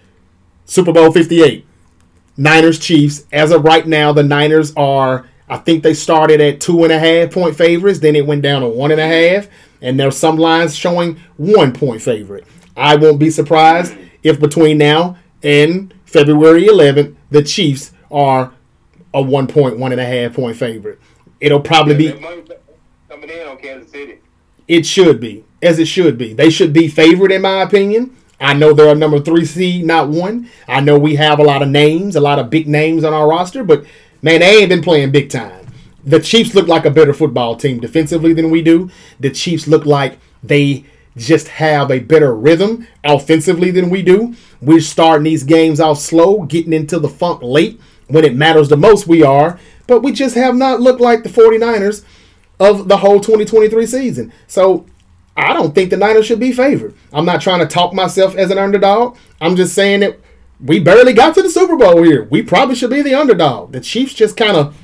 Super 0.65 0.91
Bowl 0.91 1.11
58. 1.11 1.65
Niners 2.35 2.79
Chiefs. 2.79 3.25
As 3.31 3.51
of 3.51 3.63
right 3.63 3.87
now, 3.87 4.11
the 4.11 4.23
Niners 4.23 4.73
are, 4.75 5.27
I 5.47 5.57
think 5.57 5.83
they 5.83 5.93
started 5.93 6.41
at 6.41 6.59
two 6.59 6.83
and 6.83 6.91
a 6.91 6.99
half 6.99 7.31
point 7.31 7.55
favorites. 7.55 7.99
Then 7.99 8.15
it 8.15 8.27
went 8.27 8.41
down 8.41 8.61
to 8.61 8.67
one 8.67 8.91
and 8.91 8.99
a 8.99 9.07
half. 9.07 9.47
And 9.81 9.97
there's 9.97 10.17
some 10.17 10.37
lines 10.37 10.75
showing 10.75 11.17
one 11.37 11.71
point 11.71 12.01
favorite. 12.01 12.45
I 12.75 12.97
won't 12.97 13.19
be 13.19 13.29
surprised 13.29 13.95
if 14.21 14.39
between 14.39 14.77
now 14.77 15.17
and 15.41 15.93
February 16.05 16.63
11th, 16.63 17.15
the 17.31 17.43
Chiefs 17.43 17.93
are 18.11 18.53
a 19.13 19.21
one 19.21 19.47
point, 19.47 19.77
one 19.77 19.93
and 19.93 20.01
a 20.01 20.05
half 20.05 20.33
point 20.33 20.57
favorite. 20.57 20.99
It'll 21.39 21.61
probably 21.61 21.95
be 21.95 22.11
coming 23.19 23.35
in 23.35 23.47
on 23.47 23.57
Kansas 23.57 23.91
City. 23.91 24.19
It 24.67 24.85
should 24.85 25.19
be, 25.19 25.43
as 25.61 25.79
it 25.79 25.87
should 25.87 26.17
be. 26.17 26.33
They 26.33 26.49
should 26.49 26.73
be 26.73 26.87
favored, 26.87 27.31
in 27.31 27.41
my 27.41 27.61
opinion. 27.61 28.15
I 28.39 28.53
know 28.53 28.71
they're 28.71 28.93
a 28.93 28.95
number 28.95 29.19
three 29.19 29.45
seed, 29.45 29.85
not 29.85 30.07
one. 30.07 30.49
I 30.67 30.79
know 30.79 30.97
we 30.97 31.15
have 31.15 31.39
a 31.39 31.43
lot 31.43 31.61
of 31.61 31.67
names, 31.67 32.15
a 32.15 32.21
lot 32.21 32.39
of 32.39 32.49
big 32.49 32.67
names 32.67 33.03
on 33.03 33.13
our 33.13 33.27
roster, 33.27 33.63
but 33.63 33.83
man, 34.21 34.39
they 34.39 34.59
ain't 34.59 34.69
been 34.69 34.81
playing 34.81 35.11
big 35.11 35.29
time. 35.29 35.67
The 36.05 36.21
Chiefs 36.21 36.55
look 36.55 36.67
like 36.67 36.85
a 36.85 36.91
better 36.91 37.13
football 37.13 37.57
team 37.57 37.79
defensively 37.79 38.31
than 38.31 38.49
we 38.49 38.61
do. 38.61 38.89
The 39.19 39.31
Chiefs 39.31 39.67
look 39.67 39.85
like 39.85 40.17
they 40.41 40.85
just 41.17 41.49
have 41.49 41.91
a 41.91 41.99
better 41.99 42.33
rhythm 42.33 42.87
offensively 43.03 43.71
than 43.71 43.89
we 43.89 44.01
do. 44.01 44.35
We're 44.61 44.79
starting 44.79 45.25
these 45.25 45.43
games 45.43 45.81
off 45.81 45.99
slow, 45.99 46.43
getting 46.43 46.71
into 46.71 46.99
the 46.99 47.09
funk 47.09 47.41
late. 47.43 47.81
When 48.07 48.23
it 48.23 48.35
matters 48.35 48.69
the 48.69 48.77
most, 48.77 49.07
we 49.07 49.21
are. 49.23 49.59
But 49.87 50.01
we 50.01 50.13
just 50.13 50.35
have 50.35 50.55
not 50.55 50.79
looked 50.79 51.01
like 51.01 51.23
the 51.23 51.29
49ers 51.29 52.05
of 52.59 52.87
the 52.87 52.97
whole 52.97 53.19
2023 53.19 53.85
season. 53.85 54.33
So 54.47 54.85
I 55.37 55.53
don't 55.53 55.73
think 55.73 55.89
the 55.89 55.97
Niners 55.97 56.25
should 56.25 56.39
be 56.39 56.51
favored. 56.51 56.93
I'm 57.13 57.25
not 57.25 57.41
trying 57.41 57.59
to 57.59 57.65
talk 57.65 57.93
myself 57.93 58.35
as 58.35 58.51
an 58.51 58.57
underdog. 58.57 59.17
I'm 59.39 59.55
just 59.55 59.73
saying 59.73 60.01
that 60.01 60.19
we 60.59 60.79
barely 60.79 61.13
got 61.13 61.35
to 61.35 61.41
the 61.41 61.49
Super 61.49 61.77
Bowl 61.77 62.03
here. 62.03 62.25
We 62.25 62.41
probably 62.41 62.75
should 62.75 62.89
be 62.89 63.01
the 63.01 63.15
underdog. 63.15 63.71
The 63.71 63.79
Chiefs 63.79 64.13
just 64.13 64.35
kind 64.35 64.57
of 64.57 64.75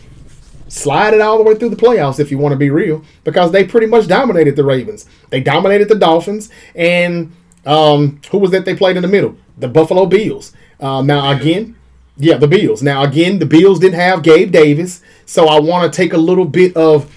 slide 0.67 1.13
it 1.13 1.21
all 1.21 1.37
the 1.37 1.43
way 1.43 1.55
through 1.55 1.69
the 1.69 1.75
playoffs 1.75 2.19
if 2.19 2.31
you 2.31 2.37
want 2.37 2.53
to 2.53 2.57
be 2.57 2.69
real 2.69 3.03
because 3.23 3.51
they 3.51 3.63
pretty 3.63 3.87
much 3.87 4.07
dominated 4.07 4.55
the 4.55 4.63
Ravens. 4.63 5.05
They 5.29 5.41
dominated 5.41 5.89
the 5.89 5.95
Dolphins 5.95 6.49
and 6.73 7.31
um, 7.65 8.21
who 8.31 8.37
was 8.37 8.51
that 8.51 8.65
they 8.65 8.75
played 8.75 8.95
in 8.95 9.01
the 9.01 9.07
middle? 9.07 9.35
The 9.57 9.67
Buffalo 9.67 10.05
Bills. 10.05 10.53
Um, 10.79 11.07
now 11.07 11.31
again, 11.31 11.75
yeah, 12.17 12.37
the 12.37 12.47
Bills. 12.47 12.81
Now 12.81 13.03
again, 13.03 13.39
the 13.39 13.45
Bills 13.45 13.79
didn't 13.79 13.99
have 13.99 14.23
Gabe 14.23 14.51
Davis, 14.51 15.01
so 15.25 15.47
I 15.47 15.59
want 15.59 15.91
to 15.91 15.95
take 15.95 16.13
a 16.13 16.17
little 16.17 16.45
bit 16.45 16.75
of 16.77 17.11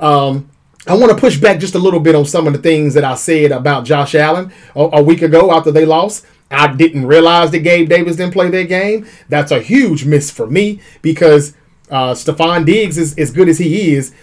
um, 0.00 0.50
I 0.86 0.94
want 0.94 1.12
to 1.12 1.18
push 1.18 1.36
back 1.36 1.60
just 1.60 1.74
a 1.74 1.78
little 1.78 2.00
bit 2.00 2.14
on 2.14 2.24
some 2.24 2.46
of 2.46 2.52
the 2.52 2.58
things 2.58 2.94
that 2.94 3.04
I 3.04 3.14
said 3.14 3.52
about 3.52 3.84
Josh 3.84 4.14
Allen 4.14 4.52
a, 4.74 4.88
a 4.94 5.02
week 5.02 5.22
ago 5.22 5.52
after 5.52 5.70
they 5.70 5.84
lost. 5.84 6.24
I 6.50 6.72
didn't 6.72 7.06
realize 7.06 7.50
that 7.50 7.58
Gabe 7.58 7.88
Davis 7.88 8.16
didn't 8.16 8.32
play 8.32 8.48
their 8.48 8.64
game. 8.64 9.06
That's 9.28 9.52
a 9.52 9.60
huge 9.60 10.04
miss 10.06 10.30
for 10.30 10.46
me 10.46 10.80
because 11.02 11.54
uh, 11.90 12.12
Stefon 12.12 12.64
Diggs 12.64 12.96
is 12.96 13.16
as 13.18 13.30
good 13.30 13.48
as 13.48 13.58
he 13.58 13.94
is. 13.94 14.14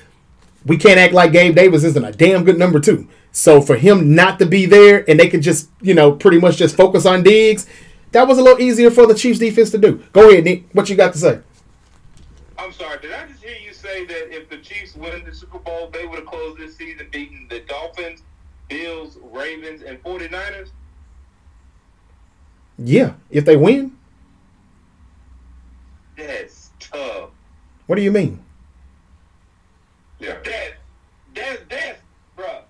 We 0.66 0.78
can't 0.78 1.00
act 1.00 1.14
like 1.14 1.32
Gabe 1.32 1.56
Davis 1.56 1.84
isn't 1.84 2.04
a 2.04 2.12
damn 2.12 2.44
good 2.44 2.58
number 2.58 2.80
two. 2.80 3.08
So 3.32 3.62
for 3.62 3.76
him 3.76 4.16
not 4.16 4.40
to 4.40 4.46
be 4.46 4.66
there 4.66 5.08
and 5.10 5.20
they 5.20 5.28
could 5.28 5.42
just, 5.42 5.70
you 5.82 5.94
know, 5.94 6.14
pretty 6.14 6.40
much 6.40 6.58
just 6.58 6.76
focus 6.76 7.06
on 7.06 7.22
Diggs, 7.22 7.68
that 8.12 8.28
was 8.28 8.40
a 8.40 8.42
little 8.42 8.62
easier 8.62 8.90
for 8.90 9.06
the 9.06 9.14
Chiefs 9.14 9.40
defense 9.40 9.70
to 9.72 9.78
do. 9.78 10.04
Go 10.14 10.30
ahead, 10.30 10.46
Nick. 10.46 10.64
What 10.72 10.90
you 10.90 10.96
got 10.96 11.14
to 11.14 11.20
say? 11.20 11.40
I'm 12.58 12.72
sorry. 12.72 12.98
Did 13.02 13.12
I 13.12 13.28
say 13.96 14.06
that 14.06 14.36
if 14.36 14.50
the 14.50 14.58
Chiefs 14.58 14.96
win 14.96 15.24
the 15.26 15.34
Super 15.34 15.60
Bowl, 15.60 15.89
they 15.91 16.06
would 16.06 16.20
have 16.20 16.28
closed 16.28 16.60
this 16.60 16.76
season 16.76 17.08
beating 17.12 17.48
the 17.50 17.62
Dolphins, 17.62 18.24
Bills, 18.68 19.18
Ravens, 19.32 19.84
and 19.84 20.02
49ers? 20.04 20.70
Yeah, 22.78 23.14
if 23.30 23.46
they 23.46 23.56
win. 23.56 23.96
That's 26.18 26.72
tough. 26.80 27.30
What 27.88 27.96
do 27.96 28.02
you 28.02 28.12
mean? 28.12 28.43
Yeah. 30.20 30.38
That, 30.43 30.74
that's, 31.34 31.62
that's, 31.70 32.00
bro. 32.36 32.62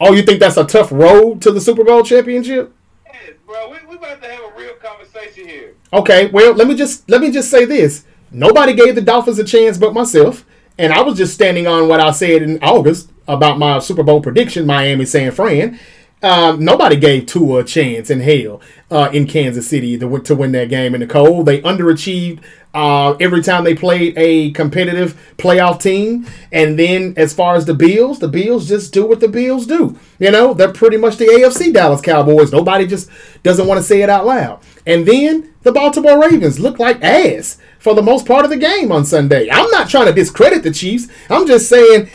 Oh, 0.00 0.12
you 0.12 0.22
think 0.22 0.40
that's 0.40 0.56
a 0.56 0.64
tough 0.64 0.92
road 0.92 1.40
to 1.42 1.50
the 1.50 1.60
Super 1.60 1.84
Bowl 1.84 2.02
championship? 2.02 2.74
Yes, 3.06 3.34
bro. 3.46 3.70
We, 3.70 3.78
we 3.88 3.96
about 3.96 4.22
to 4.22 4.28
have 4.28 4.40
a 4.40 4.58
real 4.58 4.74
conversation 4.74 5.48
here. 5.48 5.74
Okay, 5.92 6.26
well, 6.28 6.52
let 6.52 6.66
me 6.66 6.74
just 6.74 7.08
let 7.08 7.20
me 7.20 7.30
just 7.30 7.50
say 7.50 7.64
this. 7.64 8.04
Nobody 8.30 8.74
gave 8.74 8.94
the 8.94 9.00
Dolphins 9.00 9.38
a 9.38 9.44
chance 9.44 9.78
but 9.78 9.94
myself, 9.94 10.44
and 10.78 10.92
I 10.92 11.02
was 11.02 11.16
just 11.18 11.34
standing 11.34 11.66
on 11.66 11.88
what 11.88 12.00
I 12.00 12.12
said 12.12 12.42
in 12.42 12.62
August 12.62 13.10
about 13.26 13.58
my 13.58 13.78
Super 13.78 14.02
Bowl 14.02 14.22
prediction, 14.22 14.66
Miami 14.66 15.04
San 15.04 15.32
Fran. 15.32 15.78
Um, 16.20 16.64
nobody 16.64 16.96
gave 16.96 17.26
Tua 17.26 17.60
a 17.60 17.64
chance 17.64 18.10
in 18.10 18.20
hell 18.20 18.60
uh, 18.90 19.08
in 19.12 19.26
Kansas 19.26 19.68
City 19.68 19.96
to, 19.98 20.18
to 20.18 20.34
win 20.34 20.52
that 20.52 20.68
game 20.68 20.94
in 20.94 21.00
the 21.00 21.06
cold. 21.06 21.46
They 21.46 21.60
underachieved 21.62 22.40
uh, 22.74 23.12
every 23.20 23.42
time 23.42 23.64
they 23.64 23.74
played 23.74 24.14
a 24.16 24.50
competitive 24.50 25.34
playoff 25.36 25.80
team. 25.80 26.26
And 26.50 26.78
then 26.78 27.14
as 27.16 27.32
far 27.32 27.54
as 27.54 27.66
the 27.66 27.74
Bills, 27.74 28.18
the 28.18 28.28
Bills 28.28 28.68
just 28.68 28.92
do 28.92 29.06
what 29.06 29.20
the 29.20 29.28
Bills 29.28 29.66
do. 29.66 29.96
You 30.18 30.32
know, 30.32 30.54
they're 30.54 30.72
pretty 30.72 30.96
much 30.96 31.16
the 31.16 31.26
AFC 31.26 31.72
Dallas 31.72 32.00
Cowboys. 32.00 32.52
Nobody 32.52 32.86
just 32.86 33.08
doesn't 33.44 33.66
want 33.66 33.78
to 33.78 33.84
say 33.84 34.02
it 34.02 34.10
out 34.10 34.26
loud. 34.26 34.60
And 34.86 35.06
then 35.06 35.54
the 35.62 35.72
Baltimore 35.72 36.20
Ravens 36.20 36.58
look 36.58 36.80
like 36.80 37.02
ass 37.02 37.58
for 37.78 37.94
the 37.94 38.02
most 38.02 38.26
part 38.26 38.44
of 38.44 38.50
the 38.50 38.56
game 38.56 38.92
on 38.92 39.04
Sunday. 39.04 39.48
I'm 39.50 39.70
not 39.70 39.88
trying 39.88 40.06
to 40.06 40.12
discredit 40.12 40.62
the 40.62 40.72
Chiefs. 40.72 41.08
I'm 41.30 41.46
just 41.46 41.68
saying 41.68 42.10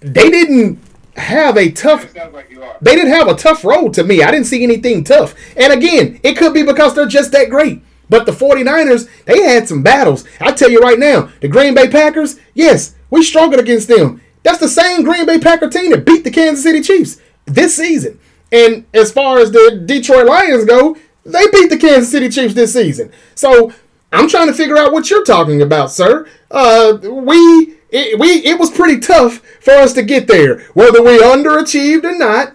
they 0.00 0.30
didn't 0.30 0.80
have 1.16 1.56
a 1.56 1.70
tough 1.70 2.14
like 2.32 2.50
they 2.80 2.94
didn't 2.94 3.12
have 3.12 3.28
a 3.28 3.34
tough 3.34 3.64
road 3.64 3.94
to 3.94 4.04
me. 4.04 4.22
I 4.22 4.30
didn't 4.30 4.46
see 4.46 4.62
anything 4.62 5.02
tough. 5.02 5.34
And 5.56 5.72
again, 5.72 6.20
it 6.22 6.36
could 6.36 6.52
be 6.52 6.62
because 6.62 6.94
they're 6.94 7.06
just 7.06 7.32
that 7.32 7.48
great. 7.48 7.82
But 8.08 8.26
the 8.26 8.32
49ers, 8.32 9.08
they 9.24 9.42
had 9.42 9.66
some 9.66 9.82
battles. 9.82 10.24
I 10.40 10.52
tell 10.52 10.70
you 10.70 10.80
right 10.80 10.98
now, 10.98 11.30
the 11.40 11.48
Green 11.48 11.74
Bay 11.74 11.88
Packers, 11.88 12.38
yes, 12.54 12.94
we 13.10 13.22
struggled 13.22 13.60
against 13.60 13.88
them. 13.88 14.20
That's 14.42 14.58
the 14.58 14.68
same 14.68 15.02
Green 15.02 15.26
Bay 15.26 15.40
Packer 15.40 15.68
team 15.68 15.90
that 15.90 16.06
beat 16.06 16.22
the 16.22 16.30
Kansas 16.30 16.62
City 16.62 16.80
Chiefs 16.80 17.20
this 17.46 17.74
season. 17.74 18.20
And 18.52 18.84
as 18.94 19.10
far 19.10 19.38
as 19.38 19.50
the 19.50 19.82
Detroit 19.84 20.26
Lions 20.26 20.64
go, 20.64 20.96
they 21.24 21.50
beat 21.50 21.68
the 21.68 21.76
Kansas 21.76 22.10
City 22.10 22.28
Chiefs 22.28 22.54
this 22.54 22.74
season. 22.74 23.10
So 23.34 23.72
I'm 24.12 24.28
trying 24.28 24.46
to 24.48 24.54
figure 24.54 24.76
out 24.78 24.92
what 24.92 25.10
you're 25.10 25.24
talking 25.24 25.62
about, 25.62 25.90
sir. 25.90 26.26
Uh, 26.50 26.98
we 27.02 27.76
it, 27.90 28.18
we 28.18 28.28
it 28.44 28.58
was 28.58 28.70
pretty 28.70 29.00
tough 29.00 29.38
for 29.60 29.72
us 29.72 29.92
to 29.94 30.02
get 30.02 30.26
there, 30.28 30.60
whether 30.74 31.02
we 31.02 31.18
underachieved 31.18 32.04
or 32.04 32.16
not. 32.18 32.54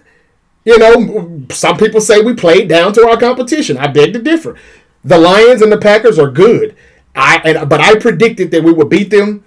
You 0.65 0.77
know, 0.77 1.43
some 1.51 1.77
people 1.77 2.01
say 2.01 2.21
we 2.21 2.33
played 2.35 2.69
down 2.69 2.93
to 2.93 3.07
our 3.07 3.17
competition. 3.17 3.77
I 3.77 3.87
beg 3.87 4.13
to 4.13 4.21
differ. 4.21 4.57
The 5.03 5.17
Lions 5.17 5.61
and 5.61 5.71
the 5.71 5.77
Packers 5.77 6.19
are 6.19 6.29
good. 6.31 6.75
I 7.15 7.41
and 7.43 7.69
but 7.69 7.81
I 7.81 7.97
predicted 7.99 8.51
that 8.51 8.63
we 8.63 8.71
would 8.71 8.89
beat 8.89 9.09
them 9.09 9.43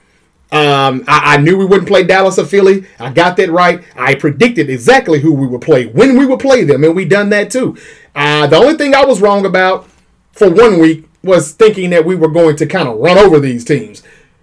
Um, 0.52 1.04
I, 1.08 1.34
I, 1.34 1.36
knew 1.38 1.56
we 1.56 1.64
wouldn't 1.64 1.88
play 1.88 2.04
Dallas 2.04 2.38
or 2.38 2.44
Philly. 2.44 2.86
I 3.00 3.10
got 3.10 3.36
that 3.38 3.50
right. 3.50 3.82
I 3.96 4.14
predicted 4.14 4.70
exactly 4.70 5.18
who 5.20 5.32
we 5.32 5.46
would 5.48 5.62
play 5.62 5.86
when 5.86 6.16
we 6.16 6.26
would 6.26 6.38
play 6.38 6.62
them, 6.64 6.84
and 6.84 6.94
we 6.94 7.04
done 7.06 7.30
that 7.30 7.50
too. 7.50 7.76
Uh, 8.14 8.46
the 8.46 8.56
only 8.56 8.74
thing 8.74 8.94
I 8.94 9.04
was 9.04 9.20
wrong 9.20 9.46
about 9.46 9.88
for 10.32 10.48
one 10.50 10.78
week 10.78 11.08
was 11.24 11.52
thinking 11.52 11.90
that 11.90 12.04
we 12.04 12.14
were 12.14 12.28
going 12.28 12.56
to 12.56 12.66
kind 12.66 12.88
of 12.88 12.98
run 12.98 13.18
over 13.18 13.40
these 13.40 13.64
teams 13.64 14.02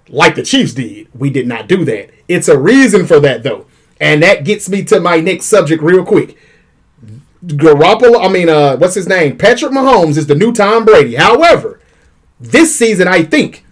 like 0.09 0.35
the 0.35 0.43
Chiefs 0.43 0.73
did. 0.73 1.07
We 1.13 1.29
did 1.29 1.47
not 1.47 1.67
do 1.67 1.85
that. 1.85 2.09
It's 2.27 2.47
a 2.47 2.57
reason 2.57 3.05
for 3.05 3.19
that 3.21 3.43
though, 3.43 3.65
and 3.99 4.21
that 4.23 4.43
gets 4.43 4.69
me 4.69 4.83
to 4.85 4.99
my 4.99 5.19
next 5.19 5.45
subject 5.45 5.81
real 5.81 6.03
quick. 6.03 6.37
Garoppolo, 7.45 8.23
I 8.23 8.27
mean, 8.27 8.49
uh, 8.49 8.77
what's 8.77 8.93
his 8.93 9.07
name? 9.07 9.37
Patrick 9.37 9.71
Mahomes 9.71 10.17
is 10.17 10.27
the 10.27 10.35
new 10.35 10.53
Tom 10.53 10.85
Brady. 10.85 11.15
However, 11.15 11.79
this 12.39 12.75
season, 12.75 13.07
I 13.07 13.23
think, 13.23 13.65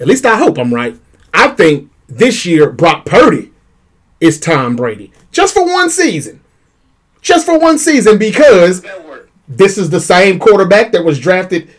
at 0.00 0.08
least 0.08 0.26
I 0.26 0.36
hope 0.36 0.58
I'm 0.58 0.74
right. 0.74 0.96
I 1.32 1.48
think 1.48 1.90
this 2.08 2.44
year 2.44 2.70
Brock 2.70 3.04
Purdy 3.04 3.52
is 4.20 4.38
Tom 4.38 4.76
Brady 4.76 5.12
just 5.30 5.54
for 5.54 5.64
one 5.64 5.90
season, 5.90 6.40
just 7.20 7.46
for 7.46 7.58
one 7.58 7.78
season 7.78 8.18
because 8.18 8.84
this 9.48 9.78
is 9.78 9.90
the 9.90 10.00
same 10.00 10.38
quarterback 10.38 10.92
that 10.92 11.04
was 11.04 11.18
drafted 11.18 11.70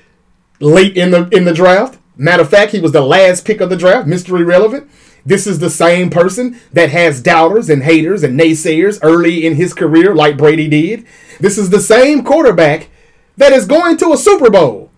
late 0.63 0.97
in 0.97 1.11
the 1.11 1.27
in 1.29 1.45
the 1.45 1.53
draft. 1.53 1.99
Matter 2.15 2.43
of 2.43 2.49
fact, 2.49 2.71
he 2.71 2.79
was 2.79 2.91
the 2.91 3.01
last 3.01 3.45
pick 3.45 3.61
of 3.61 3.69
the 3.69 3.75
draft, 3.75 4.07
mystery 4.07 4.43
relevant. 4.43 4.89
This 5.25 5.47
is 5.47 5.59
the 5.59 5.69
same 5.69 6.09
person 6.09 6.59
that 6.73 6.89
has 6.89 7.21
doubters 7.21 7.69
and 7.69 7.83
haters 7.83 8.23
and 8.23 8.39
naysayers 8.39 8.99
early 9.01 9.45
in 9.45 9.55
his 9.55 9.73
career, 9.73 10.13
like 10.13 10.37
Brady 10.37 10.67
did. 10.67 11.05
This 11.39 11.57
is 11.57 11.69
the 11.69 11.79
same 11.79 12.23
quarterback 12.23 12.89
that 13.37 13.53
is 13.53 13.65
going 13.65 13.97
to 13.97 14.11
a 14.11 14.17
Super 14.17 14.49
Bowl 14.49 14.91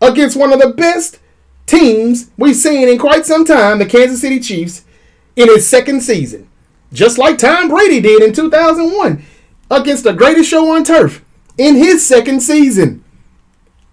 against 0.00 0.36
one 0.36 0.52
of 0.52 0.60
the 0.60 0.70
best 0.70 1.18
teams 1.66 2.30
we've 2.36 2.56
seen 2.56 2.88
in 2.88 2.98
quite 2.98 3.26
some 3.26 3.44
time, 3.44 3.78
the 3.78 3.86
Kansas 3.86 4.20
City 4.20 4.38
Chiefs, 4.38 4.84
in 5.34 5.48
his 5.48 5.68
second 5.68 6.02
season. 6.02 6.48
Just 6.92 7.18
like 7.18 7.38
Tom 7.38 7.68
Brady 7.68 8.00
did 8.00 8.22
in 8.22 8.32
2001 8.32 9.24
against 9.70 10.04
the 10.04 10.12
greatest 10.12 10.50
show 10.50 10.74
on 10.74 10.84
turf 10.84 11.24
in 11.56 11.76
his 11.76 12.06
second 12.06 12.40
season. 12.40 13.04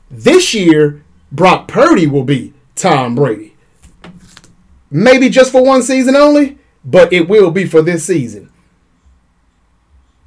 This 0.09 0.53
year, 0.53 1.03
Brock 1.38 1.67
Purdy 1.67 2.07
will 2.07 2.23
be 2.23 2.51
Tom 2.73 3.13
Brady. 3.13 3.55
Maybe 4.89 5.29
just 5.29 5.51
for 5.51 5.63
one 5.63 5.83
season 5.83 6.15
only, 6.15 6.57
but 6.83 7.13
it 7.13 7.29
will 7.29 7.51
be 7.51 7.67
for 7.67 7.83
this 7.83 8.05
season. 8.05 8.51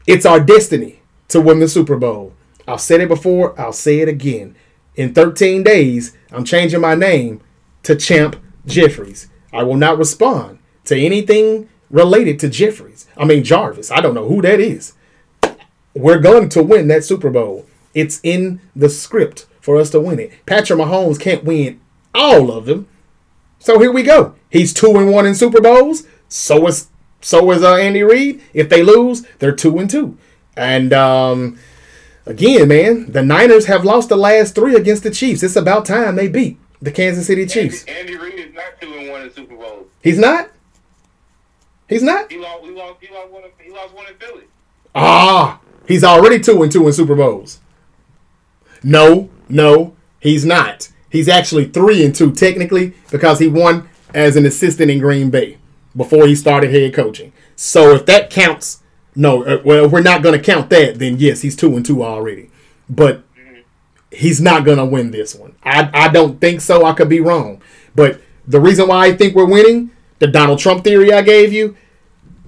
It's 0.06 0.24
our 0.24 0.38
destiny 0.38 1.00
to 1.26 1.40
win 1.40 1.58
the 1.58 1.66
Super 1.66 1.96
Bowl. 1.96 2.32
I've 2.68 2.80
said 2.80 3.00
it 3.00 3.08
before, 3.08 3.60
I'll 3.60 3.72
say 3.72 3.98
it 3.98 4.08
again. 4.08 4.54
In 4.94 5.12
13 5.12 5.64
days, 5.64 6.16
I'm 6.30 6.44
changing 6.44 6.80
my 6.80 6.94
name 6.94 7.40
to 7.82 7.96
Champ 7.96 8.36
Jeffries. 8.64 9.28
I 9.52 9.64
will 9.64 9.76
not 9.76 9.98
respond 9.98 10.60
to 10.84 10.96
anything 10.96 11.68
related 11.90 12.38
to 12.38 12.48
Jeffries. 12.48 13.08
I 13.16 13.24
mean, 13.24 13.42
Jarvis. 13.42 13.90
I 13.90 14.00
don't 14.00 14.14
know 14.14 14.28
who 14.28 14.42
that 14.42 14.60
is. 14.60 14.92
We're 15.92 16.20
going 16.20 16.50
to 16.50 16.62
win 16.62 16.86
that 16.86 17.02
Super 17.02 17.30
Bowl. 17.30 17.66
It's 17.94 18.20
in 18.22 18.60
the 18.76 18.88
script 18.88 19.46
for 19.60 19.76
us 19.76 19.90
to 19.90 20.00
win 20.00 20.18
it. 20.18 20.32
Patrick 20.46 20.78
Mahomes 20.78 21.20
can't 21.20 21.44
win 21.44 21.80
all 22.14 22.50
of 22.50 22.66
them. 22.66 22.88
So 23.58 23.78
here 23.78 23.92
we 23.92 24.02
go. 24.02 24.34
He's 24.48 24.72
two 24.72 24.96
and 24.96 25.10
one 25.10 25.26
in 25.26 25.34
Super 25.34 25.60
Bowls. 25.60 26.04
So 26.28 26.66
is 26.66 26.88
so 27.20 27.50
is 27.50 27.62
uh, 27.62 27.76
Andy 27.76 28.02
Reid. 28.02 28.42
If 28.54 28.68
they 28.68 28.82
lose, 28.82 29.26
they're 29.38 29.52
two 29.54 29.78
and 29.78 29.90
two. 29.90 30.16
And 30.56 30.92
um, 30.92 31.58
again, 32.26 32.68
man, 32.68 33.12
the 33.12 33.22
Niners 33.22 33.66
have 33.66 33.84
lost 33.84 34.08
the 34.08 34.16
last 34.16 34.54
three 34.54 34.74
against 34.74 35.02
the 35.02 35.10
Chiefs. 35.10 35.42
It's 35.42 35.56
about 35.56 35.84
time 35.84 36.16
they 36.16 36.28
beat 36.28 36.58
the 36.80 36.90
Kansas 36.90 37.26
City 37.26 37.46
Chiefs. 37.46 37.84
Andy, 37.84 38.14
Andy 38.14 38.16
Reid 38.16 38.48
is 38.48 38.54
not 38.54 38.80
two 38.80 38.92
and 38.94 39.10
one 39.10 39.22
in 39.22 39.32
Super 39.32 39.56
Bowls. 39.56 39.86
He's 40.02 40.18
not. 40.18 40.50
He's 41.88 42.02
not. 42.02 42.30
He 42.30 42.38
lost. 42.38 42.64
He 42.64 42.70
lost. 42.70 42.96
He 43.00 43.12
lost 43.12 43.30
one. 43.30 43.44
In, 43.44 43.50
he 43.62 43.70
lost 43.70 43.94
one 43.94 44.06
in 44.06 44.14
Philly. 44.14 44.44
Ah, 44.94 45.60
he's 45.86 46.02
already 46.04 46.40
two 46.40 46.62
and 46.62 46.72
two 46.72 46.86
in 46.86 46.92
Super 46.92 47.14
Bowls. 47.14 47.60
No, 48.82 49.28
no, 49.50 49.96
he's 50.20 50.44
not. 50.44 50.88
He's 51.10 51.28
actually 51.28 51.66
three 51.66 52.04
and 52.04 52.14
two 52.14 52.32
technically 52.32 52.94
because 53.10 53.38
he 53.38 53.48
won 53.48 53.88
as 54.14 54.36
an 54.36 54.46
assistant 54.46 54.90
in 54.90 54.98
Green 54.98 55.30
Bay 55.30 55.58
before 55.96 56.26
he 56.26 56.34
started 56.34 56.72
head 56.72 56.94
coaching. 56.94 57.32
So 57.56 57.90
if 57.94 58.06
that 58.06 58.30
counts, 58.30 58.82
no, 59.14 59.44
uh, 59.44 59.60
well, 59.64 59.88
we're 59.88 60.02
not 60.02 60.22
going 60.22 60.38
to 60.38 60.44
count 60.44 60.70
that, 60.70 60.98
then 60.98 61.16
yes, 61.18 61.42
he's 61.42 61.56
two 61.56 61.76
and 61.76 61.84
two 61.84 62.04
already. 62.04 62.50
But 62.88 63.22
he's 64.10 64.40
not 64.40 64.64
going 64.64 64.78
to 64.78 64.84
win 64.84 65.10
this 65.10 65.34
one. 65.34 65.54
I, 65.62 65.90
I 65.92 66.08
don't 66.08 66.40
think 66.40 66.60
so. 66.60 66.84
I 66.84 66.92
could 66.92 67.08
be 67.08 67.20
wrong. 67.20 67.62
But 67.94 68.20
the 68.46 68.60
reason 68.60 68.88
why 68.88 69.06
I 69.06 69.16
think 69.16 69.34
we're 69.34 69.44
winning, 69.46 69.90
the 70.18 70.26
Donald 70.26 70.58
Trump 70.58 70.84
theory 70.84 71.12
I 71.12 71.22
gave 71.22 71.52
you, 71.52 71.76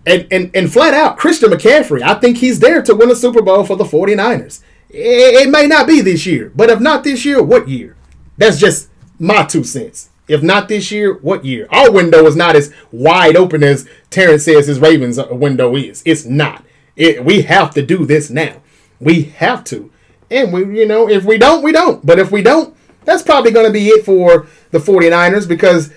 and, 0.07 0.27
and, 0.33 0.51
and 0.55 0.73
flat 0.73 0.95
out, 0.95 1.17
Christian 1.17 1.51
McCaffrey, 1.51 2.03
I 2.03 2.15
think 2.15 2.39
he's 2.39 2.59
there 2.59 2.83
to 2.83 2.95
win 2.95 3.11
a 3.11 3.15
Super 3.15 3.43
Bowl 3.43 3.65
for 3.65 3.77
the 3.77 3.85
49ers. 3.85 4.63
It, 4.93 5.47
it 5.47 5.51
may 5.51 5.67
not 5.67 5.87
be 5.87 6.01
this 6.01 6.27
year, 6.27 6.53
but 6.55 6.71
if 6.71 6.79
not 6.79 7.03
this 7.03 7.25
year, 7.25 7.43
what 7.43 7.69
year? 7.69 7.97
That's 8.37 8.59
just 8.59 8.91
my 9.19 9.45
two 9.45 9.65
cents. 9.65 10.11
If 10.29 10.43
not 10.43 10.69
this 10.69 10.91
year, 10.91 11.15
what 11.15 11.45
year? 11.45 11.67
Our 11.71 11.91
window 11.91 12.27
is 12.27 12.37
not 12.37 12.57
as 12.57 12.73
wide 12.91 13.37
open 13.37 13.63
as 13.65 13.89
Terrence 14.11 14.45
says 14.45 14.67
his 14.67 14.79
Ravens 14.79 15.19
uh, 15.19 15.29
window 15.31 15.75
is. 15.77 16.03
It's 16.05 16.25
not. 16.25 16.65
It, 16.97 17.25
we 17.25 17.43
have 17.43 17.75
to 17.75 17.83
do 17.85 18.05
this 18.07 18.31
now. 18.31 18.63
We 19.01 19.23
have 19.23 19.65
to. 19.65 19.91
And 20.31 20.53
we, 20.53 20.81
you 20.81 20.87
know, 20.87 21.09
if 21.09 21.25
we 21.25 21.39
don't, 21.39 21.63
we 21.63 21.73
don't. 21.73 22.05
But 22.07 22.19
if 22.19 22.31
we 22.31 22.43
don't, 22.43 22.77
that's 23.05 23.23
probably 23.23 23.51
going 23.51 23.67
to 23.67 23.73
be 23.73 23.89
it 23.89 24.05
for 24.05 24.47
the 24.71 24.79
49ers 24.79 25.49
because 25.49 25.93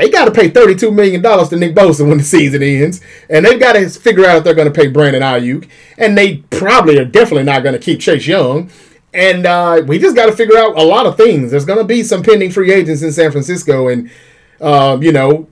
they 0.00 0.08
got 0.08 0.24
to 0.24 0.30
pay 0.30 0.50
$32 0.50 0.94
million 0.94 1.22
to 1.22 1.56
Nick 1.56 1.74
Bosa 1.74 2.08
when 2.08 2.18
the 2.18 2.24
season 2.24 2.62
ends. 2.62 3.02
And 3.28 3.44
they've 3.44 3.60
got 3.60 3.74
to 3.74 3.88
figure 3.90 4.24
out 4.24 4.38
if 4.38 4.44
they're 4.44 4.54
going 4.54 4.72
to 4.72 4.74
pay 4.74 4.86
Brandon 4.86 5.22
Aiyuk. 5.22 5.68
And 5.98 6.16
they 6.16 6.38
probably 6.48 6.98
are 6.98 7.04
definitely 7.04 7.44
not 7.44 7.62
going 7.62 7.74
to 7.74 7.78
keep 7.78 8.00
Chase 8.00 8.26
Young. 8.26 8.70
And 9.12 9.44
uh, 9.44 9.82
we 9.86 9.98
just 9.98 10.16
got 10.16 10.26
to 10.26 10.32
figure 10.32 10.56
out 10.56 10.78
a 10.78 10.82
lot 10.82 11.04
of 11.04 11.18
things. 11.18 11.50
There's 11.50 11.66
going 11.66 11.78
to 11.78 11.84
be 11.84 12.02
some 12.02 12.22
pending 12.22 12.50
free 12.50 12.72
agents 12.72 13.02
in 13.02 13.12
San 13.12 13.30
Francisco. 13.30 13.88
And, 13.88 14.10
um, 14.62 15.02
you 15.02 15.12
know, 15.12 15.48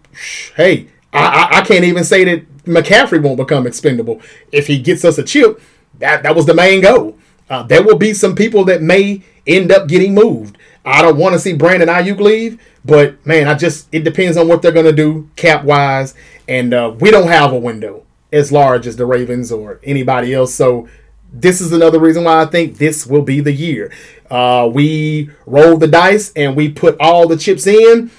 hey, 0.56 0.88
I, 1.12 1.58
I, 1.58 1.62
can't 1.62 1.84
even 1.84 2.04
say 2.04 2.24
that 2.24 2.64
McCaffrey 2.64 3.22
won't 3.22 3.36
become 3.36 3.66
expendable. 3.66 4.22
If 4.50 4.66
he 4.66 4.78
gets 4.78 5.04
us 5.04 5.18
a 5.18 5.24
chip, 5.24 5.60
that, 5.98 6.22
that 6.22 6.34
was 6.34 6.46
the 6.46 6.54
main 6.54 6.80
goal. 6.80 7.18
Uh, 7.50 7.64
there 7.64 7.82
will 7.82 7.98
be 7.98 8.14
some 8.14 8.34
people 8.34 8.64
that 8.64 8.80
may 8.80 9.22
end 9.46 9.72
up 9.72 9.88
getting 9.88 10.14
moved. 10.14 10.56
I 10.88 11.02
don't 11.02 11.18
want 11.18 11.34
to 11.34 11.38
see 11.38 11.52
Brandon 11.52 11.88
Aiyuk 11.88 12.18
leave, 12.18 12.60
but 12.84 13.24
man, 13.26 13.46
I 13.46 13.54
just 13.54 13.88
it 13.92 14.04
depends 14.04 14.38
on 14.38 14.48
what 14.48 14.62
they're 14.62 14.72
to 14.72 14.92
do 14.92 15.28
cap 15.36 15.64
wise, 15.64 16.14
and 16.48 16.72
uh, 16.72 16.94
we 16.98 17.10
don't 17.10 17.28
have 17.28 17.52
a 17.52 17.58
window 17.58 18.04
as 18.32 18.50
large 18.50 18.86
as 18.86 18.96
the 18.96 19.04
Ravens 19.04 19.52
or 19.52 19.80
anybody 19.84 20.32
else. 20.32 20.54
So 20.54 20.88
this 21.30 21.60
is 21.60 21.72
another 21.72 21.98
reason 21.98 22.24
why 22.24 22.40
I 22.40 22.46
think 22.46 22.78
this 22.78 23.06
will 23.06 23.22
be 23.22 23.40
the 23.40 23.52
year. 23.52 23.92
Uh, 24.30 24.70
we 24.72 25.30
roll 25.44 25.76
the 25.76 25.86
dice 25.86 26.32
and 26.34 26.56
we 26.56 26.70
put 26.70 26.96
all 26.98 27.28
the 27.28 27.36
chips 27.36 27.66
in, 27.66 28.10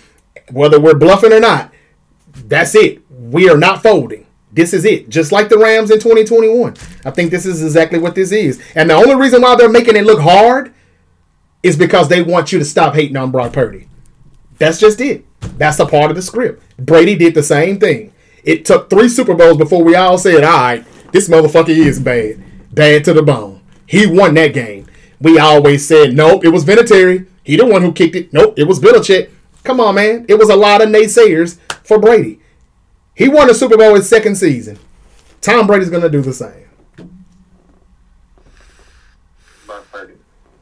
whether 0.51 0.79
we're 0.79 0.95
bluffing 0.95 1.33
or 1.33 1.39
not. 1.39 1.73
That's 2.33 2.75
it. 2.75 3.01
We 3.09 3.49
are 3.49 3.57
not 3.57 3.81
folding. 3.81 4.27
This 4.51 4.73
is 4.73 4.85
it. 4.85 5.09
Just 5.09 5.31
like 5.31 5.49
the 5.49 5.57
Rams 5.57 5.89
in 5.89 5.99
2021. 5.99 6.75
I 7.03 7.11
think 7.11 7.31
this 7.31 7.45
is 7.45 7.63
exactly 7.63 7.97
what 7.97 8.15
this 8.15 8.31
is. 8.31 8.61
And 8.75 8.89
the 8.89 8.95
only 8.95 9.15
reason 9.15 9.41
why 9.41 9.55
they're 9.55 9.69
making 9.69 9.95
it 9.95 10.05
look 10.05 10.19
hard 10.19 10.73
is 11.63 11.77
because 11.77 12.07
they 12.07 12.21
want 12.21 12.51
you 12.51 12.59
to 12.59 12.65
stop 12.65 12.95
hating 12.95 13.17
on 13.17 13.31
Brock 13.31 13.53
Purdy. 13.53 13.87
That's 14.57 14.79
just 14.79 15.01
it. 15.01 15.25
That's 15.57 15.79
a 15.79 15.85
part 15.85 16.11
of 16.11 16.15
the 16.15 16.21
script. 16.21 16.63
Brady 16.77 17.15
did 17.15 17.33
the 17.33 17.43
same 17.43 17.79
thing. 17.79 18.13
It 18.43 18.65
took 18.65 18.89
three 18.89 19.09
Super 19.09 19.33
Bowls 19.33 19.57
before 19.57 19.83
we 19.83 19.95
all 19.95 20.17
said, 20.17 20.43
all 20.43 20.57
right, 20.57 20.85
this 21.11 21.29
motherfucker 21.29 21.69
is 21.69 21.99
bad 21.99 22.43
bad 22.71 23.03
to 23.05 23.13
the 23.13 23.21
bone. 23.21 23.61
He 23.85 24.05
won 24.05 24.33
that 24.35 24.53
game. 24.53 24.87
We 25.19 25.39
always 25.39 25.87
said, 25.87 26.13
nope, 26.15 26.45
it 26.45 26.49
was 26.49 26.63
Vinatieri. 26.63 27.27
He 27.43 27.55
the 27.55 27.65
one 27.65 27.81
who 27.81 27.91
kicked 27.91 28.15
it. 28.15 28.31
Nope, 28.31 28.57
it 28.57 28.65
was 28.65 28.79
Belichick. 28.79 29.31
Come 29.63 29.79
on, 29.79 29.95
man. 29.95 30.25
It 30.29 30.35
was 30.35 30.49
a 30.49 30.55
lot 30.55 30.81
of 30.81 30.89
naysayers 30.89 31.59
for 31.83 31.99
Brady. 31.99 32.39
He 33.15 33.27
won 33.27 33.47
the 33.47 33.53
Super 33.53 33.75
Bowl 33.75 33.95
his 33.95 34.07
second 34.07 34.35
season. 34.35 34.79
Tom 35.41 35.67
Brady's 35.67 35.89
going 35.89 36.03
to 36.03 36.09
do 36.09 36.21
the 36.21 36.33
same. 36.33 36.69
Brock 39.65 39.85
Purdy. 39.91 40.13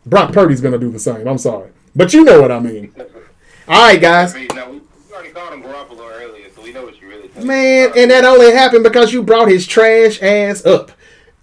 Brock 0.10 0.34
Purdy's 0.34 0.62
going 0.62 0.74
to 0.74 0.80
do 0.80 0.91
the 0.91 0.99
same. 0.99 1.28
I'm 1.28 1.38
sorry. 1.38 1.72
But 1.95 2.14
you 2.14 2.24
know 2.24 2.41
what 2.41 2.51
I 2.51 2.60
mean. 2.60 2.93
All 3.68 3.88
right, 3.88 3.99
guys. 3.99 4.36
I 4.36 4.39
mean, 4.39 4.47
no, 4.55 4.70
we 4.70 4.82
already 5.14 5.30
called 5.32 5.53
him 5.53 5.64
Garoppolo 5.64 6.22
earlier, 6.22 6.49
so 6.55 6.62
we 6.62 6.72
know 6.72 6.84
what 6.86 7.01
you 7.01 7.10
really 7.10 7.28
think. 7.28 7.45
Man, 7.45 7.91
and 7.95 8.12
that 8.12 8.24
only 8.24 8.51
happened 8.51 8.84
because 8.84 9.12
you 9.12 9.24
brought 9.24 9.49
his 9.49 9.68
trash 9.68 10.22
ass 10.22 10.66
up 10.66 10.91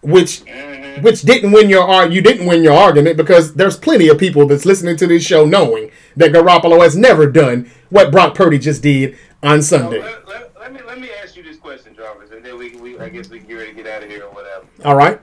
which 0.05 0.45
mm-hmm. 0.45 1.03
which 1.03 1.23
didn't 1.23 1.53
win 1.53 1.71
your 1.71 2.07
you 2.07 2.21
didn't 2.21 2.47
win 2.47 2.63
your 2.63 2.75
argument 2.75 3.17
because 3.17 3.55
there's 3.55 3.77
plenty 3.77 4.09
of 4.09 4.19
people 4.19 4.47
that's 4.47 4.67
listening 4.67 4.97
to 4.99 5.07
this 5.07 5.25
show 5.25 5.47
knowing 5.47 5.91
that 6.17 6.33
Garoppolo 6.33 6.83
has 6.83 6.97
never 6.97 7.27
done 7.27 7.71
what 7.91 8.13
Brock 8.13 8.35
Purdy 8.35 8.59
just 8.59 8.83
did 8.83 9.17
on 9.43 9.63
Sunday. 9.63 10.01
So 10.01 10.07
let, 10.07 10.29
let, 10.29 10.61
let, 10.61 10.73
me 10.73 10.81
let 10.87 11.01
me 11.01 11.11
ask 11.23 11.37
you 11.37 11.43
this 11.43 11.57
question, 11.57 11.95
Jarvis, 11.97 12.31
and 12.31 12.45
then 12.45 12.59
we, 12.59 12.77
we 12.77 12.99
I 12.99 13.09
guess 13.09 13.31
we 13.31 13.39
can 13.39 13.49
get 13.49 13.55
ready 13.55 13.71
to 13.71 13.77
get 13.77 13.87
out 13.87 14.03
of 14.03 14.11
here 14.11 14.25
or 14.25 14.31
whatever. 14.31 14.67
All 14.85 14.97
right. 14.97 15.19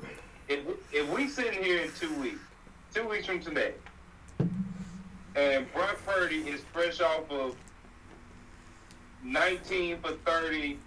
If 0.50 0.62
if 0.92 1.10
we 1.10 1.28
sitting 1.28 1.64
here 1.64 1.82
in 1.82 1.92
two 1.92 2.14
weeks, 2.16 2.41
two 2.94 3.08
weeks 3.08 3.26
from 3.26 3.40
today, 3.40 3.74
and 5.36 5.72
Brock 5.74 5.98
Purdy 6.06 6.40
is 6.48 6.62
fresh 6.74 7.00
off 7.00 7.30
of 7.32 7.56
19 9.24 10.00
for 10.00 10.12
30, 10.26 10.78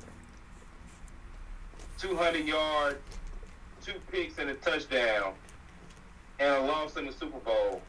200 1.99 2.47
yards, 2.47 2.99
two 3.85 3.95
picks 4.11 4.39
and 4.39 4.51
a 4.51 4.55
touchdown, 4.55 5.33
and 6.39 6.55
a 6.55 6.61
loss 6.61 6.97
in 6.97 7.07
the 7.07 7.13
Super 7.13 7.39
Bowl, 7.39 7.81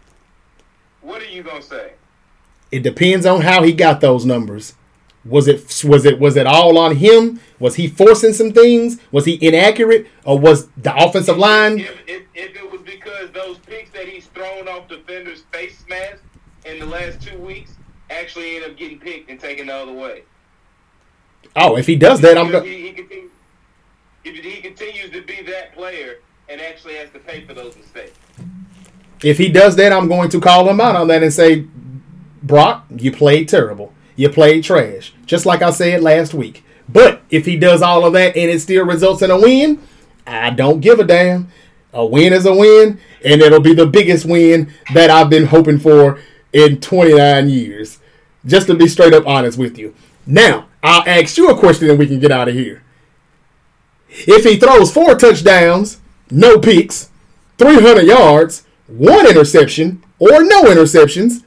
what 1.02 1.22
are 1.22 1.30
you 1.30 1.44
gonna 1.44 1.62
say? 1.62 1.94
It 2.72 2.84
depends 2.84 3.26
on 3.26 3.42
how 3.42 3.64
he 3.64 3.74
got 3.74 4.02
those 4.02 4.26
numbers. 4.26 4.76
Was 5.24 5.48
it 5.48 5.84
was 5.84 6.06
it 6.06 6.20
was 6.20 6.36
it 6.36 6.46
all 6.46 6.78
on 6.78 6.96
him? 6.96 7.40
Was 7.60 7.76
he 7.76 7.88
forcing 7.88 8.34
some 8.34 8.52
things? 8.54 9.00
Was 9.12 9.26
he 9.26 9.40
inaccurate, 9.46 10.08
or 10.24 10.38
was 10.38 10.68
the 10.78 10.96
offensive 10.96 11.38
line? 11.38 11.80
If, 11.80 12.00
if, 12.08 12.24
if 12.36 12.56
it 12.56 12.72
was 12.72 12.82
because 12.82 13.32
those 13.56 13.66
picks 13.66 13.90
that 13.92 14.08
he's 14.08 14.28
thrown 14.28 14.68
off 14.68 14.88
defenders' 14.88 15.44
face 15.52 15.84
masks 15.90 16.22
in 16.66 16.80
the 16.80 16.86
last 16.86 17.22
two 17.22 17.38
weeks 17.38 17.74
actually 18.10 18.58
end 18.58 18.66
up 18.66 18.78
getting 18.78 19.00
picked 19.00 19.30
and 19.30 19.40
taken 19.40 19.68
the 19.68 19.74
other 19.74 19.92
way. 19.94 20.24
Oh, 21.56 21.78
if 21.78 21.88
he 21.88 21.96
does 21.96 22.22
that, 22.22 22.38
I'm 22.38 22.48
Because 22.48 22.64
going. 22.64 22.74
he, 22.74 22.88
he, 22.88 22.92
continue, 22.94 23.30
if 24.24 24.44
he 24.44 24.62
continues 24.62 25.12
to 25.12 25.22
be 25.22 25.42
that 25.44 25.74
player 25.74 26.20
and 26.50 26.62
actually 26.62 26.96
has 26.96 27.10
to 27.12 27.20
pay 27.20 27.46
for 27.46 27.54
those 27.54 27.76
mistakes. 27.76 28.18
If 29.24 29.38
he 29.38 29.50
does 29.50 29.76
that, 29.78 29.92
I'm 29.92 30.08
going 30.08 30.30
to 30.30 30.40
call 30.40 30.70
him 30.70 30.80
out 30.82 30.96
on 30.96 31.08
that 31.08 31.24
and 31.24 31.34
say, 31.34 31.66
Brock, 32.44 32.86
you 32.96 33.12
played 33.12 33.50
terrible. 33.50 33.94
You 34.16 34.30
played 34.30 34.64
trash, 34.64 35.14
just 35.26 35.46
like 35.46 35.62
I 35.62 35.72
said 35.72 36.02
last 36.02 36.34
week. 36.34 36.64
But 36.88 37.22
if 37.30 37.46
he 37.46 37.58
does 37.58 37.82
all 37.82 38.06
of 38.06 38.14
that 38.14 38.36
and 38.36 38.52
it 38.52 38.60
still 38.60 38.86
results 38.86 39.22
in 39.22 39.32
a 39.32 39.40
win, 39.40 39.82
I 40.28 40.52
don't 40.52 40.80
give 40.82 41.00
a 41.00 41.04
damn. 41.04 41.50
A 41.96 42.06
win 42.06 42.34
is 42.34 42.46
a 42.46 42.54
win, 42.54 43.00
and 43.24 43.42
it'll 43.42 43.62
be 43.62 43.74
the 43.74 43.88
biggest 43.88 44.26
win 44.26 44.72
that 44.94 45.10
I've 45.10 45.30
been 45.30 45.46
hoping 45.46 45.80
for 45.80 46.20
in 46.52 46.82
29 46.82 47.50
years. 47.50 48.00
Just 48.46 48.68
to 48.68 48.76
be 48.76 48.90
straight 48.90 49.14
up 49.14 49.26
honest 49.26 49.58
with 49.58 49.78
you. 49.78 49.96
Now, 50.28 50.68
I'll 50.84 51.08
ask 51.08 51.38
you 51.38 51.50
a 51.50 51.58
question 51.58 51.90
and 51.90 51.98
we 51.98 52.06
can 52.06 52.20
get 52.20 52.32
out 52.32 52.50
of 52.50 52.54
here. 52.54 52.84
If 54.10 54.44
he 54.44 54.58
throws 54.58 54.92
four 54.92 55.16
touchdowns, 55.16 56.02
no 56.30 56.60
picks, 56.60 57.10
300 57.58 58.06
yards, 58.06 58.66
one 58.88 59.26
interception, 59.26 60.04
or 60.20 60.44
no 60.44 60.64
interceptions, 60.64 61.44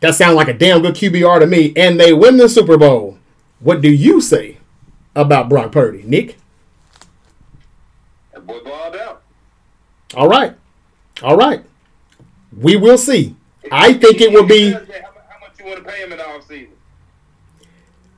that 0.00 0.14
sounds 0.14 0.36
like 0.36 0.48
a 0.48 0.54
damn 0.54 0.80
good 0.80 0.94
QBR 0.94 1.40
to 1.40 1.46
me, 1.46 1.74
and 1.76 2.00
they 2.00 2.14
win 2.14 2.38
the 2.38 2.48
Super 2.48 2.78
Bowl. 2.78 3.18
What 3.60 3.82
do 3.82 3.92
you 3.92 4.22
say 4.22 4.56
about 5.14 5.50
Brock 5.50 5.72
Purdy, 5.72 6.02
Nick? 6.04 6.38
That 8.32 8.46
boy. 8.46 8.77
All 10.14 10.28
right. 10.28 10.54
All 11.22 11.36
right. 11.36 11.64
We 12.56 12.76
will 12.76 12.98
see. 12.98 13.36
I 13.70 13.92
think 13.92 14.20
it 14.20 14.32
will 14.32 14.46
be. 14.46 14.72
How, 14.72 14.80
much 14.80 15.58
you 15.58 15.66
want 15.66 15.78
to 15.78 15.84
pay 15.84 16.02
him 16.02 16.12
in 16.12 16.18
the 16.18 16.24
offseason? 16.24 16.68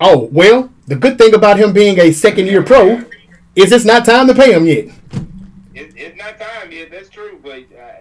Oh, 0.01 0.28
well, 0.32 0.70
the 0.86 0.97
good 0.97 1.18
thing 1.18 1.34
about 1.34 1.59
him 1.59 1.72
being 1.72 1.99
a 1.99 2.12
second 2.12 2.47
year 2.47 2.62
pro 2.62 3.05
is 3.57 3.72
it's 3.72 3.84
not 3.84 4.05
time 4.05 4.26
to 4.28 4.34
pay 4.34 4.53
him 4.53 4.66
yet. 4.66 4.86
It, 5.74 5.93
it's 5.97 6.16
not 6.16 6.38
time 6.38 6.72
yet. 6.72 6.91
That's 6.91 7.09
true, 7.09 7.38
but 7.43 7.64
uh, 7.78 8.01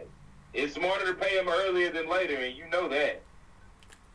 it's 0.54 0.76
smarter 0.76 1.08
to 1.08 1.14
pay 1.14 1.38
him 1.38 1.50
earlier 1.50 1.92
than 1.92 2.08
later, 2.08 2.36
and 2.36 2.56
you 2.56 2.70
know 2.70 2.88
that. 2.90 3.22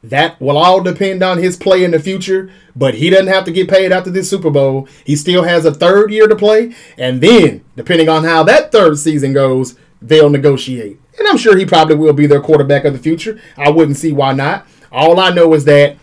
That 0.05 0.39
will 0.39 0.59
all 0.59 0.83
depend 0.83 1.23
on 1.23 1.39
his 1.39 1.57
play 1.57 1.83
in 1.83 1.93
the 1.93 1.99
future, 1.99 2.51
but 2.77 2.95
he 2.95 3.09
doesn't 3.09 3.29
have 3.29 3.45
to 3.47 3.53
get 3.53 3.71
paid 3.71 3.91
after 3.91 4.11
this 4.11 4.29
Super 4.29 4.51
Bowl. 4.51 4.87
He 5.07 5.17
still 5.17 5.45
has 5.45 5.65
a 5.65 5.73
third 5.73 6.11
year 6.11 6.29
to 6.29 6.37
play, 6.37 6.75
and 6.99 7.23
then, 7.23 7.65
depending 7.75 8.11
on 8.11 8.23
how 8.23 8.43
that 8.43 8.71
third 8.71 8.99
season 8.99 9.33
goes, 9.33 9.77
they'll 10.03 10.29
negotiate. 10.29 11.01
And 11.19 11.27
I'm 11.27 11.39
sure 11.39 11.57
he 11.57 11.65
probably 11.65 11.97
will 11.97 12.13
be 12.13 12.27
their 12.27 12.43
quarterback 12.43 12.85
of 12.85 12.93
the 12.93 12.99
future. 12.99 13.41
I 13.57 13.71
wouldn't 13.71 13.97
see 13.97 14.13
why 14.13 14.35
not. 14.35 14.67
All 14.93 15.19
I 15.19 15.31
know 15.31 15.55
is 15.55 15.65
that, 15.65 15.97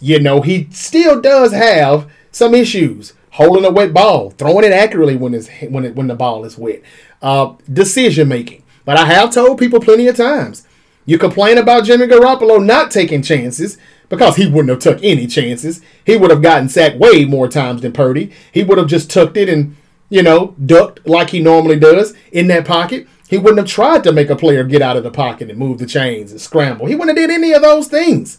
you 0.00 0.18
know, 0.18 0.40
he 0.40 0.68
still 0.70 1.20
does 1.20 1.52
have 1.52 2.10
some 2.30 2.54
issues. 2.54 3.12
Holding 3.32 3.66
a 3.66 3.70
wet 3.70 3.92
ball, 3.92 4.30
throwing 4.30 4.64
it 4.64 4.72
accurately 4.72 5.16
when 5.16 5.34
it's 5.34 5.48
when 5.68 5.84
it 5.84 5.94
when 5.94 6.06
the 6.06 6.14
ball 6.14 6.44
is 6.44 6.58
wet, 6.58 6.82
uh, 7.20 7.54
decision 7.70 8.28
making. 8.28 8.62
But 8.84 8.98
I 8.98 9.06
have 9.06 9.30
told 9.30 9.58
people 9.58 9.80
plenty 9.80 10.06
of 10.06 10.16
times, 10.16 10.66
you 11.04 11.18
complain 11.18 11.58
about 11.58 11.84
Jimmy 11.84 12.06
Garoppolo 12.06 12.64
not 12.64 12.90
taking 12.90 13.22
chances 13.22 13.78
because 14.08 14.36
he 14.36 14.46
wouldn't 14.46 14.68
have 14.68 14.78
took 14.78 15.02
any 15.02 15.26
chances. 15.26 15.80
He 16.04 16.16
would 16.16 16.30
have 16.30 16.42
gotten 16.42 16.68
sacked 16.68 16.98
way 16.98 17.24
more 17.24 17.48
times 17.48 17.80
than 17.80 17.92
Purdy. 17.92 18.32
He 18.52 18.62
would 18.62 18.78
have 18.78 18.86
just 18.86 19.10
tucked 19.10 19.36
it 19.36 19.48
and, 19.48 19.76
you 20.10 20.22
know, 20.22 20.54
ducked 20.64 21.06
like 21.06 21.30
he 21.30 21.40
normally 21.40 21.78
does 21.78 22.14
in 22.30 22.46
that 22.48 22.66
pocket. 22.66 23.08
He 23.28 23.38
wouldn't 23.38 23.58
have 23.58 23.68
tried 23.68 24.04
to 24.04 24.12
make 24.12 24.28
a 24.28 24.36
player 24.36 24.64
get 24.64 24.82
out 24.82 24.98
of 24.98 25.02
the 25.02 25.10
pocket 25.10 25.48
and 25.48 25.58
move 25.58 25.78
the 25.78 25.86
chains 25.86 26.30
and 26.30 26.40
scramble. 26.40 26.86
He 26.86 26.94
wouldn't 26.94 27.16
have 27.16 27.28
did 27.28 27.34
any 27.34 27.52
of 27.52 27.62
those 27.62 27.88
things. 27.88 28.38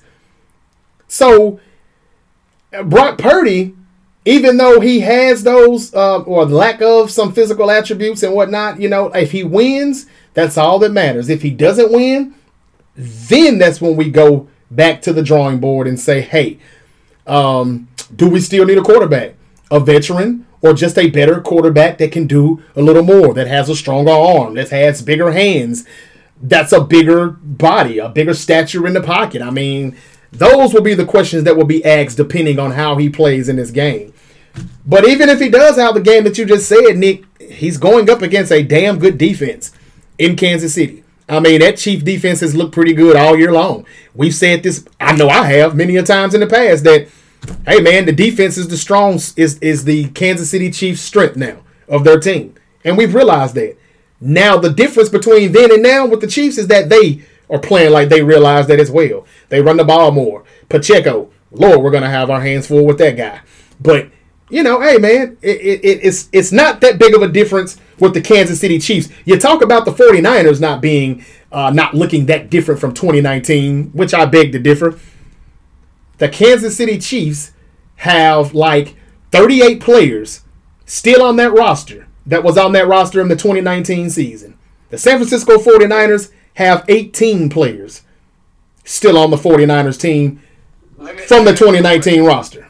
So 1.08 1.60
Brock 2.86 3.18
Purdy, 3.18 3.76
even 4.26 4.58
though 4.58 4.80
he 4.80 5.02
has 5.02 5.44
those 5.44 5.94
uh, 5.94 6.22
or 6.22 6.46
lack 6.46 6.82
of 6.82 7.12
some 7.12 7.34
physical 7.34 7.72
attributes 7.72 8.24
and 8.24 8.34
whatnot, 8.34 8.80
you 8.80 8.88
know, 8.88 9.08
if 9.08 9.32
he 9.32 9.44
wins, 9.44 10.06
that's 10.34 10.58
all 10.58 10.80
that 10.80 10.92
matters. 10.92 11.30
If 11.30 11.42
he 11.42 11.50
doesn't 11.50 11.92
win, 11.92 12.36
then 12.96 13.58
that's 13.58 13.82
when 13.82 13.96
we 13.96 14.10
go 14.10 14.48
back 14.70 15.02
to 15.04 15.14
the 15.14 15.24
drawing 15.24 15.60
board 15.60 15.88
and 15.88 16.00
say, 16.00 16.22
hey, 16.22 16.60
um, 17.26 17.88
do 18.16 18.30
we 18.30 18.40
still 18.40 18.66
need 18.66 18.78
a 18.78 18.84
quarterback? 18.84 19.36
A 19.72 19.80
veteran 19.80 20.46
or 20.62 20.74
just 20.74 20.98
a 20.98 21.10
better 21.10 21.42
quarterback 21.42 21.98
that 21.98 22.12
can 22.12 22.26
do 22.26 22.64
a 22.76 22.82
little 22.82 23.04
more, 23.04 23.34
that 23.34 23.48
has 23.48 23.70
a 23.70 23.76
stronger 23.76 24.12
arm, 24.12 24.54
that 24.54 24.70
has 24.70 25.02
bigger 25.02 25.32
hands, 25.32 25.86
that's 26.42 26.72
a 26.72 26.82
bigger 26.82 27.32
body, 27.32 27.98
a 27.98 28.10
bigger 28.10 28.34
stature 28.34 28.88
in 28.88 28.94
the 28.94 29.02
pocket? 29.02 29.42
I 29.42 29.50
mean, 29.50 29.98
those 30.32 30.74
will 30.74 30.82
be 30.82 30.94
the 30.94 31.06
questions 31.06 31.44
that 31.44 31.58
will 31.58 31.66
be 31.66 31.84
asked 31.84 32.18
depending 32.18 32.60
on 32.60 32.72
how 32.72 32.96
he 32.96 33.10
plays 33.10 33.50
in 33.50 33.58
this 33.58 33.72
game. 33.72 34.14
But 34.86 35.08
even 35.08 35.30
if 35.30 35.40
he 35.40 35.50
does 35.50 35.78
have 35.78 35.96
the 35.96 36.02
game 36.02 36.24
that 36.24 36.38
you 36.38 36.46
just 36.46 36.68
said, 36.68 36.98
Nick, 36.98 37.24
he's 37.42 37.78
going 37.78 38.10
up 38.10 38.22
against 38.22 38.52
a 38.52 38.64
damn 38.64 39.00
good 39.00 39.18
defense 39.18 39.72
in 40.18 40.36
Kansas 40.36 40.76
City. 40.76 41.03
I 41.30 41.40
mean, 41.40 41.62
that 41.62 41.78
Chief 41.78 42.04
defense 42.04 42.42
has 42.42 42.56
looked 42.56 42.74
pretty 42.74 42.94
good 42.94 43.16
all 43.16 43.38
year 43.38 43.52
long. 43.52 43.86
We've 44.14 44.36
said 44.36 44.64
this, 44.64 44.86
I 45.00 45.16
know 45.16 45.30
I 45.30 45.46
have 45.46 45.76
many 45.76 45.96
a 45.98 46.04
times 46.04 46.34
in 46.34 46.42
the 46.42 46.48
past 46.48 46.84
that, 46.84 47.08
hey 47.66 47.80
man, 47.82 48.06
the 48.06 48.12
defense 48.12 48.58
is 48.58 48.68
the 48.68 48.78
strong 48.78 49.16
is 49.16 49.58
is 49.60 49.86
the 49.86 50.10
Kansas 50.10 50.50
City 50.50 50.70
Chiefs' 50.72 51.02
strength 51.02 51.36
now 51.36 51.60
of 51.88 52.04
their 52.04 52.20
team, 52.20 52.56
and 52.84 52.98
we've 52.98 53.16
realized 53.16 53.56
that. 53.56 53.78
Now 54.26 54.58
the 54.58 54.70
difference 54.70 55.10
between 55.10 55.52
then 55.52 55.72
and 55.72 55.84
now 55.84 56.06
with 56.06 56.22
the 56.22 56.28
Chiefs 56.28 56.58
is 56.58 56.68
that 56.68 56.88
they 56.88 57.24
are 57.50 57.60
playing 57.60 57.92
like 57.92 58.08
they 58.08 58.24
realize 58.24 58.68
that 58.68 58.80
as 58.80 58.90
well. 58.90 59.26
They 59.50 59.62
run 59.62 59.76
the 59.76 59.84
ball 59.84 60.12
more. 60.12 60.46
Pacheco, 60.70 61.30
Lord, 61.52 61.82
we're 61.82 61.92
gonna 61.92 62.10
have 62.10 62.30
our 62.30 62.40
hands 62.40 62.68
full 62.68 62.86
with 62.86 62.98
that 63.00 63.18
guy. 63.18 63.42
But 63.82 64.10
you 64.54 64.62
know, 64.62 64.82
hey 64.82 65.00
man, 65.00 65.36
it, 65.42 65.60
it, 65.60 66.00
it's 66.04 66.30
it's 66.32 66.52
not 66.52 66.80
that 66.82 67.00
big 67.00 67.16
of 67.16 67.24
a 67.24 67.28
difference 67.28 67.78
with 68.00 68.14
the 68.14 68.22
Kansas 68.22 68.60
City 68.60 68.78
Chiefs. 68.78 69.10
You 69.26 69.40
talk 69.40 69.64
about 69.64 69.84
the 69.84 69.92
49ers 69.92 70.62
not 70.62 70.80
being 70.80 71.26
uh, 71.52 71.72
not 71.72 71.96
looking 71.96 72.28
that 72.28 72.52
different 72.52 72.80
from 72.80 72.94
2019, 72.94 73.90
which 73.94 74.14
I 74.14 74.26
beg 74.26 74.52
to 74.52 74.60
differ. 74.60 75.00
The 76.20 76.30
Kansas 76.30 76.78
City 76.78 77.00
Chiefs 77.00 77.52
have 77.96 78.54
like 78.54 78.96
38 79.32 79.82
players 79.82 80.44
still 80.86 81.24
on 81.24 81.36
that 81.38 81.52
roster 81.52 82.06
that 82.28 82.44
was 82.44 82.56
on 82.56 82.74
that 82.74 82.88
roster 82.88 83.22
in 83.22 83.30
the 83.30 83.36
2019 83.36 84.12
season. 84.12 84.56
The 84.92 85.00
San 85.00 85.18
Francisco 85.18 85.58
49ers 85.58 86.32
have 86.54 86.86
18 86.88 87.50
players 87.50 88.04
still 88.84 89.18
on 89.18 89.32
the 89.32 89.38
49ers 89.38 90.00
team 90.00 90.44
from 91.26 91.46
the 91.46 91.54
2019 91.54 92.24
roster. 92.24 92.70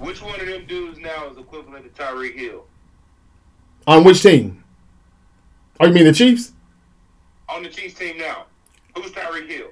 Which 0.00 0.22
one 0.22 0.40
of 0.40 0.46
them 0.46 0.64
dudes 0.64 0.89
now 1.00 1.28
is 1.30 1.38
equivalent 1.38 1.94
to 1.94 2.02
Tyreek 2.02 2.36
Hill? 2.36 2.64
On 3.86 4.04
which 4.04 4.22
team? 4.22 4.62
Oh, 5.78 5.86
you 5.86 5.92
mean 5.92 6.04
the 6.04 6.12
Chiefs? 6.12 6.52
On 7.48 7.62
the 7.62 7.68
Chiefs 7.68 7.94
team 7.98 8.18
now. 8.18 8.44
Who's 8.94 9.10
Tyreek 9.12 9.48
Hill? 9.48 9.68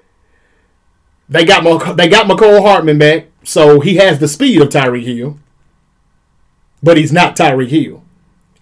They 1.28 1.44
got 1.44 1.62
Mc- 1.62 1.96
they 1.96 2.08
got 2.08 2.26
Mecole 2.26 2.62
Hardman 2.62 2.98
back, 2.98 3.26
so 3.44 3.80
he 3.80 3.96
has 3.96 4.18
the 4.18 4.28
speed 4.28 4.62
of 4.62 4.68
Tyreek 4.68 5.04
Hill, 5.04 5.38
but 6.82 6.96
he's 6.96 7.12
not 7.12 7.36
Tyreek 7.36 7.68
Hill. 7.68 8.02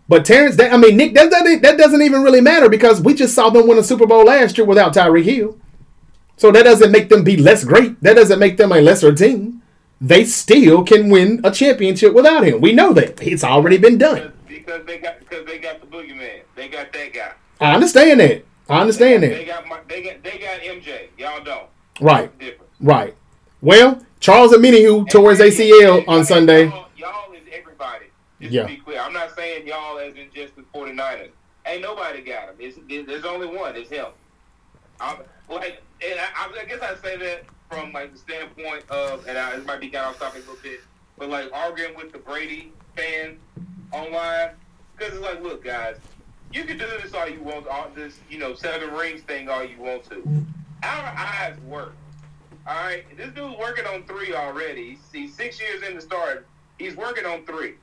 But 0.08 0.24
Terrence, 0.24 0.56
that, 0.56 0.72
I 0.72 0.76
mean 0.76 0.96
Nick, 0.96 1.14
that 1.14 1.30
doesn't 1.30 1.62
that 1.62 1.78
doesn't 1.78 2.02
even 2.02 2.22
really 2.22 2.40
matter 2.40 2.68
because 2.68 3.00
we 3.00 3.14
just 3.14 3.34
saw 3.34 3.50
them 3.50 3.68
win 3.68 3.78
a 3.78 3.84
Super 3.84 4.06
Bowl 4.06 4.24
last 4.24 4.58
year 4.58 4.66
without 4.66 4.94
Tyreek 4.94 5.24
Hill. 5.24 5.58
So 6.36 6.50
that 6.50 6.64
doesn't 6.64 6.90
make 6.90 7.08
them 7.08 7.24
be 7.24 7.36
less 7.36 7.64
great. 7.64 8.00
That 8.02 8.14
doesn't 8.14 8.38
make 8.38 8.56
them 8.56 8.72
a 8.72 8.80
lesser 8.80 9.14
team. 9.14 9.62
They 10.00 10.24
still 10.24 10.84
can 10.84 11.08
win 11.10 11.40
a 11.44 11.50
championship 11.50 12.12
without 12.12 12.44
him. 12.44 12.60
We 12.60 12.72
know 12.72 12.92
that 12.92 13.20
it's 13.22 13.42
already 13.44 13.78
been 13.78 13.96
done. 13.98 14.32
Because, 14.46 14.82
because 14.82 14.86
they 14.86 14.98
got 14.98 15.18
because 15.20 15.46
they 15.46 15.58
got 15.58 15.80
the 15.80 15.86
boogeyman. 15.86 16.40
They 16.54 16.68
got 16.68 16.92
that 16.92 17.12
guy. 17.12 17.32
I 17.60 17.74
understand 17.74 18.20
that. 18.20 18.44
I 18.68 18.80
understand 18.80 19.22
They 19.22 19.28
that. 19.44 19.46
got 19.46 19.66
my, 19.68 19.78
they 19.88 20.02
got 20.02 20.22
they 20.22 20.38
got 20.38 20.60
MJ. 20.60 21.08
Y'all 21.16 21.42
don't. 21.42 21.68
Right, 22.00 22.30
right. 22.80 23.14
Well, 23.62 24.04
Charles 24.20 24.52
Omenihu, 24.52 25.00
who 25.00 25.06
tore 25.06 25.30
his 25.30 25.40
ACL 25.40 26.06
on 26.06 26.26
Sunday. 26.26 26.66
Y'all, 26.66 26.88
y'all 26.96 27.32
is 27.32 27.40
everybody. 27.50 28.06
Just 28.40 28.52
Yeah. 28.52 28.62
to 28.62 28.68
be 28.68 28.76
clear, 28.76 29.00
I'm 29.00 29.14
not 29.14 29.34
saying 29.34 29.66
y'all 29.66 29.98
as 29.98 30.14
in 30.14 30.26
just 30.34 30.54
the 30.56 30.62
49ers. 30.74 31.30
Ain't 31.64 31.80
nobody 31.82 32.20
got 32.20 32.50
him. 32.50 32.56
It's, 32.58 32.78
there's 33.06 33.24
only 33.24 33.46
one. 33.46 33.74
It's 33.76 33.88
him. 33.88 34.06
I'm, 35.00 35.16
like, 35.48 35.82
and 36.06 36.20
I, 36.20 36.50
I 36.60 36.64
guess 36.66 36.80
I 36.82 36.94
say 37.02 37.16
that 37.16 37.44
from 37.68 37.92
like 37.92 38.12
the 38.12 38.18
standpoint 38.18 38.88
of, 38.90 39.26
and 39.26 39.36
I, 39.36 39.56
this 39.56 39.66
might 39.66 39.80
be 39.80 39.88
of 39.88 39.94
off 39.94 40.18
topic 40.18 40.44
a 40.46 40.50
little 40.50 40.62
bit, 40.62 40.80
but 41.18 41.28
like 41.28 41.50
arguing 41.52 41.96
with 41.96 42.12
the 42.12 42.18
Brady 42.18 42.72
fans 42.96 43.38
online 43.92 44.50
because 44.96 45.14
it's 45.14 45.22
like, 45.22 45.42
look, 45.42 45.64
guys, 45.64 45.96
you 46.52 46.64
can 46.64 46.78
do 46.78 46.86
this 47.02 47.12
all 47.12 47.28
you 47.28 47.40
want, 47.40 47.66
all 47.66 47.90
this, 47.94 48.18
you 48.30 48.38
know, 48.38 48.54
seven 48.54 48.92
rings 48.94 49.22
thing 49.22 49.48
all 49.48 49.64
you 49.64 49.78
want 49.78 50.04
to. 50.10 50.22
Our 50.82 51.14
eyes 51.16 51.58
work. 51.66 51.94
All 52.66 52.74
right, 52.74 53.04
this 53.16 53.32
dude's 53.32 53.56
working 53.58 53.86
on 53.86 54.04
three 54.04 54.34
already. 54.34 54.98
He's 55.12 55.34
six 55.34 55.60
years 55.60 55.82
in 55.82 55.94
the 55.94 56.00
start. 56.00 56.46
He's 56.78 56.96
working 56.96 57.24
on 57.24 57.44
three, 57.44 57.74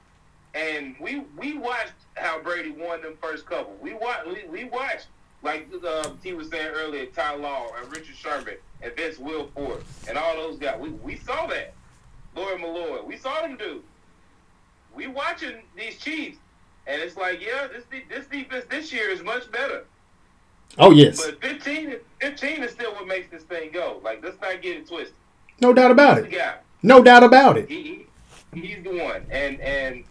and 0.54 0.96
we 1.00 1.24
we 1.38 1.58
watched 1.58 1.94
how 2.16 2.42
Brady 2.42 2.72
won 2.72 3.02
them 3.02 3.16
first 3.22 3.46
couple. 3.46 3.76
We 3.82 3.94
watched 3.94 4.28
we, 4.28 4.44
we 4.50 4.64
watched 4.66 5.08
like 5.44 5.68
uh, 5.86 6.10
he 6.24 6.34
was 6.34 6.50
saying 6.50 6.72
earlier, 6.74 7.06
Ty 7.08 7.36
Law 7.36 7.68
and 7.80 7.92
Richard 7.92 8.16
Sherman 8.16 8.56
and 8.82 8.96
Vince 8.96 9.18
Wilfork 9.18 9.84
and 10.08 10.18
all 10.18 10.36
those 10.36 10.58
guys. 10.58 10.80
We 10.80 10.90
we 10.90 11.18
saw 11.18 11.46
that. 11.48 11.74
Lawyer 12.36 12.58
Milloy. 12.58 13.06
We 13.06 13.18
saw 13.18 13.42
them 13.42 13.58
do. 13.58 13.84
We 14.96 15.08
watching 15.08 15.58
these 15.76 15.98
Chiefs, 15.98 16.38
and 16.88 17.02
it's 17.02 17.16
like, 17.18 17.42
yeah, 17.42 17.68
this 17.68 17.84
this 18.10 18.26
defense 18.28 18.66
this 18.70 18.92
year 18.92 19.10
is 19.10 19.22
much 19.22 19.52
better. 19.52 19.86
Oh 20.80 20.92
yes. 20.92 21.24
But 21.24 21.40
15, 21.42 21.98
15 22.20 22.64
is 22.64 22.72
still 22.72 22.94
what 22.94 23.08
makes 23.08 23.30
this 23.30 23.44
thing 23.44 23.72
go. 23.72 24.00
Like, 24.04 24.24
let's 24.24 24.40
not 24.42 24.62
get 24.62 24.78
it 24.78 24.88
twisted. 24.88 25.14
No 25.62 25.74
doubt 25.74 25.92
about 25.92 26.18
He's 26.18 26.26
it. 26.26 26.32
guy. 26.32 26.56
No 26.82 27.04
doubt 27.04 27.24
about 27.24 27.58
it. 27.58 27.70
He, 27.70 28.06
he 28.54 28.60
he's 28.62 28.84
the 28.84 28.98
one, 28.98 29.26
and 29.30 29.60
and 29.62 30.04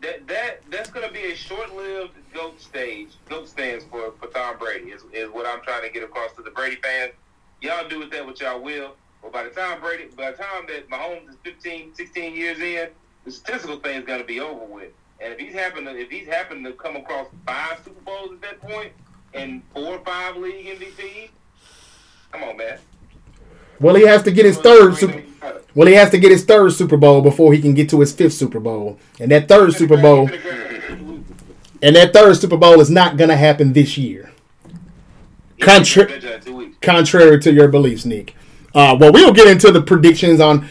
that 0.00 0.26
that 0.28 0.60
that's 0.70 0.90
gonna 0.90 1.10
be 1.10 1.32
a 1.32 1.34
short-lived 1.34 2.12
goat 2.32 2.60
stage. 2.60 3.10
Goat 3.28 3.48
stands 3.48 3.84
for 3.84 4.12
for 4.20 4.28
Tom 4.28 4.58
Brady 4.58 4.90
is 4.90 5.02
is 5.12 5.30
what 5.30 5.46
I'm 5.46 5.60
trying 5.62 5.82
to 5.82 5.90
get 5.90 6.02
across 6.02 6.32
to 6.36 6.42
the 6.42 6.50
Brady 6.50 6.76
fans. 6.76 7.12
Y'all 7.60 7.88
do 7.88 7.98
with 7.98 8.10
that 8.12 8.24
what 8.24 8.40
y'all 8.40 8.60
will. 8.60 8.94
But 9.22 9.32
by 9.32 9.42
the 9.44 9.50
time 9.50 9.80
Brady, 9.80 10.06
by 10.16 10.30
the 10.30 10.36
time 10.36 10.66
that 10.68 10.88
Mahomes 10.88 11.28
is 11.30 11.36
15, 11.42 11.94
16 11.94 12.34
years 12.34 12.58
in, 12.60 12.88
the 13.24 13.30
statistical 13.30 13.78
thing 13.78 14.00
is 14.00 14.06
gonna 14.06 14.24
be 14.24 14.40
over 14.40 14.64
with. 14.64 14.92
And 15.20 15.32
if 15.32 15.38
he's 15.40 15.52
happen 15.52 15.84
to 15.84 15.96
if 15.96 16.10
he's 16.10 16.28
happened 16.28 16.64
to 16.66 16.72
come 16.72 16.96
across 16.96 17.26
five 17.46 17.80
Super 17.84 18.00
Bowls 18.02 18.32
at 18.32 18.40
that 18.42 18.60
point 18.60 18.92
and 19.34 19.62
four 19.74 19.96
or 19.96 20.04
five 20.04 20.36
league 20.36 20.78
MVPs, 20.78 21.30
come 22.30 22.44
on, 22.44 22.56
man. 22.56 22.78
Well, 23.80 23.94
he 23.94 24.06
has 24.06 24.22
to 24.24 24.30
get 24.30 24.44
his 24.44 24.58
third 24.58 24.96
Super. 24.96 25.22
Well, 25.74 25.86
he 25.86 25.94
has 25.94 26.10
to 26.10 26.18
get 26.18 26.30
his 26.32 26.44
third 26.44 26.72
Super 26.72 26.96
Bowl 26.96 27.22
before 27.22 27.52
he 27.52 27.60
can 27.60 27.74
get 27.74 27.88
to 27.90 28.00
his 28.00 28.12
fifth 28.12 28.32
Super 28.32 28.58
Bowl, 28.58 28.98
and 29.20 29.30
that 29.30 29.46
third 29.48 29.74
Super 29.74 29.96
Bowl, 29.96 30.28
and 31.82 31.94
that 31.94 32.12
third 32.12 32.36
Super 32.36 32.56
Bowl 32.56 32.80
is 32.80 32.90
not 32.90 33.16
going 33.16 33.30
to 33.30 33.36
happen 33.36 33.72
this 33.72 33.96
year. 33.96 34.32
Contra- 35.60 36.08
contrary 36.80 37.38
to 37.40 37.52
your 37.52 37.68
beliefs, 37.68 38.04
Nick. 38.04 38.34
Uh, 38.74 38.96
well, 38.98 39.12
we'll 39.12 39.32
get 39.32 39.46
into 39.46 39.70
the 39.70 39.82
predictions 39.82 40.40
on, 40.40 40.68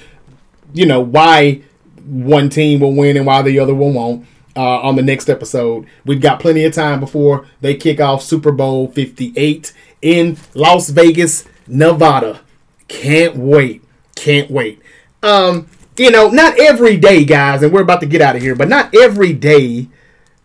you 0.73 0.85
know, 0.85 0.99
why 1.01 1.61
one 2.05 2.49
team 2.49 2.79
will 2.79 2.93
win 2.93 3.17
and 3.17 3.25
why 3.25 3.41
the 3.41 3.59
other 3.59 3.75
one 3.75 3.93
won't 3.93 4.25
uh, 4.55 4.81
on 4.81 4.95
the 4.95 5.01
next 5.01 5.29
episode. 5.29 5.85
We've 6.05 6.21
got 6.21 6.39
plenty 6.39 6.63
of 6.63 6.73
time 6.73 6.99
before 6.99 7.45
they 7.61 7.75
kick 7.75 7.99
off 7.99 8.23
Super 8.23 8.51
Bowl 8.51 8.87
58 8.89 9.73
in 10.01 10.37
Las 10.53 10.89
Vegas, 10.89 11.45
Nevada. 11.67 12.41
Can't 12.87 13.35
wait. 13.35 13.83
Can't 14.15 14.49
wait. 14.49 14.81
Um, 15.23 15.67
you 15.97 16.11
know, 16.11 16.29
not 16.29 16.59
every 16.59 16.97
day, 16.97 17.25
guys, 17.25 17.63
and 17.63 17.73
we're 17.73 17.81
about 17.81 18.01
to 18.01 18.05
get 18.05 18.21
out 18.21 18.35
of 18.35 18.41
here, 18.41 18.55
but 18.55 18.69
not 18.69 18.93
every 18.95 19.33
day 19.33 19.87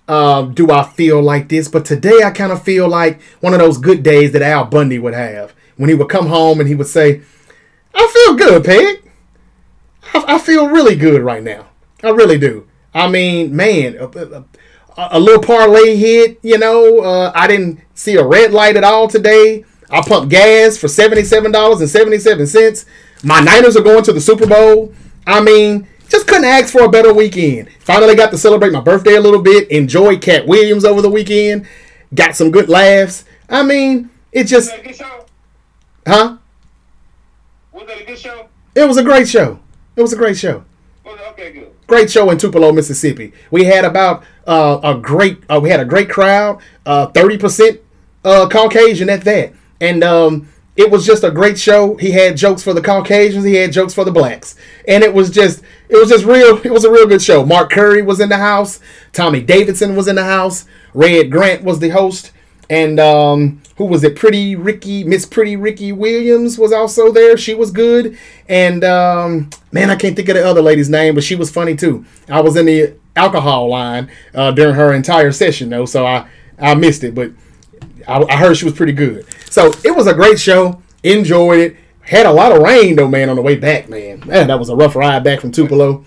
um, 0.09 0.55
do 0.55 0.71
I 0.71 0.85
feel 0.85 1.23
like 1.23 1.49
this. 1.49 1.69
But 1.69 1.85
today 1.85 2.23
I 2.25 2.31
kind 2.31 2.53
of 2.53 2.63
feel 2.63 2.89
like 2.89 3.21
one 3.41 3.53
of 3.53 3.61
those 3.61 3.79
good 3.79 4.03
days 4.03 4.33
that 4.33 4.43
Al 4.43 4.65
Bundy 4.65 4.99
would 4.99 5.15
have 5.15 5.55
when 5.77 5.89
he 5.89 5.95
would 5.95 6.09
come 6.09 6.27
home 6.27 6.61
and 6.61 6.69
he 6.69 6.75
would 6.75 6.87
say, 6.87 7.23
I 7.95 8.07
feel 8.09 8.37
good, 8.37 8.65
Peg. 8.65 9.11
I, 10.15 10.35
I 10.35 10.39
feel 10.39 10.69
really 10.69 10.97
good 10.97 11.23
right 11.23 11.43
now. 11.43 11.69
I 12.03 12.11
really 12.11 12.39
do. 12.39 12.67
I 12.95 13.09
mean, 13.09 13.55
man, 13.55 13.97
a, 13.97 14.07
a, 14.07 14.45
a 14.97 15.21
little 15.21 15.43
parlay 15.43 15.97
hit, 15.97 16.39
you 16.43 16.59
know. 16.59 17.01
Uh, 17.01 17.33
I 17.35 17.47
didn't 17.47 17.81
see 17.95 18.17
a 18.17 18.27
red 18.27 18.53
light 18.53 18.77
at 18.77 18.85
all 18.85 19.09
today. 19.09 19.65
I 19.93 20.01
pumped 20.01 20.31
gas 20.31 20.77
for 20.79 20.87
$77.77. 20.89 22.85
My 23.25 23.41
Niners 23.41 23.77
are 23.77 23.83
going 23.83 24.03
to 24.05 24.13
the 24.13 24.21
Super 24.21 24.47
Bowl. 24.47 24.93
I 25.27 25.41
mean, 25.41 25.87
just 26.09 26.27
couldn't 26.27 26.45
ask 26.47 26.73
for 26.73 26.83
a 26.83 26.89
better 26.89 27.13
weekend. 27.15 27.69
Finally 27.81 28.17
got 28.17 28.31
to 28.31 28.39
celebrate 28.39 28.73
my 28.73 28.81
birthday 28.81 29.15
a 29.15 29.21
little 29.21 29.43
bit. 29.43 29.71
Enjoyed 29.71 30.21
Katt 30.21 30.47
Williams 30.47 30.85
over 30.85 31.01
the 31.03 31.11
weekend. 31.11 31.67
Got 32.15 32.35
some 32.37 32.51
good 32.51 32.69
laughs. 32.69 33.25
I 33.49 33.63
mean, 33.63 34.11
it 34.33 34.45
just. 34.45 34.71
Was 34.73 34.81
that 34.81 34.81
a 34.81 34.89
good 34.89 34.97
show? 34.97 35.27
Huh? 36.07 36.37
Was 37.73 37.87
that 37.87 38.01
a 38.01 38.05
good 38.05 38.19
show? 38.19 38.49
It 38.75 38.85
was 38.89 38.97
a 38.97 39.03
great 39.05 39.29
show. 39.29 39.61
It 39.97 40.03
was 40.03 40.13
a 40.13 40.17
great 40.17 40.37
show. 40.37 40.65
Okay, 41.07 41.53
good. 41.53 41.69
Great 41.87 42.11
show 42.11 42.31
in 42.31 42.39
Tupelo, 42.39 42.73
Mississippi. 42.73 43.33
We 43.51 43.65
had 43.65 43.85
about 43.85 44.25
uh, 44.47 44.81
a 44.83 44.95
great. 44.99 45.39
Uh, 45.51 45.61
we 45.63 45.69
had 45.71 45.81
a 45.81 45.85
great 45.85 46.09
crowd. 46.09 46.61
uh, 46.87 47.07
Thirty 47.09 47.37
percent 47.39 47.81
uh, 48.25 48.49
Caucasian 48.49 49.11
at 49.11 49.23
that, 49.25 49.53
and 49.83 50.05
um, 50.05 50.49
it 50.77 50.91
was 50.91 51.05
just 51.05 51.25
a 51.25 51.31
great 51.31 51.59
show. 51.59 51.97
He 51.97 52.13
had 52.13 52.37
jokes 52.37 52.63
for 52.63 52.73
the 52.73 52.81
Caucasians. 52.81 53.45
He 53.45 53.57
had 53.57 53.73
jokes 53.73 53.93
for 53.93 54.05
the 54.05 54.13
blacks, 54.13 54.55
and 54.89 55.03
it 55.05 55.13
was 55.13 55.31
just. 55.31 55.63
It 55.89 55.97
was 55.97 56.09
just 56.09 56.25
real. 56.25 56.59
It 56.65 56.73
was 56.73 56.85
a 56.85 56.91
real 56.91 57.07
good 57.07 57.21
show. 57.21 57.45
Mark 57.45 57.71
Curry 57.71 58.01
was 58.01 58.21
in 58.21 58.31
the 58.31 58.39
house. 58.39 58.81
Tommy 59.13 59.43
Davidson 59.43 59.95
was 59.97 60.09
in 60.09 60.17
the 60.17 60.25
house. 60.25 60.65
Red 60.95 61.31
Grant 61.31 61.65
was 61.65 61.81
the 61.81 61.91
host. 61.91 62.33
And 62.71 62.99
um, 62.99 63.61
who 63.77 63.85
was 63.85 64.03
it? 64.03 64.17
Pretty 64.17 64.57
Ricky, 64.57 65.05
Miss 65.05 65.27
Pretty 65.27 65.57
Ricky 65.57 65.93
Williams 65.93 66.59
was 66.59 66.73
also 66.73 67.13
there. 67.13 67.37
She 67.37 67.55
was 67.55 67.71
good. 67.71 68.17
And 68.49 68.83
um, 68.85 69.51
man, 69.73 69.91
I 69.91 69.97
can't 69.97 70.17
think 70.17 70.31
of 70.31 70.37
the 70.37 70.47
other 70.47 70.63
lady's 70.63 70.89
name, 70.89 71.15
but 71.15 71.25
she 71.25 71.35
was 71.35 71.51
funny 71.51 71.77
too. 71.77 72.07
I 72.31 72.41
was 72.41 72.57
in 72.57 72.65
the 72.65 72.95
alcohol 73.15 73.69
line 73.69 74.11
uh, 74.35 74.53
during 74.53 74.77
her 74.77 74.95
entire 74.95 75.33
session 75.33 75.69
though, 75.69 75.85
so 75.85 76.07
I 76.07 76.29
I 76.59 76.75
missed 76.75 77.05
it, 77.05 77.15
but 77.15 77.33
I, 78.09 78.23
I 78.23 78.37
heard 78.37 78.57
she 78.57 78.65
was 78.65 78.75
pretty 78.75 78.93
good. 78.93 79.27
So 79.51 79.73
it 79.85 79.95
was 79.95 80.07
a 80.07 80.15
great 80.15 80.39
show. 80.39 80.83
Enjoyed 81.03 81.59
it. 81.59 81.77
Had 82.03 82.27
a 82.27 82.33
lot 82.33 82.53
of 82.53 82.63
rain 82.63 82.97
though, 82.97 83.09
man, 83.09 83.29
on 83.29 83.37
the 83.37 83.43
way 83.43 83.57
back, 83.57 83.89
man. 83.89 84.23
Man, 84.27 84.49
that 84.49 84.59
was 84.59 84.69
a 84.69 84.77
rough 84.77 84.97
ride 84.97 85.23
back 85.23 85.41
from 85.41 85.53
Tupelo. 85.53 86.05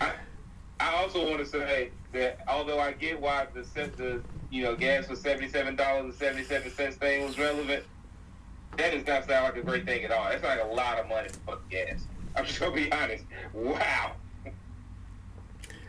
I 0.00 0.94
also 0.94 1.26
want 1.26 1.38
to 1.38 1.46
say 1.46 1.90
that 2.12 2.40
although 2.46 2.78
I 2.78 2.92
get 2.92 3.20
why 3.20 3.46
the 3.54 3.62
the 3.96 4.22
you 4.50 4.62
know 4.62 4.76
gas 4.76 5.06
for 5.06 5.16
seventy 5.16 5.48
seven 5.48 5.74
dollars 5.74 6.04
and 6.04 6.14
seventy 6.14 6.44
seven 6.44 6.70
cents 6.70 6.96
thing 6.96 7.24
was 7.24 7.38
relevant, 7.38 7.84
that 8.76 8.92
does 8.92 9.06
not 9.06 9.26
sound 9.26 9.44
like 9.44 9.56
a 9.56 9.62
great 9.62 9.86
thing 9.86 10.04
at 10.04 10.10
all. 10.10 10.28
That's 10.28 10.42
like 10.42 10.60
a 10.62 10.66
lot 10.66 10.98
of 10.98 11.08
money 11.08 11.28
for 11.46 11.58
gas. 11.70 12.04
I'm 12.36 12.44
just 12.44 12.60
gonna 12.60 12.74
be 12.74 12.92
honest. 12.92 13.24
Wow. 13.52 14.12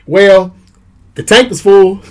Well, 0.08 0.56
the 1.16 1.24
tank 1.24 1.50
was 1.50 1.62
full. 1.62 2.02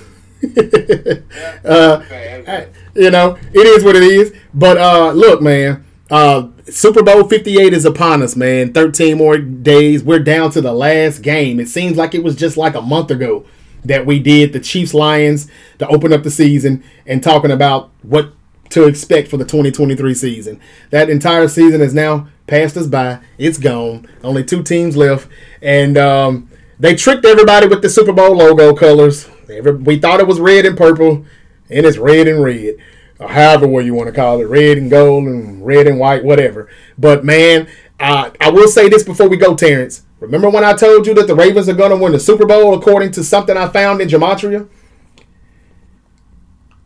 uh, 1.65 2.03
I- 2.11 2.67
you 2.95 3.11
know, 3.11 3.39
it 3.53 3.67
is 3.67 3.85
what 3.85 3.95
it 3.97 4.03
is. 4.03 4.35
But 4.53 4.77
uh, 4.79 5.13
look, 5.13 5.41
man, 5.41 5.85
uh, 6.11 6.49
Super 6.69 7.03
Bowl 7.03 7.29
58 7.29 7.73
is 7.73 7.85
upon 7.85 8.23
us, 8.23 8.35
man. 8.35 8.73
13 8.73 9.17
more 9.19 9.39
days. 9.39 10.03
We're 10.03 10.19
down 10.19 10.51
to 10.53 10.61
the 10.61 10.73
last 10.73 11.21
game. 11.23 11.61
It 11.61 11.69
seems 11.69 11.97
like 11.97 12.15
it 12.15 12.23
was 12.25 12.35
just 12.37 12.57
like 12.57 12.75
a 12.75 12.83
month 12.83 13.11
ago 13.11 13.45
that 13.85 14.05
we 14.07 14.19
did 14.19 14.53
the 14.53 14.61
Chiefs 14.61 14.93
Lions 14.95 15.49
to 15.79 15.87
open 15.89 16.13
up 16.13 16.25
the 16.25 16.31
season 16.31 16.83
and 17.07 17.23
talking 17.23 17.51
about 17.53 17.91
what 18.03 18.33
to 18.71 18.87
expect 18.87 19.29
for 19.29 19.37
the 19.37 19.45
2023 19.45 20.13
season. 20.15 20.61
That 20.91 21.09
entire 21.09 21.49
season 21.49 21.81
has 21.81 21.95
now 21.95 22.29
passed 22.47 22.77
us 22.77 22.87
by. 22.87 23.21
It's 23.39 23.59
gone. 23.59 24.09
Only 24.25 24.45
two 24.45 24.63
teams 24.63 24.97
left. 24.97 25.29
And 25.63 25.97
um, 25.97 26.51
they 26.81 26.95
tricked 26.95 27.25
everybody 27.25 27.67
with 27.67 27.83
the 27.83 27.89
Super 27.89 28.13
Bowl 28.13 28.37
logo 28.37 28.75
colors. 28.75 29.29
We 29.49 29.99
thought 29.99 30.21
it 30.21 30.27
was 30.27 30.41
red 30.41 30.67
and 30.67 30.77
purple, 30.77 31.25
and 31.71 31.87
it's 31.87 31.99
red 31.99 32.29
and 32.29 32.43
red. 32.43 32.77
Or 33.19 33.29
however 33.29 33.67
way 33.67 33.85
you 33.85 33.95
want 33.95 34.09
to 34.09 34.15
call 34.15 34.41
it, 34.41 34.45
red 34.45 34.79
and 34.79 34.91
gold 34.91 35.25
and 35.25 35.65
red 35.67 35.89
and 35.89 35.99
white, 35.99 36.23
whatever. 36.23 36.69
But 36.97 37.25
man, 37.25 37.69
uh, 37.99 38.31
I 38.41 38.51
will 38.51 38.69
say 38.69 38.89
this 38.89 39.03
before 39.03 39.29
we 39.29 39.37
go, 39.37 39.57
Terrence. 39.57 40.05
Remember 40.21 40.49
when 40.51 40.65
I 40.65 40.75
told 40.75 41.07
you 41.07 41.15
that 41.15 41.27
the 41.27 41.35
Ravens 41.35 41.69
are 41.69 41.75
going 41.75 41.91
to 41.91 41.97
win 41.97 42.13
the 42.13 42.21
Super 42.21 42.47
Bowl 42.47 42.75
according 42.75 43.13
to 43.13 43.25
something 43.25 43.57
I 43.57 43.69
found 43.69 44.01
in 44.01 44.09
Gematria? 44.09 44.69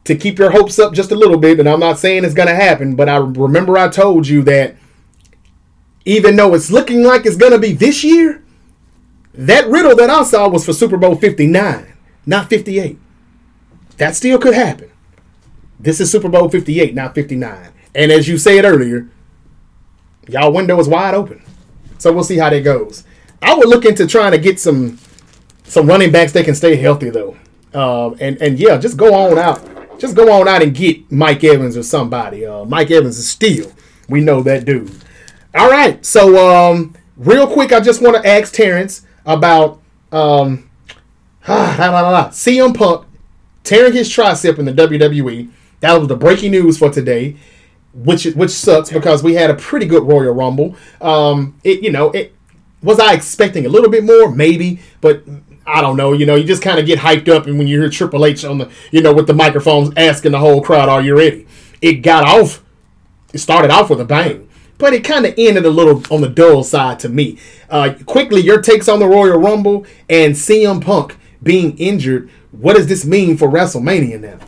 To 0.04 0.14
keep 0.14 0.38
your 0.38 0.50
hopes 0.50 0.78
up 0.78 0.94
just 0.94 1.12
a 1.12 1.14
little 1.14 1.38
bit, 1.38 1.60
and 1.60 1.68
I'm 1.68 1.80
not 1.80 1.98
saying 1.98 2.24
it's 2.24 2.34
going 2.34 2.48
to 2.48 2.54
happen, 2.54 2.96
but 2.96 3.08
I 3.08 3.16
remember 3.16 3.78
I 3.78 3.88
told 3.88 4.26
you 4.26 4.42
that 4.42 4.76
even 6.04 6.36
though 6.36 6.54
it's 6.54 6.70
looking 6.70 7.04
like 7.04 7.24
it's 7.24 7.36
going 7.36 7.52
to 7.52 7.58
be 7.58 7.72
this 7.72 8.02
year, 8.02 8.42
that 9.34 9.66
riddle 9.66 9.96
that 9.96 10.10
I 10.10 10.22
saw 10.24 10.48
was 10.48 10.64
for 10.64 10.72
Super 10.72 10.96
Bowl 10.96 11.16
59, 11.16 11.92
not 12.26 12.48
58. 12.50 12.98
That 13.96 14.14
still 14.14 14.38
could 14.38 14.54
happen. 14.54 14.90
This 15.78 16.00
is 16.00 16.10
Super 16.10 16.28
Bowl 16.28 16.48
58, 16.48 16.94
not 16.94 17.14
59. 17.14 17.72
And 17.94 18.12
as 18.12 18.28
you 18.28 18.38
said 18.38 18.64
earlier, 18.64 19.08
y'all 20.28 20.52
window 20.52 20.78
is 20.78 20.88
wide 20.88 21.14
open. 21.14 21.42
So 21.98 22.12
we'll 22.12 22.24
see 22.24 22.38
how 22.38 22.50
that 22.50 22.62
goes. 22.62 23.04
I 23.40 23.54
would 23.54 23.68
look 23.68 23.84
into 23.84 24.06
trying 24.06 24.32
to 24.32 24.38
get 24.38 24.60
some 24.60 24.98
some 25.64 25.86
running 25.86 26.12
backs 26.12 26.32
that 26.32 26.44
can 26.44 26.54
stay 26.54 26.76
healthy 26.76 27.10
though. 27.10 27.36
Um, 27.74 28.16
and 28.20 28.40
and 28.40 28.58
yeah, 28.58 28.76
just 28.76 28.96
go 28.96 29.14
on 29.14 29.38
out. 29.38 29.98
Just 29.98 30.16
go 30.16 30.32
on 30.32 30.48
out 30.48 30.62
and 30.62 30.74
get 30.74 31.10
Mike 31.10 31.44
Evans 31.44 31.76
or 31.76 31.82
somebody. 31.82 32.44
Uh, 32.44 32.64
Mike 32.64 32.90
Evans 32.90 33.18
is 33.18 33.28
still. 33.28 33.72
We 34.08 34.20
know 34.20 34.42
that 34.42 34.64
dude. 34.64 34.90
All 35.54 35.70
right. 35.70 36.04
So, 36.04 36.72
um, 36.72 36.94
real 37.16 37.46
quick, 37.46 37.72
I 37.72 37.80
just 37.80 38.02
want 38.02 38.16
to 38.16 38.28
ask 38.28 38.52
Terrence 38.52 39.06
about 39.24 39.80
um, 40.10 40.68
ah, 41.46 41.76
la, 41.78 41.90
la, 41.90 42.10
la, 42.10 42.28
CM 42.30 42.76
Punk 42.76 43.06
tearing 43.64 43.92
his 43.92 44.08
tricep 44.08 44.58
in 44.58 44.64
the 44.64 44.72
WWE. 44.72 45.50
That 45.80 45.98
was 45.98 46.08
the 46.08 46.16
breaking 46.16 46.52
news 46.52 46.78
for 46.78 46.90
today, 46.90 47.36
which 47.92 48.24
which 48.24 48.50
sucks 48.50 48.90
because 48.90 49.22
we 49.22 49.34
had 49.34 49.50
a 49.50 49.54
pretty 49.54 49.86
good 49.86 50.04
Royal 50.04 50.32
Rumble. 50.32 50.76
Um, 51.00 51.58
it 51.64 51.82
you 51.82 51.90
know 51.90 52.10
it 52.10 52.34
was 52.82 52.98
I 52.98 53.14
expecting 53.14 53.66
a 53.66 53.68
little 53.68 53.90
bit 53.90 54.04
more, 54.04 54.32
maybe, 54.32 54.80
but 55.00 55.22
I 55.66 55.80
don't 55.80 55.96
know. 55.96 56.12
You 56.12 56.26
know, 56.26 56.34
you 56.34 56.44
just 56.44 56.62
kind 56.62 56.78
of 56.78 56.86
get 56.86 56.98
hyped 56.98 57.28
up, 57.28 57.46
and 57.46 57.58
when 57.58 57.66
you 57.66 57.80
hear 57.80 57.88
Triple 57.88 58.24
H 58.24 58.44
on 58.44 58.58
the, 58.58 58.70
you 58.90 59.00
know, 59.00 59.12
with 59.12 59.26
the 59.26 59.34
microphones 59.34 59.92
asking 59.96 60.32
the 60.32 60.38
whole 60.38 60.62
crowd, 60.62 60.88
"Are 60.88 61.02
you 61.02 61.16
ready?" 61.16 61.46
It 61.80 61.94
got 61.94 62.24
off. 62.24 62.62
It 63.32 63.38
started 63.38 63.70
off 63.70 63.90
with 63.90 64.00
a 64.00 64.04
bang, 64.04 64.48
but 64.78 64.92
it 64.92 65.04
kind 65.04 65.26
of 65.26 65.34
ended 65.38 65.64
a 65.64 65.70
little 65.70 66.02
on 66.10 66.20
the 66.20 66.28
dull 66.28 66.64
side 66.64 66.98
to 67.00 67.08
me. 67.08 67.38
Uh, 67.70 67.94
quickly, 68.06 68.40
your 68.40 68.60
takes 68.60 68.88
on 68.88 68.98
the 68.98 69.06
Royal 69.06 69.38
Rumble 69.38 69.86
and 70.08 70.34
CM 70.34 70.82
Punk 70.84 71.16
being 71.42 71.76
injured. 71.78 72.30
What 72.50 72.76
does 72.76 72.86
this 72.86 73.04
mean 73.04 73.36
for 73.36 73.48
WrestleMania 73.48 74.20
now? 74.20 74.38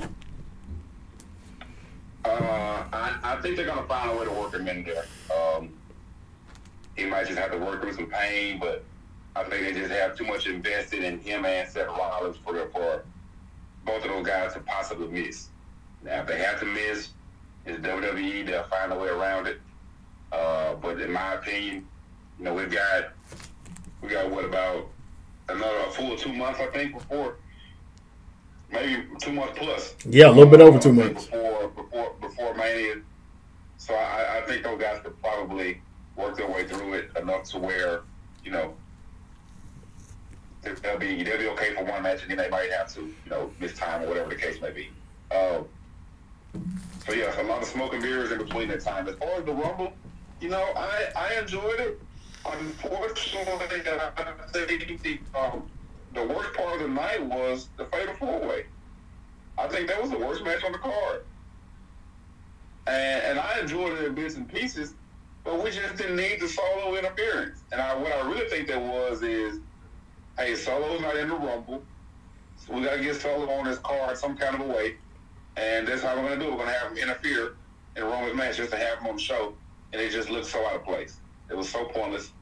Uh, 2.25 2.85
I, 2.93 3.19
I 3.23 3.41
think 3.43 3.57
they're 3.57 3.67
gonna 3.67 3.87
find 3.87 4.11
a 4.11 4.17
way 4.17 4.25
to 4.25 4.31
work 4.31 4.55
him 4.55 4.69
in 4.69 4.85
there. 4.85 5.05
Um, 5.35 5.71
he 6.97 7.07
might 7.07 7.27
just 7.27 7.39
have 7.39 7.53
to 7.53 7.59
work 7.59 7.83
through 7.83 7.95
some 7.95 8.07
pain, 8.07 8.59
but 8.59 8.85
I 9.37 9.45
think 9.45 9.65
they 9.65 9.73
just 9.73 9.91
have 9.91 10.17
too 10.17 10.25
much 10.25 10.47
invested 10.47 11.03
in 11.03 11.19
him 11.21 11.45
and 11.45 11.69
Seth 11.69 11.89
Rollins 11.89 12.37
for 12.37 12.55
for 12.69 13.05
both 13.85 14.05
of 14.05 14.11
those 14.11 14.27
guys 14.27 14.55
to 14.55 14.61
possibly 14.61 15.09
miss. 15.09 15.49
Now, 16.03 16.21
if 16.21 16.27
they 16.27 16.39
have 16.39 16.61
to 16.61 16.67
miss, 16.67 17.11
it's 17.67 17.79
WWE. 17.81 18.47
They'll 18.47 18.65
find 18.65 18.93
a 18.93 18.99
way 18.99 19.09
around 19.09 19.47
it. 19.47 19.61
Uh, 20.35 20.75
but 20.75 21.01
in 21.01 21.13
my 21.13 21.35
opinion, 21.35 21.87
you 22.39 22.45
know, 22.45 22.55
we've 22.55 22.71
got 22.71 23.11
we 24.03 24.09
got 24.09 24.31
what 24.31 24.45
about 24.45 24.89
another 25.49 25.79
a 25.87 25.91
full 25.93 26.17
two 26.17 26.33
months, 26.33 26.59
I 26.61 26.67
think, 26.67 26.95
before 26.95 27.37
maybe 28.73 29.05
two 29.21 29.33
months 29.33 29.55
plus. 29.57 29.95
Yeah, 30.05 30.29
a 30.29 30.31
little 30.31 30.47
bit 30.47 30.61
over 30.61 30.79
Uh, 30.79 30.81
two 30.81 30.93
months. 30.93 31.27
before 31.27 31.69
before 31.69 32.13
before 32.21 32.55
Mania. 32.55 32.97
So 33.79 33.95
I, 33.95 34.39
I 34.39 34.41
think 34.47 34.65
those 34.65 34.81
guys 34.81 35.01
could 35.05 35.21
probably 35.23 35.81
work 36.17 36.37
their 36.37 36.49
way 36.51 36.67
through 36.67 36.95
it 36.95 37.11
enough 37.21 37.45
to 37.51 37.59
where 37.59 38.01
you 38.45 38.51
know 38.51 38.75
they'll 40.63 40.99
be 40.99 41.23
they'll 41.23 41.39
be 41.39 41.49
okay 41.49 41.75
for 41.75 41.85
one 41.85 42.03
match, 42.03 42.23
and 42.23 42.31
then 42.31 42.39
they 42.39 42.49
might 42.51 42.71
have 42.73 42.93
to 42.95 43.01
you 43.03 43.31
know 43.31 43.51
miss 43.61 43.75
time 43.75 44.03
or 44.03 44.09
whatever 44.09 44.31
the 44.31 44.37
case 44.37 44.61
may 44.61 44.71
be. 44.73 44.89
Um, 45.31 45.67
so 47.07 47.13
yeah, 47.13 47.41
a 47.41 47.45
lot 47.45 47.63
of 47.63 47.69
smoke 47.69 47.93
and 47.93 48.03
mirrors 48.03 48.33
in 48.33 48.39
between 48.39 48.69
that 48.69 48.81
time. 48.81 49.07
As 49.09 49.17
far 49.17 49.29
as 49.39 49.45
the 49.45 49.53
Rumble, 49.53 49.93
you 50.41 50.49
know, 50.49 50.73
I 50.77 51.09
I 51.17 51.41
enjoyed 51.41 51.81
it. 51.81 52.01
Unfortunately, 52.47 53.53
I 53.53 53.67
think 53.67 55.03
the 55.03 55.19
um, 55.39 55.63
the 56.15 56.27
worst 56.27 56.55
part 56.55 56.75
of 56.75 56.81
the 56.81 56.89
night 56.89 57.25
was 57.25 57.69
the 57.77 57.85
fatal 57.87 58.15
four 58.15 58.41
way. 58.41 58.67
I 59.59 59.69
think 59.69 59.89
that 59.89 60.01
was 60.01 60.11
the 60.11 60.19
worst 60.19 60.45
match 60.45 60.65
on 60.65 60.73
the 60.73 60.79
card. 60.79 61.25
And, 62.87 63.23
and 63.23 63.39
I 63.39 63.61
enjoyed 63.61 63.93
it 63.99 64.05
in 64.05 64.15
bits 64.15 64.35
and 64.35 64.49
pieces, 64.49 64.95
but 65.43 65.63
we 65.63 65.71
just 65.71 65.97
didn't 65.97 66.17
need 66.17 66.41
the 66.41 66.49
solo 66.49 66.97
interference. 66.97 67.63
And 67.73 67.81
I, 67.81 67.95
what 67.97 68.13
I 68.13 68.29
really 68.29 68.49
think 68.49 68.69
that 68.69 68.81
was 68.81 69.23
is, 69.23 69.61
hey, 70.39 70.55
Solo's 70.55 71.01
not 71.01 71.17
in 71.17 71.29
the 71.29 71.35
Rumble. 71.35 71.83
So 72.57 72.75
we 72.75 72.83
got 72.83 72.97
to 72.97 73.03
get 73.03 73.17
Solo 73.17 73.51
on 73.51 73.65
this 73.65 73.79
card 73.79 74.19
some 74.19 74.37
kind 74.37 74.55
of 74.55 74.69
a 74.69 74.73
way. 74.73 74.97
And 75.57 75.87
that's 75.87 76.03
how 76.03 76.17
we're 76.17 76.29
going 76.29 76.39
to 76.41 76.45
do 76.45 76.51
it. 76.51 76.57
We're 76.57 76.65
going 76.65 76.73
to 76.73 76.79
have 76.79 76.93
him 76.93 76.99
interfere 76.99 77.57
in 77.97 78.05
Roman's 78.05 78.37
match 78.37 78.57
just 78.57 78.73
to 78.73 78.77
have 78.77 78.99
him 78.99 79.07
on 79.07 79.17
the 79.17 79.23
show. 79.23 79.55
And 79.95 80.03
it 80.03 80.11
just 80.11 80.29
looked 80.29 80.47
so 80.47 80.67
out 80.67 80.75
of 80.75 80.83
place. 80.83 81.19
It 81.49 81.57
was 81.57 81.69
so 81.69 81.85
pointless. 81.85 82.33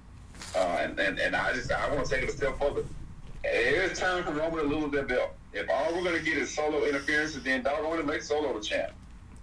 Uh, 0.56 0.78
and, 0.80 0.98
and, 0.98 1.18
and 1.18 1.36
I 1.36 1.52
just, 1.52 1.70
I 1.70 1.94
want 1.94 2.06
to 2.06 2.10
take 2.10 2.22
it 2.22 2.30
a 2.30 2.32
step 2.32 2.58
further. 2.58 2.82
It's 3.44 4.00
time 4.00 4.24
for 4.24 4.30
Roman 4.30 4.70
to 4.70 4.74
lose 4.74 4.90
that 4.92 5.06
belt. 5.06 5.32
If 5.52 5.68
all 5.68 5.94
we're 5.94 6.02
going 6.02 6.16
to 6.16 6.24
get 6.24 6.38
is 6.38 6.54
solo 6.54 6.86
interference, 6.86 7.34
then 7.34 7.62
doggone 7.62 7.98
it, 7.98 8.06
make 8.06 8.22
Solo 8.22 8.54
the 8.54 8.64
champ. 8.64 8.92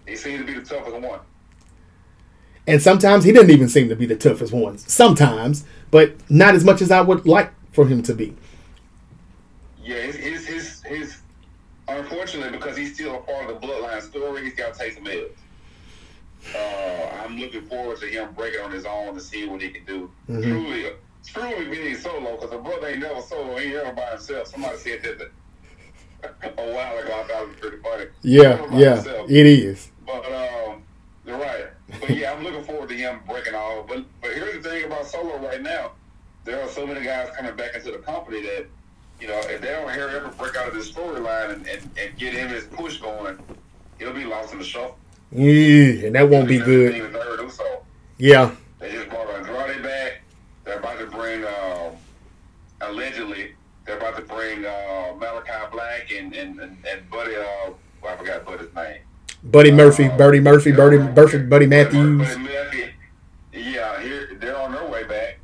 He 0.08 0.16
seems 0.16 0.40
to 0.40 0.46
be 0.46 0.56
the 0.56 0.66
toughest 0.66 1.00
one. 1.00 1.20
And 2.66 2.82
sometimes 2.82 3.26
he 3.26 3.32
didn't 3.32 3.52
even 3.52 3.70
seem 3.70 3.90
to 3.90 3.96
be 3.96 4.08
the 4.08 4.16
toughest 4.16 4.54
ones. 4.54 4.92
Sometimes, 4.92 5.66
but 5.92 6.16
not 6.32 6.56
as 6.56 6.66
much 6.66 6.82
as 6.82 6.90
I 6.90 7.02
would 7.02 7.28
like 7.28 7.54
for 7.74 7.86
him 7.86 8.02
to 8.02 8.16
be. 8.16 8.36
Yeah, 9.84 9.98
his, 9.98 10.16
his, 10.16 10.48
his, 10.48 10.84
his 10.84 11.18
unfortunately, 11.88 12.58
because 12.58 12.76
he's 12.76 12.96
still 12.96 13.18
a 13.18 13.20
part 13.20 13.52
of 13.52 13.62
the 13.62 13.68
bloodline 13.68 14.02
story, 14.02 14.46
he's 14.46 14.56
got 14.56 14.74
to 14.74 14.80
take 14.80 14.94
some 14.94 15.06
L's. 15.06 15.30
Uh, 16.56 17.24
I'm 17.24 17.38
looking 17.38 17.66
forward 17.66 18.00
to 18.00 18.08
him 18.08 18.30
breaking 18.36 18.62
on 18.62 18.72
his 18.72 18.86
own 18.86 19.14
to 19.16 19.20
see 19.22 19.46
what 19.46 19.62
he 19.62 19.70
can 19.70 19.86
do. 19.86 20.12
Mhm. 20.30 20.44
Truly, 20.44 20.86
truly 21.26 21.66
being 21.70 21.96
solo, 21.98 22.36
because 22.36 22.52
a 22.54 22.58
brother 22.58 22.88
ain't 22.88 23.00
never 23.00 23.22
solo, 23.22 23.58
he 23.58 23.68
ain't 23.68 23.76
ever 23.76 23.94
by 23.94 24.12
himself. 24.12 24.48
Somebody 24.48 24.78
said 24.78 25.04
that 25.04 25.20
the, 25.20 25.30
a 26.62 26.74
while 26.74 26.98
ago. 26.98 27.14
I 27.24 27.28
thought 27.28 27.44
it 27.44 27.48
was 27.50 27.58
pretty 27.60 27.78
funny. 27.78 28.06
Yeah, 28.22 28.66
yeah, 28.72 28.96
himself. 28.96 29.30
it 29.30 29.46
is. 29.46 29.92
But 30.06 30.26
um, 30.32 30.84
you're 31.26 31.38
right. 31.38 31.68
But 32.00 32.10
yeah, 32.12 32.34
I'm 32.34 32.44
looking 32.44 32.64
forward 32.64 32.90
to 32.90 32.96
him 32.96 33.20
breaking 33.28 33.54
all. 33.56 33.84
But 33.84 34.06
but 34.22 34.32
here's 34.34 34.64
the 34.64 34.70
thing 34.70 34.86
about 34.86 35.08
Solo 35.08 35.38
right 35.38 35.62
now. 35.62 35.92
There 36.46 36.62
are 36.62 36.68
so 36.70 36.88
many 36.88 37.04
guys 37.06 37.30
coming 37.36 37.56
back 37.56 37.76
into 37.76 37.92
the 37.92 38.00
company 38.00 38.42
that 38.42 38.66
you 39.20 39.28
know 39.28 39.38
if 39.40 39.62
they 39.62 39.68
don't 39.68 39.94
hear 39.94 40.08
ever 40.08 40.30
break 40.30 40.56
out 40.56 40.68
of 40.70 40.74
this 40.74 40.92
storyline 40.92 41.54
and, 41.54 41.68
and, 41.68 41.90
and 41.98 42.18
get 42.18 42.34
him 42.34 42.50
his 42.50 42.64
push 42.66 42.98
going, 42.98 43.38
he'll 44.00 44.14
be 44.14 44.24
lost 44.26 44.54
in 44.54 44.60
the 44.60 44.66
shuffle. 44.66 44.98
Yeah, 45.32 46.08
and 46.08 46.16
that 46.16 46.30
won't 46.30 46.48
be 46.48 46.58
good. 46.60 47.16
Yeah, 48.18 48.52
They 48.80 48.92
just 48.92 49.10
brought 49.10 49.30
Andrade 49.30 49.84
back. 49.84 50.22
They're 50.66 50.80
about 50.80 51.00
to 51.00 51.06
bring 51.06 51.46
um, 51.46 51.94
allegedly 52.82 53.56
they're 53.86 53.98
about 53.98 54.18
to 54.18 54.22
bring 54.24 54.66
uh, 54.66 55.14
Malachi 55.20 55.52
Black 55.72 56.12
and 56.12 56.36
and 56.36 56.60
and, 56.60 56.78
and 56.86 57.10
Buddy. 57.10 57.36
Uh, 57.36 57.72
well, 58.02 58.14
I 58.14 58.18
forgot 58.18 58.46
Buddy's 58.46 58.74
name. 58.76 59.02
Buddy 59.44 59.72
Murphy, 59.72 60.06
Uh, 60.08 60.18
Birdie 60.18 60.42
Murphy, 60.42 60.72
Birdie, 60.74 60.98
yeah. 60.98 61.12
Murphy, 61.14 61.38
Buddy 61.40 61.66
Matthews. 61.66 62.28
Buddy 62.28 62.40
Murphy. 62.44 62.90
Yeah, 63.54 64.02
here 64.02 64.38
they're 64.40 64.58
on 64.58 64.74
their 64.74 64.86
way 64.88 65.04
back. 65.06 65.40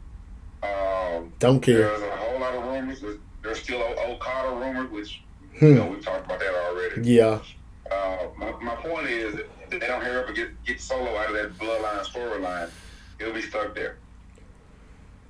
Um, 0.64 1.32
Don't 1.40 1.60
care. 1.62 1.78
there's 1.88 2.02
a 2.02 2.16
whole 2.18 2.40
lot 2.40 2.54
of 2.56 2.64
rumors. 2.66 3.00
There's, 3.02 3.18
there's 3.42 3.60
still 3.62 3.82
Okada 3.82 4.50
rumors, 4.56 4.92
which 4.92 5.22
Hmm. 5.60 5.66
you 5.68 5.76
know 5.76 5.88
we've 5.88 6.04
talked 6.04 6.26
about 6.26 6.40
that 6.40 6.54
already. 6.54 7.10
Yeah, 7.10 7.40
Uh, 7.90 8.18
my, 8.38 8.52
my 8.62 8.76
point 8.76 9.08
is, 9.08 9.40
if 9.76 9.82
they 9.82 9.88
don't 9.88 10.02
hurry 10.02 10.18
up 10.22 10.28
and 10.28 10.36
get 10.36 10.64
get 10.66 10.82
Solo 10.82 11.16
out 11.18 11.28
of 11.30 11.34
that 11.36 11.58
bloodline 11.58 12.04
storyline, 12.06 12.70
he'll 13.20 13.34
be 13.34 13.42
stuck 13.42 13.74
there. 13.76 13.98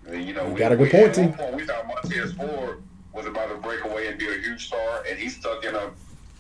And, 0.07 0.23
you 0.25 0.33
know, 0.33 0.47
You 0.47 0.53
we, 0.53 0.59
got 0.59 0.71
a 0.71 0.75
good 0.75 0.91
point, 0.91 1.15
too. 1.15 1.27
point, 1.29 1.55
we 1.55 1.65
thought 1.65 1.87
Montez 1.87 2.33
Ford 2.33 2.81
was 3.13 3.25
about 3.25 3.49
to 3.49 3.55
break 3.55 3.83
away 3.85 4.07
and 4.07 4.19
be 4.19 4.27
a 4.27 4.37
huge 4.37 4.67
star, 4.67 5.03
and 5.09 5.17
he's 5.17 5.35
stuck 5.37 5.63
in 5.65 5.73
a 5.75 5.89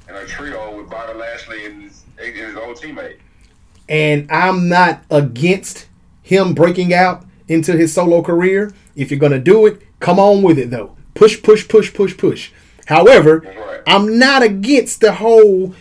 in 0.07 0.15
a 0.15 0.25
trio 0.25 0.77
with 0.77 0.89
Bobby 0.89 1.17
Lashley 1.17 1.65
and 1.65 1.81
his, 1.83 2.03
and 2.21 2.35
his 2.35 2.55
old 2.55 2.77
teammate. 2.77 3.17
and 3.89 4.31
I'm 4.31 4.69
not 4.69 5.03
against 5.09 5.87
him 6.21 6.53
breaking 6.53 6.93
out 6.93 7.25
into 7.47 7.71
his 7.75 7.93
solo 7.93 8.21
career. 8.21 8.71
If 8.95 9.09
you're 9.09 9.19
gonna 9.19 9.39
do 9.39 9.65
it, 9.65 9.81
come 9.99 10.19
on 10.19 10.43
with 10.43 10.59
it 10.59 10.69
though. 10.69 10.95
Push, 11.15 11.41
push, 11.41 11.67
push, 11.67 11.91
push, 11.93 12.15
push. 12.15 12.51
However, 12.85 13.39
right. 13.39 13.81
I'm 13.87 14.19
not 14.19 14.43
against 14.43 15.01
the 15.01 15.13
whole. 15.13 15.73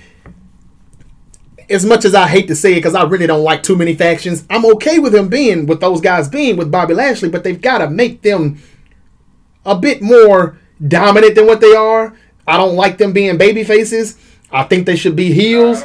As 1.71 1.85
much 1.85 2.05
as 2.05 2.15
I 2.15 2.29
hate 2.29 2.49
to 2.49 2.55
say 2.55 2.73
it, 2.73 2.77
because 2.77 2.95
I 2.95 3.05
really 3.05 3.27
don't 3.27 3.43
like 3.43 3.63
too 3.63 3.77
many 3.77 3.95
factions, 3.95 4.45
I'm 4.51 4.67
okay 4.67 4.99
with 4.99 5.15
him 5.15 5.29
being 5.29 5.67
with 5.67 5.81
those 5.81 6.01
guys 6.01 6.29
being 6.29 6.57
with 6.57 6.71
Bobby 6.71 6.95
Lashley, 6.95 7.29
but 7.29 7.45
they've 7.45 7.61
got 7.61 7.79
to 7.79 7.89
make 7.89 8.23
them 8.23 8.61
a 9.65 9.77
bit 9.77 10.03
more 10.03 10.59
dominant 10.87 11.35
than 11.35 11.47
what 11.47 11.61
they 11.61 11.75
are. 11.75 12.15
I 12.47 12.57
don't 12.57 12.77
like 12.77 12.99
them 12.99 13.13
being 13.13 13.39
baby 13.39 13.65
faces. 13.65 14.19
I 14.51 14.65
think 14.65 14.87
they 14.87 14.97
should 14.97 15.17
be 15.17 15.33
heels. 15.33 15.83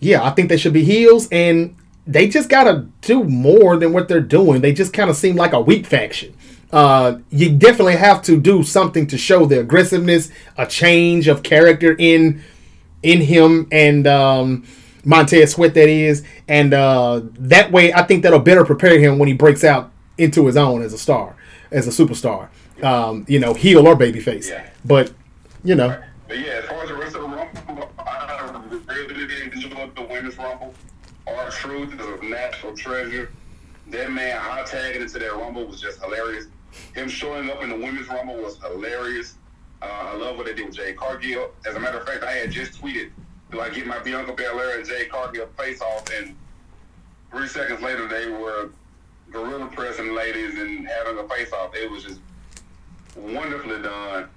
Yeah, 0.00 0.22
I 0.24 0.30
think 0.30 0.48
they 0.48 0.56
should 0.56 0.72
be 0.72 0.84
heels, 0.84 1.28
and 1.30 1.76
they 2.06 2.28
just 2.28 2.48
gotta 2.48 2.88
do 3.00 3.24
more 3.24 3.76
than 3.76 3.92
what 3.92 4.08
they're 4.08 4.20
doing. 4.20 4.60
They 4.60 4.72
just 4.72 4.92
kind 4.92 5.08
of 5.08 5.16
seem 5.16 5.36
like 5.36 5.52
a 5.52 5.60
weak 5.60 5.86
faction. 5.86 6.34
Uh, 6.72 7.18
you 7.30 7.52
definitely 7.56 7.96
have 7.96 8.22
to 8.22 8.40
do 8.40 8.62
something 8.62 9.06
to 9.06 9.18
show 9.18 9.46
the 9.46 9.60
aggressiveness, 9.60 10.30
a 10.56 10.66
change 10.66 11.28
of 11.28 11.42
character 11.42 11.94
in 11.98 12.42
in 13.02 13.20
him 13.20 13.68
and 13.72 14.06
um, 14.06 14.66
Montez 15.04 15.52
Sweat. 15.52 15.74
That 15.74 15.88
is, 15.88 16.24
and 16.48 16.72
uh, 16.74 17.22
that 17.38 17.72
way, 17.72 17.92
I 17.92 18.02
think 18.02 18.22
that'll 18.22 18.38
better 18.40 18.64
prepare 18.64 18.98
him 18.98 19.18
when 19.18 19.28
he 19.28 19.34
breaks 19.34 19.64
out 19.64 19.90
into 20.18 20.46
his 20.46 20.56
own 20.56 20.82
as 20.82 20.92
a 20.92 20.98
star, 20.98 21.36
as 21.70 21.86
a 21.86 21.90
superstar. 21.90 22.48
Um, 22.82 23.24
you 23.28 23.38
know, 23.38 23.54
heel 23.54 23.86
or 23.86 23.94
babyface. 23.96 24.48
Yeah. 24.48 24.68
But 24.84 25.12
you 25.62 25.74
know, 25.74 26.02
But 26.26 26.38
yeah, 26.40 26.60
as 26.62 26.64
far 26.64 26.82
as 26.82 26.88
the 26.88 26.96
rest 26.96 27.14
of 27.14 27.22
the 27.22 27.28
Rumble, 27.28 27.90
I 27.98 28.80
really 28.88 29.26
did 29.26 29.52
enjoy 29.52 29.90
the 29.94 30.02
Women's 30.02 30.36
Rumble. 30.36 30.74
R-Truth 31.26 32.00
is 32.00 32.06
a 32.06 32.24
natural 32.24 32.76
treasure. 32.76 33.30
That 33.88 34.10
man 34.10 34.36
hot 34.40 34.66
tagging 34.66 35.02
into 35.02 35.18
that 35.18 35.36
Rumble 35.36 35.66
was 35.66 35.80
just 35.80 36.02
hilarious. 36.02 36.46
Him 36.94 37.08
showing 37.08 37.50
up 37.50 37.62
in 37.62 37.68
the 37.68 37.76
Women's 37.76 38.08
Rumble 38.08 38.36
was 38.36 38.58
hilarious. 38.58 39.36
Uh, 39.82 40.10
I 40.12 40.16
love 40.16 40.36
what 40.36 40.46
they 40.46 40.54
did 40.54 40.66
with 40.66 40.76
Jade 40.76 40.96
Cargill. 40.96 41.50
As 41.66 41.74
a 41.74 41.80
matter 41.80 41.98
of 41.98 42.06
fact, 42.06 42.22
I 42.22 42.32
had 42.32 42.50
just 42.50 42.80
tweeted, 42.80 43.10
"Do 43.50 43.60
I 43.60 43.68
get 43.68 43.86
my 43.86 43.98
Bianca 43.98 44.32
Belair 44.32 44.78
and 44.78 44.86
Jade 44.86 45.10
Cargill 45.10 45.48
face 45.58 45.80
off?" 45.80 46.08
And 46.10 46.36
three 47.30 47.48
seconds 47.48 47.82
later, 47.82 48.06
they 48.06 48.28
were 48.28 48.70
gorilla 49.32 49.66
pressing 49.68 50.14
ladies 50.14 50.58
and 50.58 50.86
having 50.86 51.18
a 51.18 51.28
face 51.28 51.52
off. 51.52 51.74
It 51.74 51.90
was 51.90 52.04
just 52.04 52.20
wonderfully 53.16 53.82
done. 53.82 54.28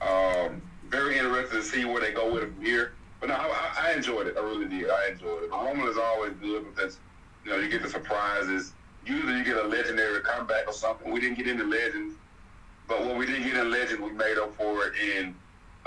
Um, 0.00 0.62
very 0.88 1.18
interested 1.18 1.56
to 1.56 1.62
see 1.62 1.84
where 1.84 2.00
they 2.00 2.12
go 2.12 2.32
with 2.32 2.44
it 2.44 2.54
from 2.54 2.64
here. 2.64 2.92
But 3.20 3.30
no, 3.30 3.34
I, 3.34 3.88
I 3.88 3.92
enjoyed 3.94 4.26
it. 4.26 4.36
I 4.36 4.42
really 4.42 4.66
did. 4.66 4.90
I 4.90 5.08
enjoyed 5.08 5.44
it. 5.44 5.50
The 5.50 5.56
Roman 5.56 5.88
is 5.88 5.96
always 5.96 6.34
good 6.34 6.64
because 6.74 6.98
you 7.44 7.50
know 7.50 7.56
you 7.56 7.68
get 7.68 7.82
the 7.82 7.88
surprises. 7.88 8.72
Usually 9.06 9.38
you 9.38 9.44
get 9.44 9.56
a 9.56 9.66
legendary 9.66 10.20
comeback 10.20 10.66
or 10.66 10.72
something. 10.72 11.10
We 11.10 11.20
didn't 11.20 11.36
get 11.36 11.48
into 11.48 11.64
legends, 11.64 12.16
but 12.88 13.04
when 13.04 13.16
we 13.16 13.26
didn't 13.26 13.44
get 13.44 13.56
in 13.56 13.70
legend, 13.70 14.02
we 14.02 14.10
made 14.12 14.38
up 14.38 14.54
for 14.56 14.86
it 14.86 14.92
in 14.96 15.34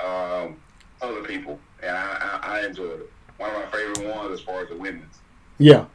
um, 0.04 0.58
other 1.02 1.22
people, 1.24 1.60
and 1.82 1.96
I, 1.96 2.40
I, 2.44 2.60
I 2.60 2.66
enjoyed 2.66 3.02
it. 3.02 3.12
One 3.38 3.52
of 3.52 3.56
my 3.58 3.66
favorite 3.68 4.16
ones 4.16 4.32
as 4.32 4.42
far 4.42 4.62
as 4.62 4.70
the 4.70 4.76
women's. 4.76 5.20
Yeah, 5.60 5.86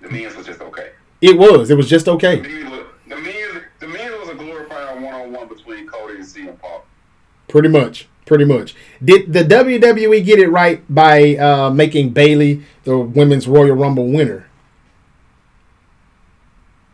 The 0.00 0.10
men's 0.10 0.36
was 0.36 0.46
just 0.46 0.60
okay. 0.60 0.90
it 1.20 1.38
was. 1.38 1.70
It 1.70 1.76
was 1.76 1.88
just 1.88 2.08
okay. 2.08 2.40
The 2.40 2.48
men's 2.48 2.70
was, 2.70 2.86
the 3.08 3.16
men's, 3.16 3.64
the 3.80 3.88
men's 3.88 4.18
was 4.18 4.28
a 4.30 4.34
glorified 4.34 5.02
one-on-one 5.02 5.48
between 5.48 5.86
Cody 5.86 6.16
and 6.16 6.24
CM 6.24 6.58
Punk. 6.60 6.84
Pretty 7.48 7.68
much. 7.68 8.06
Pretty 8.26 8.44
much. 8.44 8.76
Did 9.04 9.32
the 9.32 9.42
WWE 9.42 10.24
get 10.24 10.38
it 10.38 10.48
right 10.48 10.82
by 10.94 11.36
uh, 11.36 11.70
making 11.70 12.10
Bayley 12.10 12.62
the 12.84 12.96
women's 12.96 13.48
Royal 13.48 13.74
Rumble 13.74 14.06
winner? 14.08 14.46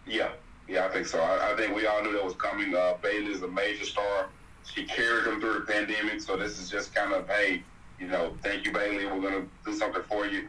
Yeah, 0.06 0.30
yeah, 0.68 0.85
I 0.85 0.85
think 0.96 1.06
so. 1.06 1.20
I, 1.20 1.52
I 1.52 1.56
think 1.56 1.74
we 1.74 1.86
all 1.86 2.02
knew 2.02 2.12
that 2.12 2.24
was 2.24 2.34
coming. 2.34 2.74
Uh, 2.74 2.94
Bayley 3.02 3.32
is 3.32 3.42
a 3.42 3.48
major 3.48 3.84
star. 3.84 4.28
She 4.64 4.84
carried 4.84 5.26
them 5.26 5.40
through 5.40 5.60
the 5.60 5.60
pandemic, 5.60 6.20
so 6.20 6.36
this 6.36 6.58
is 6.58 6.70
just 6.70 6.94
kind 6.94 7.12
of, 7.12 7.28
hey, 7.28 7.62
you 8.00 8.08
know, 8.08 8.34
thank 8.42 8.64
you, 8.64 8.72
Bayley. 8.72 9.06
We're 9.06 9.20
gonna 9.20 9.46
do 9.64 9.74
something 9.74 10.02
for 10.02 10.26
you. 10.26 10.48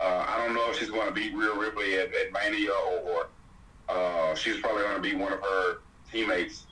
Uh, 0.00 0.26
I 0.28 0.44
don't 0.44 0.54
know 0.54 0.68
if 0.70 0.78
she's 0.78 0.90
going 0.90 1.06
to 1.06 1.12
beat 1.12 1.32
Rhea 1.32 1.54
Ripley 1.54 1.96
at, 1.96 2.12
at 2.12 2.32
Mania 2.32 2.72
or 3.04 3.28
uh, 3.88 4.34
she's 4.34 4.58
probably 4.58 4.82
going 4.82 4.96
to 4.96 5.00
be 5.02 5.14
one 5.14 5.32
of 5.32 5.40
her 5.40 5.78
teammates 6.10 6.66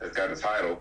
that's 0.00 0.16
got 0.16 0.30
the 0.30 0.36
title. 0.36 0.80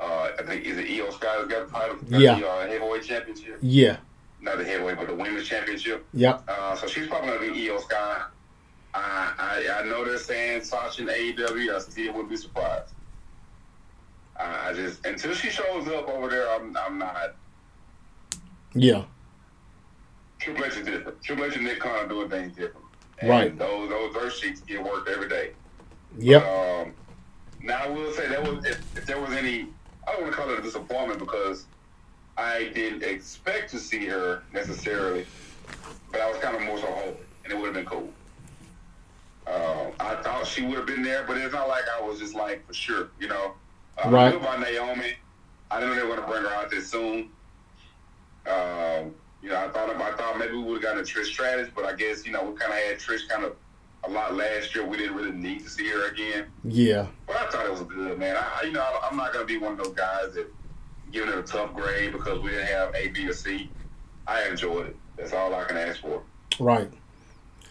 Uh, 0.00 0.30
I 0.36 0.42
think 0.42 0.64
is 0.64 0.76
it 0.76 0.86
Iyo 0.86 1.12
Sky 1.12 1.36
that's 1.38 1.48
got 1.48 1.68
the 1.68 1.72
title? 1.72 1.96
Yeah. 2.08 2.40
The, 2.40 2.48
uh, 2.48 2.66
heavyweight 2.66 3.04
championship. 3.04 3.58
Yeah. 3.62 3.98
Not 4.40 4.58
the 4.58 4.64
heavyweight, 4.64 4.96
but 4.96 5.06
the 5.06 5.14
women's 5.14 5.46
championship. 5.46 6.04
Yep. 6.14 6.42
Uh, 6.48 6.74
so 6.74 6.88
she's 6.88 7.06
probably 7.06 7.28
going 7.28 7.40
to 7.48 7.52
be 7.52 7.60
Iyo 7.60 7.80
Sky. 7.80 8.24
I, 8.94 9.32
I, 9.38 9.80
I 9.80 9.86
know 9.86 10.04
they're 10.04 10.18
saying 10.18 10.62
Sasha 10.62 11.02
in 11.02 11.08
AEW. 11.08 11.74
I 11.74 11.78
still 11.80 12.12
wouldn't 12.12 12.30
be 12.30 12.36
surprised. 12.36 12.92
I, 14.38 14.70
I 14.70 14.72
just 14.72 15.04
until 15.04 15.34
she 15.34 15.50
shows 15.50 15.88
up 15.88 16.08
over 16.08 16.28
there, 16.28 16.48
I'm, 16.50 16.76
I'm 16.76 16.98
not. 16.98 17.34
Yeah. 18.74 19.04
Triple 20.38 20.64
H 20.64 20.76
is 20.76 20.86
different. 20.86 21.22
Triple 21.22 21.44
H 21.44 21.56
and 21.56 21.64
Nick 21.64 21.80
Khan 21.80 22.04
are 22.04 22.08
doing 22.08 22.28
things 22.28 22.54
different. 22.54 22.86
And 23.18 23.30
Right. 23.30 23.58
Those 23.58 23.88
those 23.88 24.14
dirt 24.14 24.32
sheets 24.32 24.60
get 24.60 24.82
worked 24.82 25.08
every 25.08 25.28
day. 25.28 25.50
Yep. 26.18 26.42
Um, 26.42 26.92
now 27.62 27.84
I 27.84 27.88
will 27.88 28.12
say 28.12 28.28
that 28.28 28.42
was 28.42 28.64
if, 28.64 28.96
if 28.96 29.06
there 29.06 29.20
was 29.20 29.32
any, 29.32 29.66
I 30.06 30.12
don't 30.12 30.22
want 30.22 30.32
to 30.32 30.38
call 30.38 30.50
it 30.50 30.58
a 30.58 30.62
disappointment 30.62 31.18
because 31.18 31.66
I 32.36 32.70
didn't 32.74 33.02
expect 33.02 33.70
to 33.70 33.78
see 33.78 34.06
her 34.06 34.42
necessarily, 34.52 35.26
but 36.12 36.20
I 36.20 36.30
was 36.30 36.38
kind 36.38 36.56
of 36.56 36.62
more 36.62 36.78
so 36.78 36.86
hoping, 36.86 37.24
and 37.44 37.52
it 37.52 37.56
would 37.56 37.66
have 37.66 37.74
been 37.74 37.86
cool. 37.86 38.08
Uh, 39.46 39.90
I 40.00 40.16
thought 40.22 40.46
she 40.46 40.62
would 40.62 40.76
have 40.78 40.86
been 40.86 41.02
there, 41.02 41.24
but 41.26 41.36
it's 41.36 41.52
not 41.52 41.68
like 41.68 41.84
I 41.98 42.00
was 42.00 42.18
just 42.18 42.34
like 42.34 42.66
for 42.66 42.72
sure, 42.74 43.08
you 43.20 43.28
know. 43.28 43.54
Uh, 44.02 44.08
Right. 44.10 44.26
I 44.28 44.30
knew 44.30 44.36
about 44.38 44.60
Naomi. 44.60 45.12
I 45.70 45.80
knew 45.80 45.94
they 45.94 46.02
were 46.02 46.08
going 46.16 46.20
to 46.20 46.26
bring 46.26 46.42
her 46.42 46.48
out 46.48 46.70
there 46.70 46.80
soon. 46.80 47.30
Um, 48.46 49.14
you 49.42 49.50
know, 49.50 49.56
I 49.56 49.68
thought 49.68 49.90
I 49.90 50.12
thought 50.16 50.38
maybe 50.38 50.52
we 50.54 50.62
would 50.62 50.74
have 50.74 50.82
gotten 50.82 51.00
a 51.00 51.02
Trish 51.02 51.26
Stratus, 51.26 51.68
but 51.74 51.84
I 51.84 51.94
guess 51.94 52.24
you 52.26 52.32
know 52.32 52.42
we 52.44 52.56
kind 52.56 52.72
of 52.72 52.78
had 52.78 52.98
Trish 52.98 53.28
kind 53.28 53.44
of 53.44 53.56
a 54.04 54.10
lot 54.10 54.34
last 54.34 54.74
year. 54.74 54.86
We 54.86 54.96
didn't 54.96 55.16
really 55.16 55.32
need 55.32 55.60
to 55.64 55.70
see 55.70 55.88
her 55.88 56.08
again. 56.08 56.46
Yeah. 56.64 57.06
But 57.26 57.36
I 57.36 57.46
thought 57.50 57.64
it 57.66 57.70
was 57.72 57.82
good, 57.82 58.18
man. 58.18 58.36
I, 58.36 58.64
you 58.64 58.72
know, 58.72 58.80
I- 58.82 59.08
I'm 59.10 59.16
not 59.16 59.32
gonna 59.32 59.44
be 59.46 59.56
one 59.58 59.72
of 59.72 59.78
those 59.78 59.94
guys 59.94 60.34
that 60.34 60.46
giving 61.10 61.30
it 61.30 61.38
a 61.38 61.42
tough 61.42 61.74
grade 61.74 62.12
because 62.12 62.40
we 62.40 62.50
didn't 62.50 62.66
have 62.66 62.94
A, 62.94 63.08
B, 63.08 63.26
or 63.28 63.32
C. 63.32 63.70
I 64.26 64.44
enjoyed 64.48 64.86
it. 64.88 64.96
That's 65.16 65.32
all 65.32 65.54
I 65.54 65.64
can 65.64 65.76
ask 65.76 66.00
for. 66.00 66.22
Right. 66.58 66.90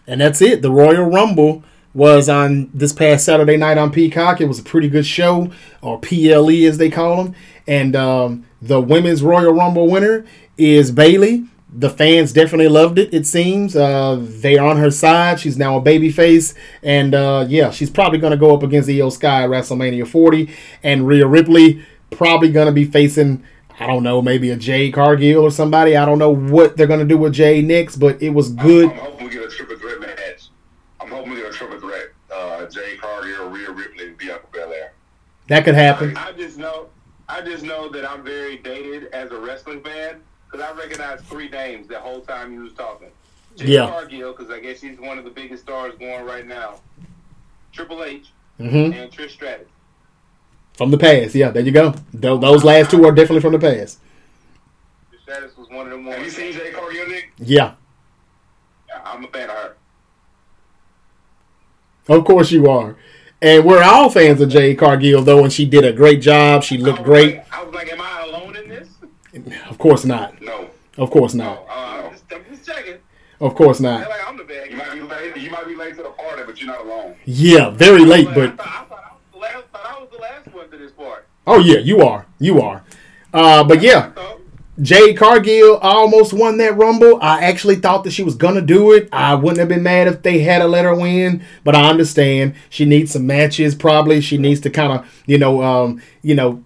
And 0.06 0.20
that's 0.20 0.40
it. 0.40 0.62
The 0.62 0.70
Royal 0.70 1.04
Rumble 1.04 1.62
was 1.92 2.28
on 2.28 2.70
this 2.74 2.92
past 2.92 3.24
Saturday 3.24 3.56
night 3.56 3.78
on 3.78 3.90
Peacock. 3.90 4.40
It 4.40 4.46
was 4.46 4.58
a 4.58 4.62
pretty 4.62 4.88
good 4.88 5.06
show, 5.06 5.50
or 5.80 5.98
PLE 6.00 6.66
as 6.66 6.78
they 6.78 6.90
call 6.90 7.24
them. 7.24 7.34
And 7.66 7.96
um, 7.96 8.46
the 8.60 8.80
women's 8.80 9.22
Royal 9.22 9.52
Rumble 9.52 9.88
winner 9.88 10.26
is 10.58 10.90
Bayley. 10.90 11.44
The 11.76 11.90
fans 11.90 12.32
definitely 12.32 12.68
loved 12.68 12.98
it. 12.98 13.12
It 13.12 13.26
seems 13.26 13.74
uh, 13.74 14.18
they 14.20 14.58
are 14.58 14.68
on 14.68 14.76
her 14.76 14.90
side. 14.90 15.40
She's 15.40 15.56
now 15.56 15.76
a 15.76 15.80
babyface, 15.82 16.54
and 16.84 17.14
uh, 17.14 17.46
yeah, 17.48 17.70
she's 17.70 17.90
probably 17.90 18.18
going 18.18 18.30
to 18.30 18.36
go 18.36 18.54
up 18.54 18.62
against 18.62 18.88
Iyo 18.88 19.10
Sky 19.10 19.42
at 19.42 19.50
WrestleMania 19.50 20.06
40, 20.06 20.54
and 20.84 21.06
Rhea 21.06 21.26
Ripley 21.26 21.84
probably 22.10 22.52
going 22.52 22.66
to 22.66 22.72
be 22.72 22.84
facing 22.84 23.42
I 23.78 23.88
don't 23.88 24.04
know, 24.04 24.22
maybe 24.22 24.50
a 24.50 24.56
Jade 24.56 24.94
Cargill 24.94 25.42
or 25.42 25.50
somebody. 25.50 25.96
I 25.96 26.04
don't 26.04 26.18
know 26.18 26.30
what 26.30 26.76
they're 26.76 26.86
gonna 26.86 27.04
do 27.04 27.18
with 27.18 27.32
Jay 27.32 27.60
next, 27.60 27.96
but 27.96 28.22
it 28.22 28.30
was 28.30 28.50
good. 28.50 28.90
I'm 28.90 29.24
we 29.24 29.30
get 29.30 29.42
a 29.42 29.48
triple 29.48 29.76
threat 29.76 30.00
match. 30.00 30.48
I'm 31.00 31.08
hoping 31.08 31.32
we 31.32 31.36
get 31.38 31.50
a 31.50 31.52
triple 31.52 31.80
threat. 31.80 32.12
Uh, 32.32 32.66
Jade 32.66 33.00
Cargill, 33.00 33.50
Rhea 33.50 33.72
Ripley, 33.72 34.08
and 34.08 34.18
Bianca 34.18 34.46
Belair. 34.52 34.92
That 35.48 35.64
could 35.64 35.74
happen. 35.74 36.16
I 36.16 36.32
just 36.32 36.56
know, 36.58 36.88
I 37.28 37.40
just 37.42 37.64
know 37.64 37.88
that 37.90 38.08
I'm 38.08 38.24
very 38.24 38.56
dated 38.58 39.06
as 39.12 39.30
a 39.30 39.38
wrestling 39.38 39.82
fan 39.82 40.20
because 40.50 40.66
I 40.66 40.72
recognize 40.76 41.20
three 41.22 41.48
names 41.48 41.88
the 41.88 42.00
whole 42.00 42.20
time 42.22 42.52
you 42.52 42.60
was 42.62 42.72
talking. 42.72 43.08
Jade 43.56 43.68
Yeah. 43.68 43.86
Cargill, 43.88 44.32
because 44.32 44.50
I 44.50 44.60
guess 44.60 44.80
she's 44.80 44.98
one 44.98 45.18
of 45.18 45.24
the 45.24 45.30
biggest 45.30 45.62
stars 45.62 45.94
going 45.98 46.24
right 46.24 46.46
now. 46.46 46.80
Triple 47.72 48.02
H 48.04 48.28
hmm 48.58 48.64
and 48.66 49.10
Trish 49.10 49.30
Stratus. 49.30 49.68
From 50.74 50.90
the 50.90 50.98
past, 50.98 51.34
yeah. 51.34 51.50
There 51.50 51.62
you 51.62 51.72
go. 51.72 51.94
Tho- 52.12 52.38
Those 52.38 52.64
last 52.64 52.90
two 52.90 53.04
are 53.04 53.12
definitely 53.12 53.40
from 53.40 53.52
the 53.52 53.58
past. 53.58 54.00
Trish 55.12 55.20
Stratus 55.22 55.56
was 55.56 55.68
one 55.68 55.86
of 55.86 55.92
them 55.92 56.04
Have 56.06 56.22
you 56.24 56.30
seen 56.30 56.52
Jade 56.52 56.72
Cargill, 56.74 57.06
Nick? 57.08 57.32
Yeah, 57.38 57.74
I'm 59.04 59.24
a 59.24 59.28
fan 59.28 59.50
of 59.50 59.56
her. 59.56 59.76
of 62.08 62.24
course 62.24 62.50
you 62.50 62.68
are. 62.70 62.96
And 63.44 63.62
we're 63.66 63.82
all 63.82 64.08
fans 64.08 64.40
of 64.40 64.48
Jade 64.48 64.78
Cargill, 64.78 65.22
though, 65.22 65.44
and 65.44 65.52
she 65.52 65.66
did 65.66 65.84
a 65.84 65.92
great 65.92 66.22
job. 66.22 66.62
She 66.62 66.78
looked 66.78 67.00
was 67.00 67.06
great. 67.06 67.36
Like, 67.36 67.52
I 67.54 67.62
was 67.62 67.74
like, 67.74 67.92
am 67.92 68.00
I 68.00 68.22
alone 68.22 68.56
in 68.56 68.68
this? 68.70 68.88
Of 69.68 69.76
course 69.76 70.06
not. 70.06 70.40
No. 70.40 70.70
Of 70.96 71.10
course 71.10 71.34
No, 71.34 71.44
not. 71.44 71.66
uh, 71.68 71.72
I'm, 72.06 72.12
just, 72.12 72.24
I'm 72.32 72.44
just 72.50 72.64
checking. 72.64 72.94
Of 73.40 73.54
course 73.54 73.80
not. 73.80 74.08
like, 74.08 74.26
I'm 74.26 74.38
the 74.38 74.44
bad 74.44 74.70
You 74.70 74.76
might 74.78 74.94
be 74.94 75.00
late. 75.02 75.36
You 75.36 75.50
might 75.50 75.66
be 75.66 75.74
late 75.76 75.94
to 75.96 76.04
the 76.04 76.08
party, 76.08 76.42
but 76.46 76.58
you're 76.58 76.68
not 76.68 76.86
alone. 76.86 77.16
Yeah, 77.26 77.68
very 77.68 78.06
late, 78.06 78.28
I 78.28 78.34
but 78.34 78.56
thought, 78.56 78.66
I, 78.66 78.84
thought 78.86 79.04
I, 79.04 79.12
was 79.12 79.20
the 79.34 79.38
last, 79.38 79.64
thought 79.72 79.86
I 79.86 80.00
was 80.00 80.08
the 80.10 80.18
last 80.22 80.54
one 80.54 80.70
to 80.70 80.78
this 80.78 80.92
part. 80.92 81.28
oh 81.46 81.58
yeah, 81.58 81.80
you 81.80 82.00
are. 82.00 82.24
You 82.38 82.62
are. 82.62 82.82
Uh, 83.34 83.62
but 83.64 83.82
yeah, 83.82 84.10
I 84.16 84.36
Jade 84.80 85.16
Cargill 85.16 85.76
almost 85.78 86.32
won 86.32 86.56
that 86.56 86.76
Rumble. 86.76 87.18
I 87.22 87.44
actually 87.44 87.76
thought 87.76 88.02
that 88.04 88.12
she 88.12 88.24
was 88.24 88.34
gonna 88.34 88.60
do 88.60 88.92
it. 88.92 89.08
I 89.12 89.34
wouldn't 89.34 89.60
have 89.60 89.68
been 89.68 89.84
mad 89.84 90.08
if 90.08 90.22
they 90.22 90.40
had 90.40 90.58
to 90.58 90.66
let 90.66 90.84
her 90.84 90.94
win, 90.94 91.44
but 91.62 91.76
I 91.76 91.88
understand 91.88 92.54
she 92.70 92.84
needs 92.84 93.12
some 93.12 93.26
matches. 93.26 93.74
Probably 93.74 94.20
she 94.20 94.36
needs 94.36 94.60
to 94.62 94.70
kind 94.70 94.92
of, 94.92 95.22
you 95.26 95.38
know, 95.38 95.62
um, 95.62 96.02
you 96.22 96.34
know, 96.34 96.64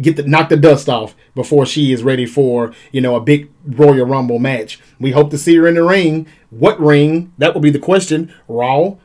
get 0.00 0.16
the 0.16 0.22
knock 0.22 0.48
the 0.48 0.56
dust 0.56 0.88
off 0.88 1.14
before 1.34 1.66
she 1.66 1.92
is 1.92 2.02
ready 2.02 2.24
for, 2.24 2.72
you 2.90 3.02
know, 3.02 3.16
a 3.16 3.20
big 3.20 3.50
Royal 3.66 4.06
Rumble 4.06 4.38
match. 4.38 4.80
We 4.98 5.10
hope 5.10 5.30
to 5.30 5.38
see 5.38 5.54
her 5.56 5.66
in 5.66 5.74
the 5.74 5.82
ring. 5.82 6.26
What 6.48 6.80
ring? 6.80 7.32
That 7.36 7.52
will 7.52 7.60
be 7.60 7.70
the 7.70 7.78
question. 7.78 8.32
Raw, 8.48 8.96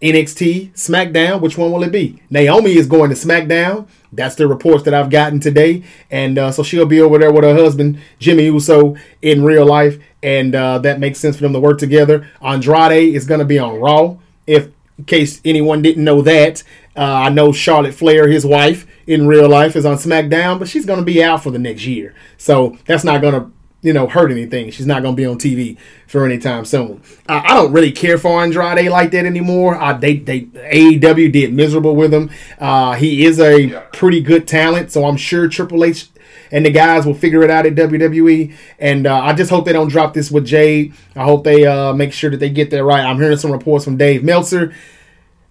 NXT, 0.00 0.72
SmackDown, 0.72 1.40
which 1.40 1.58
one 1.58 1.72
will 1.72 1.82
it 1.82 1.92
be? 1.92 2.22
Naomi 2.30 2.76
is 2.76 2.86
going 2.86 3.10
to 3.10 3.16
SmackDown. 3.16 3.88
That's 4.12 4.36
the 4.36 4.46
reports 4.46 4.84
that 4.84 4.94
I've 4.94 5.10
gotten 5.10 5.40
today. 5.40 5.82
And 6.10 6.38
uh, 6.38 6.52
so 6.52 6.62
she'll 6.62 6.86
be 6.86 7.00
over 7.00 7.18
there 7.18 7.32
with 7.32 7.44
her 7.44 7.54
husband, 7.54 8.00
Jimmy 8.18 8.44
Uso, 8.44 8.96
in 9.22 9.44
real 9.44 9.66
life. 9.66 9.98
And 10.22 10.54
uh, 10.54 10.78
that 10.78 11.00
makes 11.00 11.18
sense 11.18 11.36
for 11.36 11.42
them 11.42 11.52
to 11.52 11.60
work 11.60 11.78
together. 11.78 12.28
Andrade 12.40 13.14
is 13.14 13.26
going 13.26 13.40
to 13.40 13.46
be 13.46 13.58
on 13.58 13.80
Raw. 13.80 14.16
If, 14.46 14.68
in 14.96 15.04
case 15.04 15.40
anyone 15.44 15.82
didn't 15.82 16.04
know 16.04 16.22
that, 16.22 16.62
uh, 16.96 17.02
I 17.02 17.28
know 17.28 17.52
Charlotte 17.52 17.94
Flair, 17.94 18.28
his 18.28 18.46
wife, 18.46 18.86
in 19.06 19.26
real 19.26 19.48
life 19.48 19.76
is 19.76 19.86
on 19.86 19.96
SmackDown, 19.96 20.58
but 20.58 20.68
she's 20.68 20.86
going 20.86 20.98
to 20.98 21.04
be 21.04 21.22
out 21.22 21.42
for 21.42 21.50
the 21.50 21.58
next 21.58 21.86
year. 21.86 22.14
So 22.36 22.76
that's 22.86 23.04
not 23.04 23.20
going 23.20 23.34
to 23.34 23.50
you 23.82 23.92
know, 23.92 24.08
hurt 24.08 24.30
anything. 24.32 24.70
She's 24.70 24.86
not 24.86 25.02
going 25.02 25.14
to 25.14 25.16
be 25.16 25.24
on 25.26 25.38
TV 25.38 25.76
for 26.08 26.24
any 26.24 26.38
time 26.38 26.64
soon. 26.64 27.00
Uh, 27.28 27.42
I 27.44 27.54
don't 27.54 27.72
really 27.72 27.92
care 27.92 28.18
for 28.18 28.42
Andrade 28.42 28.90
like 28.90 29.10
that 29.12 29.24
anymore. 29.24 29.80
Uh, 29.80 29.92
they, 29.92 30.16
they 30.16 30.42
AEW 30.42 31.30
did 31.32 31.52
miserable 31.52 31.94
with 31.94 32.12
him. 32.12 32.30
Uh, 32.58 32.94
he 32.94 33.24
is 33.24 33.38
a 33.38 33.60
Yeah. 33.62 33.80
pretty 33.92 34.20
good 34.20 34.48
talent, 34.48 34.90
so 34.90 35.04
I'm 35.04 35.16
sure 35.16 35.48
Triple 35.48 35.84
H 35.84 36.08
and 36.50 36.64
the 36.66 36.70
guys 36.70 37.04
will 37.06 37.14
figure 37.14 37.42
it 37.42 37.50
out 37.50 37.66
at 37.66 37.74
WWE. 37.74 38.52
And 38.78 39.06
uh, 39.06 39.20
I 39.20 39.32
just 39.34 39.50
hope 39.50 39.64
they 39.66 39.72
don't 39.72 39.88
drop 39.88 40.12
this 40.14 40.30
with 40.30 40.44
Jade. 40.46 40.94
I 41.14 41.22
hope 41.24 41.44
they 41.44 41.64
uh, 41.66 41.92
make 41.92 42.12
sure 42.12 42.30
that 42.30 42.38
they 42.40 42.50
get 42.50 42.70
that 42.70 42.82
right. 42.82 43.04
I'm 43.04 43.18
hearing 43.20 43.36
some 43.36 43.52
reports 43.52 43.84
from 43.84 43.96
Dave 43.96 44.24
Meltzer. 44.24 44.74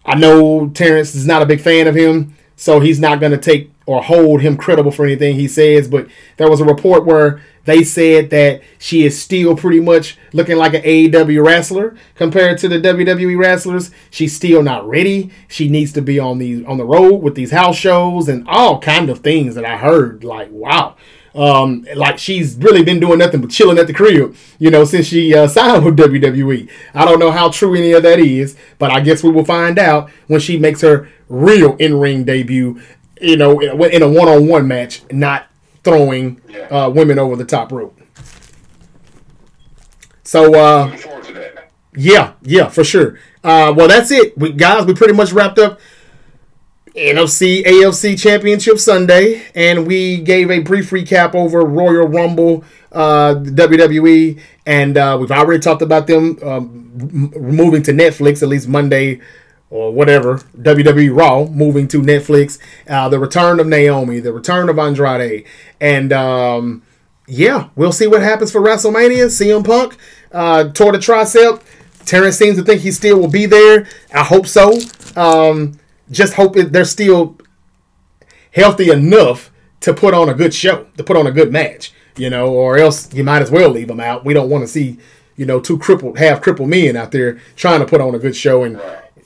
I 0.05 0.15
know 0.15 0.69
Terrence 0.69 1.15
is 1.15 1.27
not 1.27 1.41
a 1.41 1.45
big 1.45 1.61
fan 1.61 1.87
of 1.87 1.93
him, 1.95 2.35
so 2.57 2.79
he's 2.79 2.99
not 2.99 3.19
going 3.19 3.31
to 3.31 3.37
take 3.37 3.71
or 3.85 4.03
hold 4.03 4.41
him 4.41 4.57
credible 4.57 4.91
for 4.91 5.05
anything 5.05 5.35
he 5.35 5.47
says, 5.47 5.87
but 5.87 6.07
there 6.35 6.49
was 6.49 6.59
a 6.59 6.65
report 6.65 7.05
where 7.05 7.41
they 7.63 7.83
said 7.83 8.31
that 8.31 8.61
she 8.77 9.05
is 9.05 9.21
still 9.21 9.55
pretty 9.55 9.79
much 9.79 10.17
looking 10.33 10.57
like 10.57 10.73
an 10.73 10.81
AEW 10.81 11.45
wrestler 11.45 11.95
compared 12.15 12.57
to 12.57 12.67
the 12.67 12.79
WWE 12.79 13.37
wrestlers. 13.37 13.91
She's 14.09 14.35
still 14.35 14.63
not 14.63 14.87
ready. 14.87 15.31
She 15.47 15.69
needs 15.69 15.93
to 15.93 16.01
be 16.01 16.19
on 16.19 16.39
the 16.39 16.65
on 16.65 16.77
the 16.77 16.85
road 16.85 17.17
with 17.17 17.35
these 17.35 17.51
house 17.51 17.77
shows 17.77 18.27
and 18.27 18.45
all 18.47 18.81
kind 18.81 19.09
of 19.09 19.19
things 19.19 19.55
that 19.55 19.65
I 19.65 19.77
heard. 19.77 20.23
Like 20.23 20.49
wow. 20.51 20.97
Um, 21.35 21.85
like 21.95 22.17
she's 22.17 22.55
really 22.55 22.83
been 22.83 22.99
doing 22.99 23.19
nothing 23.19 23.41
but 23.41 23.51
chilling 23.51 23.77
at 23.77 23.87
the 23.87 23.93
crib, 23.93 24.35
you 24.57 24.71
know, 24.71 24.85
since 24.85 25.05
she 25.05 25.35
uh, 25.35 25.47
signed 25.47 25.85
with 25.85 25.97
WWE. 25.97 26.69
I 26.93 27.05
don't 27.05 27.19
know 27.19 27.31
how 27.31 27.49
true 27.49 27.75
any 27.75 27.91
of 27.91 28.03
that 28.03 28.19
is, 28.19 28.57
but 28.79 28.91
I 28.91 29.01
guess 29.01 29.23
we 29.23 29.29
will 29.29 29.45
find 29.45 29.77
out 29.77 30.09
when 30.27 30.39
she 30.39 30.57
makes 30.57 30.81
her 30.81 31.09
real 31.29 31.75
in-ring 31.77 32.23
debut, 32.23 32.81
you 33.21 33.37
know, 33.37 33.59
in 33.59 34.01
a 34.01 34.09
one-on-one 34.09 34.67
match, 34.67 35.03
not 35.11 35.47
throwing 35.83 36.41
uh, 36.71 36.91
women 36.93 37.19
over 37.19 37.35
the 37.35 37.45
top 37.45 37.71
rope. 37.71 37.99
So, 40.23 40.55
uh, 40.55 40.97
yeah, 41.95 42.33
yeah, 42.41 42.67
for 42.67 42.83
sure. 42.83 43.19
Uh, 43.43 43.73
well, 43.75 43.87
that's 43.87 44.11
it, 44.11 44.37
we, 44.37 44.51
guys. 44.51 44.85
We 44.85 44.93
pretty 44.93 45.13
much 45.13 45.31
wrapped 45.31 45.59
up 45.59 45.79
NFC 46.97 47.63
AFC 47.63 48.19
Championship 48.19 48.79
Sunday, 48.79 49.45
and 49.53 49.85
we 49.85 50.19
gave 50.19 50.49
a 50.49 50.59
brief 50.59 50.89
recap 50.89 51.35
over 51.35 51.61
Royal 51.61 52.07
Rumble, 52.07 52.63
uh, 52.91 53.35
WWE, 53.35 54.39
and 54.65 54.97
uh, 54.97 55.15
we've 55.19 55.31
already 55.31 55.61
talked 55.61 55.83
about 55.83 56.07
them 56.07 56.39
um, 56.41 56.91
moving 57.35 57.83
to 57.83 57.91
Netflix 57.91 58.41
at 58.41 58.49
least 58.49 58.67
Monday 58.67 59.21
or 59.69 59.91
whatever, 59.91 60.37
WWE 60.59 61.15
Raw 61.15 61.45
moving 61.45 61.87
to 61.89 62.01
Netflix, 62.01 62.57
uh, 62.89 63.09
the 63.09 63.19
return 63.19 63.59
of 63.59 63.67
Naomi, 63.67 64.19
the 64.19 64.33
return 64.33 64.67
of 64.67 64.79
Andrade, 64.79 65.45
and 65.79 66.11
um, 66.11 66.81
yeah, 67.27 67.69
we'll 67.75 67.91
see 67.91 68.07
what 68.07 68.23
happens 68.23 68.51
for 68.51 68.59
WrestleMania. 68.59 69.27
CM 69.27 69.63
Punk 69.63 69.97
uh, 70.31 70.69
tore 70.69 70.93
the 70.93 70.97
tricep. 70.97 71.61
Terrence 72.05 72.37
seems 72.37 72.57
to 72.57 72.63
think 72.63 72.81
he 72.81 72.91
still 72.91 73.19
will 73.19 73.29
be 73.29 73.45
there. 73.45 73.85
I 74.13 74.23
hope 74.23 74.47
so. 74.47 74.71
Um, 75.15 75.77
just 76.11 76.33
hope 76.33 76.55
it, 76.57 76.71
they're 76.71 76.85
still 76.85 77.37
healthy 78.51 78.89
enough 78.89 79.51
to 79.81 79.93
put 79.93 80.13
on 80.13 80.29
a 80.29 80.33
good 80.33 80.53
show, 80.53 80.87
to 80.97 81.03
put 81.03 81.17
on 81.17 81.27
a 81.27 81.31
good 81.31 81.51
match, 81.51 81.93
you 82.15 82.29
know, 82.29 82.47
or 82.47 82.77
else 82.77 83.13
you 83.13 83.23
might 83.23 83.41
as 83.41 83.51
well 83.51 83.69
leave 83.69 83.87
them 83.87 83.99
out. 83.99 84.25
We 84.25 84.33
don't 84.33 84.49
want 84.49 84.63
to 84.63 84.67
see, 84.67 84.97
you 85.35 85.45
know, 85.45 85.59
two 85.59 85.77
crippled, 85.77 86.17
half 86.17 86.41
crippled 86.41 86.69
men 86.69 86.95
out 86.95 87.11
there 87.11 87.39
trying 87.55 87.79
to 87.79 87.85
put 87.85 88.01
on 88.01 88.15
a 88.15 88.19
good 88.19 88.35
show 88.35 88.63
and 88.63 88.81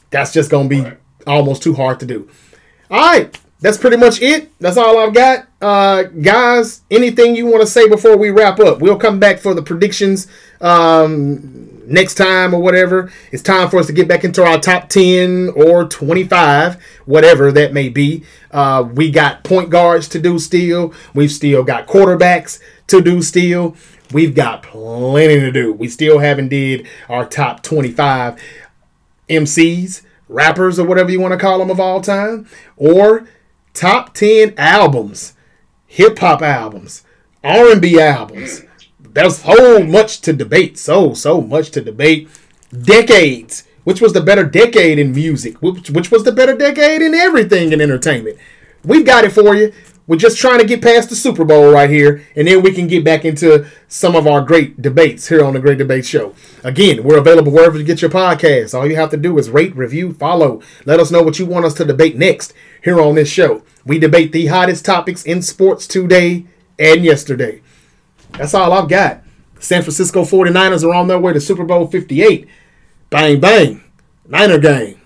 that's 0.10 0.34
just 0.34 0.52
going 0.52 0.70
to 0.70 0.84
be 0.84 0.92
almost 1.26 1.64
too 1.64 1.74
hard 1.74 2.00
to 2.02 2.06
do. 2.06 2.30
All 2.90 3.00
right, 3.00 3.40
that's 3.62 3.78
pretty 3.78 3.98
much 3.98 4.22
it. 4.22 4.52
That's 4.60 4.76
all 4.76 4.98
I've 4.98 5.14
got. 5.14 5.48
Uh, 5.62 6.04
guys, 6.04 6.82
anything 6.90 7.36
you 7.36 7.46
want 7.46 7.62
to 7.62 7.68
say 7.68 7.88
before 7.88 8.18
we 8.18 8.32
wrap 8.32 8.60
up? 8.60 8.80
We'll 8.80 8.98
come 8.98 9.20
back 9.20 9.38
for 9.40 9.54
the 9.54 9.62
predictions 9.62 10.28
um, 10.60 11.80
next 11.86 12.16
time 12.16 12.56
or 12.56 12.62
whatever. 12.62 13.12
It's 13.32 13.44
time 13.44 13.70
for 13.70 13.78
us 13.78 13.86
to 13.86 13.94
get 13.94 14.08
back 14.08 14.24
into 14.24 14.44
our 14.44 14.60
top 14.60 14.90
10 14.90 15.50
or 15.56 15.86
25, 15.86 16.82
whatever 17.06 17.52
that 17.52 17.72
may 17.72 17.88
be. 17.88 18.24
Uh, 18.50 18.90
we 18.94 19.12
got 19.12 19.44
point 19.44 19.70
guards 19.70 20.08
to 20.10 20.20
do 20.20 20.40
still. 20.40 20.92
We've 21.14 21.32
still 21.32 21.64
got 21.64 21.86
quarterbacks 21.86 22.60
to 22.88 23.00
do 23.00 23.22
still. 23.22 23.76
We've 24.12 24.34
got 24.34 24.64
plenty 24.64 25.40
to 25.40 25.52
do. 25.52 25.72
We 25.72 25.88
still 25.88 26.18
haven't 26.18 26.50
did 26.50 26.88
our 27.08 27.26
top 27.28 27.62
25 27.62 28.42
MCs, 29.30 30.02
rappers, 30.28 30.80
or 30.80 30.88
whatever 30.88 31.12
you 31.12 31.22
want 31.22 31.34
to 31.34 31.40
call 31.40 31.60
them 31.60 31.70
of 31.70 31.80
all 31.80 32.02
time, 32.02 32.48
or 32.76 33.28
top 33.74 34.14
10 34.14 34.54
albums, 34.58 35.34
hip 35.88 36.20
hop 36.20 36.42
albums, 36.42 37.04
R&B 37.44 38.00
albums. 38.00 38.64
There's 39.00 39.40
so 39.40 39.84
much 39.84 40.22
to 40.22 40.34
debate. 40.34 40.78
So, 40.78 41.14
so 41.14 41.42
much 41.42 41.72
to 41.72 41.82
debate. 41.82 42.30
Decades. 42.72 43.66
Which 43.84 44.00
was 44.00 44.14
the 44.14 44.22
better 44.22 44.44
decade 44.44 45.00
in 45.00 45.12
music? 45.12 45.62
Which, 45.62 45.90
which 45.90 46.12
was 46.12 46.24
the 46.24 46.32
better 46.32 46.56
decade 46.56 47.02
in 47.02 47.14
everything 47.14 47.74
in 47.74 47.82
entertainment? 47.82 48.38
We've 48.84 49.06
got 49.06 49.26
it 49.26 49.32
for 49.32 49.56
you. 49.56 49.74
We're 50.12 50.18
just 50.18 50.38
trying 50.38 50.60
to 50.60 50.66
get 50.66 50.82
past 50.82 51.08
the 51.08 51.16
Super 51.16 51.46
Bowl 51.46 51.72
right 51.72 51.90
here, 51.90 52.22
and 52.36 52.46
then 52.46 52.62
we 52.62 52.74
can 52.74 52.88
get 52.88 53.06
back 53.06 53.24
into 53.24 53.66
some 53.88 54.14
of 54.14 54.28
our 54.28 54.42
great 54.42 54.82
debates 54.82 55.30
here 55.30 55.42
on 55.42 55.54
the 55.54 55.60
Great 55.62 55.78
Debate 55.78 56.06
Show. 56.06 56.36
Again, 56.66 57.06
we're 57.06 57.18
available 57.18 57.54
wherever 57.54 57.78
you 57.78 57.86
get 57.86 58.02
your 58.02 58.12
podcasts. 58.12 58.78
All 58.78 58.86
you 58.86 58.98
have 58.98 59.12
to 59.12 59.16
do 59.16 59.38
is 59.38 59.50
rate, 59.50 59.74
review, 59.74 60.12
follow. 60.12 60.62
Let 60.84 61.00
us 61.00 61.12
know 61.12 61.24
what 61.24 61.40
you 61.40 61.46
want 61.46 61.64
us 61.64 61.76
to 61.76 61.86
debate 61.86 62.18
next 62.18 62.54
here 62.84 63.00
on 63.00 63.16
this 63.16 63.30
show. 63.30 63.64
We 63.86 64.00
debate 64.00 64.34
the 64.34 64.48
hottest 64.48 64.84
topics 64.84 65.24
in 65.24 65.42
sports 65.42 65.88
today 65.88 66.46
and 66.78 67.06
yesterday. 67.06 67.62
That's 68.34 68.54
all 68.54 68.74
I've 68.74 68.90
got. 68.90 69.24
San 69.62 69.82
Francisco 69.82 70.24
49ers 70.24 70.84
are 70.84 70.94
on 70.94 71.08
their 71.08 71.20
way 71.20 71.32
to 71.32 71.40
Super 71.40 71.64
Bowl 71.64 71.88
58. 71.88 72.50
Bang, 73.10 73.40
bang. 73.40 73.82
Niner 74.28 74.60
game. 74.60 75.00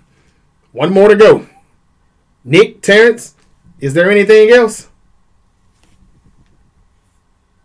One 0.72 0.92
more 0.92 1.06
to 1.06 1.14
go. 1.14 1.46
Nick, 2.44 2.82
Terrence, 2.82 3.36
is 3.78 3.94
there 3.94 4.10
anything 4.10 4.50
else? 4.50 4.88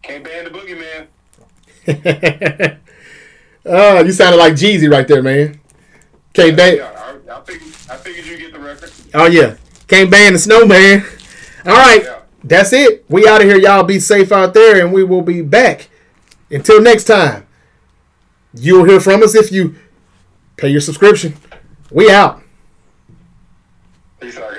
Can't 0.01 0.23
ban 0.23 0.45
the 0.45 0.49
boogeyman. 0.49 1.07
oh, 3.65 4.01
you 4.03 4.11
sounded 4.11 4.37
like 4.37 4.53
Jeezy 4.53 4.89
right 4.91 5.07
there, 5.07 5.21
man. 5.21 5.59
Can't 6.33 6.55
ban. 6.55 6.81
I, 6.81 7.19
I, 7.29 7.41
figured, 7.41 7.73
I 7.89 7.97
figured 7.97 8.25
you 8.25 8.37
get 8.37 8.53
the 8.53 8.59
record. 8.59 8.91
Oh 9.13 9.27
yeah, 9.27 9.55
can't 9.87 10.09
ban 10.09 10.33
the 10.33 10.39
snowman. 10.39 11.05
All 11.65 11.73
right, 11.73 12.03
yeah. 12.03 12.21
that's 12.43 12.73
it. 12.73 13.05
We 13.09 13.27
out 13.27 13.41
of 13.41 13.47
here. 13.47 13.57
Y'all 13.57 13.83
be 13.83 13.99
safe 13.99 14.31
out 14.31 14.53
there, 14.53 14.83
and 14.83 14.93
we 14.93 15.03
will 15.03 15.21
be 15.21 15.41
back. 15.41 15.89
Until 16.49 16.81
next 16.81 17.05
time, 17.05 17.45
you'll 18.53 18.85
hear 18.85 18.99
from 18.99 19.23
us 19.23 19.35
if 19.35 19.51
you 19.51 19.75
pay 20.57 20.69
your 20.69 20.81
subscription. 20.81 21.35
We 21.91 22.09
out. 22.09 22.41
Peace 24.19 24.37
out, 24.37 24.50